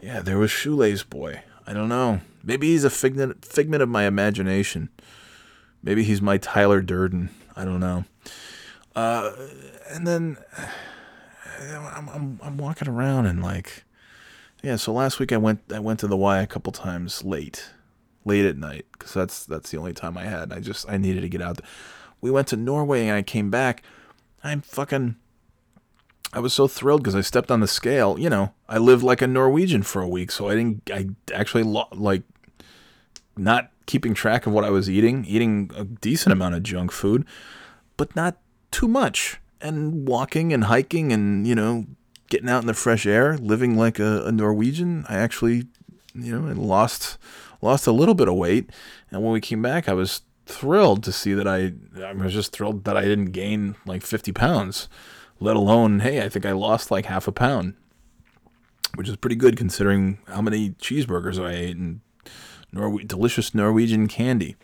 yeah 0.00 0.20
there 0.20 0.38
was 0.38 0.50
shoelace 0.50 1.04
boy 1.04 1.42
I 1.66 1.72
don't 1.72 1.88
know 1.88 2.20
Maybe 2.42 2.68
he's 2.68 2.84
a 2.84 2.90
figment 2.90 3.44
figment 3.44 3.82
of 3.82 3.88
my 3.88 4.04
imagination. 4.04 4.88
Maybe 5.82 6.02
he's 6.02 6.22
my 6.22 6.38
Tyler 6.38 6.80
Durden. 6.80 7.30
I 7.56 7.64
don't 7.64 7.80
know. 7.80 8.04
Uh, 8.94 9.32
and 9.90 10.06
then 10.06 10.36
I'm, 11.60 12.08
I'm 12.08 12.40
I'm 12.42 12.56
walking 12.56 12.88
around 12.88 13.26
and 13.26 13.42
like, 13.42 13.84
yeah. 14.62 14.76
So 14.76 14.92
last 14.92 15.18
week 15.18 15.32
I 15.32 15.36
went 15.36 15.60
I 15.72 15.78
went 15.78 16.00
to 16.00 16.06
the 16.06 16.16
Y 16.16 16.40
a 16.40 16.46
couple 16.46 16.72
times 16.72 17.24
late, 17.24 17.70
late 18.24 18.46
at 18.46 18.56
night 18.56 18.86
because 18.92 19.12
that's 19.12 19.44
that's 19.44 19.70
the 19.70 19.76
only 19.78 19.92
time 19.92 20.16
I 20.16 20.24
had. 20.24 20.52
I 20.52 20.60
just 20.60 20.88
I 20.88 20.96
needed 20.96 21.20
to 21.22 21.28
get 21.28 21.42
out. 21.42 21.60
We 22.20 22.30
went 22.30 22.48
to 22.48 22.56
Norway 22.56 23.06
and 23.06 23.16
I 23.16 23.22
came 23.22 23.50
back. 23.50 23.82
I'm 24.42 24.62
fucking 24.62 25.16
I 26.32 26.38
was 26.38 26.54
so 26.54 26.68
thrilled 26.68 27.02
because 27.02 27.16
I 27.16 27.22
stepped 27.22 27.50
on 27.50 27.60
the 27.60 27.66
scale. 27.66 28.18
You 28.18 28.30
know, 28.30 28.54
I 28.68 28.78
lived 28.78 29.02
like 29.02 29.20
a 29.20 29.26
Norwegian 29.26 29.82
for 29.82 30.00
a 30.00 30.08
week, 30.08 30.30
so 30.30 30.48
I 30.48 30.54
didn't. 30.54 30.90
I 30.92 31.08
actually 31.34 31.64
lo- 31.64 31.88
like 31.92 32.22
not 33.36 33.70
keeping 33.86 34.14
track 34.14 34.46
of 34.46 34.52
what 34.52 34.64
I 34.64 34.70
was 34.70 34.88
eating, 34.88 35.24
eating 35.24 35.70
a 35.76 35.84
decent 35.84 36.32
amount 36.32 36.54
of 36.54 36.62
junk 36.62 36.92
food, 36.92 37.26
but 37.96 38.14
not 38.14 38.38
too 38.70 38.86
much, 38.86 39.40
and 39.60 40.06
walking 40.06 40.52
and 40.52 40.64
hiking 40.64 41.12
and 41.12 41.46
you 41.46 41.54
know 41.54 41.86
getting 42.28 42.48
out 42.48 42.62
in 42.62 42.66
the 42.66 42.74
fresh 42.74 43.06
air, 43.06 43.36
living 43.38 43.76
like 43.76 43.98
a, 43.98 44.24
a 44.26 44.32
Norwegian. 44.32 45.04
I 45.08 45.16
actually, 45.16 45.66
you 46.14 46.38
know, 46.38 46.48
I 46.48 46.52
lost 46.52 47.18
lost 47.60 47.86
a 47.86 47.92
little 47.92 48.14
bit 48.14 48.28
of 48.28 48.34
weight, 48.34 48.70
and 49.10 49.22
when 49.22 49.32
we 49.32 49.40
came 49.40 49.62
back, 49.62 49.88
I 49.88 49.92
was 49.92 50.22
thrilled 50.46 51.02
to 51.04 51.12
see 51.12 51.34
that 51.34 51.46
I. 51.46 51.72
I 52.04 52.12
was 52.12 52.32
just 52.32 52.52
thrilled 52.52 52.84
that 52.84 52.96
I 52.96 53.02
didn't 53.02 53.32
gain 53.32 53.76
like 53.86 54.02
fifty 54.02 54.32
pounds 54.32 54.88
let 55.40 55.56
alone, 55.56 56.00
hey, 56.00 56.22
I 56.22 56.28
think 56.28 56.44
I 56.44 56.52
lost 56.52 56.90
like 56.90 57.06
half 57.06 57.26
a 57.26 57.32
pound, 57.32 57.74
which 58.94 59.08
is 59.08 59.16
pretty 59.16 59.36
good 59.36 59.56
considering 59.56 60.18
how 60.28 60.42
many 60.42 60.70
cheeseburgers 60.70 61.42
I 61.42 61.52
ate 61.52 61.76
and 61.76 62.00
Norwe- 62.74 63.08
delicious 63.08 63.54
Norwegian 63.54 64.06
candy. 64.06 64.56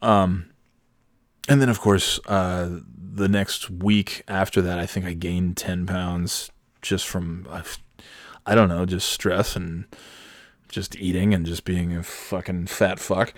Um, 0.00 0.50
and 1.48 1.60
then, 1.60 1.68
of 1.68 1.80
course, 1.80 2.18
uh, 2.26 2.80
the 3.18 3.28
next 3.28 3.70
week 3.70 4.22
after 4.28 4.62
that, 4.62 4.78
I 4.78 4.86
think 4.86 5.06
I 5.06 5.12
gained 5.12 5.56
10 5.56 5.86
pounds 5.86 6.50
just 6.80 7.06
from, 7.06 7.46
I 8.46 8.54
don't 8.54 8.68
know, 8.68 8.86
just 8.86 9.08
stress 9.08 9.56
and 9.56 9.84
just 10.68 10.96
eating 10.96 11.34
and 11.34 11.44
just 11.44 11.64
being 11.64 11.96
a 11.96 12.02
fucking 12.02 12.66
fat 12.66 12.98
fuck 12.98 13.34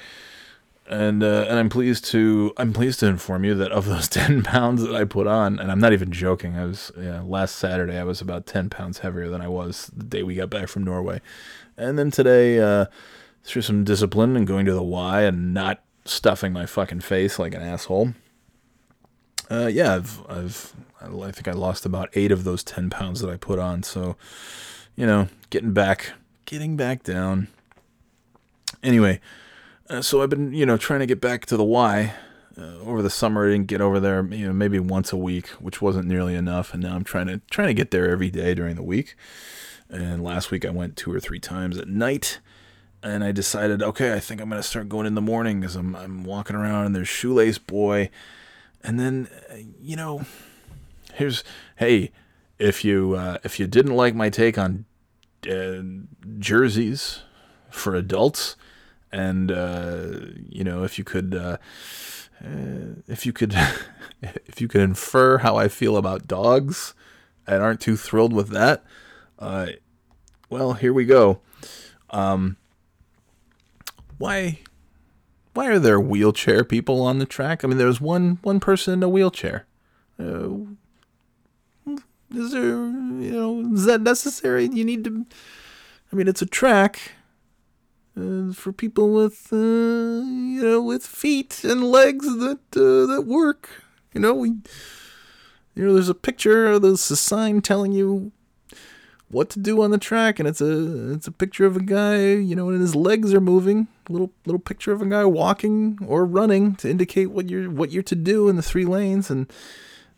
and 0.90 1.22
uh, 1.22 1.46
and 1.48 1.58
I'm 1.58 1.68
pleased 1.68 2.04
to 2.06 2.52
I'm 2.56 2.72
pleased 2.72 3.00
to 3.00 3.06
inform 3.06 3.44
you 3.44 3.54
that 3.54 3.70
of 3.70 3.86
those 3.86 4.08
ten 4.08 4.42
pounds 4.42 4.82
that 4.82 4.94
I 4.94 5.04
put 5.04 5.26
on, 5.26 5.58
and 5.58 5.70
I'm 5.70 5.78
not 5.78 5.92
even 5.92 6.10
joking. 6.10 6.56
I 6.56 6.66
was 6.66 6.92
yeah, 6.98 7.22
last 7.24 7.56
Saturday 7.56 7.96
I 7.96 8.04
was 8.04 8.20
about 8.20 8.44
ten 8.44 8.68
pounds 8.68 8.98
heavier 8.98 9.28
than 9.28 9.40
I 9.40 9.48
was 9.48 9.90
the 9.96 10.04
day 10.04 10.22
we 10.22 10.34
got 10.34 10.50
back 10.50 10.68
from 10.68 10.84
Norway, 10.84 11.20
and 11.76 11.98
then 11.98 12.10
today 12.10 12.58
uh, 12.58 12.86
through 13.44 13.62
some 13.62 13.84
discipline 13.84 14.36
and 14.36 14.46
going 14.46 14.66
to 14.66 14.74
the 14.74 14.82
Y 14.82 15.22
and 15.22 15.54
not 15.54 15.82
stuffing 16.04 16.52
my 16.52 16.66
fucking 16.66 17.00
face 17.00 17.38
like 17.38 17.54
an 17.54 17.62
asshole, 17.62 18.14
Uh, 19.50 19.66
yeah, 19.66 19.96
I've, 19.96 20.22
I've, 20.28 20.72
I 21.00 21.32
think 21.32 21.48
I 21.48 21.52
lost 21.52 21.84
about 21.84 22.08
eight 22.14 22.30
of 22.30 22.44
those 22.44 22.62
10 22.62 22.88
pounds 22.88 23.20
that 23.20 23.28
I 23.28 23.36
put 23.36 23.58
on. 23.58 23.82
So, 23.82 24.16
you 24.94 25.06
know, 25.06 25.28
getting 25.50 25.72
back, 25.72 26.12
getting 26.44 26.76
back 26.76 27.02
down. 27.02 27.48
Anyway, 28.82 29.20
uh, 29.88 30.02
so 30.02 30.22
I've 30.22 30.30
been, 30.30 30.52
you 30.52 30.64
know, 30.64 30.76
trying 30.76 31.00
to 31.00 31.06
get 31.06 31.20
back 31.20 31.46
to 31.46 31.56
the 31.56 31.64
Y. 31.64 32.14
Uh, 32.56 32.78
over 32.80 33.02
the 33.02 33.10
summer, 33.10 33.46
I 33.46 33.52
didn't 33.52 33.66
get 33.66 33.80
over 33.80 33.98
there, 33.98 34.24
you 34.26 34.46
know, 34.46 34.52
maybe 34.52 34.78
once 34.78 35.12
a 35.12 35.16
week, 35.16 35.48
which 35.48 35.80
wasn't 35.80 36.06
nearly 36.06 36.34
enough. 36.34 36.74
And 36.74 36.82
now 36.82 36.94
I'm 36.94 37.04
trying 37.04 37.26
to 37.26 37.40
trying 37.50 37.68
to 37.68 37.74
get 37.74 37.90
there 37.90 38.10
every 38.10 38.30
day 38.30 38.54
during 38.54 38.76
the 38.76 38.82
week. 38.82 39.16
And 39.88 40.22
last 40.22 40.50
week 40.50 40.64
I 40.64 40.70
went 40.70 40.96
two 40.96 41.12
or 41.12 41.20
three 41.20 41.40
times 41.40 41.78
at 41.78 41.88
night. 41.88 42.40
And 43.02 43.24
I 43.24 43.32
decided, 43.32 43.82
okay, 43.82 44.12
I 44.12 44.20
think 44.20 44.40
I'm 44.40 44.50
gonna 44.50 44.62
start 44.62 44.88
going 44.88 45.06
in 45.06 45.14
the 45.14 45.22
morning 45.22 45.60
because 45.60 45.74
I'm 45.74 45.96
I'm 45.96 46.24
walking 46.24 46.54
around 46.54 46.86
and 46.86 46.94
there's 46.94 47.08
Shoelace 47.08 47.58
Boy, 47.58 48.10
and 48.82 48.98
then, 48.98 49.28
uh, 49.50 49.56
you 49.80 49.96
know, 49.96 50.24
here's 51.14 51.44
hey, 51.76 52.12
if 52.58 52.84
you 52.84 53.14
uh, 53.14 53.38
if 53.42 53.58
you 53.58 53.66
didn't 53.66 53.96
like 53.96 54.14
my 54.14 54.30
take 54.30 54.58
on 54.58 54.84
uh, 55.50 55.82
jerseys 56.38 57.22
for 57.70 57.94
adults, 57.94 58.56
and 59.10 59.50
uh, 59.50 60.12
you 60.48 60.62
know 60.64 60.84
if 60.84 60.98
you 60.98 61.04
could 61.04 61.34
uh, 61.34 61.56
uh, 62.44 63.00
if 63.08 63.26
you 63.26 63.32
could 63.32 63.54
if 64.22 64.60
you 64.60 64.68
could 64.68 64.82
infer 64.82 65.38
how 65.38 65.56
I 65.56 65.68
feel 65.68 65.96
about 65.96 66.28
dogs 66.28 66.94
and 67.46 67.62
aren't 67.62 67.80
too 67.80 67.96
thrilled 67.96 68.32
with 68.32 68.48
that, 68.50 68.84
well 70.48 70.74
here 70.74 70.92
we 70.92 71.04
go. 71.04 71.40
Um, 72.10 72.56
why 74.18 74.58
why 75.54 75.66
are 75.66 75.78
there 75.78 76.00
wheelchair 76.00 76.64
people 76.64 77.02
on 77.02 77.18
the 77.18 77.26
track? 77.26 77.64
I 77.64 77.68
mean, 77.68 77.78
there's 77.78 78.00
one 78.00 78.38
one 78.42 78.60
person 78.60 78.94
in 78.94 79.02
a 79.02 79.08
wheelchair. 79.08 79.66
Uh, 80.18 80.48
is 82.32 82.52
there, 82.52 82.62
you 82.62 83.32
know, 83.32 83.74
is 83.74 83.86
that 83.86 84.02
necessary? 84.02 84.68
You 84.72 84.84
need 84.84 85.04
to. 85.04 85.26
I 86.12 86.16
mean, 86.16 86.28
it's 86.28 86.42
a 86.42 86.46
track 86.46 87.12
uh, 88.16 88.52
for 88.52 88.72
people 88.72 89.12
with, 89.12 89.48
uh, 89.52 89.56
you 89.56 90.62
know, 90.62 90.82
with 90.82 91.06
feet 91.06 91.64
and 91.64 91.84
legs 91.84 92.26
that 92.26 92.60
uh, 92.76 93.12
that 93.12 93.24
work. 93.26 93.68
You 94.12 94.20
know, 94.20 94.34
we, 94.34 94.48
you 95.74 95.86
know, 95.86 95.94
there's 95.94 96.08
a 96.08 96.14
picture, 96.14 96.78
there's 96.78 97.10
a 97.10 97.16
sign 97.16 97.60
telling 97.60 97.92
you 97.92 98.32
what 99.30 99.48
to 99.50 99.60
do 99.60 99.82
on 99.82 99.90
the 99.90 99.98
track, 99.98 100.38
and 100.38 100.48
it's 100.48 100.60
a 100.60 101.12
it's 101.12 101.26
a 101.26 101.32
picture 101.32 101.64
of 101.64 101.76
a 101.76 101.82
guy, 101.82 102.32
you 102.34 102.56
know, 102.56 102.68
and 102.68 102.80
his 102.80 102.94
legs 102.94 103.32
are 103.32 103.40
moving. 103.40 103.88
Little 104.08 104.32
little 104.44 104.60
picture 104.60 104.92
of 104.92 105.00
a 105.00 105.06
guy 105.06 105.24
walking 105.24 105.98
or 106.06 106.26
running 106.26 106.74
to 106.76 106.90
indicate 106.90 107.30
what 107.30 107.48
you're 107.48 107.70
what 107.70 107.92
you're 107.92 108.02
to 108.04 108.16
do 108.16 108.48
in 108.48 108.56
the 108.56 108.62
three 108.62 108.84
lanes, 108.84 109.30
and 109.30 109.50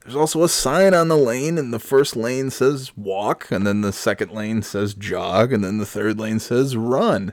there's 0.02 0.16
also 0.16 0.42
a 0.42 0.48
sign 0.48 0.94
on 0.94 1.08
the 1.08 1.16
lane, 1.16 1.58
and 1.58 1.72
the 1.72 1.78
first 1.78 2.16
lane 2.16 2.50
says 2.50 2.96
walk, 2.96 3.50
and 3.50 3.66
then 3.66 3.82
the 3.82 3.92
second 3.92 4.32
lane 4.32 4.62
says 4.62 4.94
jog, 4.94 5.52
and 5.52 5.62
then 5.62 5.78
the 5.78 5.86
third 5.86 6.18
lane 6.18 6.40
says 6.40 6.76
run. 6.76 7.32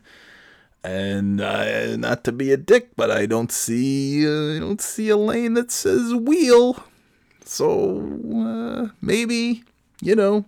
And 0.82 1.42
uh, 1.42 1.98
not 1.98 2.24
to 2.24 2.32
be 2.32 2.52
a 2.52 2.58
dick, 2.58 2.92
but 2.96 3.12
I 3.12 3.26
don't 3.26 3.52
see 3.52 4.26
uh, 4.26 4.58
I 4.58 4.60
don't 4.60 4.82
see 4.82 5.10
a 5.10 5.18
lane 5.18 5.54
that 5.56 5.72
says 5.72 6.14
wheel. 6.14 6.84
So 7.44 8.00
uh, 8.34 8.94
maybe 9.02 9.64
you 10.02 10.16
know, 10.16 10.46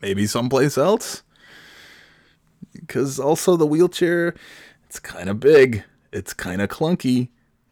maybe 0.00 0.26
someplace 0.26 0.76
else. 0.78 1.22
Because 2.72 3.18
also 3.18 3.56
the 3.56 3.66
wheelchair, 3.66 4.34
it's 4.86 4.98
kind 4.98 5.28
of 5.28 5.40
big, 5.40 5.84
it's 6.12 6.32
kind 6.32 6.60
of 6.60 6.68
clunky 6.68 7.28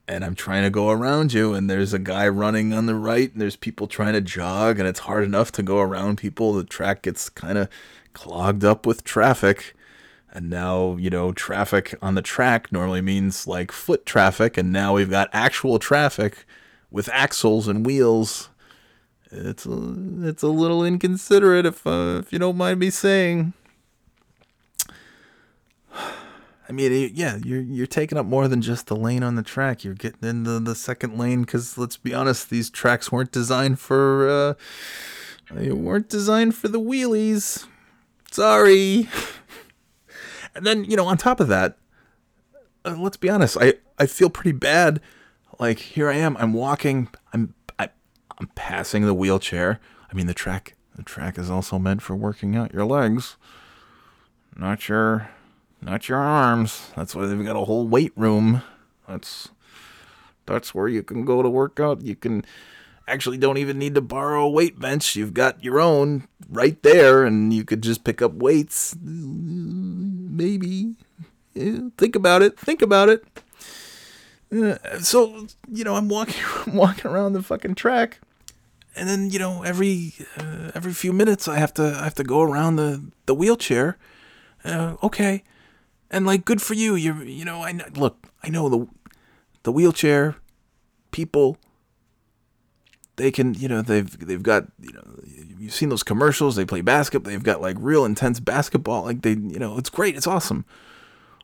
and 0.06 0.24
I'm 0.24 0.34
trying 0.34 0.64
to 0.64 0.70
go 0.70 0.90
around 0.90 1.32
you, 1.32 1.54
and 1.54 1.68
there's 1.68 1.94
a 1.94 1.98
guy 1.98 2.28
running 2.28 2.72
on 2.72 2.86
the 2.86 2.94
right, 2.94 3.32
and 3.32 3.40
there's 3.40 3.56
people 3.56 3.86
trying 3.86 4.12
to 4.12 4.20
jog, 4.20 4.78
and 4.78 4.86
it's 4.86 5.00
hard 5.00 5.24
enough 5.24 5.50
to 5.52 5.62
go 5.62 5.80
around 5.80 6.18
people. 6.18 6.52
The 6.52 6.64
track 6.64 7.02
gets 7.02 7.30
kind 7.30 7.56
of 7.56 7.68
clogged 8.12 8.64
up 8.64 8.86
with 8.86 9.04
traffic. 9.04 9.74
And 10.30 10.50
now, 10.50 10.96
you 10.96 11.10
know, 11.10 11.32
traffic 11.32 11.94
on 12.02 12.16
the 12.16 12.22
track 12.22 12.72
normally 12.72 13.00
means 13.00 13.46
like 13.46 13.72
foot 13.72 14.04
traffic, 14.04 14.58
and 14.58 14.72
now 14.72 14.94
we've 14.94 15.10
got 15.10 15.30
actual 15.32 15.78
traffic 15.78 16.44
with 16.90 17.08
axles 17.10 17.66
and 17.66 17.86
wheels. 17.86 18.50
It's 19.36 19.66
a, 19.66 19.94
it's 20.22 20.42
a 20.42 20.48
little 20.48 20.84
inconsiderate 20.84 21.66
if 21.66 21.86
uh, 21.86 22.20
if 22.20 22.32
you 22.32 22.38
don't 22.38 22.56
mind 22.56 22.78
me 22.78 22.90
saying. 22.90 23.52
I 26.66 26.72
mean, 26.72 27.12
yeah, 27.14 27.38
you're 27.44 27.60
you're 27.60 27.86
taking 27.86 28.16
up 28.16 28.26
more 28.26 28.48
than 28.48 28.62
just 28.62 28.86
the 28.86 28.96
lane 28.96 29.22
on 29.22 29.34
the 29.34 29.42
track. 29.42 29.84
You're 29.84 29.94
getting 29.94 30.28
into 30.28 30.60
the 30.60 30.74
second 30.74 31.18
lane 31.18 31.42
because 31.42 31.76
let's 31.76 31.96
be 31.96 32.14
honest, 32.14 32.48
these 32.48 32.70
tracks 32.70 33.12
weren't 33.12 33.32
designed 33.32 33.80
for 33.80 34.28
uh, 34.28 34.54
they 35.50 35.72
weren't 35.72 36.08
designed 36.08 36.54
for 36.54 36.68
the 36.68 36.80
wheelies. 36.80 37.66
Sorry. 38.30 39.08
and 40.54 40.64
then 40.64 40.84
you 40.84 40.96
know, 40.96 41.06
on 41.06 41.18
top 41.18 41.40
of 41.40 41.48
that, 41.48 41.76
uh, 42.84 42.96
let's 42.98 43.16
be 43.16 43.28
honest, 43.28 43.56
I 43.60 43.74
I 43.98 44.06
feel 44.06 44.30
pretty 44.30 44.52
bad. 44.52 45.00
Like 45.58 45.78
here 45.78 46.08
I 46.08 46.16
am, 46.16 46.36
I'm 46.38 46.52
walking, 46.52 47.08
I'm 48.38 48.48
passing 48.54 49.06
the 49.06 49.14
wheelchair. 49.14 49.80
I 50.10 50.14
mean, 50.14 50.26
the 50.26 50.34
track 50.34 50.74
the 50.96 51.02
track 51.02 51.38
is 51.38 51.50
also 51.50 51.78
meant 51.78 52.02
for 52.02 52.14
working 52.14 52.54
out 52.56 52.72
your 52.72 52.84
legs, 52.84 53.36
not 54.56 54.88
your 54.88 55.30
not 55.82 56.08
your 56.08 56.18
arms. 56.18 56.90
That's 56.96 57.14
why 57.14 57.26
they've 57.26 57.44
got 57.44 57.56
a 57.56 57.64
whole 57.64 57.86
weight 57.86 58.12
room. 58.16 58.62
That's 59.08 59.48
that's 60.46 60.74
where 60.74 60.88
you 60.88 61.02
can 61.02 61.24
go 61.24 61.42
to 61.42 61.50
work 61.50 61.80
out. 61.80 62.02
You 62.02 62.14
can 62.14 62.44
actually 63.06 63.38
don't 63.38 63.58
even 63.58 63.78
need 63.78 63.94
to 63.94 64.00
borrow 64.00 64.44
a 64.44 64.50
weight 64.50 64.78
bench. 64.78 65.16
You've 65.16 65.34
got 65.34 65.62
your 65.62 65.80
own 65.80 66.28
right 66.48 66.80
there, 66.82 67.24
and 67.24 67.52
you 67.52 67.64
could 67.64 67.82
just 67.82 68.04
pick 68.04 68.22
up 68.22 68.34
weights. 68.34 68.96
Maybe 69.02 70.94
yeah, 71.54 71.88
think 71.96 72.16
about 72.16 72.42
it. 72.42 72.58
Think 72.58 72.82
about 72.82 73.08
it. 73.08 73.24
Uh, 74.54 75.00
so 75.00 75.46
you 75.70 75.84
know, 75.84 75.96
I'm 75.96 76.08
walking, 76.08 76.42
I'm 76.66 76.74
walking 76.74 77.10
around 77.10 77.32
the 77.32 77.42
fucking 77.42 77.74
track, 77.74 78.20
and 78.94 79.08
then 79.08 79.30
you 79.30 79.38
know, 79.38 79.62
every 79.62 80.14
uh, 80.38 80.70
every 80.74 80.92
few 80.92 81.12
minutes, 81.12 81.48
I 81.48 81.58
have 81.58 81.74
to 81.74 81.96
I 82.00 82.04
have 82.04 82.14
to 82.14 82.24
go 82.24 82.42
around 82.42 82.76
the 82.76 83.10
the 83.26 83.34
wheelchair. 83.34 83.98
Uh, 84.64 84.96
okay, 85.02 85.42
and 86.10 86.24
like 86.24 86.44
good 86.44 86.62
for 86.62 86.74
you. 86.74 86.94
You're 86.94 87.24
you 87.24 87.44
know 87.44 87.62
i 87.62 87.72
know, 87.72 87.84
look 87.96 88.28
i 88.42 88.48
know 88.48 88.68
the 88.68 88.86
the 89.64 89.72
wheelchair 89.72 90.36
people 91.10 91.58
they 93.16 93.30
can 93.30 93.54
you 93.54 93.68
know 93.68 93.82
they've 93.82 94.18
they've 94.26 94.42
got 94.42 94.66
you 94.80 94.92
know 94.92 95.02
you've 95.58 95.74
seen 95.74 95.88
those 95.88 96.02
commercials. 96.02 96.56
They 96.56 96.64
play 96.64 96.80
basketball 96.80 97.30
they've 97.30 97.42
got 97.42 97.60
like 97.60 97.76
real 97.78 98.04
intense 98.04 98.40
basketball. 98.40 99.04
Like 99.04 99.22
they 99.22 99.30
you 99.30 99.58
know 99.58 99.78
it's 99.78 99.90
great. 99.90 100.16
It's 100.16 100.26
awesome. 100.26 100.64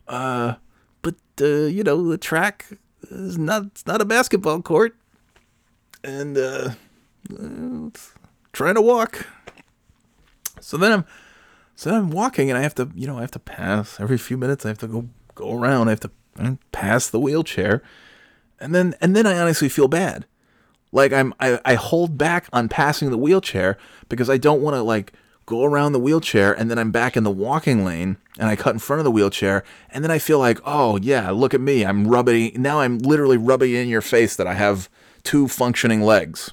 Uh 0.08 0.54
but 1.02 1.14
uh 1.40 1.66
you 1.66 1.82
know 1.82 2.08
the 2.08 2.18
track 2.18 2.66
is 3.10 3.38
not 3.38 3.64
it's 3.66 3.86
not 3.86 4.00
a 4.00 4.04
basketball 4.04 4.60
court 4.62 4.96
and 6.02 6.36
uh 6.36 6.70
trying 8.52 8.74
to 8.74 8.82
walk 8.82 9.26
so 10.60 10.76
then 10.76 10.92
i'm 10.92 11.04
so 11.80 11.88
then 11.88 11.98
I'm 11.98 12.10
walking 12.10 12.50
and 12.50 12.58
I 12.58 12.60
have 12.60 12.74
to, 12.74 12.90
you 12.94 13.06
know, 13.06 13.16
I 13.16 13.22
have 13.22 13.30
to 13.30 13.38
pass 13.38 13.98
every 13.98 14.18
few 14.18 14.36
minutes. 14.36 14.66
I 14.66 14.68
have 14.68 14.76
to 14.80 14.86
go 14.86 15.08
go 15.34 15.58
around. 15.58 15.88
I 15.88 15.92
have 15.92 16.00
to 16.00 16.10
pass 16.72 17.08
the 17.08 17.18
wheelchair, 17.18 17.82
and 18.60 18.74
then 18.74 18.94
and 19.00 19.16
then 19.16 19.26
I 19.26 19.38
honestly 19.38 19.70
feel 19.70 19.88
bad. 19.88 20.26
Like 20.92 21.14
I'm 21.14 21.32
I, 21.40 21.58
I 21.64 21.76
hold 21.76 22.18
back 22.18 22.50
on 22.52 22.68
passing 22.68 23.10
the 23.10 23.16
wheelchair 23.16 23.78
because 24.10 24.28
I 24.28 24.36
don't 24.36 24.60
want 24.60 24.74
to 24.74 24.82
like 24.82 25.14
go 25.50 25.64
around 25.64 25.92
the 25.92 25.98
wheelchair 25.98 26.52
and 26.52 26.70
then 26.70 26.78
I'm 26.78 26.90
back 26.90 27.16
in 27.16 27.24
the 27.24 27.30
walking 27.30 27.84
lane 27.84 28.16
and 28.38 28.48
I 28.48 28.56
cut 28.56 28.74
in 28.74 28.78
front 28.78 29.00
of 29.00 29.04
the 29.04 29.10
wheelchair 29.10 29.64
and 29.90 30.02
then 30.02 30.10
I 30.10 30.18
feel 30.18 30.38
like 30.38 30.58
oh 30.64 30.96
yeah 31.02 31.30
look 31.30 31.52
at 31.52 31.60
me 31.60 31.84
I'm 31.84 32.06
rubbing 32.06 32.52
now 32.56 32.80
I'm 32.80 32.98
literally 32.98 33.36
rubbing 33.36 33.74
in 33.74 33.88
your 33.88 34.00
face 34.00 34.36
that 34.36 34.46
I 34.46 34.54
have 34.54 34.88
two 35.22 35.48
functioning 35.48 36.00
legs. 36.00 36.52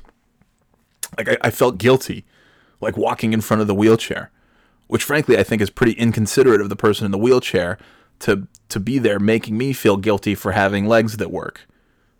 Like 1.18 1.30
I, 1.30 1.38
I 1.42 1.52
felt 1.52 1.78
guilty, 1.78 2.26
like 2.82 2.98
walking 2.98 3.32
in 3.32 3.42
front 3.42 3.62
of 3.62 3.68
the 3.68 3.76
wheelchair 3.76 4.32
which 4.88 5.04
frankly 5.04 5.38
I 5.38 5.44
think 5.44 5.62
is 5.62 5.70
pretty 5.70 5.94
inconsiderate 5.94 6.62
of 6.62 6.70
the 6.70 6.76
person 6.76 7.06
in 7.06 7.12
the 7.12 7.18
wheelchair 7.18 7.78
to 8.20 8.48
to 8.70 8.80
be 8.80 8.98
there 9.00 9.20
making 9.20 9.58
me 9.58 9.74
feel 9.74 9.98
guilty 9.98 10.36
for 10.36 10.52
having 10.52 10.88
legs 10.88 11.18
that 11.18 11.32
work. 11.32 11.68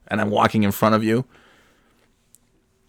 And 0.08 0.22
I'm 0.22 0.30
walking 0.30 0.64
in 0.64 0.72
front 0.72 0.96
of 0.96 1.04
you. 1.04 1.26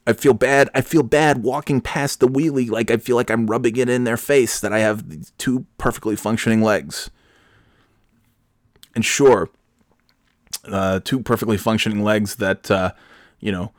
I 0.08 0.14
feel 0.14 0.32
bad. 0.32 0.70
I 0.74 0.80
feel 0.80 1.02
bad 1.02 1.42
walking 1.42 1.82
past 1.82 2.20
the 2.20 2.28
wheelie 2.28 2.70
like 2.70 2.90
I 2.90 2.96
feel 2.96 3.14
like 3.14 3.30
I'm 3.30 3.46
rubbing 3.46 3.76
it 3.76 3.90
in 3.90 4.04
their 4.04 4.16
face 4.16 4.58
that 4.58 4.72
I 4.72 4.78
have 4.78 5.04
two 5.36 5.66
perfectly 5.76 6.16
functioning 6.16 6.62
legs. 6.62 7.10
And 8.94 9.04
sure, 9.04 9.50
uh, 10.64 11.00
two 11.04 11.20
perfectly 11.20 11.58
functioning 11.58 12.02
legs 12.02 12.36
that 12.36 12.70
uh, 12.70 12.92
you 13.38 13.52
know 13.52 13.72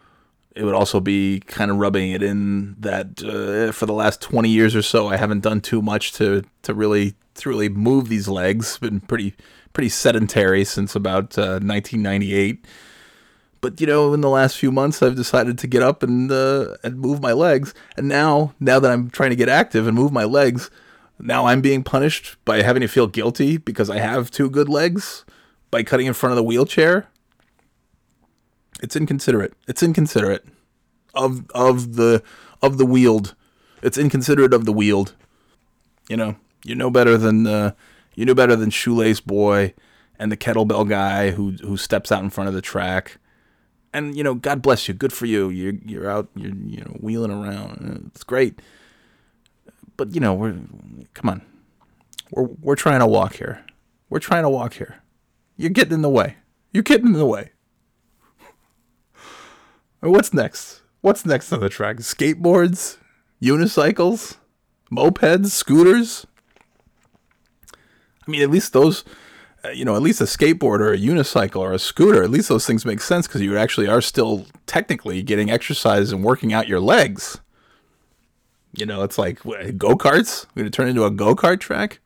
it 0.55 0.65
would 0.65 0.75
also 0.75 0.99
be 0.99 1.39
kind 1.47 1.71
of 1.71 1.77
rubbing 1.77 2.11
it 2.11 2.21
in 2.21 2.75
that 2.79 3.23
uh, 3.23 3.71
for 3.71 3.87
the 3.87 3.93
last 3.93 4.21
20 4.21 4.49
years 4.49 4.75
or 4.75 4.83
so 4.83 5.07
I 5.07 5.17
haven't 5.17 5.39
done 5.39 5.61
too 5.61 5.81
much 5.81 6.13
to 6.13 6.43
to 6.61 6.75
really 6.75 7.15
to 7.35 7.49
really 7.49 7.69
move 7.69 8.07
these 8.07 8.27
legs 8.27 8.77
been 8.77 8.99
pretty 8.99 9.33
pretty 9.73 9.89
sedentary 9.89 10.63
since 10.63 10.95
about 10.95 11.39
uh, 11.39 11.57
1998 11.57 12.63
But 13.61 13.81
you 13.81 13.87
know, 13.87 14.13
in 14.13 14.21
the 14.21 14.29
last 14.29 14.57
few 14.57 14.71
months, 14.71 15.03
I've 15.03 15.15
decided 15.15 15.57
to 15.59 15.67
get 15.67 15.83
up 15.83 16.03
and 16.03 16.31
uh, 16.31 16.77
and 16.83 16.99
move 16.99 17.21
my 17.21 17.33
legs. 17.33 17.73
And 17.97 18.07
now, 18.07 18.53
now 18.59 18.79
that 18.79 18.91
I'm 18.91 19.09
trying 19.09 19.31
to 19.31 19.35
get 19.35 19.49
active 19.49 19.87
and 19.87 19.95
move 19.95 20.11
my 20.11 20.23
legs, 20.23 20.69
now 21.19 21.45
I'm 21.45 21.61
being 21.61 21.83
punished 21.83 22.37
by 22.45 22.61
having 22.61 22.81
to 22.81 22.87
feel 22.87 23.07
guilty 23.07 23.57
because 23.57 23.89
I 23.89 23.99
have 23.99 24.31
two 24.31 24.49
good 24.49 24.69
legs 24.69 25.25
by 25.71 25.83
cutting 25.83 26.07
in 26.07 26.13
front 26.13 26.31
of 26.31 26.37
the 26.37 26.43
wheelchair. 26.43 27.07
It's 28.81 28.95
inconsiderate. 28.95 29.53
It's 29.67 29.83
inconsiderate 29.83 30.45
of 31.13 31.49
of 31.51 31.95
the 31.95 32.23
of 32.61 32.77
the 32.77 32.85
wheeled. 32.85 33.35
It's 33.81 33.97
inconsiderate 33.97 34.53
of 34.53 34.65
the 34.65 34.73
wheeled. 34.73 35.15
You 36.07 36.17
know, 36.17 36.35
you 36.63 36.75
know 36.75 36.89
better 36.89 37.17
than 37.17 37.45
uh, 37.45 37.73
you 38.15 38.25
know 38.25 38.33
better 38.33 38.55
than 38.55 38.69
shoelace 38.69 39.19
boy 39.19 39.73
and 40.17 40.31
the 40.31 40.37
kettlebell 40.37 40.87
guy 40.87 41.31
who 41.31 41.51
who 41.61 41.77
steps 41.77 42.11
out 42.11 42.23
in 42.23 42.29
front 42.29 42.47
of 42.47 42.53
the 42.53 42.61
track. 42.61 43.17
And 43.93 44.15
you 44.15 44.23
know, 44.23 44.35
God 44.35 44.61
bless 44.61 44.87
you. 44.87 44.93
Good 44.93 45.13
for 45.13 45.25
you. 45.25 45.49
You're 45.49 45.73
you're 45.85 46.09
out. 46.09 46.29
You're 46.35 46.53
you 46.53 46.81
know 46.81 46.97
wheeling 46.99 47.31
around. 47.31 48.11
It's 48.13 48.23
great. 48.23 48.61
But 49.97 50.13
you 50.13 50.21
know, 50.21 50.33
we're 50.33 50.55
come 51.13 51.29
on. 51.29 51.41
We're 52.31 52.43
we're 52.61 52.75
trying 52.75 52.99
to 52.99 53.07
walk 53.07 53.35
here. 53.35 53.65
We're 54.09 54.19
trying 54.19 54.43
to 54.43 54.49
walk 54.49 54.73
here. 54.73 55.01
You're 55.57 55.71
getting 55.71 55.93
in 55.93 56.01
the 56.01 56.09
way. 56.09 56.37
You're 56.71 56.83
getting 56.83 57.07
in 57.07 57.13
the 57.13 57.25
way. 57.25 57.51
What's 60.01 60.33
next? 60.33 60.81
What's 61.01 61.25
next 61.25 61.51
on 61.51 61.59
the 61.59 61.69
track? 61.69 61.97
Skateboards, 61.97 62.97
unicycles, 63.41 64.37
mopeds, 64.91 65.47
scooters. 65.47 66.25
I 67.73 68.31
mean, 68.31 68.41
at 68.41 68.49
least 68.49 68.73
those, 68.73 69.03
you 69.73 69.85
know, 69.85 69.95
at 69.95 70.01
least 70.01 70.21
a 70.21 70.25
skateboard 70.25 70.79
or 70.79 70.93
a 70.93 70.97
unicycle 70.97 71.57
or 71.57 71.73
a 71.73 71.79
scooter, 71.79 72.23
at 72.23 72.29
least 72.29 72.49
those 72.49 72.65
things 72.65 72.85
make 72.85 73.01
sense 73.01 73.27
because 73.27 73.41
you 73.41 73.57
actually 73.57 73.87
are 73.87 74.01
still 74.01 74.45
technically 74.65 75.21
getting 75.21 75.49
exercise 75.49 76.11
and 76.11 76.23
working 76.23 76.53
out 76.53 76.67
your 76.67 76.79
legs. 76.79 77.39
You 78.73 78.85
know, 78.85 79.03
it's 79.03 79.17
like 79.17 79.41
go 79.43 79.95
karts. 79.95 80.45
We're 80.53 80.63
gonna 80.63 80.69
turn 80.69 80.87
into 80.87 81.05
a 81.05 81.11
go 81.11 81.35
kart 81.35 81.59
track. 81.59 81.99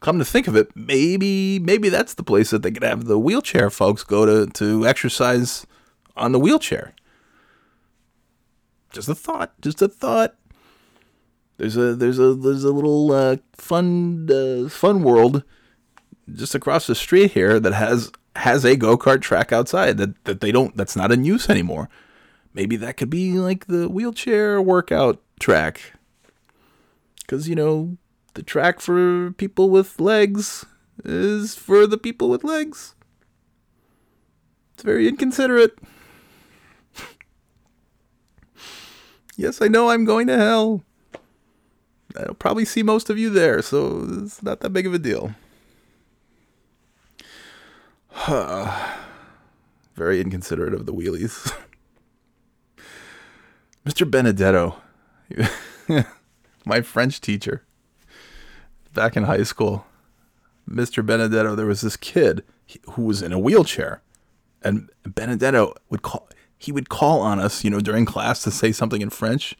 Come 0.00 0.18
to 0.18 0.24
think 0.24 0.48
of 0.48 0.56
it, 0.56 0.74
maybe 0.74 1.58
maybe 1.58 1.90
that's 1.90 2.14
the 2.14 2.22
place 2.22 2.50
that 2.50 2.62
they 2.62 2.70
could 2.70 2.82
have 2.82 3.04
the 3.04 3.18
wheelchair 3.18 3.68
folks 3.68 4.02
go 4.02 4.24
to 4.24 4.50
to 4.52 4.86
exercise 4.86 5.66
on 6.16 6.32
the 6.32 6.38
wheelchair. 6.38 6.94
Just 8.92 9.08
a 9.08 9.14
thought. 9.14 9.52
Just 9.60 9.82
a 9.82 9.88
thought. 9.88 10.36
There's 11.58 11.76
a 11.76 11.94
there's 11.94 12.18
a 12.18 12.34
there's 12.34 12.64
a 12.64 12.72
little 12.72 13.12
uh, 13.12 13.36
fun 13.52 14.28
uh, 14.30 14.68
fun 14.70 15.02
world 15.02 15.44
just 16.34 16.54
across 16.54 16.86
the 16.86 16.94
street 16.94 17.32
here 17.32 17.58
that 17.60 17.72
has 17.72 18.10
has 18.36 18.64
a 18.64 18.76
go 18.76 18.96
kart 18.96 19.20
track 19.20 19.52
outside 19.52 19.98
that 19.98 20.24
that 20.24 20.40
they 20.40 20.52
don't 20.52 20.76
that's 20.76 20.96
not 20.96 21.12
in 21.12 21.24
use 21.24 21.48
anymore. 21.50 21.88
Maybe 22.52 22.76
that 22.76 22.96
could 22.96 23.10
be 23.10 23.32
like 23.32 23.66
the 23.66 23.88
wheelchair 23.88 24.60
workout 24.60 25.20
track. 25.38 25.92
Cuz 27.26 27.48
you 27.48 27.54
know, 27.54 27.96
the 28.34 28.42
track 28.42 28.80
for 28.80 29.32
people 29.32 29.70
with 29.70 30.00
legs 30.00 30.64
is 31.04 31.54
for 31.54 31.86
the 31.86 31.98
people 31.98 32.28
with 32.28 32.44
legs. 32.44 32.94
It's 34.74 34.82
very 34.82 35.08
inconsiderate. 35.08 35.78
yes, 39.36 39.60
I 39.60 39.68
know 39.68 39.90
I'm 39.90 40.04
going 40.04 40.26
to 40.28 40.36
hell. 40.36 40.82
I'll 42.16 42.34
probably 42.34 42.64
see 42.64 42.82
most 42.82 43.10
of 43.10 43.18
you 43.18 43.30
there, 43.30 43.62
so 43.62 44.06
it's 44.22 44.42
not 44.42 44.60
that 44.60 44.70
big 44.70 44.86
of 44.86 44.94
a 44.94 44.98
deal. 44.98 45.34
Very 49.94 50.20
inconsiderate 50.20 50.74
of 50.74 50.84
the 50.84 50.92
wheelies. 50.92 51.56
Mr. 53.86 54.08
Benedetto, 54.08 54.76
my 56.66 56.82
French 56.82 57.22
teacher, 57.22 57.64
back 58.92 59.16
in 59.16 59.24
high 59.24 59.42
school, 59.42 59.86
Mr. 60.68 61.04
Benedetto, 61.04 61.54
there 61.54 61.64
was 61.64 61.80
this 61.80 61.96
kid 61.96 62.44
who 62.90 63.02
was 63.02 63.22
in 63.22 63.32
a 63.32 63.38
wheelchair, 63.38 64.02
and 64.62 64.90
Benedetto 65.04 65.74
would 65.88 66.02
call. 66.02 66.28
He 66.58 66.72
would 66.72 66.90
call 66.90 67.20
on 67.20 67.40
us, 67.40 67.64
you 67.64 67.70
know, 67.70 67.80
during 67.80 68.04
class 68.04 68.42
to 68.42 68.50
say 68.50 68.70
something 68.70 69.00
in 69.00 69.08
French, 69.08 69.56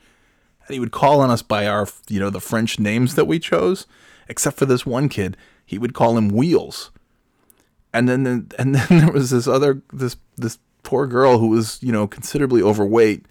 and 0.67 0.75
he 0.75 0.81
would 0.81 0.93
call 0.93 1.23
on 1.23 1.31
us 1.31 1.41
by 1.41 1.67
our, 1.67 1.89
you 2.09 2.21
know, 2.21 2.29
the 2.29 2.41
French 2.41 2.79
names 2.79 3.15
that 3.15 3.25
we 3.25 3.39
chose. 3.39 3.87
Except 4.29 4.59
for 4.59 4.67
this 4.67 4.85
one 4.85 5.09
kid, 5.09 5.37
he 5.65 5.79
would 5.79 5.95
call 5.95 6.19
him 6.19 6.29
Wheels. 6.29 6.91
And 7.93 8.09
then, 8.09 8.27
and 8.59 8.75
then 8.75 8.87
there 8.89 9.13
was 9.13 9.31
this 9.31 9.47
other, 9.47 9.83
this 9.93 10.17
this 10.37 10.59
poor 10.83 11.07
girl 11.07 11.39
who 11.39 11.49
was, 11.49 11.79
you 11.83 11.93
know, 11.93 12.07
considerably 12.07 12.63
overweight. 12.63 13.27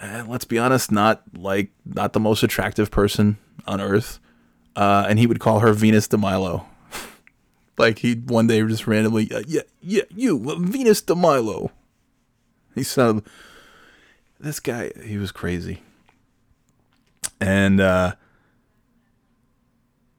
And 0.00 0.28
let's 0.28 0.44
be 0.44 0.58
honest, 0.58 0.90
not 0.90 1.22
like 1.36 1.70
not 1.84 2.12
the 2.12 2.20
most 2.20 2.42
attractive 2.42 2.90
person 2.90 3.38
on 3.66 3.80
earth. 3.80 4.20
Uh, 4.76 5.06
and 5.08 5.18
he 5.18 5.26
would 5.26 5.40
call 5.40 5.60
her 5.60 5.72
Venus 5.72 6.08
de 6.08 6.18
Milo. 6.18 6.66
like 7.78 8.00
he 8.00 8.14
one 8.14 8.46
day 8.46 8.60
just 8.62 8.86
randomly, 8.86 9.30
uh, 9.32 9.42
yeah, 9.46 9.62
yeah, 9.80 10.02
you, 10.10 10.56
Venus 10.58 11.00
de 11.00 11.14
Milo. 11.14 11.70
He 12.74 12.82
sounded. 12.82 13.24
This 14.40 14.60
guy, 14.60 14.90
he 15.02 15.16
was 15.16 15.30
crazy. 15.32 15.82
And 17.40 17.80
uh, 17.80 18.14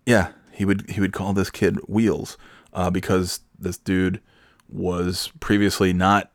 yeah, 0.05 0.29
he 0.51 0.65
would 0.65 0.89
he 0.89 1.01
would 1.01 1.13
call 1.13 1.33
this 1.33 1.49
kid 1.49 1.77
Wheels 1.87 2.37
uh, 2.75 2.91
because 2.91 3.39
this 3.57 3.77
dude 3.77 4.21
was 4.69 5.31
previously 5.39 5.93
not 5.93 6.31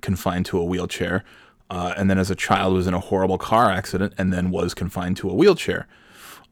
confined 0.00 0.46
to 0.46 0.58
a 0.58 0.64
wheelchair, 0.64 1.22
uh, 1.70 1.94
and 1.96 2.10
then 2.10 2.18
as 2.18 2.30
a 2.30 2.34
child 2.34 2.74
was 2.74 2.86
in 2.86 2.94
a 2.94 3.00
horrible 3.00 3.38
car 3.38 3.70
accident, 3.70 4.14
and 4.18 4.32
then 4.32 4.50
was 4.50 4.74
confined 4.74 5.16
to 5.18 5.30
a 5.30 5.34
wheelchair. 5.34 5.86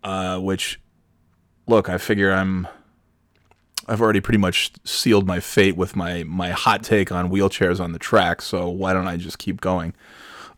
Uh, 0.05 0.39
which, 0.39 0.81
look, 1.67 1.89
I 1.89 1.99
figure 1.99 2.31
I'm. 2.31 2.69
I've 3.89 4.01
already 4.01 4.21
pretty 4.21 4.39
much 4.39 4.71
sealed 4.85 5.27
my 5.27 5.41
fate 5.41 5.77
with 5.77 5.97
my 5.97 6.23
my 6.23 6.51
hot 6.51 6.85
take 6.85 7.11
on 7.11 7.31
wheelchairs 7.31 7.81
on 7.81 7.93
the 7.93 7.99
track. 7.99 8.41
So 8.41 8.69
why 8.69 8.93
don't 8.93 9.09
I 9.09 9.17
just 9.17 9.39
keep 9.39 9.61
going? 9.61 9.93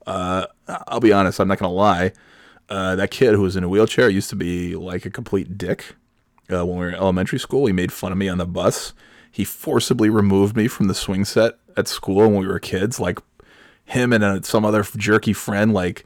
Uh, 0.06 0.46
I'll 0.68 1.00
be 1.00 1.12
honest. 1.12 1.40
I'm 1.40 1.48
not 1.48 1.58
gonna 1.58 1.72
lie. 1.72 2.12
Uh, 2.68 2.96
that 2.96 3.10
kid 3.10 3.34
who 3.34 3.42
was 3.42 3.56
in 3.56 3.64
a 3.64 3.68
wheelchair 3.68 4.08
used 4.08 4.30
to 4.30 4.36
be 4.36 4.76
like 4.76 5.06
a 5.06 5.10
complete 5.10 5.56
dick. 5.56 5.94
Uh, 6.50 6.64
when 6.66 6.78
we 6.78 6.84
were 6.84 6.88
in 6.90 6.94
elementary 6.94 7.38
school, 7.38 7.66
he 7.66 7.72
made 7.72 7.92
fun 7.92 8.12
of 8.12 8.18
me 8.18 8.28
on 8.28 8.38
the 8.38 8.46
bus. 8.46 8.92
He 9.30 9.44
forcibly 9.44 10.10
removed 10.10 10.56
me 10.56 10.68
from 10.68 10.88
the 10.88 10.94
swing 10.94 11.24
set 11.24 11.54
at 11.76 11.88
school 11.88 12.28
when 12.28 12.36
we 12.36 12.46
were 12.46 12.58
kids. 12.58 13.00
Like 13.00 13.18
him 13.84 14.12
and 14.12 14.22
uh, 14.22 14.42
some 14.42 14.64
other 14.64 14.82
jerky 14.82 15.32
friend, 15.32 15.72
like 15.72 16.04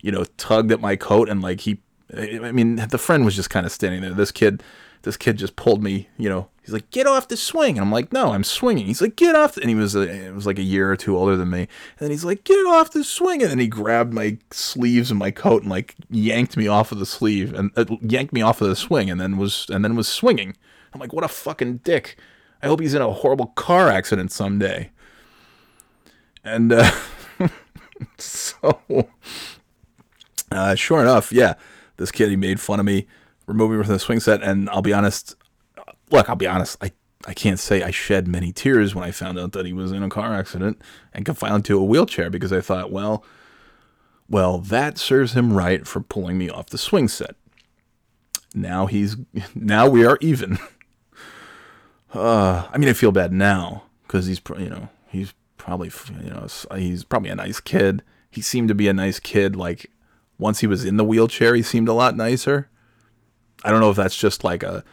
you 0.00 0.12
know, 0.12 0.24
tugged 0.36 0.72
at 0.72 0.80
my 0.80 0.96
coat 0.96 1.28
and 1.28 1.42
like 1.42 1.60
he. 1.60 1.80
I 2.16 2.52
mean, 2.52 2.76
the 2.76 2.96
friend 2.98 3.24
was 3.24 3.36
just 3.36 3.50
kind 3.50 3.66
of 3.66 3.72
standing 3.72 4.00
there. 4.00 4.14
This 4.14 4.30
kid, 4.30 4.62
this 5.02 5.16
kid 5.16 5.38
just 5.38 5.56
pulled 5.56 5.82
me. 5.82 6.08
You 6.16 6.28
know, 6.28 6.48
he's 6.62 6.72
like, 6.72 6.90
"Get 6.90 7.06
off 7.06 7.28
the 7.28 7.36
swing," 7.36 7.76
and 7.76 7.80
I'm 7.80 7.92
like, 7.92 8.12
"No, 8.12 8.32
I'm 8.32 8.44
swinging." 8.44 8.86
He's 8.86 9.00
like, 9.00 9.16
"Get 9.16 9.34
off," 9.34 9.54
the-" 9.54 9.62
and 9.62 9.70
he 9.70 9.76
was 9.76 9.94
a, 9.94 10.00
it 10.00 10.34
was 10.34 10.46
like 10.46 10.58
a 10.58 10.62
year 10.62 10.90
or 10.90 10.96
two 10.96 11.16
older 11.16 11.36
than 11.36 11.50
me. 11.50 11.60
And 11.60 11.68
then 11.98 12.10
he's 12.10 12.24
like, 12.24 12.44
"Get 12.44 12.66
off 12.66 12.90
the 12.90 13.04
swing," 13.04 13.42
and 13.42 13.50
then 13.50 13.58
he 13.58 13.66
grabbed 13.66 14.12
my 14.12 14.38
sleeves 14.50 15.10
and 15.10 15.18
my 15.18 15.30
coat 15.30 15.62
and 15.62 15.70
like 15.70 15.94
yanked 16.10 16.56
me 16.56 16.68
off 16.68 16.92
of 16.92 16.98
the 16.98 17.06
sleeve 17.06 17.54
and 17.54 17.70
uh, 17.76 17.84
yanked 18.00 18.32
me 18.32 18.42
off 18.42 18.60
of 18.60 18.68
the 18.68 18.76
swing, 18.76 19.10
and 19.10 19.20
then 19.20 19.36
was 19.36 19.66
and 19.70 19.84
then 19.84 19.96
was 19.96 20.08
swinging. 20.08 20.56
I'm 20.92 21.00
like, 21.00 21.12
"What 21.12 21.24
a 21.24 21.28
fucking 21.28 21.78
dick!" 21.78 22.16
I 22.62 22.66
hope 22.66 22.80
he's 22.80 22.94
in 22.94 23.02
a 23.02 23.12
horrible 23.12 23.46
car 23.48 23.88
accident 23.88 24.32
someday. 24.32 24.90
And 26.44 26.72
uh, 26.72 26.90
so, 28.18 29.08
uh, 30.50 30.74
sure 30.74 31.00
enough, 31.00 31.32
yeah, 31.32 31.54
this 31.96 32.10
kid 32.10 32.30
he 32.30 32.36
made 32.36 32.60
fun 32.60 32.80
of 32.80 32.86
me, 32.86 33.06
from 33.56 33.92
the 33.92 33.98
swing 33.98 34.20
set, 34.20 34.42
and 34.42 34.68
I'll 34.70 34.82
be 34.82 34.92
honest. 34.92 35.34
Look, 36.10 36.28
I'll 36.28 36.36
be 36.36 36.46
honest. 36.46 36.76
I 36.82 36.92
I 37.26 37.34
can't 37.34 37.58
say 37.58 37.82
I 37.82 37.90
shed 37.90 38.28
many 38.28 38.52
tears 38.52 38.94
when 38.94 39.04
I 39.04 39.10
found 39.10 39.38
out 39.38 39.52
that 39.52 39.66
he 39.66 39.72
was 39.72 39.92
in 39.92 40.02
a 40.02 40.08
car 40.08 40.34
accident 40.34 40.80
and 41.12 41.26
confined 41.26 41.64
to 41.66 41.78
a 41.78 41.84
wheelchair 41.84 42.30
because 42.30 42.52
I 42.52 42.60
thought, 42.60 42.92
well, 42.92 43.24
well, 44.30 44.58
that 44.58 44.98
serves 44.98 45.32
him 45.32 45.52
right 45.52 45.86
for 45.86 46.00
pulling 46.00 46.38
me 46.38 46.48
off 46.48 46.70
the 46.70 46.78
swing 46.78 47.08
set. 47.08 47.34
Now 48.54 48.86
he's 48.86 49.16
now 49.54 49.88
we 49.88 50.04
are 50.04 50.18
even. 50.20 50.58
Uh, 52.10 52.66
I 52.72 52.78
mean, 52.78 52.88
I 52.88 52.94
feel 52.94 53.12
bad 53.12 53.34
now 53.34 53.82
because 54.06 54.24
he's 54.24 54.40
you 54.56 54.70
know 54.70 54.88
he's 55.08 55.34
probably 55.58 55.90
you 56.22 56.30
know 56.30 56.46
he's 56.74 57.04
probably 57.04 57.28
a 57.28 57.34
nice 57.34 57.60
kid. 57.60 58.02
He 58.30 58.40
seemed 58.40 58.68
to 58.68 58.74
be 58.74 58.88
a 58.88 58.94
nice 58.94 59.20
kid. 59.20 59.54
Like 59.54 59.90
once 60.38 60.60
he 60.60 60.66
was 60.66 60.86
in 60.86 60.96
the 60.96 61.04
wheelchair, 61.04 61.54
he 61.54 61.60
seemed 61.60 61.86
a 61.86 61.92
lot 61.92 62.16
nicer. 62.16 62.70
I 63.64 63.70
don't 63.70 63.80
know 63.80 63.90
if 63.90 63.96
that's 63.96 64.16
just 64.16 64.44
like 64.44 64.62
a 64.62 64.84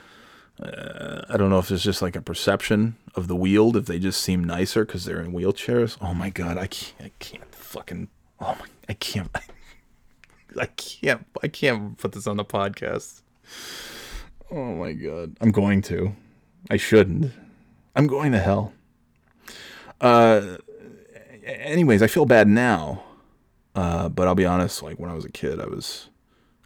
uh, 0.62 1.22
I 1.30 1.36
don't 1.38 1.50
know 1.50 1.60
if 1.60 1.70
it's 1.70 1.84
just 1.84 2.02
like 2.02 2.16
a 2.16 2.22
perception 2.22 2.96
of 3.14 3.28
the 3.28 3.36
wheeled 3.36 3.76
if 3.76 3.86
they 3.88 4.00
just 4.00 4.22
seem 4.22 4.44
nicer 4.44 4.86
because 4.86 5.04
they're 5.06 5.20
in 5.20 5.34
wheelchairs. 5.34 5.98
Oh 6.00 6.14
my 6.14 6.30
god, 6.30 6.58
I 6.58 6.68
can't, 6.68 6.94
I 7.02 7.12
can't 7.20 7.54
fucking, 7.54 8.08
oh 8.40 8.56
my, 8.60 8.66
I 8.88 8.94
can't, 8.94 9.30
I 10.60 10.66
can't, 10.68 11.26
I 11.44 11.50
can't 11.50 11.98
put 11.98 12.14
this 12.14 12.26
on 12.26 12.38
the 12.38 12.46
podcast. 12.46 13.22
Oh 14.50 14.76
my 14.76 14.94
god, 14.94 15.36
I'm 15.42 15.52
going 15.52 15.82
to. 15.84 16.16
I 16.70 16.78
shouldn't. 16.78 17.34
I'm 17.96 18.08
going 18.08 18.32
to 18.32 18.40
hell. 18.40 18.74
Uh, 20.00 20.58
anyways, 21.46 22.02
I 22.02 22.08
feel 22.08 22.26
bad 22.26 22.48
now. 22.48 23.04
Uh, 23.76 24.08
but 24.08 24.26
I'll 24.26 24.36
be 24.36 24.46
honest, 24.46 24.82
like 24.82 25.00
when 25.00 25.12
I 25.12 25.14
was 25.14 25.26
a 25.26 25.32
kid, 25.32 25.60
I 25.60 25.66
was, 25.66 26.10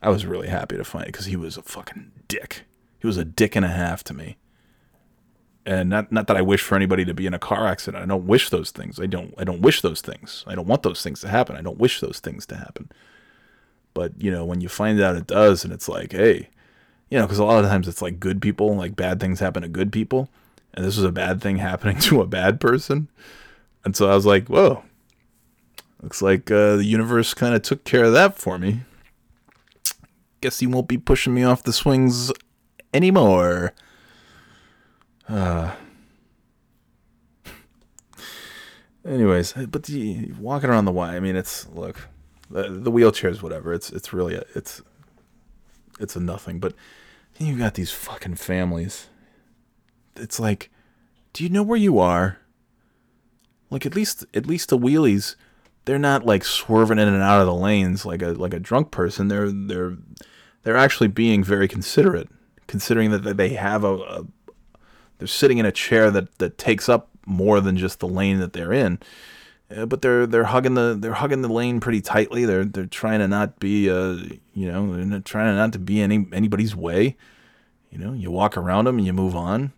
I 0.01 0.09
was 0.09 0.25
really 0.25 0.47
happy 0.47 0.77
to 0.77 0.83
find 0.83 1.05
it 1.05 1.11
because 1.11 1.25
he 1.25 1.35
was 1.35 1.57
a 1.57 1.61
fucking 1.61 2.11
dick. 2.27 2.63
He 2.99 3.07
was 3.07 3.17
a 3.17 3.25
dick 3.25 3.55
and 3.55 3.65
a 3.65 3.69
half 3.69 4.03
to 4.05 4.13
me. 4.13 4.37
And 5.65 5.89
not 5.89 6.11
not 6.11 6.27
that 6.27 6.37
I 6.37 6.41
wish 6.41 6.61
for 6.61 6.75
anybody 6.75 7.05
to 7.05 7.13
be 7.13 7.27
in 7.27 7.33
a 7.33 7.39
car 7.39 7.67
accident. 7.67 8.03
I 8.03 8.07
don't 8.07 8.25
wish 8.25 8.49
those 8.49 8.71
things. 8.71 8.99
I 8.99 9.05
don't 9.05 9.33
I 9.37 9.43
don't 9.43 9.61
wish 9.61 9.81
those 9.81 10.01
things. 10.01 10.43
I 10.47 10.55
don't 10.55 10.67
want 10.67 10.83
those 10.83 11.01
things 11.01 11.21
to 11.21 11.27
happen. 11.27 11.55
I 11.55 11.61
don't 11.61 11.77
wish 11.77 11.99
those 11.99 12.19
things 12.19 12.45
to 12.47 12.55
happen. 12.55 12.89
But 13.93 14.13
you 14.17 14.31
know, 14.31 14.45
when 14.45 14.61
you 14.61 14.69
find 14.69 14.99
out 15.01 15.15
it 15.15 15.27
does, 15.27 15.63
and 15.63 15.73
it's 15.73 15.89
like, 15.89 16.13
hey, 16.13 16.49
you 17.09 17.17
know, 17.17 17.25
because 17.25 17.39
a 17.39 17.43
lot 17.43 17.63
of 17.63 17.69
times 17.69 17.87
it's 17.87 18.01
like 18.01 18.19
good 18.19 18.41
people, 18.41 18.75
like 18.75 18.95
bad 18.95 19.19
things 19.19 19.39
happen 19.39 19.61
to 19.61 19.67
good 19.67 19.91
people, 19.91 20.29
and 20.73 20.85
this 20.85 20.95
was 20.95 21.05
a 21.05 21.11
bad 21.11 21.41
thing 21.41 21.57
happening 21.59 21.99
to 21.99 22.21
a 22.21 22.27
bad 22.27 22.59
person, 22.59 23.09
and 23.83 23.95
so 23.95 24.09
I 24.09 24.15
was 24.15 24.25
like, 24.25 24.47
whoa, 24.47 24.83
looks 26.01 26.21
like 26.21 26.49
uh, 26.49 26.77
the 26.77 26.85
universe 26.85 27.33
kind 27.33 27.53
of 27.53 27.61
took 27.61 27.83
care 27.83 28.05
of 28.05 28.13
that 28.13 28.37
for 28.37 28.57
me. 28.57 28.81
Guess 30.41 30.59
he 30.59 30.67
won't 30.67 30.87
be 30.87 30.97
pushing 30.97 31.33
me 31.33 31.43
off 31.43 31.63
the 31.63 31.73
swings 31.73 32.31
anymore. 32.93 33.73
Uh. 35.27 35.73
Anyways, 39.05 39.53
but 39.53 39.83
the 39.83 40.31
walking 40.39 40.69
around 40.69 40.85
the 40.85 40.91
Y, 40.91 41.15
I 41.15 41.19
mean, 41.19 41.35
it's 41.35 41.67
look, 41.69 42.07
the, 42.49 42.63
the 42.63 42.91
wheelchairs, 42.91 43.41
whatever. 43.41 43.73
It's 43.73 43.89
it's 43.91 44.13
really 44.13 44.35
a, 44.35 44.43
it's 44.55 44.81
it's 45.99 46.15
a 46.15 46.19
nothing. 46.19 46.59
But 46.59 46.73
you 47.37 47.57
got 47.57 47.75
these 47.75 47.91
fucking 47.91 48.35
families. 48.35 49.07
It's 50.15 50.39
like, 50.39 50.69
do 51.33 51.43
you 51.43 51.49
know 51.49 51.63
where 51.63 51.77
you 51.77 51.99
are? 51.99 52.39
Like 53.69 53.85
at 53.85 53.95
least 53.95 54.25
at 54.33 54.45
least 54.45 54.69
the 54.69 54.77
wheelies, 54.77 55.35
they're 55.89 55.97
not 55.97 56.23
like 56.23 56.45
swerving 56.45 56.99
in 56.99 57.07
and 57.07 57.23
out 57.23 57.41
of 57.41 57.47
the 57.47 57.53
lanes 57.55 58.05
like 58.05 58.21
a 58.21 58.33
like 58.33 58.53
a 58.53 58.59
drunk 58.59 58.91
person. 58.91 59.27
They're 59.27 59.49
they're 59.49 59.97
they're 60.61 60.77
actually 60.77 61.07
being 61.07 61.43
very 61.43 61.67
considerate, 61.67 62.29
considering 62.67 63.09
that 63.09 63.37
they 63.37 63.49
have 63.49 63.83
a, 63.83 63.95
a 63.95 64.25
they're 65.17 65.27
sitting 65.27 65.57
in 65.57 65.65
a 65.65 65.71
chair 65.71 66.11
that 66.11 66.37
that 66.37 66.59
takes 66.59 66.89
up 66.89 67.09
more 67.25 67.59
than 67.59 67.75
just 67.75 68.01
the 68.01 68.07
lane 68.07 68.37
that 68.39 68.53
they're 68.53 68.71
in. 68.71 68.99
Uh, 69.75 69.87
but 69.87 70.03
they're 70.03 70.27
they're 70.27 70.43
hugging 70.43 70.75
the 70.75 70.95
they're 70.99 71.13
hugging 71.13 71.41
the 71.41 71.51
lane 71.51 71.79
pretty 71.79 72.01
tightly. 72.01 72.45
They're 72.45 72.65
they're 72.65 72.85
trying 72.85 73.17
to 73.17 73.27
not 73.27 73.59
be 73.59 73.89
uh 73.89 74.17
you 74.53 74.71
know 74.71 74.95
they're 74.95 75.05
not 75.05 75.25
trying 75.25 75.55
not 75.55 75.73
to 75.73 75.79
be 75.79 76.01
any 76.01 76.27
anybody's 76.31 76.75
way. 76.75 77.17
You 77.89 77.97
know, 77.97 78.13
you 78.13 78.29
walk 78.29 78.55
around 78.55 78.85
them 78.85 78.99
and 78.99 79.07
you 79.07 79.13
move 79.13 79.35
on. 79.35 79.73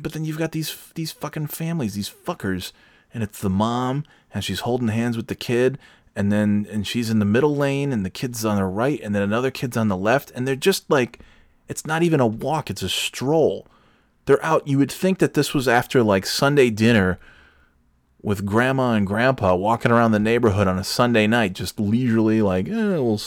But 0.00 0.14
then 0.14 0.24
you've 0.24 0.38
got 0.38 0.52
these 0.52 0.74
these 0.94 1.12
fucking 1.12 1.48
families, 1.48 1.92
these 1.92 2.08
fuckers, 2.08 2.72
and 3.12 3.22
it's 3.22 3.42
the 3.42 3.50
mom 3.50 4.04
and 4.34 4.44
she's 4.44 4.60
holding 4.60 4.88
hands 4.88 5.16
with 5.16 5.26
the 5.26 5.34
kid, 5.34 5.78
and 6.14 6.30
then 6.30 6.66
and 6.70 6.86
she's 6.86 7.10
in 7.10 7.18
the 7.18 7.24
middle 7.24 7.56
lane 7.56 7.92
and 7.92 8.04
the 8.04 8.10
kid's 8.10 8.44
on 8.44 8.56
the 8.56 8.64
right, 8.64 9.00
and 9.02 9.14
then 9.14 9.22
another 9.22 9.50
kid's 9.50 9.76
on 9.76 9.88
the 9.88 9.96
left, 9.96 10.30
and 10.34 10.46
they're 10.46 10.56
just 10.56 10.90
like, 10.90 11.20
it's 11.68 11.86
not 11.86 12.02
even 12.02 12.20
a 12.20 12.26
walk, 12.26 12.70
it's 12.70 12.82
a 12.82 12.88
stroll. 12.88 13.66
They're 14.26 14.44
out. 14.44 14.68
You 14.68 14.78
would 14.78 14.92
think 14.92 15.18
that 15.18 15.34
this 15.34 15.52
was 15.52 15.66
after 15.66 16.02
like 16.02 16.26
Sunday 16.26 16.70
dinner 16.70 17.18
with 18.22 18.46
grandma 18.46 18.92
and 18.92 19.06
grandpa 19.06 19.54
walking 19.54 19.90
around 19.90 20.12
the 20.12 20.18
neighborhood 20.18 20.68
on 20.68 20.78
a 20.78 20.84
Sunday 20.84 21.26
night, 21.26 21.54
just 21.54 21.80
leisurely, 21.80 22.40
like, 22.40 22.68
eh, 22.68 22.98
we'll 22.98 23.20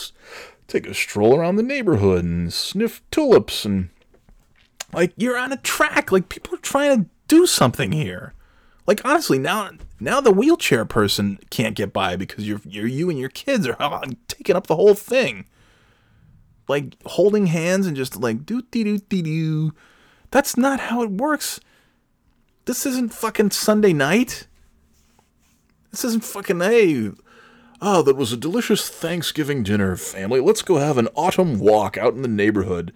take 0.68 0.88
a 0.88 0.94
stroll 0.94 1.38
around 1.38 1.58
the 1.58 1.64
neighborhood 1.64 2.24
and 2.24 2.54
sniff 2.54 3.02
tulips. 3.12 3.66
And 3.66 3.90
like, 4.94 5.14
you're 5.18 5.38
on 5.38 5.52
a 5.52 5.58
track. 5.58 6.12
Like, 6.12 6.30
people 6.30 6.56
are 6.56 6.60
trying 6.60 7.04
to 7.04 7.10
do 7.28 7.46
something 7.46 7.92
here. 7.92 8.34
Like, 8.88 9.04
honestly, 9.04 9.40
now 9.40 9.72
now 10.00 10.22
the 10.22 10.32
wheelchair 10.32 10.86
person 10.86 11.40
can't 11.50 11.76
get 11.76 11.94
by 11.94 12.16
because 12.16 12.48
you're, 12.48 12.62
you're 12.66 12.88
you 12.88 13.10
and 13.10 13.18
your 13.18 13.30
kids 13.30 13.68
are 13.68 14.02
taking 14.28 14.56
up 14.56 14.68
the 14.68 14.76
whole 14.76 14.94
thing. 14.94 15.46
Like, 16.68 16.96
holding 17.06 17.48
hands 17.48 17.88
and 17.88 17.96
just 17.96 18.16
like, 18.18 18.46
doo 18.46 18.64
dee 18.72 18.84
doo 18.84 18.98
dee 18.98 19.22
doo. 19.22 19.74
That's 20.32 20.58
not 20.58 20.80
how 20.80 21.02
it 21.04 21.12
works. 21.12 21.60
This 22.66 22.86
isn't 22.86 23.14
fucking 23.14 23.52
Sunday 23.52 23.94
night. 23.94 24.48
This 25.92 26.04
isn't 26.04 26.26
fucking 26.26 26.60
hey. 26.60 27.12
Oh, 27.82 28.02
that 28.02 28.16
was 28.16 28.34
a 28.34 28.38
delicious 28.38 28.90
Thanksgiving 28.90 29.62
dinner, 29.62 29.96
family. 29.96 30.40
Let's 30.40 30.62
go 30.62 30.78
have 30.78 30.98
an 30.98 31.08
autumn 31.16 31.60
walk 31.60 31.98
out 31.98 32.14
in 32.14 32.22
the 32.22 32.28
neighborhood. 32.28 32.92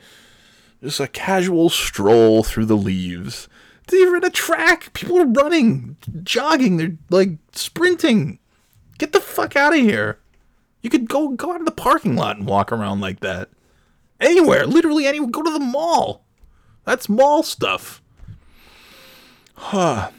Just 0.82 1.00
a 1.00 1.08
casual 1.08 1.70
stroll 1.70 2.44
through 2.44 2.66
the 2.66 2.78
leaves. 2.78 3.48
They're 3.90 4.16
in 4.16 4.24
a 4.24 4.30
track. 4.30 4.94
People 4.94 5.20
are 5.20 5.26
running, 5.26 5.98
jogging. 6.24 6.78
They're 6.78 6.98
like 7.10 7.32
sprinting. 7.54 8.40
Get 8.98 9.14
the 9.14 9.20
fuck 9.20 9.56
out 9.56 9.74
of 9.74 9.80
here. 9.80 10.20
You 10.82 10.90
could 10.90 11.10
go 11.10 11.30
go 11.30 11.54
out 11.54 11.60
of 11.60 11.66
the 11.66 11.72
parking 11.72 12.16
lot 12.16 12.38
and 12.38 12.48
walk 12.48 12.72
around 12.72 13.02
like 13.02 13.20
that. 13.22 13.50
Anywhere, 14.20 14.66
literally 14.66 15.08
anywhere. 15.08 15.30
Go 15.30 15.42
to 15.42 15.52
the 15.52 15.60
mall. 15.60 16.26
That's 16.86 17.10
mall 17.10 17.44
stuff. 17.44 18.02
Huh. 19.56 20.12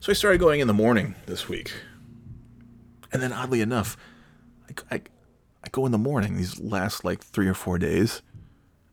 So 0.00 0.10
I 0.10 0.14
started 0.14 0.38
going 0.38 0.60
in 0.60 0.66
the 0.66 0.74
morning 0.74 1.14
this 1.26 1.48
week. 1.48 1.72
And 3.12 3.22
then 3.22 3.32
oddly 3.32 3.60
enough, 3.60 3.96
I, 4.68 4.96
I, 4.96 5.02
I 5.62 5.68
go 5.70 5.86
in 5.86 5.92
the 5.92 5.98
morning 5.98 6.36
these 6.36 6.60
last 6.60 7.04
like 7.04 7.22
three 7.22 7.48
or 7.48 7.54
four 7.54 7.78
days. 7.78 8.22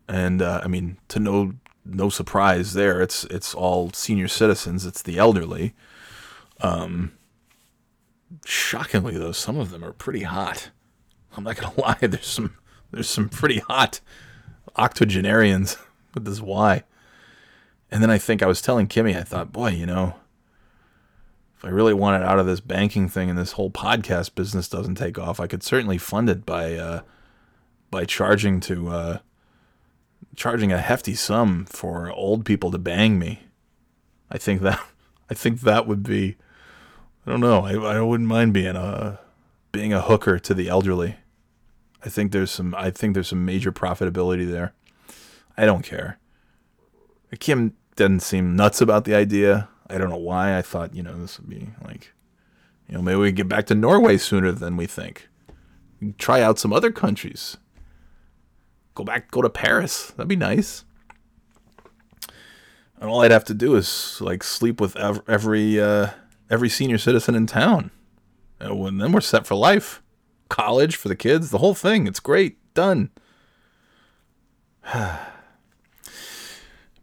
And 0.07 0.41
uh, 0.41 0.61
I 0.63 0.67
mean, 0.67 0.97
to 1.09 1.19
no 1.19 1.53
no 1.85 2.09
surprise 2.09 2.73
there, 2.73 3.01
it's 3.01 3.23
it's 3.25 3.53
all 3.53 3.91
senior 3.93 4.27
citizens, 4.27 4.85
it's 4.85 5.01
the 5.01 5.17
elderly. 5.17 5.73
Um 6.61 7.13
shockingly 8.45 9.17
though, 9.17 9.31
some 9.31 9.57
of 9.57 9.71
them 9.71 9.83
are 9.83 9.93
pretty 9.93 10.23
hot. 10.23 10.71
I'm 11.35 11.43
not 11.43 11.57
gonna 11.57 11.73
lie, 11.81 11.97
there's 12.01 12.27
some 12.27 12.55
there's 12.91 13.09
some 13.09 13.29
pretty 13.29 13.59
hot 13.59 13.99
octogenarians 14.75 15.77
with 16.13 16.25
this 16.25 16.41
Y. 16.41 16.83
And 17.89 18.01
then 18.01 18.09
I 18.09 18.17
think 18.17 18.41
I 18.41 18.47
was 18.47 18.61
telling 18.61 18.87
Kimmy, 18.87 19.17
I 19.17 19.23
thought, 19.23 19.51
boy, 19.51 19.71
you 19.71 19.85
know, 19.85 20.15
if 21.57 21.65
I 21.65 21.69
really 21.69 21.93
wanted 21.93 22.23
out 22.23 22.39
of 22.39 22.45
this 22.45 22.59
banking 22.59 23.09
thing 23.09 23.29
and 23.29 23.37
this 23.37 23.51
whole 23.51 23.69
podcast 23.69 24.33
business 24.33 24.67
doesn't 24.67 24.95
take 24.95 25.19
off, 25.19 25.39
I 25.39 25.47
could 25.47 25.61
certainly 25.61 25.97
fund 25.97 26.29
it 26.29 26.45
by 26.45 26.73
uh, 26.73 27.01
by 27.91 28.05
charging 28.05 28.59
to 28.61 28.89
uh, 28.89 29.17
charging 30.35 30.71
a 30.71 30.79
hefty 30.79 31.15
sum 31.15 31.65
for 31.65 32.11
old 32.11 32.45
people 32.45 32.71
to 32.71 32.77
bang 32.77 33.19
me. 33.19 33.43
I 34.29 34.37
think 34.37 34.61
that 34.61 34.79
I 35.29 35.33
think 35.33 35.61
that 35.61 35.87
would 35.87 36.03
be 36.03 36.37
I 37.25 37.31
don't 37.31 37.39
know. 37.39 37.65
I, 37.65 37.97
I 37.97 38.01
wouldn't 38.01 38.29
mind 38.29 38.53
being 38.53 38.75
a 38.75 39.19
being 39.71 39.93
a 39.93 40.01
hooker 40.01 40.39
to 40.39 40.53
the 40.53 40.69
elderly. 40.69 41.17
I 42.03 42.09
think 42.09 42.31
there's 42.31 42.51
some 42.51 42.73
I 42.75 42.91
think 42.91 43.13
there's 43.13 43.29
some 43.29 43.45
major 43.45 43.71
profitability 43.71 44.49
there. 44.49 44.73
I 45.57 45.65
don't 45.65 45.83
care. 45.83 46.17
Kim 47.39 47.75
doesn't 47.95 48.21
seem 48.21 48.55
nuts 48.55 48.81
about 48.81 49.05
the 49.05 49.15
idea. 49.15 49.69
I 49.89 49.97
don't 49.97 50.09
know 50.09 50.17
why. 50.17 50.57
I 50.57 50.61
thought, 50.61 50.95
you 50.95 51.03
know, 51.03 51.19
this 51.19 51.39
would 51.39 51.49
be 51.49 51.69
like, 51.83 52.13
you 52.87 52.95
know, 52.95 53.01
maybe 53.01 53.17
we 53.17 53.31
get 53.31 53.47
back 53.47 53.65
to 53.67 53.75
Norway 53.75 54.17
sooner 54.17 54.51
than 54.51 54.77
we 54.77 54.85
think. 54.85 55.29
Try 56.17 56.41
out 56.41 56.59
some 56.59 56.73
other 56.73 56.91
countries. 56.91 57.57
Go 58.95 59.03
back, 59.03 59.31
go 59.31 59.41
to 59.41 59.49
Paris. 59.49 60.11
That'd 60.11 60.27
be 60.27 60.35
nice. 60.35 60.83
And 62.99 63.09
all 63.09 63.21
I'd 63.21 63.31
have 63.31 63.45
to 63.45 63.53
do 63.53 63.75
is 63.75 64.19
like 64.21 64.43
sleep 64.43 64.79
with 64.79 64.95
ev- 64.95 65.23
every 65.27 65.79
uh, 65.79 66.11
every 66.49 66.69
senior 66.69 66.97
citizen 66.97 67.33
in 67.33 67.47
town, 67.47 67.89
and 68.59 69.01
then 69.01 69.11
we're 69.11 69.21
set 69.21 69.47
for 69.47 69.55
life. 69.55 70.01
College 70.49 70.95
for 70.97 71.07
the 71.07 71.15
kids, 71.15 71.49
the 71.49 71.57
whole 71.59 71.73
thing. 71.73 72.05
It's 72.05 72.19
great. 72.19 72.57
Done. 72.73 73.09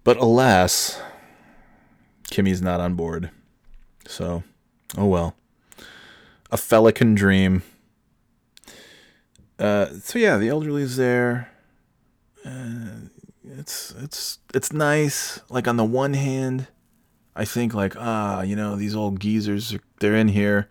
But 0.05 0.17
alas, 0.17 1.03
Kimmy's 2.31 2.63
not 2.63 2.81
on 2.81 2.95
board. 2.95 3.31
So, 4.07 4.43
oh 4.97 5.05
well. 5.05 5.37
A 6.51 6.57
fella 6.57 6.93
can 6.93 7.15
dream. 7.15 7.63
Uh, 9.59 9.87
so 10.01 10.19
yeah, 10.19 10.39
the 10.39 10.49
elderly's 10.49 10.97
there. 10.97 11.51
It's 13.59 13.93
it's 13.99 14.39
it's 14.55 14.73
nice. 14.73 15.41
Like 15.49 15.67
on 15.67 15.77
the 15.77 15.85
one 15.85 16.15
hand, 16.15 16.69
I 17.35 17.45
think 17.45 17.75
like 17.75 17.95
ah, 17.97 18.43
you 18.43 18.55
know, 18.57 18.77
these 18.77 18.95
old 18.95 19.21
geezers 19.21 19.77
they're 20.01 20.15
in 20.15 20.29
here 20.29 20.69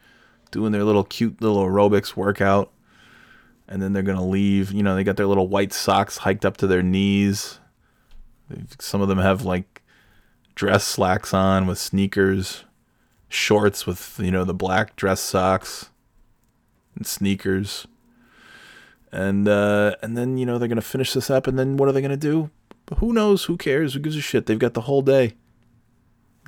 doing 0.51 0.71
their 0.71 0.83
little 0.83 1.03
cute 1.03 1.41
little 1.41 1.65
aerobics 1.65 2.15
workout, 2.15 2.71
and 3.67 3.81
then 3.81 3.93
they're 3.93 4.03
gonna 4.03 4.25
leave. 4.25 4.71
You 4.71 4.83
know, 4.83 4.95
they 4.95 5.03
got 5.03 5.17
their 5.17 5.27
little 5.27 5.47
white 5.47 5.73
socks 5.73 6.17
hiked 6.17 6.45
up 6.45 6.57
to 6.57 6.67
their 6.67 6.83
knees. 6.83 7.59
Some 8.79 9.01
of 9.01 9.07
them 9.09 9.19
have 9.19 9.43
like 9.43 9.81
dress 10.55 10.85
slacks 10.85 11.33
on 11.33 11.67
with 11.67 11.77
sneakers, 11.77 12.63
shorts 13.27 13.85
with 13.85 14.19
you 14.23 14.31
know 14.31 14.43
the 14.43 14.53
black 14.53 14.95
dress 14.95 15.19
socks, 15.19 15.89
and 16.95 17.05
sneakers. 17.05 17.87
And 19.11 19.47
uh, 19.47 19.95
and 20.01 20.17
then 20.17 20.37
you 20.37 20.45
know 20.45 20.57
they're 20.57 20.67
gonna 20.67 20.81
finish 20.81 21.13
this 21.13 21.29
up, 21.29 21.47
and 21.47 21.57
then 21.57 21.77
what 21.77 21.87
are 21.87 21.91
they 21.91 22.01
gonna 22.01 22.17
do? 22.17 22.49
Who 22.97 23.13
knows? 23.13 23.45
Who 23.45 23.57
cares? 23.57 23.93
Who 23.93 23.99
gives 23.99 24.15
a 24.15 24.21
shit? 24.21 24.45
They've 24.45 24.59
got 24.59 24.73
the 24.73 24.81
whole 24.81 25.01
day. 25.01 25.35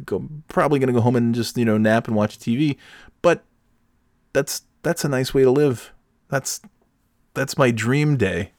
go 0.05 0.27
probably 0.47 0.79
gonna 0.79 0.93
go 0.93 1.01
home 1.01 1.15
and 1.15 1.33
just 1.33 1.57
you 1.57 1.65
know 1.65 1.77
nap 1.77 2.07
and 2.07 2.15
watch 2.15 2.37
TV, 2.37 2.77
but 3.21 3.43
that's 4.33 4.63
that's 4.83 5.03
a 5.03 5.09
nice 5.09 5.33
way 5.33 5.43
to 5.43 5.51
live. 5.51 5.93
That's 6.29 6.61
that's 7.33 7.57
my 7.57 7.71
dream 7.71 8.17
day 8.17 8.51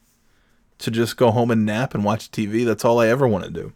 to 0.79 0.91
just 0.91 1.17
go 1.17 1.31
home 1.31 1.51
and 1.51 1.65
nap 1.65 1.93
and 1.93 2.03
watch 2.03 2.31
TV. 2.31 2.65
That's 2.65 2.83
all 2.83 2.99
I 2.99 3.07
ever 3.07 3.27
want 3.27 3.45
to 3.45 3.51
do. 3.51 3.73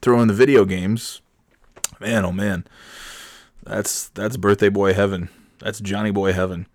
Throw 0.00 0.20
in 0.20 0.28
the 0.28 0.34
video 0.34 0.64
games, 0.64 1.20
man. 2.00 2.24
Oh 2.24 2.32
man, 2.32 2.64
that's 3.62 4.08
that's 4.08 4.36
birthday 4.36 4.68
boy 4.68 4.94
heaven. 4.94 5.28
That's 5.60 5.80
Johnny 5.80 6.10
boy 6.10 6.32
heaven. 6.32 6.66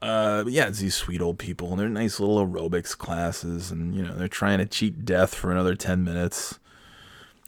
Uh, 0.00 0.44
yeah, 0.46 0.68
it's 0.68 0.78
these 0.78 0.94
sweet 0.94 1.20
old 1.20 1.38
people, 1.38 1.70
and 1.70 1.80
they're 1.80 1.88
nice 1.88 2.20
little 2.20 2.46
aerobics 2.46 2.96
classes, 2.96 3.70
and 3.70 3.94
you 3.94 4.02
know 4.02 4.14
they're 4.14 4.28
trying 4.28 4.58
to 4.58 4.66
cheat 4.66 5.04
death 5.04 5.34
for 5.34 5.50
another 5.50 5.74
ten 5.74 6.04
minutes, 6.04 6.60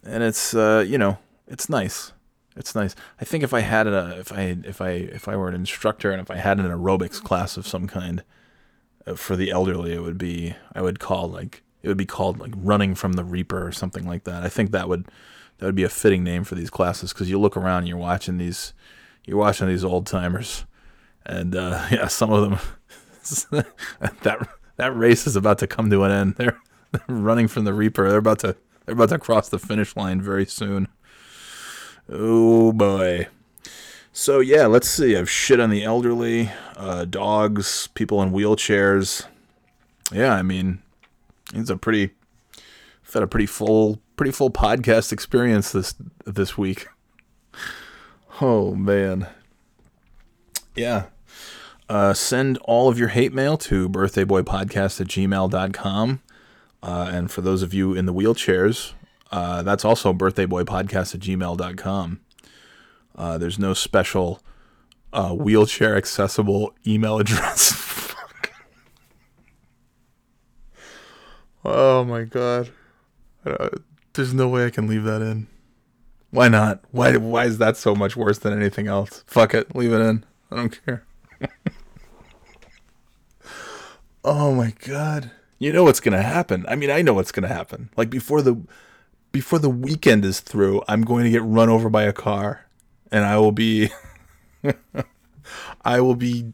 and 0.02 0.22
it's 0.22 0.52
uh, 0.54 0.84
you 0.86 0.98
know 0.98 1.18
it's 1.46 1.68
nice, 1.68 2.12
it's 2.56 2.74
nice. 2.74 2.96
I 3.20 3.24
think 3.24 3.44
if 3.44 3.54
I 3.54 3.60
had 3.60 3.86
a 3.86 4.16
if 4.18 4.32
I 4.32 4.56
if 4.64 4.80
I 4.80 4.90
if 4.90 5.28
I 5.28 5.36
were 5.36 5.48
an 5.48 5.54
instructor 5.54 6.10
and 6.10 6.20
if 6.20 6.30
I 6.30 6.36
had 6.36 6.58
an 6.58 6.66
aerobics 6.66 7.22
class 7.22 7.56
of 7.56 7.68
some 7.68 7.86
kind 7.86 8.24
uh, 9.06 9.14
for 9.14 9.36
the 9.36 9.50
elderly, 9.50 9.92
it 9.92 10.02
would 10.02 10.18
be 10.18 10.56
I 10.74 10.82
would 10.82 10.98
call 10.98 11.28
like 11.28 11.62
it 11.82 11.88
would 11.88 11.96
be 11.96 12.06
called 12.06 12.40
like 12.40 12.52
running 12.56 12.96
from 12.96 13.12
the 13.12 13.24
reaper 13.24 13.64
or 13.64 13.72
something 13.72 14.06
like 14.06 14.24
that. 14.24 14.42
I 14.42 14.48
think 14.48 14.72
that 14.72 14.88
would 14.88 15.06
that 15.58 15.66
would 15.66 15.76
be 15.76 15.84
a 15.84 15.88
fitting 15.88 16.24
name 16.24 16.42
for 16.42 16.56
these 16.56 16.70
classes 16.70 17.12
because 17.12 17.30
you 17.30 17.38
look 17.38 17.56
around 17.56 17.78
and 17.80 17.88
you're 17.88 17.96
watching 17.96 18.38
these 18.38 18.72
you're 19.24 19.38
watching 19.38 19.68
these 19.68 19.84
old 19.84 20.06
timers 20.06 20.64
and 21.26 21.54
uh, 21.54 21.86
yeah, 21.90 22.06
some 22.06 22.32
of 22.32 22.42
them 23.50 23.64
that 24.22 24.48
that 24.76 24.96
race 24.96 25.26
is 25.26 25.36
about 25.36 25.58
to 25.58 25.66
come 25.66 25.90
to 25.90 26.04
an 26.04 26.10
end. 26.10 26.34
They're, 26.36 26.58
they're 26.92 27.02
running 27.08 27.48
from 27.48 27.64
the 27.64 27.74
Reaper. 27.74 28.08
They're 28.08 28.18
about 28.18 28.40
to 28.40 28.56
they're 28.86 28.94
about 28.94 29.10
to 29.10 29.18
cross 29.18 29.48
the 29.48 29.58
finish 29.58 29.96
line 29.96 30.20
very 30.20 30.46
soon. 30.46 30.88
Oh 32.08 32.72
boy. 32.72 33.28
So 34.12 34.40
yeah, 34.40 34.66
let's 34.66 34.88
see. 34.88 35.16
I've 35.16 35.30
shit 35.30 35.60
on 35.60 35.70
the 35.70 35.84
elderly, 35.84 36.50
uh, 36.76 37.04
dogs, 37.04 37.88
people 37.94 38.20
in 38.22 38.32
wheelchairs. 38.32 39.26
Yeah, 40.12 40.34
I 40.34 40.42
mean, 40.42 40.82
it's 41.54 41.70
a 41.70 41.76
pretty, 41.76 42.10
I've 43.06 43.14
had 43.14 43.22
a 43.22 43.28
pretty 43.28 43.46
full, 43.46 44.00
pretty 44.16 44.32
full 44.32 44.50
podcast 44.50 45.12
experience 45.12 45.70
this 45.70 45.94
this 46.24 46.58
week. 46.58 46.88
Oh 48.40 48.74
man. 48.74 49.28
Yeah. 50.80 51.04
Uh, 51.90 52.14
send 52.14 52.56
all 52.64 52.88
of 52.88 52.98
your 52.98 53.08
hate 53.08 53.34
mail 53.34 53.58
to 53.58 53.88
birthdayboypodcast 53.88 55.00
at 55.00 55.08
gmail.com. 55.08 56.22
Uh, 56.82 57.10
and 57.12 57.30
for 57.30 57.42
those 57.42 57.62
of 57.62 57.74
you 57.74 57.94
in 57.94 58.06
the 58.06 58.14
wheelchairs, 58.14 58.94
uh, 59.30 59.62
that's 59.62 59.84
also 59.84 60.12
birthdayboypodcast 60.14 61.14
at 61.14 61.20
gmail.com. 61.20 62.20
Uh, 63.14 63.36
there's 63.36 63.58
no 63.58 63.74
special 63.74 64.40
uh, 65.12 65.34
wheelchair 65.34 65.96
accessible 65.96 66.72
email 66.86 67.18
address. 67.20 68.14
oh 71.64 72.04
my 72.04 72.22
god. 72.22 72.70
There's 74.14 74.32
no 74.32 74.48
way 74.48 74.64
I 74.64 74.70
can 74.70 74.86
leave 74.86 75.04
that 75.04 75.20
in. 75.20 75.46
Why 76.30 76.48
not? 76.48 76.84
Why 76.92 77.16
why 77.16 77.46
is 77.46 77.58
that 77.58 77.76
so 77.76 77.94
much 77.94 78.16
worse 78.16 78.38
than 78.38 78.56
anything 78.56 78.86
else? 78.86 79.24
Fuck 79.26 79.54
it, 79.54 79.74
leave 79.74 79.92
it 79.92 80.00
in. 80.00 80.24
I 80.50 80.56
don't 80.56 80.84
care. 80.84 81.04
oh 84.24 84.54
my 84.54 84.74
god. 84.86 85.30
You 85.58 85.72
know 85.72 85.84
what's 85.84 86.00
going 86.00 86.16
to 86.16 86.22
happen. 86.22 86.64
I 86.68 86.74
mean, 86.74 86.90
I 86.90 87.02
know 87.02 87.14
what's 87.14 87.32
going 87.32 87.48
to 87.48 87.54
happen. 87.54 87.90
Like 87.96 88.10
before 88.10 88.42
the 88.42 88.60
before 89.32 89.58
the 89.58 89.70
weekend 89.70 90.24
is 90.24 90.40
through, 90.40 90.82
I'm 90.88 91.02
going 91.02 91.24
to 91.24 91.30
get 91.30 91.42
run 91.42 91.68
over 91.68 91.88
by 91.88 92.04
a 92.04 92.12
car 92.12 92.66
and 93.12 93.24
I 93.24 93.38
will 93.38 93.52
be 93.52 93.90
I 95.84 96.00
will 96.00 96.16
be 96.16 96.52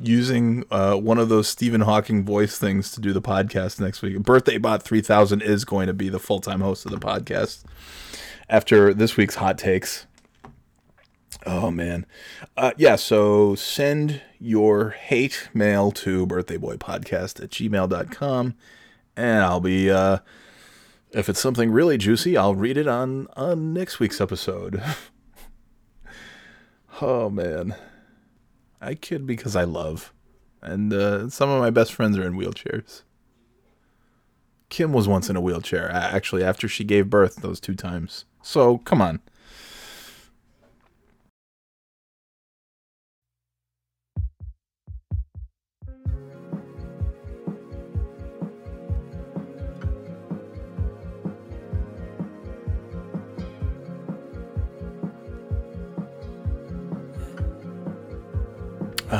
using 0.00 0.64
uh, 0.70 0.94
one 0.94 1.18
of 1.18 1.28
those 1.28 1.48
Stephen 1.48 1.80
Hawking 1.80 2.24
voice 2.24 2.58
things 2.58 2.92
to 2.92 3.00
do 3.00 3.12
the 3.12 3.22
podcast 3.22 3.80
next 3.80 4.02
week. 4.02 4.20
Birthday 4.22 4.58
Bot 4.58 4.82
3000 4.82 5.42
is 5.42 5.64
going 5.64 5.88
to 5.88 5.94
be 5.94 6.08
the 6.08 6.20
full-time 6.20 6.60
host 6.60 6.84
of 6.84 6.92
the 6.92 6.98
podcast 6.98 7.64
after 8.48 8.94
this 8.94 9.16
week's 9.16 9.34
hot 9.36 9.58
takes. 9.58 10.06
Oh 11.46 11.70
man. 11.70 12.06
Uh, 12.56 12.72
yeah, 12.76 12.96
so 12.96 13.54
send 13.54 14.20
your 14.38 14.90
hate 14.90 15.48
mail 15.54 15.90
to 15.92 16.26
birthdayboypodcast 16.26 17.42
at 17.42 17.50
gmail.com 17.50 18.54
and 19.16 19.44
I'll 19.44 19.60
be 19.60 19.90
uh, 19.90 20.18
if 21.10 21.28
it's 21.28 21.40
something 21.40 21.70
really 21.70 21.98
juicy, 21.98 22.36
I'll 22.36 22.54
read 22.54 22.76
it 22.76 22.86
on 22.86 23.28
on 23.36 23.72
next 23.72 23.98
week's 23.98 24.20
episode. 24.20 24.82
oh 27.00 27.30
man. 27.30 27.74
I 28.80 28.94
kid 28.94 29.26
because 29.26 29.56
I 29.56 29.64
love. 29.64 30.12
And 30.62 30.92
uh, 30.92 31.28
some 31.30 31.50
of 31.50 31.60
my 31.60 31.70
best 31.70 31.92
friends 31.92 32.16
are 32.18 32.26
in 32.26 32.34
wheelchairs. 32.34 33.02
Kim 34.68 34.92
was 34.92 35.08
once 35.08 35.30
in 35.30 35.36
a 35.36 35.40
wheelchair, 35.40 35.90
actually, 35.90 36.44
after 36.44 36.68
she 36.68 36.84
gave 36.84 37.08
birth 37.08 37.36
those 37.36 37.58
two 37.58 37.74
times. 37.74 38.26
So, 38.42 38.78
come 38.78 39.00
on. 39.00 39.20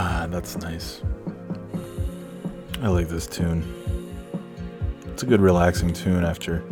Ah, 0.01 0.29
that's 0.31 0.57
nice. 0.59 1.03
I 2.81 2.87
like 2.87 3.09
this 3.09 3.27
tune. 3.27 3.65
It's 5.07 5.25
a 5.25 5.27
good 5.27 5.41
relaxing 5.41 5.93
tune 5.93 6.25
after 6.25 6.63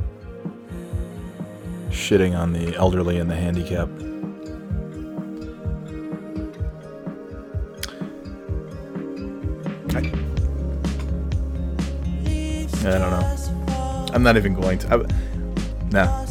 shitting 1.91 2.39
on 2.39 2.53
the 2.53 2.77
elderly 2.77 3.19
and 3.19 3.29
the 3.29 3.35
handicapped. 3.35 4.01
I, 12.87 12.99
don't 12.99 13.11
know. 13.11 14.07
I'm 14.13 14.23
not 14.23 14.37
even 14.37 14.55
going 14.55 14.79
to. 14.79 14.95
I, 14.95 14.97
nah. 15.91 16.27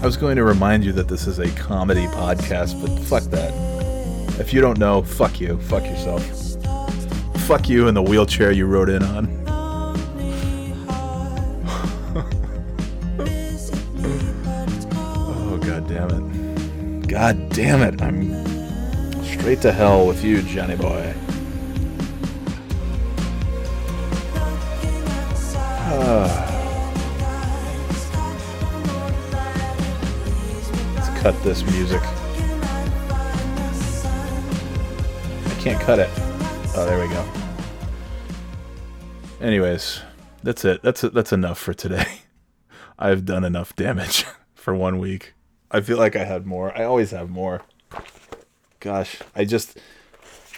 I 0.00 0.06
was 0.06 0.16
going 0.16 0.36
to 0.36 0.44
remind 0.44 0.82
you 0.82 0.92
that 0.92 1.08
this 1.08 1.26
is 1.26 1.38
a 1.38 1.50
comedy 1.56 2.06
podcast, 2.06 2.80
but 2.80 2.98
fuck 3.04 3.24
that. 3.24 3.75
If 4.38 4.52
you 4.52 4.60
don't 4.60 4.78
know, 4.78 5.02
fuck 5.02 5.40
you. 5.40 5.58
Fuck 5.62 5.84
yourself. 5.84 6.22
Fuck 7.46 7.68
you 7.70 7.88
and 7.88 7.96
the 7.96 8.02
wheelchair 8.02 8.52
you 8.52 8.66
rode 8.66 8.90
in 8.90 9.02
on. 9.02 9.44
oh, 14.94 15.58
god 15.64 15.88
damn 15.88 16.10
it. 16.10 17.08
God 17.08 17.48
damn 17.50 17.82
it. 17.82 18.02
I'm 18.02 19.24
straight 19.24 19.62
to 19.62 19.72
hell 19.72 20.06
with 20.06 20.22
you, 20.22 20.42
Johnny 20.42 20.76
boy. 20.76 21.14
Let's 30.94 31.08
cut 31.22 31.42
this 31.42 31.64
music. 31.64 32.02
Cut 35.86 36.00
it. 36.00 36.10
Oh, 36.74 36.84
there 36.84 36.98
we 36.98 37.06
go. 37.14 37.24
Anyways, 39.40 40.00
that's 40.42 40.64
it. 40.64 40.82
That's 40.82 41.04
it. 41.04 41.14
That's 41.14 41.32
enough 41.32 41.60
for 41.60 41.74
today. 41.74 42.22
I've 42.98 43.24
done 43.24 43.44
enough 43.44 43.76
damage 43.76 44.24
for 44.56 44.74
one 44.74 44.98
week. 44.98 45.34
I 45.70 45.80
feel 45.82 45.96
like 45.96 46.16
I 46.16 46.24
had 46.24 46.44
more. 46.44 46.76
I 46.76 46.82
always 46.82 47.12
have 47.12 47.30
more. 47.30 47.62
Gosh, 48.80 49.18
I 49.36 49.44
just 49.44 49.78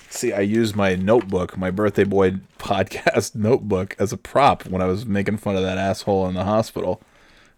see. 0.08 0.32
I 0.32 0.40
used 0.40 0.74
my 0.74 0.94
notebook, 0.94 1.58
my 1.58 1.70
birthday 1.70 2.04
boy 2.04 2.30
podcast 2.58 3.34
notebook, 3.34 3.94
as 3.98 4.14
a 4.14 4.16
prop 4.16 4.64
when 4.64 4.80
I 4.80 4.86
was 4.86 5.04
making 5.04 5.36
fun 5.36 5.56
of 5.56 5.62
that 5.62 5.76
asshole 5.76 6.26
in 6.26 6.36
the 6.36 6.44
hospital, 6.44 7.02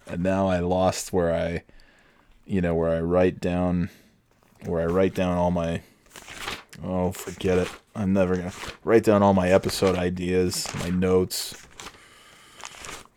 and 0.09 0.24
now 0.24 0.48
I 0.48 0.59
lost 0.59 1.12
where 1.12 1.32
I, 1.32 1.62
you 2.47 2.60
know, 2.60 2.74
where 2.74 2.90
I 2.90 3.01
write 3.01 3.38
down, 3.38 3.90
where 4.64 4.82
I 4.82 4.86
write 4.86 5.14
down 5.14 5.38
all 5.38 5.52
my 5.52 5.82
Oh, 6.82 7.12
forget 7.12 7.59
it. 7.59 7.68
I'm 7.94 8.12
never 8.12 8.36
to 8.36 8.52
write 8.84 9.05
down 9.05 9.22
all 9.22 9.34
my 9.34 9.51
episode 9.51 9.97
ideas, 9.97 10.66
my 10.80 10.90
notes. 10.90 11.66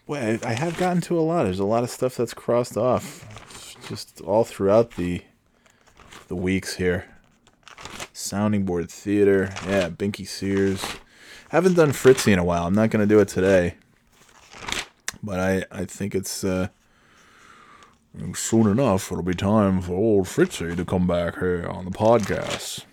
Well, 0.05 0.37
I 0.43 0.53
have 0.53 0.77
gotten 0.77 1.01
to 1.01 1.17
a 1.17 1.21
lot. 1.21 1.43
There's 1.43 1.59
a 1.59 1.65
lot 1.65 1.83
of 1.83 1.89
stuff 1.89 2.15
that's 2.15 2.33
crossed 2.33 2.75
off. 2.75 3.77
Just 3.87 4.21
all 4.21 4.43
throughout 4.43 4.91
the 4.91 5.21
the 6.27 6.35
weeks 6.35 6.75
here. 6.75 7.05
Sounding 8.11 8.65
board 8.65 8.89
theater. 8.89 9.49
Yeah, 9.67 9.89
Binky 9.89 10.27
Sears. 10.27 10.83
Haven't 11.49 11.75
done 11.75 11.91
Fritzy 11.91 12.33
in 12.33 12.39
a 12.39 12.43
while. 12.43 12.65
I'm 12.65 12.73
not 12.73 12.89
to 12.91 13.05
do 13.05 13.19
it 13.19 13.27
today. 13.27 13.75
But 15.21 15.39
I, 15.39 15.65
I 15.71 15.85
think 15.85 16.15
it's 16.15 16.43
uh, 16.43 16.67
soon 18.33 18.67
enough, 18.67 19.11
it'll 19.11 19.23
be 19.23 19.33
time 19.33 19.81
for 19.81 19.93
old 19.93 20.27
Fritzy 20.27 20.75
to 20.75 20.85
come 20.85 21.07
back 21.07 21.39
here 21.39 21.65
on 21.67 21.85
the 21.85 21.91
podcast. 21.91 22.85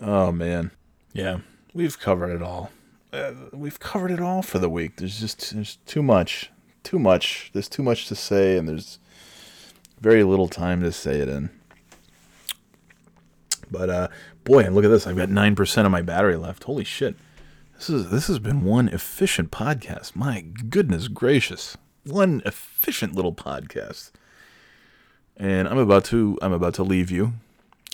Oh 0.00 0.30
man, 0.32 0.72
yeah, 1.12 1.38
we've 1.72 1.98
covered 1.98 2.34
it 2.34 2.42
all. 2.42 2.70
Uh, 3.12 3.32
we've 3.52 3.80
covered 3.80 4.10
it 4.10 4.20
all 4.20 4.42
for 4.42 4.58
the 4.58 4.68
week. 4.68 4.96
There's 4.96 5.20
just 5.20 5.54
there's 5.54 5.76
too 5.86 6.02
much, 6.02 6.50
too 6.82 6.98
much. 6.98 7.50
There's 7.52 7.68
too 7.68 7.82
much 7.82 8.06
to 8.08 8.14
say, 8.14 8.58
and 8.58 8.68
there's 8.68 8.98
very 10.00 10.22
little 10.22 10.48
time 10.48 10.82
to 10.82 10.92
say 10.92 11.20
it 11.20 11.28
in. 11.28 11.50
But 13.70 13.90
uh, 13.90 14.08
boy, 14.44 14.60
and 14.60 14.74
look 14.74 14.84
at 14.84 14.88
this! 14.88 15.06
I've 15.06 15.16
got 15.16 15.30
nine 15.30 15.54
percent 15.54 15.86
of 15.86 15.92
my 15.92 16.02
battery 16.02 16.36
left. 16.36 16.64
Holy 16.64 16.84
shit! 16.84 17.16
This 17.76 17.90
is 17.90 18.10
this 18.10 18.26
has 18.28 18.38
been 18.38 18.64
one 18.64 18.88
efficient 18.88 19.50
podcast. 19.50 20.14
My 20.14 20.42
goodness 20.42 21.08
gracious, 21.08 21.76
one 22.04 22.42
efficient 22.44 23.14
little 23.14 23.34
podcast. 23.34 24.12
And 25.36 25.68
I'm 25.68 25.78
about 25.78 26.04
to 26.06 26.38
I'm 26.40 26.52
about 26.52 26.74
to 26.74 26.82
leave 26.82 27.10
you, 27.10 27.34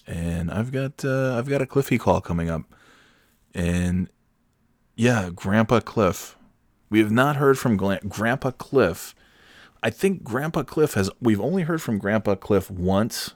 and 0.06 0.50
I've 0.50 0.72
got 0.72 1.04
uh, 1.04 1.36
I've 1.36 1.48
got 1.48 1.62
a 1.62 1.66
Cliffy 1.66 1.98
call 1.98 2.20
coming 2.20 2.50
up, 2.50 2.62
and 3.54 4.08
yeah, 4.96 5.30
Grandpa 5.34 5.80
Cliff. 5.80 6.36
We 6.90 6.98
have 6.98 7.10
not 7.10 7.36
heard 7.36 7.58
from 7.58 7.76
Grandpa 7.76 8.50
Cliff. 8.50 9.14
I 9.82 9.90
think 9.90 10.22
Grandpa 10.22 10.62
Cliff 10.62 10.94
has. 10.94 11.10
We've 11.20 11.40
only 11.40 11.62
heard 11.62 11.80
from 11.80 11.98
Grandpa 11.98 12.34
Cliff 12.34 12.70
once 12.70 13.32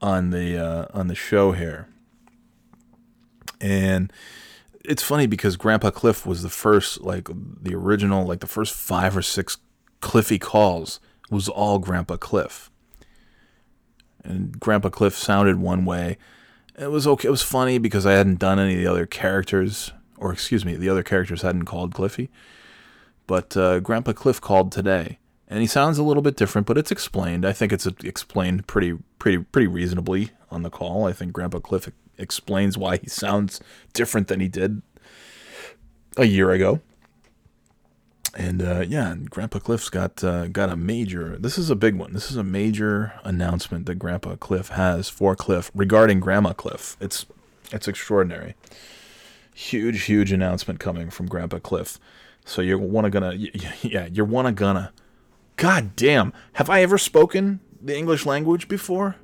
on 0.00 0.30
the 0.30 0.56
uh, 0.56 0.86
on 0.94 1.08
the 1.08 1.14
show 1.14 1.52
here, 1.52 1.88
and 3.60 4.12
it's 4.84 5.02
funny 5.02 5.26
because 5.26 5.56
Grandpa 5.56 5.90
Cliff 5.90 6.26
was 6.26 6.42
the 6.42 6.48
first, 6.48 7.00
like 7.02 7.28
the 7.28 7.74
original, 7.74 8.26
like 8.26 8.40
the 8.40 8.46
first 8.46 8.74
five 8.74 9.16
or 9.16 9.22
six 9.22 9.58
Cliffy 10.00 10.38
calls 10.38 11.00
was 11.30 11.48
all 11.48 11.78
Grandpa 11.78 12.16
Cliff, 12.16 12.69
and 14.24 14.58
Grandpa 14.58 14.88
Cliff 14.88 15.16
sounded 15.16 15.58
one 15.58 15.84
way. 15.84 16.18
It 16.78 16.90
was 16.90 17.06
okay. 17.06 17.28
It 17.28 17.30
was 17.30 17.42
funny 17.42 17.78
because 17.78 18.06
I 18.06 18.12
hadn't 18.12 18.38
done 18.38 18.58
any 18.58 18.74
of 18.74 18.80
the 18.80 18.86
other 18.86 19.06
characters, 19.06 19.92
or 20.16 20.32
excuse 20.32 20.64
me, 20.64 20.76
the 20.76 20.88
other 20.88 21.02
characters 21.02 21.42
hadn't 21.42 21.64
called 21.64 21.94
Cliffy. 21.94 22.30
But 23.26 23.56
uh, 23.56 23.80
Grandpa 23.80 24.12
Cliff 24.12 24.40
called 24.40 24.72
today, 24.72 25.18
and 25.48 25.60
he 25.60 25.66
sounds 25.66 25.98
a 25.98 26.02
little 26.02 26.22
bit 26.22 26.36
different, 26.36 26.66
but 26.66 26.78
it's 26.78 26.90
explained. 26.90 27.44
I 27.44 27.52
think 27.52 27.72
it's 27.72 27.86
explained 27.86 28.66
pretty, 28.66 28.98
pretty, 29.18 29.38
pretty 29.38 29.66
reasonably 29.66 30.30
on 30.50 30.62
the 30.62 30.70
call. 30.70 31.06
I 31.06 31.12
think 31.12 31.32
Grandpa 31.32 31.60
Cliff 31.60 31.88
explains 32.18 32.76
why 32.76 32.96
he 32.96 33.08
sounds 33.08 33.60
different 33.92 34.28
than 34.28 34.40
he 34.40 34.48
did 34.48 34.82
a 36.16 36.24
year 36.24 36.50
ago. 36.50 36.80
And 38.34 38.62
uh, 38.62 38.84
yeah, 38.86 39.16
Grandpa 39.28 39.58
Cliff's 39.58 39.88
got 39.88 40.22
uh, 40.22 40.46
got 40.48 40.70
a 40.70 40.76
major. 40.76 41.36
This 41.36 41.58
is 41.58 41.68
a 41.68 41.74
big 41.74 41.96
one. 41.96 42.12
This 42.12 42.30
is 42.30 42.36
a 42.36 42.44
major 42.44 43.12
announcement 43.24 43.86
that 43.86 43.96
Grandpa 43.96 44.36
Cliff 44.36 44.68
has 44.68 45.08
for 45.08 45.34
Cliff 45.34 45.70
regarding 45.74 46.20
Grandma 46.20 46.52
Cliff. 46.52 46.96
It's 47.00 47.26
it's 47.72 47.88
extraordinary. 47.88 48.54
Huge, 49.52 50.04
huge 50.04 50.32
announcement 50.32 50.78
coming 50.78 51.10
from 51.10 51.26
Grandpa 51.26 51.58
Cliff. 51.58 51.98
So 52.44 52.62
you're 52.62 52.78
wanna 52.78 53.10
gonna 53.10 53.34
yeah 53.82 54.08
you're 54.10 54.26
wanna 54.26 54.52
gonna. 54.52 54.92
God 55.56 55.94
damn! 55.96 56.32
Have 56.54 56.70
I 56.70 56.82
ever 56.82 56.98
spoken 56.98 57.60
the 57.82 57.96
English 57.96 58.24
language 58.24 58.68
before? 58.68 59.16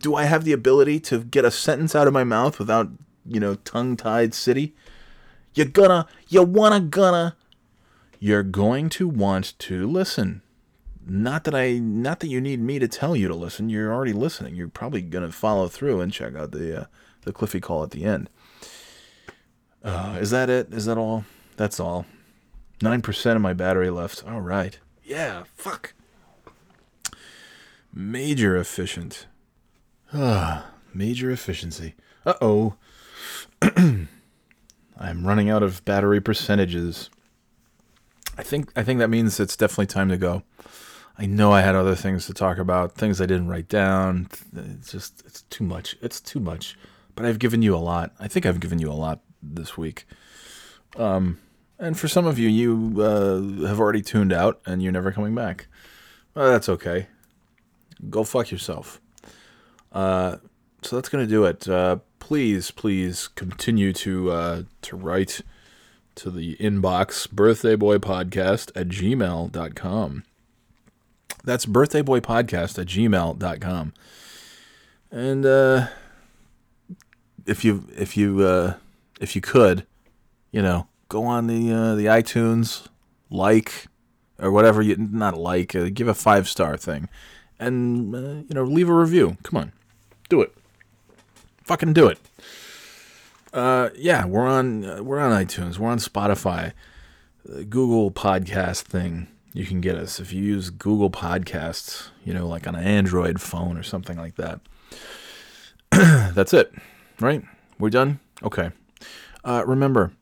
Do 0.00 0.14
I 0.14 0.24
have 0.24 0.44
the 0.44 0.52
ability 0.52 1.00
to 1.00 1.24
get 1.24 1.44
a 1.44 1.50
sentence 1.50 1.94
out 1.94 2.06
of 2.06 2.12
my 2.12 2.24
mouth 2.24 2.58
without 2.58 2.90
you 3.24 3.38
know 3.38 3.54
tongue 3.54 3.96
tied 3.96 4.34
city? 4.34 4.74
You're 5.54 5.66
gonna 5.66 6.06
you 6.28 6.42
wanna 6.42 6.80
gonna 6.80 7.36
you're 8.18 8.42
going 8.42 8.88
to 8.90 9.08
want 9.08 9.58
to 9.58 9.86
listen. 9.86 10.42
Not 11.06 11.44
that 11.44 11.54
I 11.54 11.78
not 11.78 12.20
that 12.20 12.28
you 12.28 12.40
need 12.40 12.60
me 12.60 12.78
to 12.78 12.88
tell 12.88 13.16
you 13.16 13.28
to 13.28 13.34
listen. 13.34 13.68
You're 13.70 13.92
already 13.92 14.12
listening. 14.12 14.54
You're 14.54 14.68
probably 14.68 15.00
going 15.00 15.24
to 15.26 15.32
follow 15.32 15.68
through 15.68 16.00
and 16.00 16.12
check 16.12 16.34
out 16.34 16.50
the 16.52 16.82
uh, 16.82 16.84
the 17.22 17.32
Cliffy 17.32 17.60
call 17.60 17.82
at 17.82 17.92
the 17.92 18.04
end. 18.04 18.28
Uh, 19.82 20.18
is 20.20 20.30
that 20.30 20.50
it? 20.50 20.72
Is 20.72 20.84
that 20.84 20.98
all? 20.98 21.24
That's 21.56 21.80
all. 21.80 22.06
9% 22.80 23.36
of 23.36 23.42
my 23.42 23.52
battery 23.52 23.90
left. 23.90 24.22
All 24.26 24.40
right. 24.40 24.78
Yeah, 25.02 25.44
fuck. 25.54 25.94
Major 27.92 28.56
efficient. 28.56 29.26
Ah, 30.12 30.70
major 30.94 31.30
efficiency. 31.30 31.94
Uh-oh. 32.24 32.74
I'm 33.62 35.26
running 35.26 35.50
out 35.50 35.62
of 35.62 35.84
battery 35.84 36.20
percentages. 36.20 37.10
I 38.38 38.42
think 38.42 38.70
I 38.76 38.84
think 38.84 39.00
that 39.00 39.08
means 39.08 39.40
it's 39.40 39.56
definitely 39.56 39.86
time 39.86 40.08
to 40.10 40.16
go. 40.16 40.44
I 41.18 41.26
know 41.26 41.52
I 41.52 41.62
had 41.62 41.74
other 41.74 41.96
things 41.96 42.26
to 42.26 42.34
talk 42.34 42.58
about, 42.58 42.94
things 42.94 43.20
I 43.20 43.26
didn't 43.26 43.48
write 43.48 43.68
down. 43.68 44.28
It's 44.54 44.92
just 44.92 45.24
it's 45.26 45.42
too 45.42 45.64
much. 45.64 45.96
It's 46.00 46.20
too 46.20 46.38
much. 46.38 46.78
But 47.16 47.26
I've 47.26 47.40
given 47.40 47.62
you 47.62 47.74
a 47.74 47.78
lot. 47.78 48.12
I 48.20 48.28
think 48.28 48.46
I've 48.46 48.60
given 48.60 48.78
you 48.78 48.90
a 48.90 48.94
lot 48.94 49.20
this 49.42 49.76
week. 49.76 50.06
Um, 50.96 51.40
and 51.80 51.98
for 51.98 52.06
some 52.06 52.26
of 52.26 52.38
you, 52.38 52.48
you 52.48 53.02
uh, 53.02 53.66
have 53.66 53.80
already 53.80 54.02
tuned 54.02 54.32
out 54.32 54.60
and 54.64 54.80
you're 54.80 54.92
never 54.92 55.10
coming 55.10 55.34
back. 55.34 55.66
Well, 56.34 56.52
that's 56.52 56.68
okay. 56.68 57.08
Go 58.08 58.22
fuck 58.22 58.52
yourself. 58.52 59.00
Uh, 59.90 60.36
so 60.82 60.94
that's 60.94 61.08
gonna 61.08 61.26
do 61.26 61.44
it. 61.44 61.68
Uh, 61.68 61.96
please, 62.20 62.70
please 62.70 63.26
continue 63.26 63.92
to 63.94 64.30
uh, 64.30 64.62
to 64.82 64.96
write 64.96 65.40
to 66.18 66.30
the 66.30 66.56
inbox 66.56 67.28
birthdayboypodcast 67.28 68.72
at 68.74 68.88
gmail.com. 68.88 70.24
That's 71.44 71.64
birthdayboypodcast 71.64 72.78
at 72.78 72.86
gmail.com. 72.86 73.92
And 75.10 75.46
uh, 75.46 75.86
if 77.46 77.64
you 77.64 77.84
if 77.96 78.16
you 78.16 78.40
uh, 78.40 78.74
if 79.20 79.34
you 79.36 79.40
could, 79.40 79.86
you 80.50 80.60
know, 80.60 80.88
go 81.08 81.24
on 81.24 81.46
the 81.46 81.72
uh, 81.72 81.94
the 81.94 82.06
iTunes, 82.06 82.88
like 83.30 83.86
or 84.40 84.50
whatever 84.50 84.82
you 84.82 84.96
not 84.96 85.38
like, 85.38 85.74
uh, 85.74 85.88
give 85.92 86.08
a 86.08 86.14
five 86.14 86.48
star 86.48 86.76
thing, 86.76 87.08
and 87.58 88.14
uh, 88.14 88.18
you 88.48 88.54
know, 88.54 88.64
leave 88.64 88.88
a 88.88 88.94
review. 88.94 89.36
Come 89.44 89.56
on, 89.56 89.72
do 90.28 90.42
it. 90.42 90.52
Fucking 91.64 91.92
do 91.92 92.08
it. 92.08 92.18
Uh, 93.58 93.90
yeah, 93.96 94.24
we're 94.24 94.46
on 94.46 94.84
uh, 94.84 95.02
we're 95.02 95.18
on 95.18 95.32
iTunes, 95.32 95.78
we're 95.78 95.90
on 95.90 95.98
Spotify, 95.98 96.72
the 97.44 97.64
Google 97.64 98.12
Podcast 98.12 98.82
thing. 98.82 99.26
You 99.52 99.66
can 99.66 99.80
get 99.80 99.96
us 99.96 100.20
if 100.20 100.32
you 100.32 100.44
use 100.44 100.70
Google 100.70 101.10
Podcasts, 101.10 102.10
you 102.24 102.32
know, 102.32 102.46
like 102.46 102.68
on 102.68 102.76
an 102.76 102.84
Android 102.84 103.40
phone 103.40 103.76
or 103.76 103.82
something 103.82 104.16
like 104.16 104.36
that. 104.36 104.60
That's 105.90 106.54
it, 106.54 106.72
right? 107.18 107.42
We're 107.80 107.90
done. 107.90 108.20
Okay. 108.44 108.70
Uh, 109.44 109.64
remember, 109.66 110.12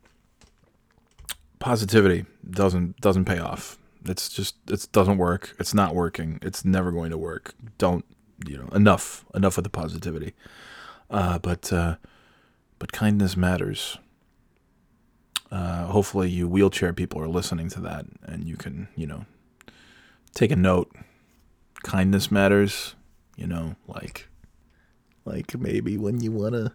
positivity 1.59 2.25
doesn't 2.51 3.03
doesn't 3.03 3.27
pay 3.27 3.39
off. 3.39 3.77
It's 4.07 4.31
just 4.31 4.55
it 4.67 4.89
doesn't 4.93 5.19
work. 5.19 5.55
It's 5.59 5.75
not 5.75 5.95
working. 5.95 6.39
It's 6.41 6.65
never 6.65 6.91
going 6.91 7.11
to 7.11 7.19
work. 7.19 7.53
Don't 7.77 8.07
you 8.47 8.57
know? 8.57 8.69
Enough. 8.69 9.27
Enough 9.35 9.57
with 9.57 9.65
the 9.65 9.71
positivity. 9.71 10.33
Uh, 11.11 11.39
but 11.39 11.71
uh, 11.71 11.97
but 12.79 12.93
kindness 12.93 13.37
matters. 13.37 13.99
Uh, 15.51 15.87
hopefully, 15.87 16.29
you 16.29 16.49
wheelchair 16.49 16.93
people 16.93 17.21
are 17.21 17.29
listening 17.29 17.69
to 17.71 17.81
that, 17.81 18.07
and 18.23 18.49
you 18.49 18.57
can 18.57 18.89
you 18.97 19.07
know 19.07 19.27
take 20.35 20.51
a 20.51 20.57
note. 20.57 20.91
Kindness 21.83 22.31
matters. 22.31 22.95
You 23.37 23.47
know, 23.47 23.77
like 23.87 24.29
like 25.25 25.59
maybe 25.59 25.97
when 25.97 26.21
you 26.21 26.33
wanna 26.33 26.75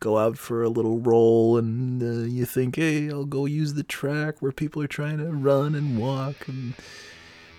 go 0.00 0.18
out 0.18 0.38
for 0.38 0.62
a 0.62 0.68
little 0.68 0.98
roll 1.00 1.56
and 1.56 2.02
uh, 2.02 2.26
you 2.28 2.44
think, 2.44 2.76
hey, 2.76 3.10
I'll 3.10 3.24
go 3.24 3.46
use 3.46 3.74
the 3.74 3.82
track 3.82 4.36
where 4.40 4.52
people 4.52 4.82
are 4.82 4.88
trying 4.88 5.18
to 5.18 5.26
run 5.26 5.74
and 5.74 5.98
walk, 5.98 6.46
and, 6.46 6.74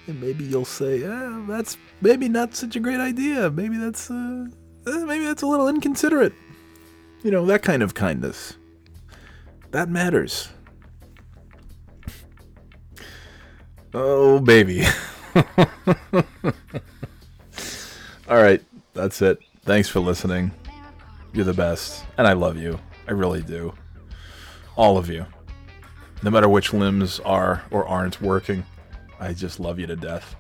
and 0.08 0.22
maybe 0.22 0.46
you'll 0.46 0.66
say, 0.66 1.04
ah, 1.06 1.44
that's 1.48 1.78
maybe 2.02 2.30
not 2.30 2.56
such 2.56 2.76
a 2.76 2.80
great 2.80 3.00
idea. 3.00 3.50
Maybe 3.52 3.78
that's 3.78 4.10
uh, 4.10 4.46
eh, 4.88 5.06
maybe 5.06 5.26
that's 5.26 5.42
a 5.42 5.48
little 5.48 5.68
inconsiderate. 5.68 6.34
You 7.22 7.32
know, 7.32 7.46
that 7.48 7.64
kind 7.64 7.84
of 7.84 7.94
kindness. 7.94 8.56
That 9.72 9.90
matters. 9.90 10.50
Oh, 13.94 14.40
baby. 14.40 14.86
All 18.30 18.38
right, 18.42 18.64
that's 18.94 19.22
it. 19.22 19.40
Thanks 19.64 19.90
for 19.90 20.00
listening. 20.00 20.52
You're 21.34 21.44
the 21.44 21.54
best. 21.54 22.06
And 22.18 22.26
I 22.26 22.34
love 22.34 22.56
you. 22.58 22.80
I 23.08 23.12
really 23.12 23.42
do. 23.42 23.74
All 24.78 24.98
of 24.98 25.10
you. 25.10 25.26
No 26.24 26.30
matter 26.32 26.48
which 26.48 26.74
limbs 26.74 27.20
are 27.22 27.64
or 27.70 27.86
aren't 27.86 28.22
working, 28.22 28.64
I 29.20 29.34
just 29.34 29.60
love 29.60 29.78
you 29.78 29.88
to 29.88 29.96
death. 29.98 30.36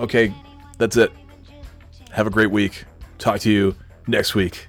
Okay, 0.00 0.32
that's 0.78 0.96
it. 0.96 1.12
Have 2.12 2.26
a 2.26 2.30
great 2.30 2.50
week. 2.50 2.84
Talk 3.18 3.40
to 3.40 3.50
you 3.50 3.76
next 4.06 4.34
week 4.34 4.68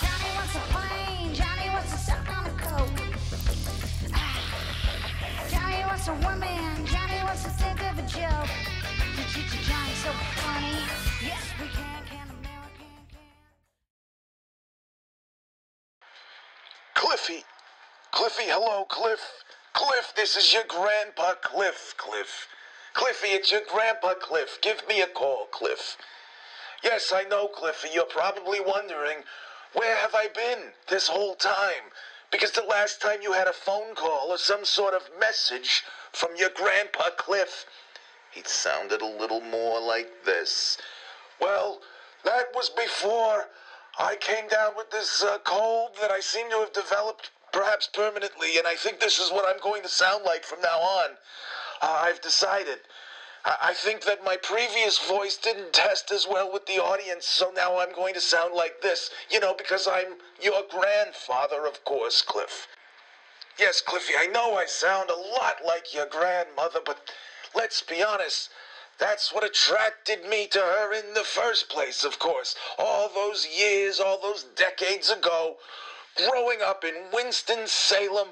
Johnny 0.00 0.30
wants 0.34 0.54
a 0.54 0.60
plane. 0.70 1.34
Johnny 1.34 1.68
wants 1.70 1.92
to 1.92 1.98
suck 1.98 2.38
on 2.38 2.46
a 2.46 2.50
coke. 2.50 3.00
Ah. 4.12 4.40
Johnny 5.50 5.82
wants 5.84 6.08
a 6.08 6.14
woman. 6.14 6.86
Johnny 6.86 7.22
wants 7.24 7.42
to 7.44 7.50
think 7.50 7.80
of 7.80 7.98
a 7.98 8.02
joke. 8.02 8.50
Johnny's 9.66 10.02
so 10.02 10.12
funny. 10.38 10.78
Yes, 11.22 11.44
we 11.60 11.66
can. 11.68 11.90
Cliffy. 16.94 17.44
Cliffy, 18.12 18.44
hello, 18.44 18.84
Cliff. 18.84 19.20
Cliff, 19.72 20.12
this 20.14 20.36
is 20.36 20.52
your 20.52 20.62
grandpa, 20.68 21.34
Cliff, 21.42 21.94
Cliff. 21.96 22.46
Cliffy, 22.94 23.28
it's 23.28 23.50
your 23.50 23.62
grandpa, 23.72 24.14
Cliff. 24.14 24.58
Give 24.62 24.86
me 24.88 25.00
a 25.00 25.06
call, 25.06 25.46
Cliff. 25.50 25.96
Yes, 26.82 27.12
I 27.14 27.24
know, 27.24 27.48
Cliffy. 27.48 27.88
You're 27.92 28.04
probably 28.04 28.60
wondering, 28.60 29.18
where 29.74 29.96
have 29.96 30.14
I 30.14 30.28
been 30.34 30.72
this 30.88 31.08
whole 31.08 31.34
time? 31.34 31.92
Because 32.30 32.52
the 32.52 32.62
last 32.62 33.02
time 33.02 33.22
you 33.22 33.32
had 33.32 33.48
a 33.48 33.52
phone 33.52 33.94
call 33.94 34.28
or 34.30 34.38
some 34.38 34.64
sort 34.64 34.94
of 34.94 35.02
message 35.18 35.82
from 36.12 36.30
your 36.36 36.50
grandpa, 36.50 37.10
Cliff, 37.16 37.66
he 38.30 38.42
sounded 38.44 39.02
a 39.02 39.06
little 39.06 39.40
more 39.40 39.80
like 39.80 40.24
this. 40.24 40.78
Well, 41.40 41.80
that 42.24 42.46
was 42.54 42.70
before 42.70 43.46
I 43.98 44.16
came 44.16 44.48
down 44.48 44.72
with 44.76 44.90
this 44.90 45.22
uh, 45.22 45.38
cold 45.44 45.90
that 46.00 46.10
I 46.10 46.20
seem 46.20 46.48
to 46.50 46.58
have 46.60 46.72
developed 46.72 47.30
perhaps 47.52 47.88
permanently, 47.92 48.58
and 48.58 48.66
I 48.66 48.76
think 48.76 49.00
this 49.00 49.18
is 49.18 49.30
what 49.30 49.44
I'm 49.46 49.60
going 49.60 49.82
to 49.82 49.88
sound 49.88 50.24
like 50.24 50.44
from 50.44 50.60
now 50.60 50.78
on. 50.78 51.10
Uh, 51.82 52.00
I've 52.04 52.20
decided. 52.20 52.78
I 53.44 53.72
think 53.74 54.04
that 54.04 54.22
my 54.24 54.36
previous 54.36 54.98
voice 54.98 55.36
didn't 55.36 55.72
test 55.72 56.10
as 56.10 56.26
well 56.28 56.52
with 56.52 56.66
the 56.66 56.78
audience, 56.78 57.26
so 57.26 57.50
now 57.54 57.78
I'm 57.78 57.94
going 57.94 58.14
to 58.14 58.20
sound 58.20 58.54
like 58.54 58.82
this. 58.82 59.10
You 59.30 59.40
know, 59.40 59.54
because 59.54 59.88
I'm 59.90 60.16
your 60.42 60.62
grandfather, 60.70 61.66
of 61.66 61.84
course, 61.84 62.20
Cliff. 62.20 62.68
Yes, 63.58 63.80
Cliffy, 63.80 64.14
I 64.18 64.26
know 64.26 64.56
I 64.56 64.66
sound 64.66 65.10
a 65.10 65.16
lot 65.16 65.56
like 65.66 65.94
your 65.94 66.06
grandmother, 66.06 66.80
but 66.84 67.10
let's 67.54 67.82
be 67.82 68.02
honest. 68.02 68.50
That's 68.98 69.32
what 69.32 69.44
attracted 69.44 70.26
me 70.28 70.46
to 70.48 70.58
her 70.58 70.92
in 70.92 71.14
the 71.14 71.24
first 71.24 71.70
place, 71.70 72.04
of 72.04 72.18
course. 72.18 72.54
All 72.78 73.08
those 73.08 73.46
years, 73.46 73.98
all 73.98 74.20
those 74.20 74.44
decades 74.56 75.10
ago, 75.10 75.56
growing 76.16 76.58
up 76.62 76.84
in 76.84 76.94
Winston-Salem, 77.12 78.28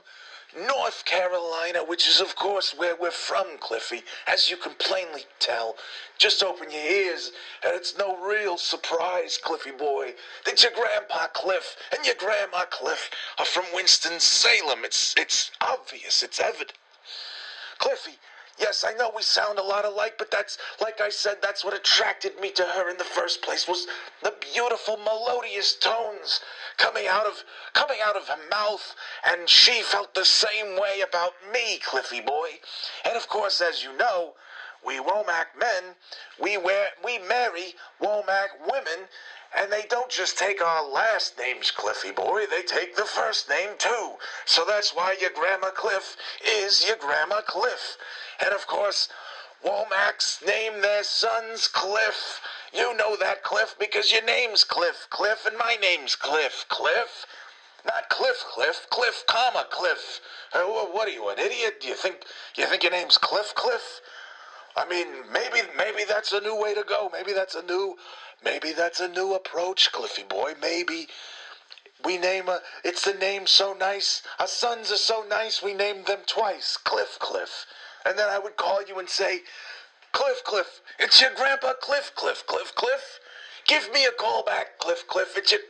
North 0.57 1.05
Carolina, 1.05 1.81
which 1.85 2.09
is, 2.09 2.21
of 2.21 2.35
course, 2.35 2.75
where 2.77 2.97
we're 2.97 3.11
from, 3.11 3.59
Cliffy, 3.59 4.03
as 4.27 4.51
you 4.51 4.57
can 4.57 4.75
plainly 4.79 5.25
tell. 5.39 5.77
Just 6.17 6.43
open 6.43 6.71
your 6.71 6.83
ears, 6.83 7.33
and 7.65 7.75
it's 7.77 7.99
no 7.99 8.17
real 8.17 8.57
surprise, 8.57 9.39
Cliffy 9.43 9.73
boy, 9.73 10.15
that 10.47 10.63
your 10.63 10.73
grandpa 10.73 11.27
Cliff 11.35 11.77
and 11.95 12.05
your 12.07 12.15
grandma 12.15 12.65
Cliff 12.71 13.11
are 13.39 13.45
from 13.45 13.65
Winston-Salem. 13.75 14.85
It's, 14.85 15.15
it's 15.19 15.51
obvious, 15.61 16.23
it's 16.23 16.41
evident. 16.41 16.73
Cliffy, 17.79 18.19
yes, 18.59 18.85
I 18.87 18.95
know 18.95 19.11
we 19.15 19.23
sound 19.23 19.59
a 19.59 19.63
lot 19.63 19.85
alike, 19.85 20.15
but 20.19 20.31
that's, 20.31 20.59
like 20.81 21.01
I 21.01 21.09
said, 21.09 21.37
that's 21.43 21.65
what 21.65 21.75
attracted 21.75 22.39
me 22.41 22.51
to 22.53 22.63
her 22.63 22.91
in 22.91 22.97
the 22.97 23.05
first 23.05 23.43
place, 23.43 23.67
was 23.67 23.87
the 24.23 24.35
beautiful 24.53 24.97
melodious 24.97 25.75
tones 25.77 26.41
coming 26.77 27.07
out 27.09 27.27
of, 27.27 27.45
coming 27.75 27.99
out 28.05 28.17
of 28.17 28.29
her 28.29 28.49
mouth, 28.51 28.95
and 29.27 29.49
she 29.49 29.83
felt 29.83 30.15
the 30.15 30.25
same 30.25 30.79
way 30.81 31.03
about 31.07 31.33
me, 31.53 31.79
Cliffy 31.79 32.21
boy. 32.21 32.49
And 33.05 33.17
of 33.17 33.29
course, 33.29 33.61
as 33.61 33.83
you 33.83 33.97
know, 33.97 34.35
we 34.87 35.01
Womack 35.01 35.59
men, 35.59 35.95
we 36.41 36.57
wear, 36.57 36.87
we 37.05 37.19
marry 37.19 37.75
Womack 38.01 38.49
women, 38.71 39.09
and 39.57 39.73
they 39.73 39.85
don't 39.89 40.11
just 40.11 40.39
take 40.39 40.63
our 40.63 40.89
last 40.89 41.39
names, 41.39 41.71
Cliffy 41.71 42.11
boy, 42.11 42.45
they 42.51 42.63
take 42.63 42.97
the 42.97 43.05
first 43.05 43.49
name 43.49 43.71
too. 43.79 44.13
So 44.45 44.65
that's 44.67 44.95
why 44.95 45.17
your 45.21 45.31
Grandma 45.31 45.71
Cliff 45.71 46.17
is 46.47 46.87
your 46.87 46.97
Grandma 46.97 47.41
Cliff. 47.41 47.97
And 48.45 48.53
of 48.53 48.67
course, 48.67 49.09
Womacks 49.65 50.45
name 50.47 50.81
their 50.83 51.03
sons 51.03 51.67
Cliff. 51.69 52.41
You 52.73 52.97
know 52.97 53.17
that, 53.17 53.43
Cliff, 53.43 53.75
because 53.79 54.13
your 54.13 54.25
name's 54.25 54.65
Cliff, 54.65 55.07
Cliff, 55.11 55.47
and 55.47 55.57
my 55.57 55.77
name's 55.81 56.15
Cliff, 56.15 56.67
Cliff. 56.69 57.27
Not 57.87 58.09
Cliff, 58.11 58.45
Cliff, 58.53 58.87
Cliff, 58.91 59.25
comma, 59.27 59.67
Cliff. 59.71 60.21
Uh, 60.53 60.65
what 60.65 61.09
are 61.09 61.13
you, 61.13 61.29
an 61.31 61.39
idiot? 61.39 61.81
Do 61.81 61.89
you 61.89 61.95
think 61.95 62.25
you 62.57 62.67
think 62.67 62.83
your 62.83 62.93
name's 62.93 63.17
Cliff, 63.17 63.55
Cliff? 63.55 64.01
I 64.77 64.89
mean, 64.89 65.07
maybe 65.33 65.67
maybe 65.77 66.05
that's 66.09 66.33
a 66.33 66.41
new 66.41 66.61
way 66.61 66.75
to 66.75 66.85
go. 66.89 67.11
Maybe 67.13 67.33
that's 67.33 67.55
a 67.55 67.63
new 67.63 67.97
maybe 68.45 68.73
that's 68.73 69.01
a 69.01 69.09
new 69.09 69.35
approach, 69.35 69.93
Cliffy 69.93 70.25
boy. 70.25 70.55
Maybe 70.61 71.09
we 72.05 72.19
name 72.19 72.49
a 72.49 72.61
it's 72.85 73.07
a 73.07 73.15
name 73.17 73.47
so 73.47 73.75
nice. 73.75 74.23
Our 74.39 74.47
sons 74.47 74.93
are 74.93 74.97
so 74.97 75.25
nice 75.29 75.63
we 75.63 75.75
named 75.75 76.07
them 76.07 76.21
twice. 76.27 76.77
Cliff 76.77 77.19
Cliff. 77.21 77.67
And 78.07 78.19
then 78.19 78.29
I 78.29 78.39
would 78.39 78.57
call 78.57 78.83
you 78.87 78.99
and 78.99 79.09
say, 79.09 79.41
Cliff 80.13 80.43
Cliff, 80.45 80.81
it's 80.99 81.21
your 81.21 81.31
grandpa 81.35 81.75
Cliff 81.75 82.13
Cliff 82.15 82.45
Cliff 82.47 82.75
Cliff. 82.75 83.21
Give 83.67 83.93
me 83.93 84.07
a 84.07 84.13
call 84.13 84.45
back, 84.45 84.79
Cliff 84.79 85.07
Cliff. 85.09 85.37
It's 85.37 85.53
your 85.53 85.61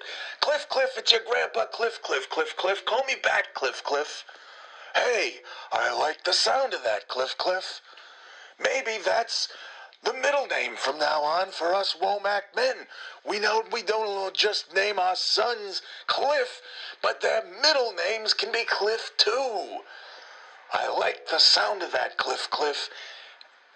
Cliff 0.40 0.68
Cliff, 0.68 0.90
it's 0.96 1.10
your 1.10 1.22
grandpa 1.28 1.64
Cliff 1.66 2.00
Cliff 2.02 2.30
Cliff 2.30 2.56
Cliff. 2.56 2.84
Call 2.84 3.04
me 3.06 3.14
back, 3.22 3.54
Cliff 3.54 3.82
Cliff. 3.82 4.24
Hey, 4.94 5.34
I 5.72 5.98
like 5.98 6.24
the 6.24 6.32
sound 6.32 6.74
of 6.74 6.84
that, 6.84 7.08
Cliff 7.08 7.36
Cliff. 7.38 7.80
Maybe 8.62 8.98
that's 9.04 9.48
the 10.04 10.12
middle 10.14 10.46
name 10.46 10.76
from 10.76 10.98
now 10.98 11.22
on 11.22 11.50
for 11.50 11.74
us 11.74 11.96
Womack 12.00 12.54
men. 12.54 12.74
We 13.28 13.38
know 13.38 13.62
we 13.72 13.82
don't 13.82 14.34
just 14.34 14.74
name 14.74 14.98
our 14.98 15.16
sons 15.16 15.82
Cliff, 16.06 16.60
but 17.02 17.20
their 17.20 17.42
middle 17.62 17.92
names 17.92 18.34
can 18.34 18.52
be 18.52 18.64
Cliff 18.64 19.10
too. 19.16 19.80
I 20.72 20.88
like 20.88 21.28
the 21.28 21.38
sound 21.38 21.82
of 21.82 21.92
that, 21.92 22.16
Cliff 22.16 22.48
Cliff. 22.50 22.88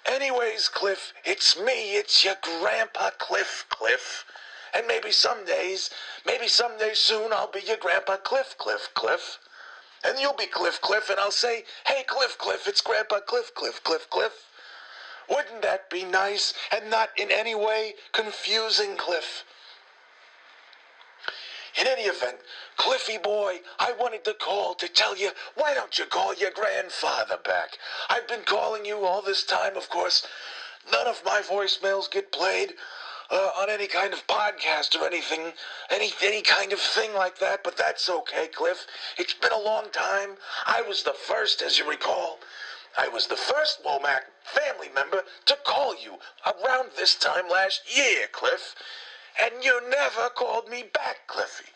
Anyways, 0.07 0.69
Cliff, 0.69 1.13
it's 1.25 1.59
me, 1.59 1.95
it's 1.95 2.25
your 2.25 2.35
grandpa 2.43 3.11
Cliff 3.19 3.65
Cliff. 3.69 4.25
And 4.75 4.87
maybe 4.87 5.11
some 5.11 5.45
days, 5.45 5.91
maybe 6.27 6.49
someday 6.49 6.93
soon 6.95 7.33
I'll 7.33 7.51
be 7.51 7.61
your 7.67 7.77
grandpa 7.77 8.17
Cliff 8.17 8.55
Cliff 8.59 8.89
Cliff. 8.95 9.39
And 10.05 10.19
you'll 10.19 10.35
be 10.35 10.47
Cliff 10.47 10.81
Cliff, 10.81 11.11
and 11.11 11.21
I'll 11.21 11.31
say, 11.31 11.65
hey, 11.87 12.03
Cliff 12.07 12.37
Cliff, 12.39 12.67
it's 12.67 12.81
Grandpa 12.81 13.21
Cliff 13.21 13.55
Cliff 13.55 13.83
Cliff 13.85 14.09
Cliff. 14.11 14.33
Wouldn't 15.29 15.63
that 15.63 15.91
be 15.91 16.05
nice 16.05 16.55
and 16.75 16.91
not 16.91 17.11
in 17.17 17.31
any 17.31 17.55
way 17.55 17.95
confusing, 18.13 18.97
Cliff? 18.97 19.45
In 21.81 21.87
any 21.87 22.03
event, 22.03 22.37
Cliffy 22.77 23.17
boy, 23.17 23.61
I 23.79 23.93
wanted 23.93 24.25
to 24.25 24.35
call 24.35 24.75
to 24.75 24.89
tell 24.89 25.17
you, 25.17 25.31
why 25.55 25.73
don't 25.73 25.99
you 25.99 26.05
call 26.05 26.35
your 26.35 26.51
grandfather 26.51 27.39
back? 27.43 27.79
I've 28.11 28.29
been 28.29 28.43
calling 28.45 28.85
you 28.85 29.07
all 29.07 29.23
this 29.23 29.43
time, 29.43 29.77
of 29.77 29.89
course. 29.89 30.27
None 30.91 31.07
of 31.07 31.23
my 31.25 31.41
voicemails 31.41 32.11
get 32.11 32.31
played 32.31 32.75
uh, 33.31 33.51
on 33.59 33.71
any 33.71 33.87
kind 33.87 34.13
of 34.13 34.27
podcast 34.27 35.01
or 35.01 35.07
anything, 35.07 35.53
any 35.91 36.11
any 36.23 36.43
kind 36.43 36.73
of 36.73 36.79
thing 36.79 37.15
like 37.15 37.39
that, 37.39 37.65
but 37.65 37.77
that's 37.79 38.11
okay, 38.11 38.49
Cliff. 38.49 38.87
It's 39.17 39.33
been 39.33 39.53
a 39.53 39.59
long 39.59 39.87
time. 39.91 40.37
I 40.67 40.83
was 40.83 41.03
the 41.03 41.15
first, 41.15 41.63
as 41.63 41.79
you 41.79 41.89
recall. 41.89 42.39
I 42.97 43.09
was 43.09 43.27
the 43.27 43.37
first 43.37 43.83
Womack 43.85 44.23
family 44.45 44.89
member 44.95 45.25
to 45.47 45.57
call 45.65 45.95
you 45.97 46.19
around 46.47 46.91
this 46.97 47.15
time 47.15 47.49
last 47.49 47.83
year, 47.97 48.27
Cliff. 48.33 48.75
And 49.41 49.65
you 49.65 49.81
never 49.89 50.29
called 50.29 50.69
me 50.69 50.85
back, 50.93 51.27
Cliffy. 51.27 51.71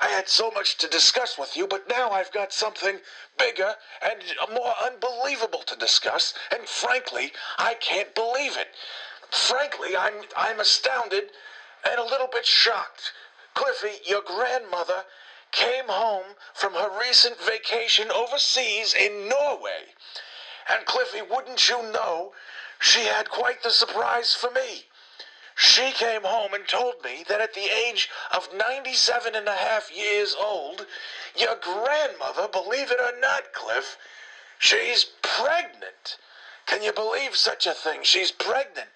I 0.00 0.08
had 0.08 0.28
so 0.28 0.50
much 0.50 0.76
to 0.78 0.88
discuss 0.88 1.38
with 1.38 1.56
you, 1.56 1.66
but 1.66 1.88
now 1.88 2.10
I've 2.10 2.32
got 2.32 2.52
something 2.52 2.98
bigger 3.38 3.74
and 4.02 4.22
more 4.52 4.74
unbelievable 4.82 5.62
to 5.66 5.76
discuss, 5.76 6.34
and 6.50 6.66
frankly, 6.66 7.32
I 7.58 7.74
can't 7.74 8.14
believe 8.14 8.56
it. 8.56 8.68
Frankly, 9.30 9.96
I'm 9.96 10.14
I'm 10.36 10.58
astounded 10.58 11.24
and 11.88 11.98
a 12.00 12.04
little 12.04 12.28
bit 12.32 12.46
shocked. 12.46 13.12
Cliffy, 13.54 14.00
your 14.06 14.22
grandmother 14.22 15.04
came 15.52 15.88
home 15.88 16.34
from 16.54 16.72
her 16.74 16.90
recent 16.98 17.38
vacation 17.40 18.10
overseas 18.10 18.94
in 18.94 19.28
Norway. 19.28 19.94
And 20.70 20.86
Cliffy, 20.86 21.20
wouldn't 21.22 21.68
you 21.68 21.82
know, 21.92 22.32
she 22.78 23.00
had 23.00 23.28
quite 23.28 23.62
the 23.62 23.70
surprise 23.70 24.34
for 24.34 24.50
me. 24.50 24.84
She 25.56 25.90
came 25.92 26.22
home 26.22 26.54
and 26.54 26.66
told 26.66 26.94
me 27.04 27.24
that 27.28 27.40
at 27.40 27.54
the 27.54 27.68
age 27.86 28.08
of 28.34 28.48
97 28.54 29.34
and 29.34 29.48
a 29.48 29.54
half 29.54 29.94
years 29.94 30.34
old, 30.40 30.86
your 31.36 31.56
grandmother, 31.60 32.48
believe 32.48 32.90
it 32.90 33.00
or 33.00 33.18
not, 33.20 33.52
Cliff, 33.52 33.98
she's 34.58 35.04
pregnant. 35.22 36.18
Can 36.66 36.82
you 36.82 36.92
believe 36.92 37.34
such 37.34 37.66
a 37.66 37.74
thing? 37.74 38.00
She's 38.02 38.30
pregnant. 38.30 38.88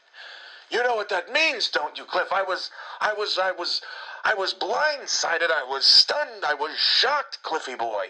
You 0.71 0.83
know 0.83 0.95
what 0.95 1.09
that 1.11 1.33
means, 1.33 1.69
don't 1.69 1.99
you, 1.99 2.05
Cliff? 2.05 2.33
I 2.33 2.43
was, 2.43 2.71
I 3.01 3.13
was, 3.13 3.39
I 3.39 3.53
was, 3.53 3.83
I 4.25 4.35
was 4.35 4.55
blindsided. 4.55 5.51
I 5.51 5.65
was 5.69 5.85
stunned. 5.85 6.45
I 6.47 6.55
was 6.55 6.77
shocked, 6.79 7.43
Cliffy 7.43 7.75
boy. 7.75 8.07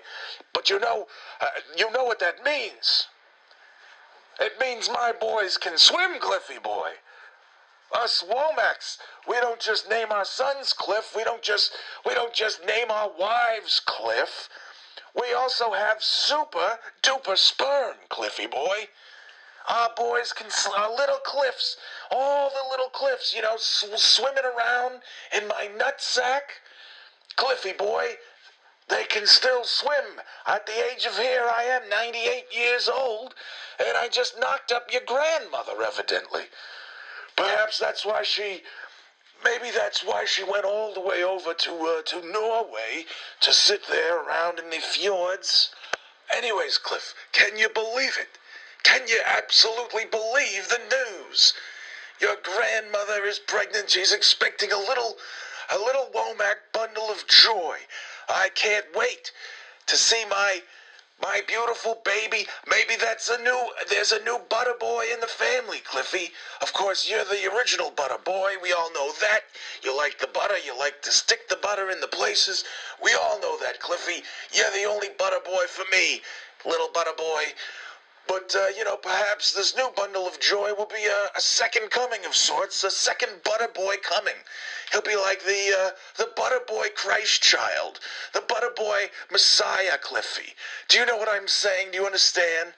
But 0.53 0.71
you 0.71 0.79
know, 0.79 1.09
uh, 1.41 1.47
you 1.77 1.91
know 1.91 2.05
what 2.05 2.21
that 2.21 2.45
means. 2.45 3.09
It 4.41 4.59
means 4.61 4.89
my 4.89 5.13
boys 5.13 5.57
can 5.57 5.79
swim, 5.79 6.19
Cliffy 6.19 6.59
boy. 6.59 6.91
Us 7.93 8.25
Womacks, 8.29 8.99
we 9.29 9.35
don't 9.37 9.61
just 9.61 9.89
name 9.89 10.09
our 10.11 10.25
sons 10.25 10.73
Cliff. 10.73 11.13
We 11.15 11.23
don't 11.23 11.43
just, 11.43 11.73
we 12.05 12.15
don't 12.15 12.35
just 12.35 12.65
name 12.67 12.91
our 12.91 13.11
wives 13.17 13.81
Cliff. 13.85 14.49
We 15.15 15.33
also 15.33 15.73
have 15.73 16.03
super 16.03 16.79
duper 17.03 17.37
sperm, 17.37 17.95
Cliffy 18.09 18.47
boy. 18.47 18.89
Our 19.69 19.91
boys 19.97 20.33
can, 20.33 20.49
our 20.77 20.95
little 20.95 21.21
cliffs, 21.25 21.77
all 22.11 22.51
the 22.51 22.69
little 22.71 22.91
cliffs, 22.91 23.35
you 23.35 23.41
know, 23.41 23.57
sw- 23.57 23.97
swimming 23.97 24.45
around 24.45 25.01
in 25.35 25.49
my 25.49 25.71
nutsack. 25.79 26.61
Cliffy 27.37 27.73
boy, 27.73 28.17
they 28.89 29.05
can 29.05 29.27
still 29.27 29.65
swim. 29.65 30.21
At 30.47 30.67
the 30.67 30.93
age 30.93 31.07
of 31.07 31.17
here, 31.17 31.45
I 31.51 31.65
am 31.65 31.89
98 31.89 32.45
years 32.53 32.89
old, 32.89 33.35
and 33.79 33.97
I 33.97 34.09
just 34.09 34.39
knocked 34.39 34.73
up 34.73 34.93
your 34.93 35.03
grandmother, 35.07 35.83
evidently. 35.83 36.45
Perhaps 37.37 37.79
that's 37.79 38.05
why 38.05 38.23
she, 38.23 38.63
maybe 39.43 39.71
that's 39.71 40.05
why 40.05 40.25
she 40.25 40.45
went 40.45 40.65
all 40.65 40.93
the 40.95 41.01
way 41.01 41.25
over 41.25 41.55
to 41.55 41.73
uh, 41.73 42.03
to 42.03 42.31
Norway 42.31 43.07
to 43.41 43.53
sit 43.53 43.83
there 43.89 44.23
around 44.23 44.59
in 44.59 44.71
the 44.71 44.79
fjords. 44.79 45.71
Anyways, 46.35 46.79
Cliff, 46.79 47.15
can 47.33 47.57
you 47.57 47.69
believe 47.69 48.17
it? 48.21 48.39
Can 48.83 49.09
you 49.09 49.21
absolutely 49.27 50.05
believe 50.05 50.69
the 50.69 50.81
news? 50.91 51.55
Your 52.21 52.37
grandmother 52.43 53.25
is 53.25 53.39
pregnant. 53.39 53.91
She's 53.91 54.13
expecting 54.13 54.71
a 54.71 54.79
little, 54.79 55.17
a 55.73 55.79
little 55.79 56.11
Womack 56.15 56.57
bundle 56.73 57.11
of 57.11 57.27
joy. 57.27 57.79
I 58.29 58.51
can't 58.55 58.87
wait 58.95 59.33
to 59.87 59.97
see 59.97 60.25
my, 60.29 60.61
my 61.21 61.43
beautiful 61.47 62.01
baby. 62.05 62.47
Maybe 62.69 62.95
that's 63.01 63.29
a 63.29 63.43
new, 63.43 63.71
there's 63.91 64.13
a 64.13 64.23
new 64.25 64.41
butter 64.49 64.75
boy 64.79 65.07
in 65.13 65.21
the 65.21 65.27
family, 65.27 65.79
Cliffy. 65.85 66.31
Of 66.63 66.73
course, 66.73 67.09
you're 67.09 67.25
the 67.25 67.51
original 67.57 67.91
butter 67.91 68.19
boy. 68.25 68.55
We 68.63 68.73
all 68.73 68.93
know 68.93 69.13
that. 69.21 69.41
You 69.83 69.97
like 69.97 70.19
the 70.19 70.29
butter. 70.29 70.57
You 70.65 70.79
like 70.79 71.03
to 71.03 71.11
stick 71.11 71.49
the 71.49 71.57
butter 71.57 71.91
in 71.91 72.01
the 72.01 72.09
places. 72.09 72.65
We 73.03 73.13
all 73.15 73.41
know 73.41 73.59
that, 73.63 73.81
Cliffy. 73.81 74.23
You're 74.53 74.71
the 74.73 74.89
only 74.89 75.09
butter 75.19 75.41
boy 75.45 75.65
for 75.69 75.85
me, 75.93 76.23
little 76.65 76.89
butter 76.93 77.15
boy. 77.17 77.45
But, 78.27 78.55
uh, 78.57 78.67
you 78.77 78.85
know, 78.85 78.97
perhaps 78.97 79.53
this 79.53 79.77
new 79.77 79.91
bundle 79.97 80.27
of 80.27 80.41
joy 80.41 80.73
will 80.77 80.87
be 80.87 81.05
a, 81.05 81.37
a 81.37 81.41
second 81.41 81.91
coming 81.91 82.25
of 82.25 82.35
sorts, 82.35 82.83
a 82.85 82.91
second 82.91 83.43
butter 83.45 83.69
boy 83.75 83.97
coming. 84.03 84.35
He'll 84.93 85.03
be 85.03 85.17
like 85.17 85.43
the, 85.45 85.77
uh, 85.79 85.91
the 86.17 86.31
butter 86.35 86.61
boy 86.67 86.87
Christ 86.95 87.43
child, 87.43 88.01
the 88.33 88.43
butter 88.49 88.71
boy 88.75 89.11
Messiah 89.31 89.99
Cliffy. 90.01 90.55
Do 90.89 90.99
you 90.99 91.07
know 91.07 91.17
what 91.17 91.29
I'm 91.31 91.49
saying? 91.49 91.89
Do 91.93 91.99
you 91.99 92.07
understand? 92.07 92.73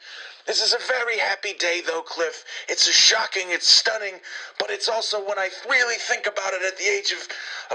This 0.47 0.63
is 0.63 0.73
a 0.73 0.87
very 0.87 1.19
happy 1.19 1.55
day, 1.55 1.81
though, 1.85 2.03
Cliff. 2.03 2.45
It's 2.69 2.89
shocking, 2.89 3.47
it's 3.49 3.67
stunning, 3.67 4.21
but 4.61 4.71
it's 4.71 4.89
also 4.89 5.19
when 5.19 5.41
I 5.41 5.51
really 5.69 5.97
think 5.97 6.27
about 6.27 6.55
it 6.55 6.63
at 6.63 6.79
the 6.79 6.85
age 6.85 7.11
of, 7.11 7.27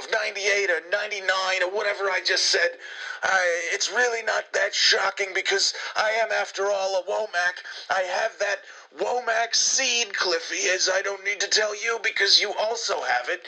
of 0.01 0.09
98 0.09 0.69
or 0.69 0.81
99 0.89 1.63
or 1.63 1.69
whatever 1.69 2.05
I 2.05 2.21
just 2.25 2.45
said, 2.45 2.77
I, 3.23 3.69
it's 3.73 3.91
really 3.91 4.23
not 4.23 4.53
that 4.53 4.73
shocking 4.73 5.27
because 5.35 5.73
I 5.97 6.11
am, 6.23 6.31
after 6.31 6.67
all, 6.67 6.97
a 6.97 7.03
Womack. 7.03 7.59
I 7.89 8.03
have 8.03 8.39
that 8.39 8.59
Womack 8.97 9.53
seed, 9.53 10.13
Cliffy, 10.13 10.69
as 10.69 10.89
I 10.91 11.01
don't 11.01 11.25
need 11.25 11.41
to 11.41 11.47
tell 11.47 11.75
you 11.75 11.99
because 12.03 12.39
you 12.39 12.53
also 12.57 13.01
have 13.01 13.27
it. 13.27 13.43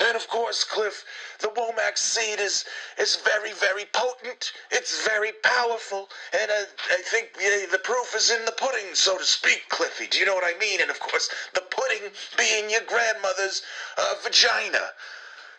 And 0.00 0.16
of 0.16 0.26
course, 0.28 0.64
Cliff, 0.64 1.04
the 1.40 1.48
Womack 1.48 1.98
seed 1.98 2.40
is 2.40 2.64
is 2.98 3.16
very, 3.16 3.52
very 3.52 3.84
potent. 3.92 4.52
It's 4.70 5.06
very 5.06 5.32
powerful, 5.42 6.08
and 6.32 6.50
uh, 6.50 6.64
I 6.90 7.02
think 7.04 7.34
the, 7.34 7.68
the 7.70 7.78
proof 7.78 8.14
is 8.14 8.30
in 8.30 8.44
the 8.46 8.52
pudding, 8.52 8.94
so 8.94 9.18
to 9.18 9.24
speak, 9.24 9.64
Cliffy. 9.68 10.06
Do 10.06 10.18
you 10.18 10.24
know 10.26 10.34
what 10.34 10.44
I 10.44 10.58
mean? 10.58 10.80
And 10.80 10.90
of 10.90 11.00
course, 11.00 11.28
the 11.54 11.62
pudding 11.70 12.10
being 12.38 12.70
your 12.70 12.82
grandmother's 12.86 13.62
uh, 13.98 14.14
vagina. 14.22 14.80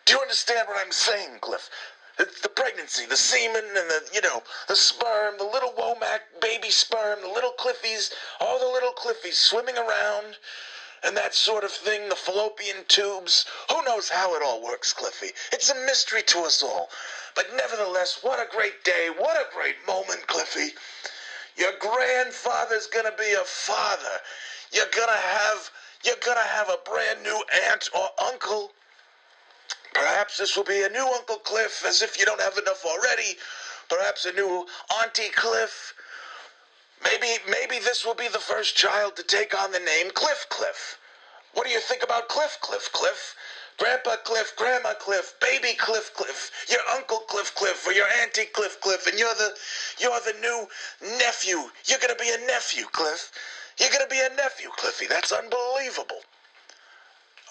Do 0.06 0.14
you 0.14 0.20
understand 0.20 0.68
what 0.68 0.84
I'm 0.84 0.92
saying, 0.92 1.38
Cliff? 1.42 1.70
It's 2.20 2.42
the 2.42 2.50
pregnancy, 2.50 3.06
the 3.06 3.18
semen, 3.18 3.64
and 3.66 3.90
the, 3.90 4.02
you 4.14 4.22
know, 4.22 4.44
the 4.68 4.76
sperm, 4.76 5.38
the 5.38 5.46
little 5.46 5.72
Womack 5.72 6.20
baby 6.42 6.70
sperm, 6.70 7.22
the 7.22 7.28
little 7.28 7.54
Cliffies, 7.58 8.12
all 8.40 8.60
the 8.60 8.66
little 8.66 8.92
Cliffies 8.92 9.34
swimming 9.34 9.78
around, 9.78 10.38
and 11.04 11.18
that 11.18 11.34
sort 11.34 11.64
of 11.64 11.72
thing, 11.72 12.10
the 12.10 12.16
fallopian 12.16 12.78
tubes. 12.88 13.46
Who 13.70 13.84
knows 13.84 14.10
how 14.10 14.36
it 14.36 14.44
all 14.44 14.64
works, 14.64 14.94
Cliffy? 14.94 15.32
It's 15.52 15.70
a 15.70 15.86
mystery 15.86 16.22
to 16.24 16.40
us 16.40 16.62
all. 16.62 16.90
But 17.36 17.48
nevertheless, 17.56 18.20
what 18.22 18.40
a 18.40 18.56
great 18.56 18.84
day, 18.84 19.10
what 19.18 19.38
a 19.38 19.54
great 19.56 19.76
moment, 19.88 20.28
Cliffy. 20.28 20.74
Your 21.58 21.72
grandfather's 21.80 22.88
gonna 22.88 23.14
be 23.18 23.34
a 23.34 23.44
father. 23.46 24.20
You're 24.72 24.92
gonna 24.96 25.12
have, 25.12 25.72
you're 26.04 26.16
gonna 26.26 26.40
have 26.40 26.70
a 26.70 26.78
brand 26.90 27.24
new 27.24 27.44
aunt 27.70 27.90
or 27.96 28.10
uncle. 28.32 28.72
Perhaps 29.94 30.38
this 30.38 30.56
will 30.56 30.64
be 30.64 30.84
a 30.84 30.90
new 30.90 31.06
Uncle 31.06 31.38
Cliff, 31.38 31.84
as 31.86 32.02
if 32.02 32.18
you 32.20 32.26
don't 32.26 32.40
have 32.42 32.58
enough 32.58 32.86
already. 32.86 33.38
Perhaps 33.90 34.26
a 34.26 34.32
new 34.34 34.66
Auntie 35.02 35.30
Cliff. 35.36 35.94
Maybe, 37.04 37.28
maybe 37.50 37.80
this 37.84 38.06
will 38.06 38.16
be 38.16 38.28
the 38.28 38.40
first 38.40 38.76
child 38.76 39.16
to 39.18 39.24
take 39.24 39.60
on 39.60 39.72
the 39.72 39.80
name 39.80 40.12
Cliff 40.14 40.48
Cliff. 40.50 41.00
What 41.54 41.66
do 41.66 41.72
you 41.72 41.80
think 41.80 42.04
about 42.04 42.30
Cliff 42.30 42.58
Cliff 42.62 42.90
Cliff? 42.94 43.36
Grandpa 43.80 44.18
Cliff, 44.24 44.54
Grandma 44.58 44.94
Cliff, 45.00 45.34
Baby 45.42 45.74
Cliff 45.78 46.14
Cliff, 46.16 46.52
your 46.70 46.82
Uncle 46.96 47.20
Cliff 47.30 47.56
Cliff, 47.56 47.88
or 47.88 47.94
your 47.94 48.08
Auntie 48.22 48.46
Cliff 48.54 48.80
Cliff, 48.82 49.08
and 49.08 49.18
you're 49.18 49.34
the, 49.36 49.52
you're 50.00 50.20
the 50.22 50.40
new 50.40 50.68
nephew. 51.18 51.58
You're 51.86 52.00
gonna 52.00 52.16
be 52.20 52.30
a 52.30 52.46
nephew, 52.46 52.86
Cliff. 52.92 53.32
You're 53.80 53.90
gonna 53.92 54.10
be 54.10 54.22
a 54.22 54.36
nephew, 54.36 54.70
Cliffy. 54.78 55.08
That's 55.08 55.32
unbelievable. 55.32 56.22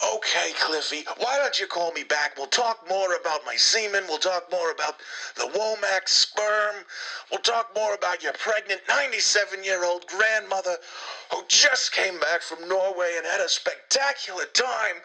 Okay, 0.03 0.53
Cliffy, 0.59 1.05
why 1.19 1.37
don't 1.37 1.61
you 1.61 1.67
call 1.67 1.93
me 1.93 2.05
back? 2.05 2.39
We'll 2.39 2.47
talk 2.47 2.89
more 2.89 3.15
about 3.21 3.45
my 3.45 3.57
semen. 3.57 4.05
We'll 4.09 4.17
talk 4.17 4.51
more 4.51 4.71
about 4.71 4.95
the 5.37 5.45
Womack 5.45 6.09
sperm. 6.09 6.87
We'll 7.31 7.41
talk 7.41 7.75
more 7.75 7.93
about 7.93 8.23
your 8.23 8.33
pregnant 8.33 8.81
97 8.89 9.63
year 9.63 9.85
old 9.85 10.07
grandmother 10.07 10.77
who 11.31 11.43
just 11.49 11.93
came 11.93 12.19
back 12.19 12.41
from 12.41 12.67
Norway 12.67 13.13
and 13.19 13.27
had 13.27 13.43
a 13.43 13.49
spectacular 13.49 14.47
time. 14.55 15.03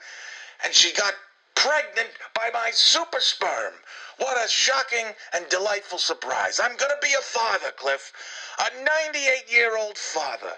And 0.64 0.74
she 0.74 0.94
got 0.94 1.14
pregnant 1.56 2.12
by 2.34 2.50
my 2.54 2.72
super 2.72 3.20
sperm. 3.20 3.74
What 4.18 4.38
a 4.38 4.48
shocking 4.48 5.08
and 5.34 5.46
delightful 5.50 5.98
surprise. 5.98 6.62
I'm 6.64 6.78
going 6.78 6.92
to 6.92 7.06
be 7.08 7.14
a 7.14 7.22
father, 7.22 7.72
Cliff. 7.76 8.14
A 8.60 8.84
98 8.84 9.52
year 9.52 9.78
old 9.78 9.98
father. 9.98 10.54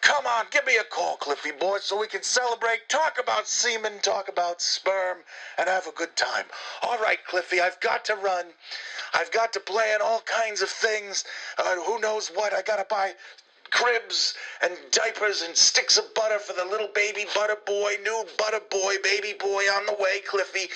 Come 0.00 0.26
on, 0.26 0.46
give 0.50 0.66
me 0.66 0.76
a 0.76 0.84
call, 0.84 1.16
Cliffy 1.16 1.52
boy, 1.52 1.78
so 1.80 1.98
we 1.98 2.06
can 2.06 2.22
celebrate, 2.22 2.88
talk 2.88 3.18
about 3.18 3.48
semen, 3.48 3.98
talk 4.00 4.28
about 4.28 4.60
sperm, 4.60 5.18
and 5.58 5.68
have 5.68 5.86
a 5.86 5.92
good 5.92 6.14
time. 6.16 6.44
All 6.82 6.98
right, 6.98 7.18
Cliffy, 7.26 7.60
I've 7.60 7.80
got 7.80 8.04
to 8.06 8.14
run. 8.14 8.46
I've 9.14 9.32
got 9.32 9.52
to 9.54 9.60
plan 9.60 10.00
all 10.02 10.20
kinds 10.20 10.62
of 10.62 10.68
things. 10.68 11.24
Uh, 11.58 11.76
who 11.82 11.98
knows 12.00 12.28
what? 12.28 12.52
I 12.52 12.62
gotta 12.62 12.86
buy 12.88 13.14
cribs 13.70 14.34
and 14.62 14.72
diapers 14.90 15.42
and 15.42 15.56
sticks 15.56 15.98
of 15.98 16.14
butter 16.14 16.38
for 16.38 16.52
the 16.52 16.64
little 16.64 16.88
baby 16.94 17.26
butter 17.34 17.56
boy, 17.66 17.96
new 18.02 18.24
butter 18.38 18.60
boy, 18.70 18.96
baby 19.02 19.34
boy 19.38 19.62
on 19.64 19.86
the 19.86 19.96
way, 19.98 20.20
Cliffy. 20.26 20.68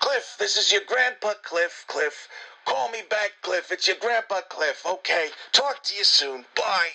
Cliff, 0.00 0.36
this 0.38 0.56
is 0.56 0.70
your 0.70 0.82
grandpa 0.86 1.32
Cliff, 1.42 1.84
Cliff. 1.88 2.28
Call 2.66 2.90
me 2.90 3.02
back, 3.08 3.30
Cliff. 3.42 3.72
It's 3.72 3.86
your 3.86 3.96
grandpa 4.00 4.40
Cliff. 4.48 4.84
Okay. 4.84 5.28
Talk 5.52 5.82
to 5.84 5.96
you 5.96 6.04
soon. 6.04 6.44
Bye. 6.54 6.90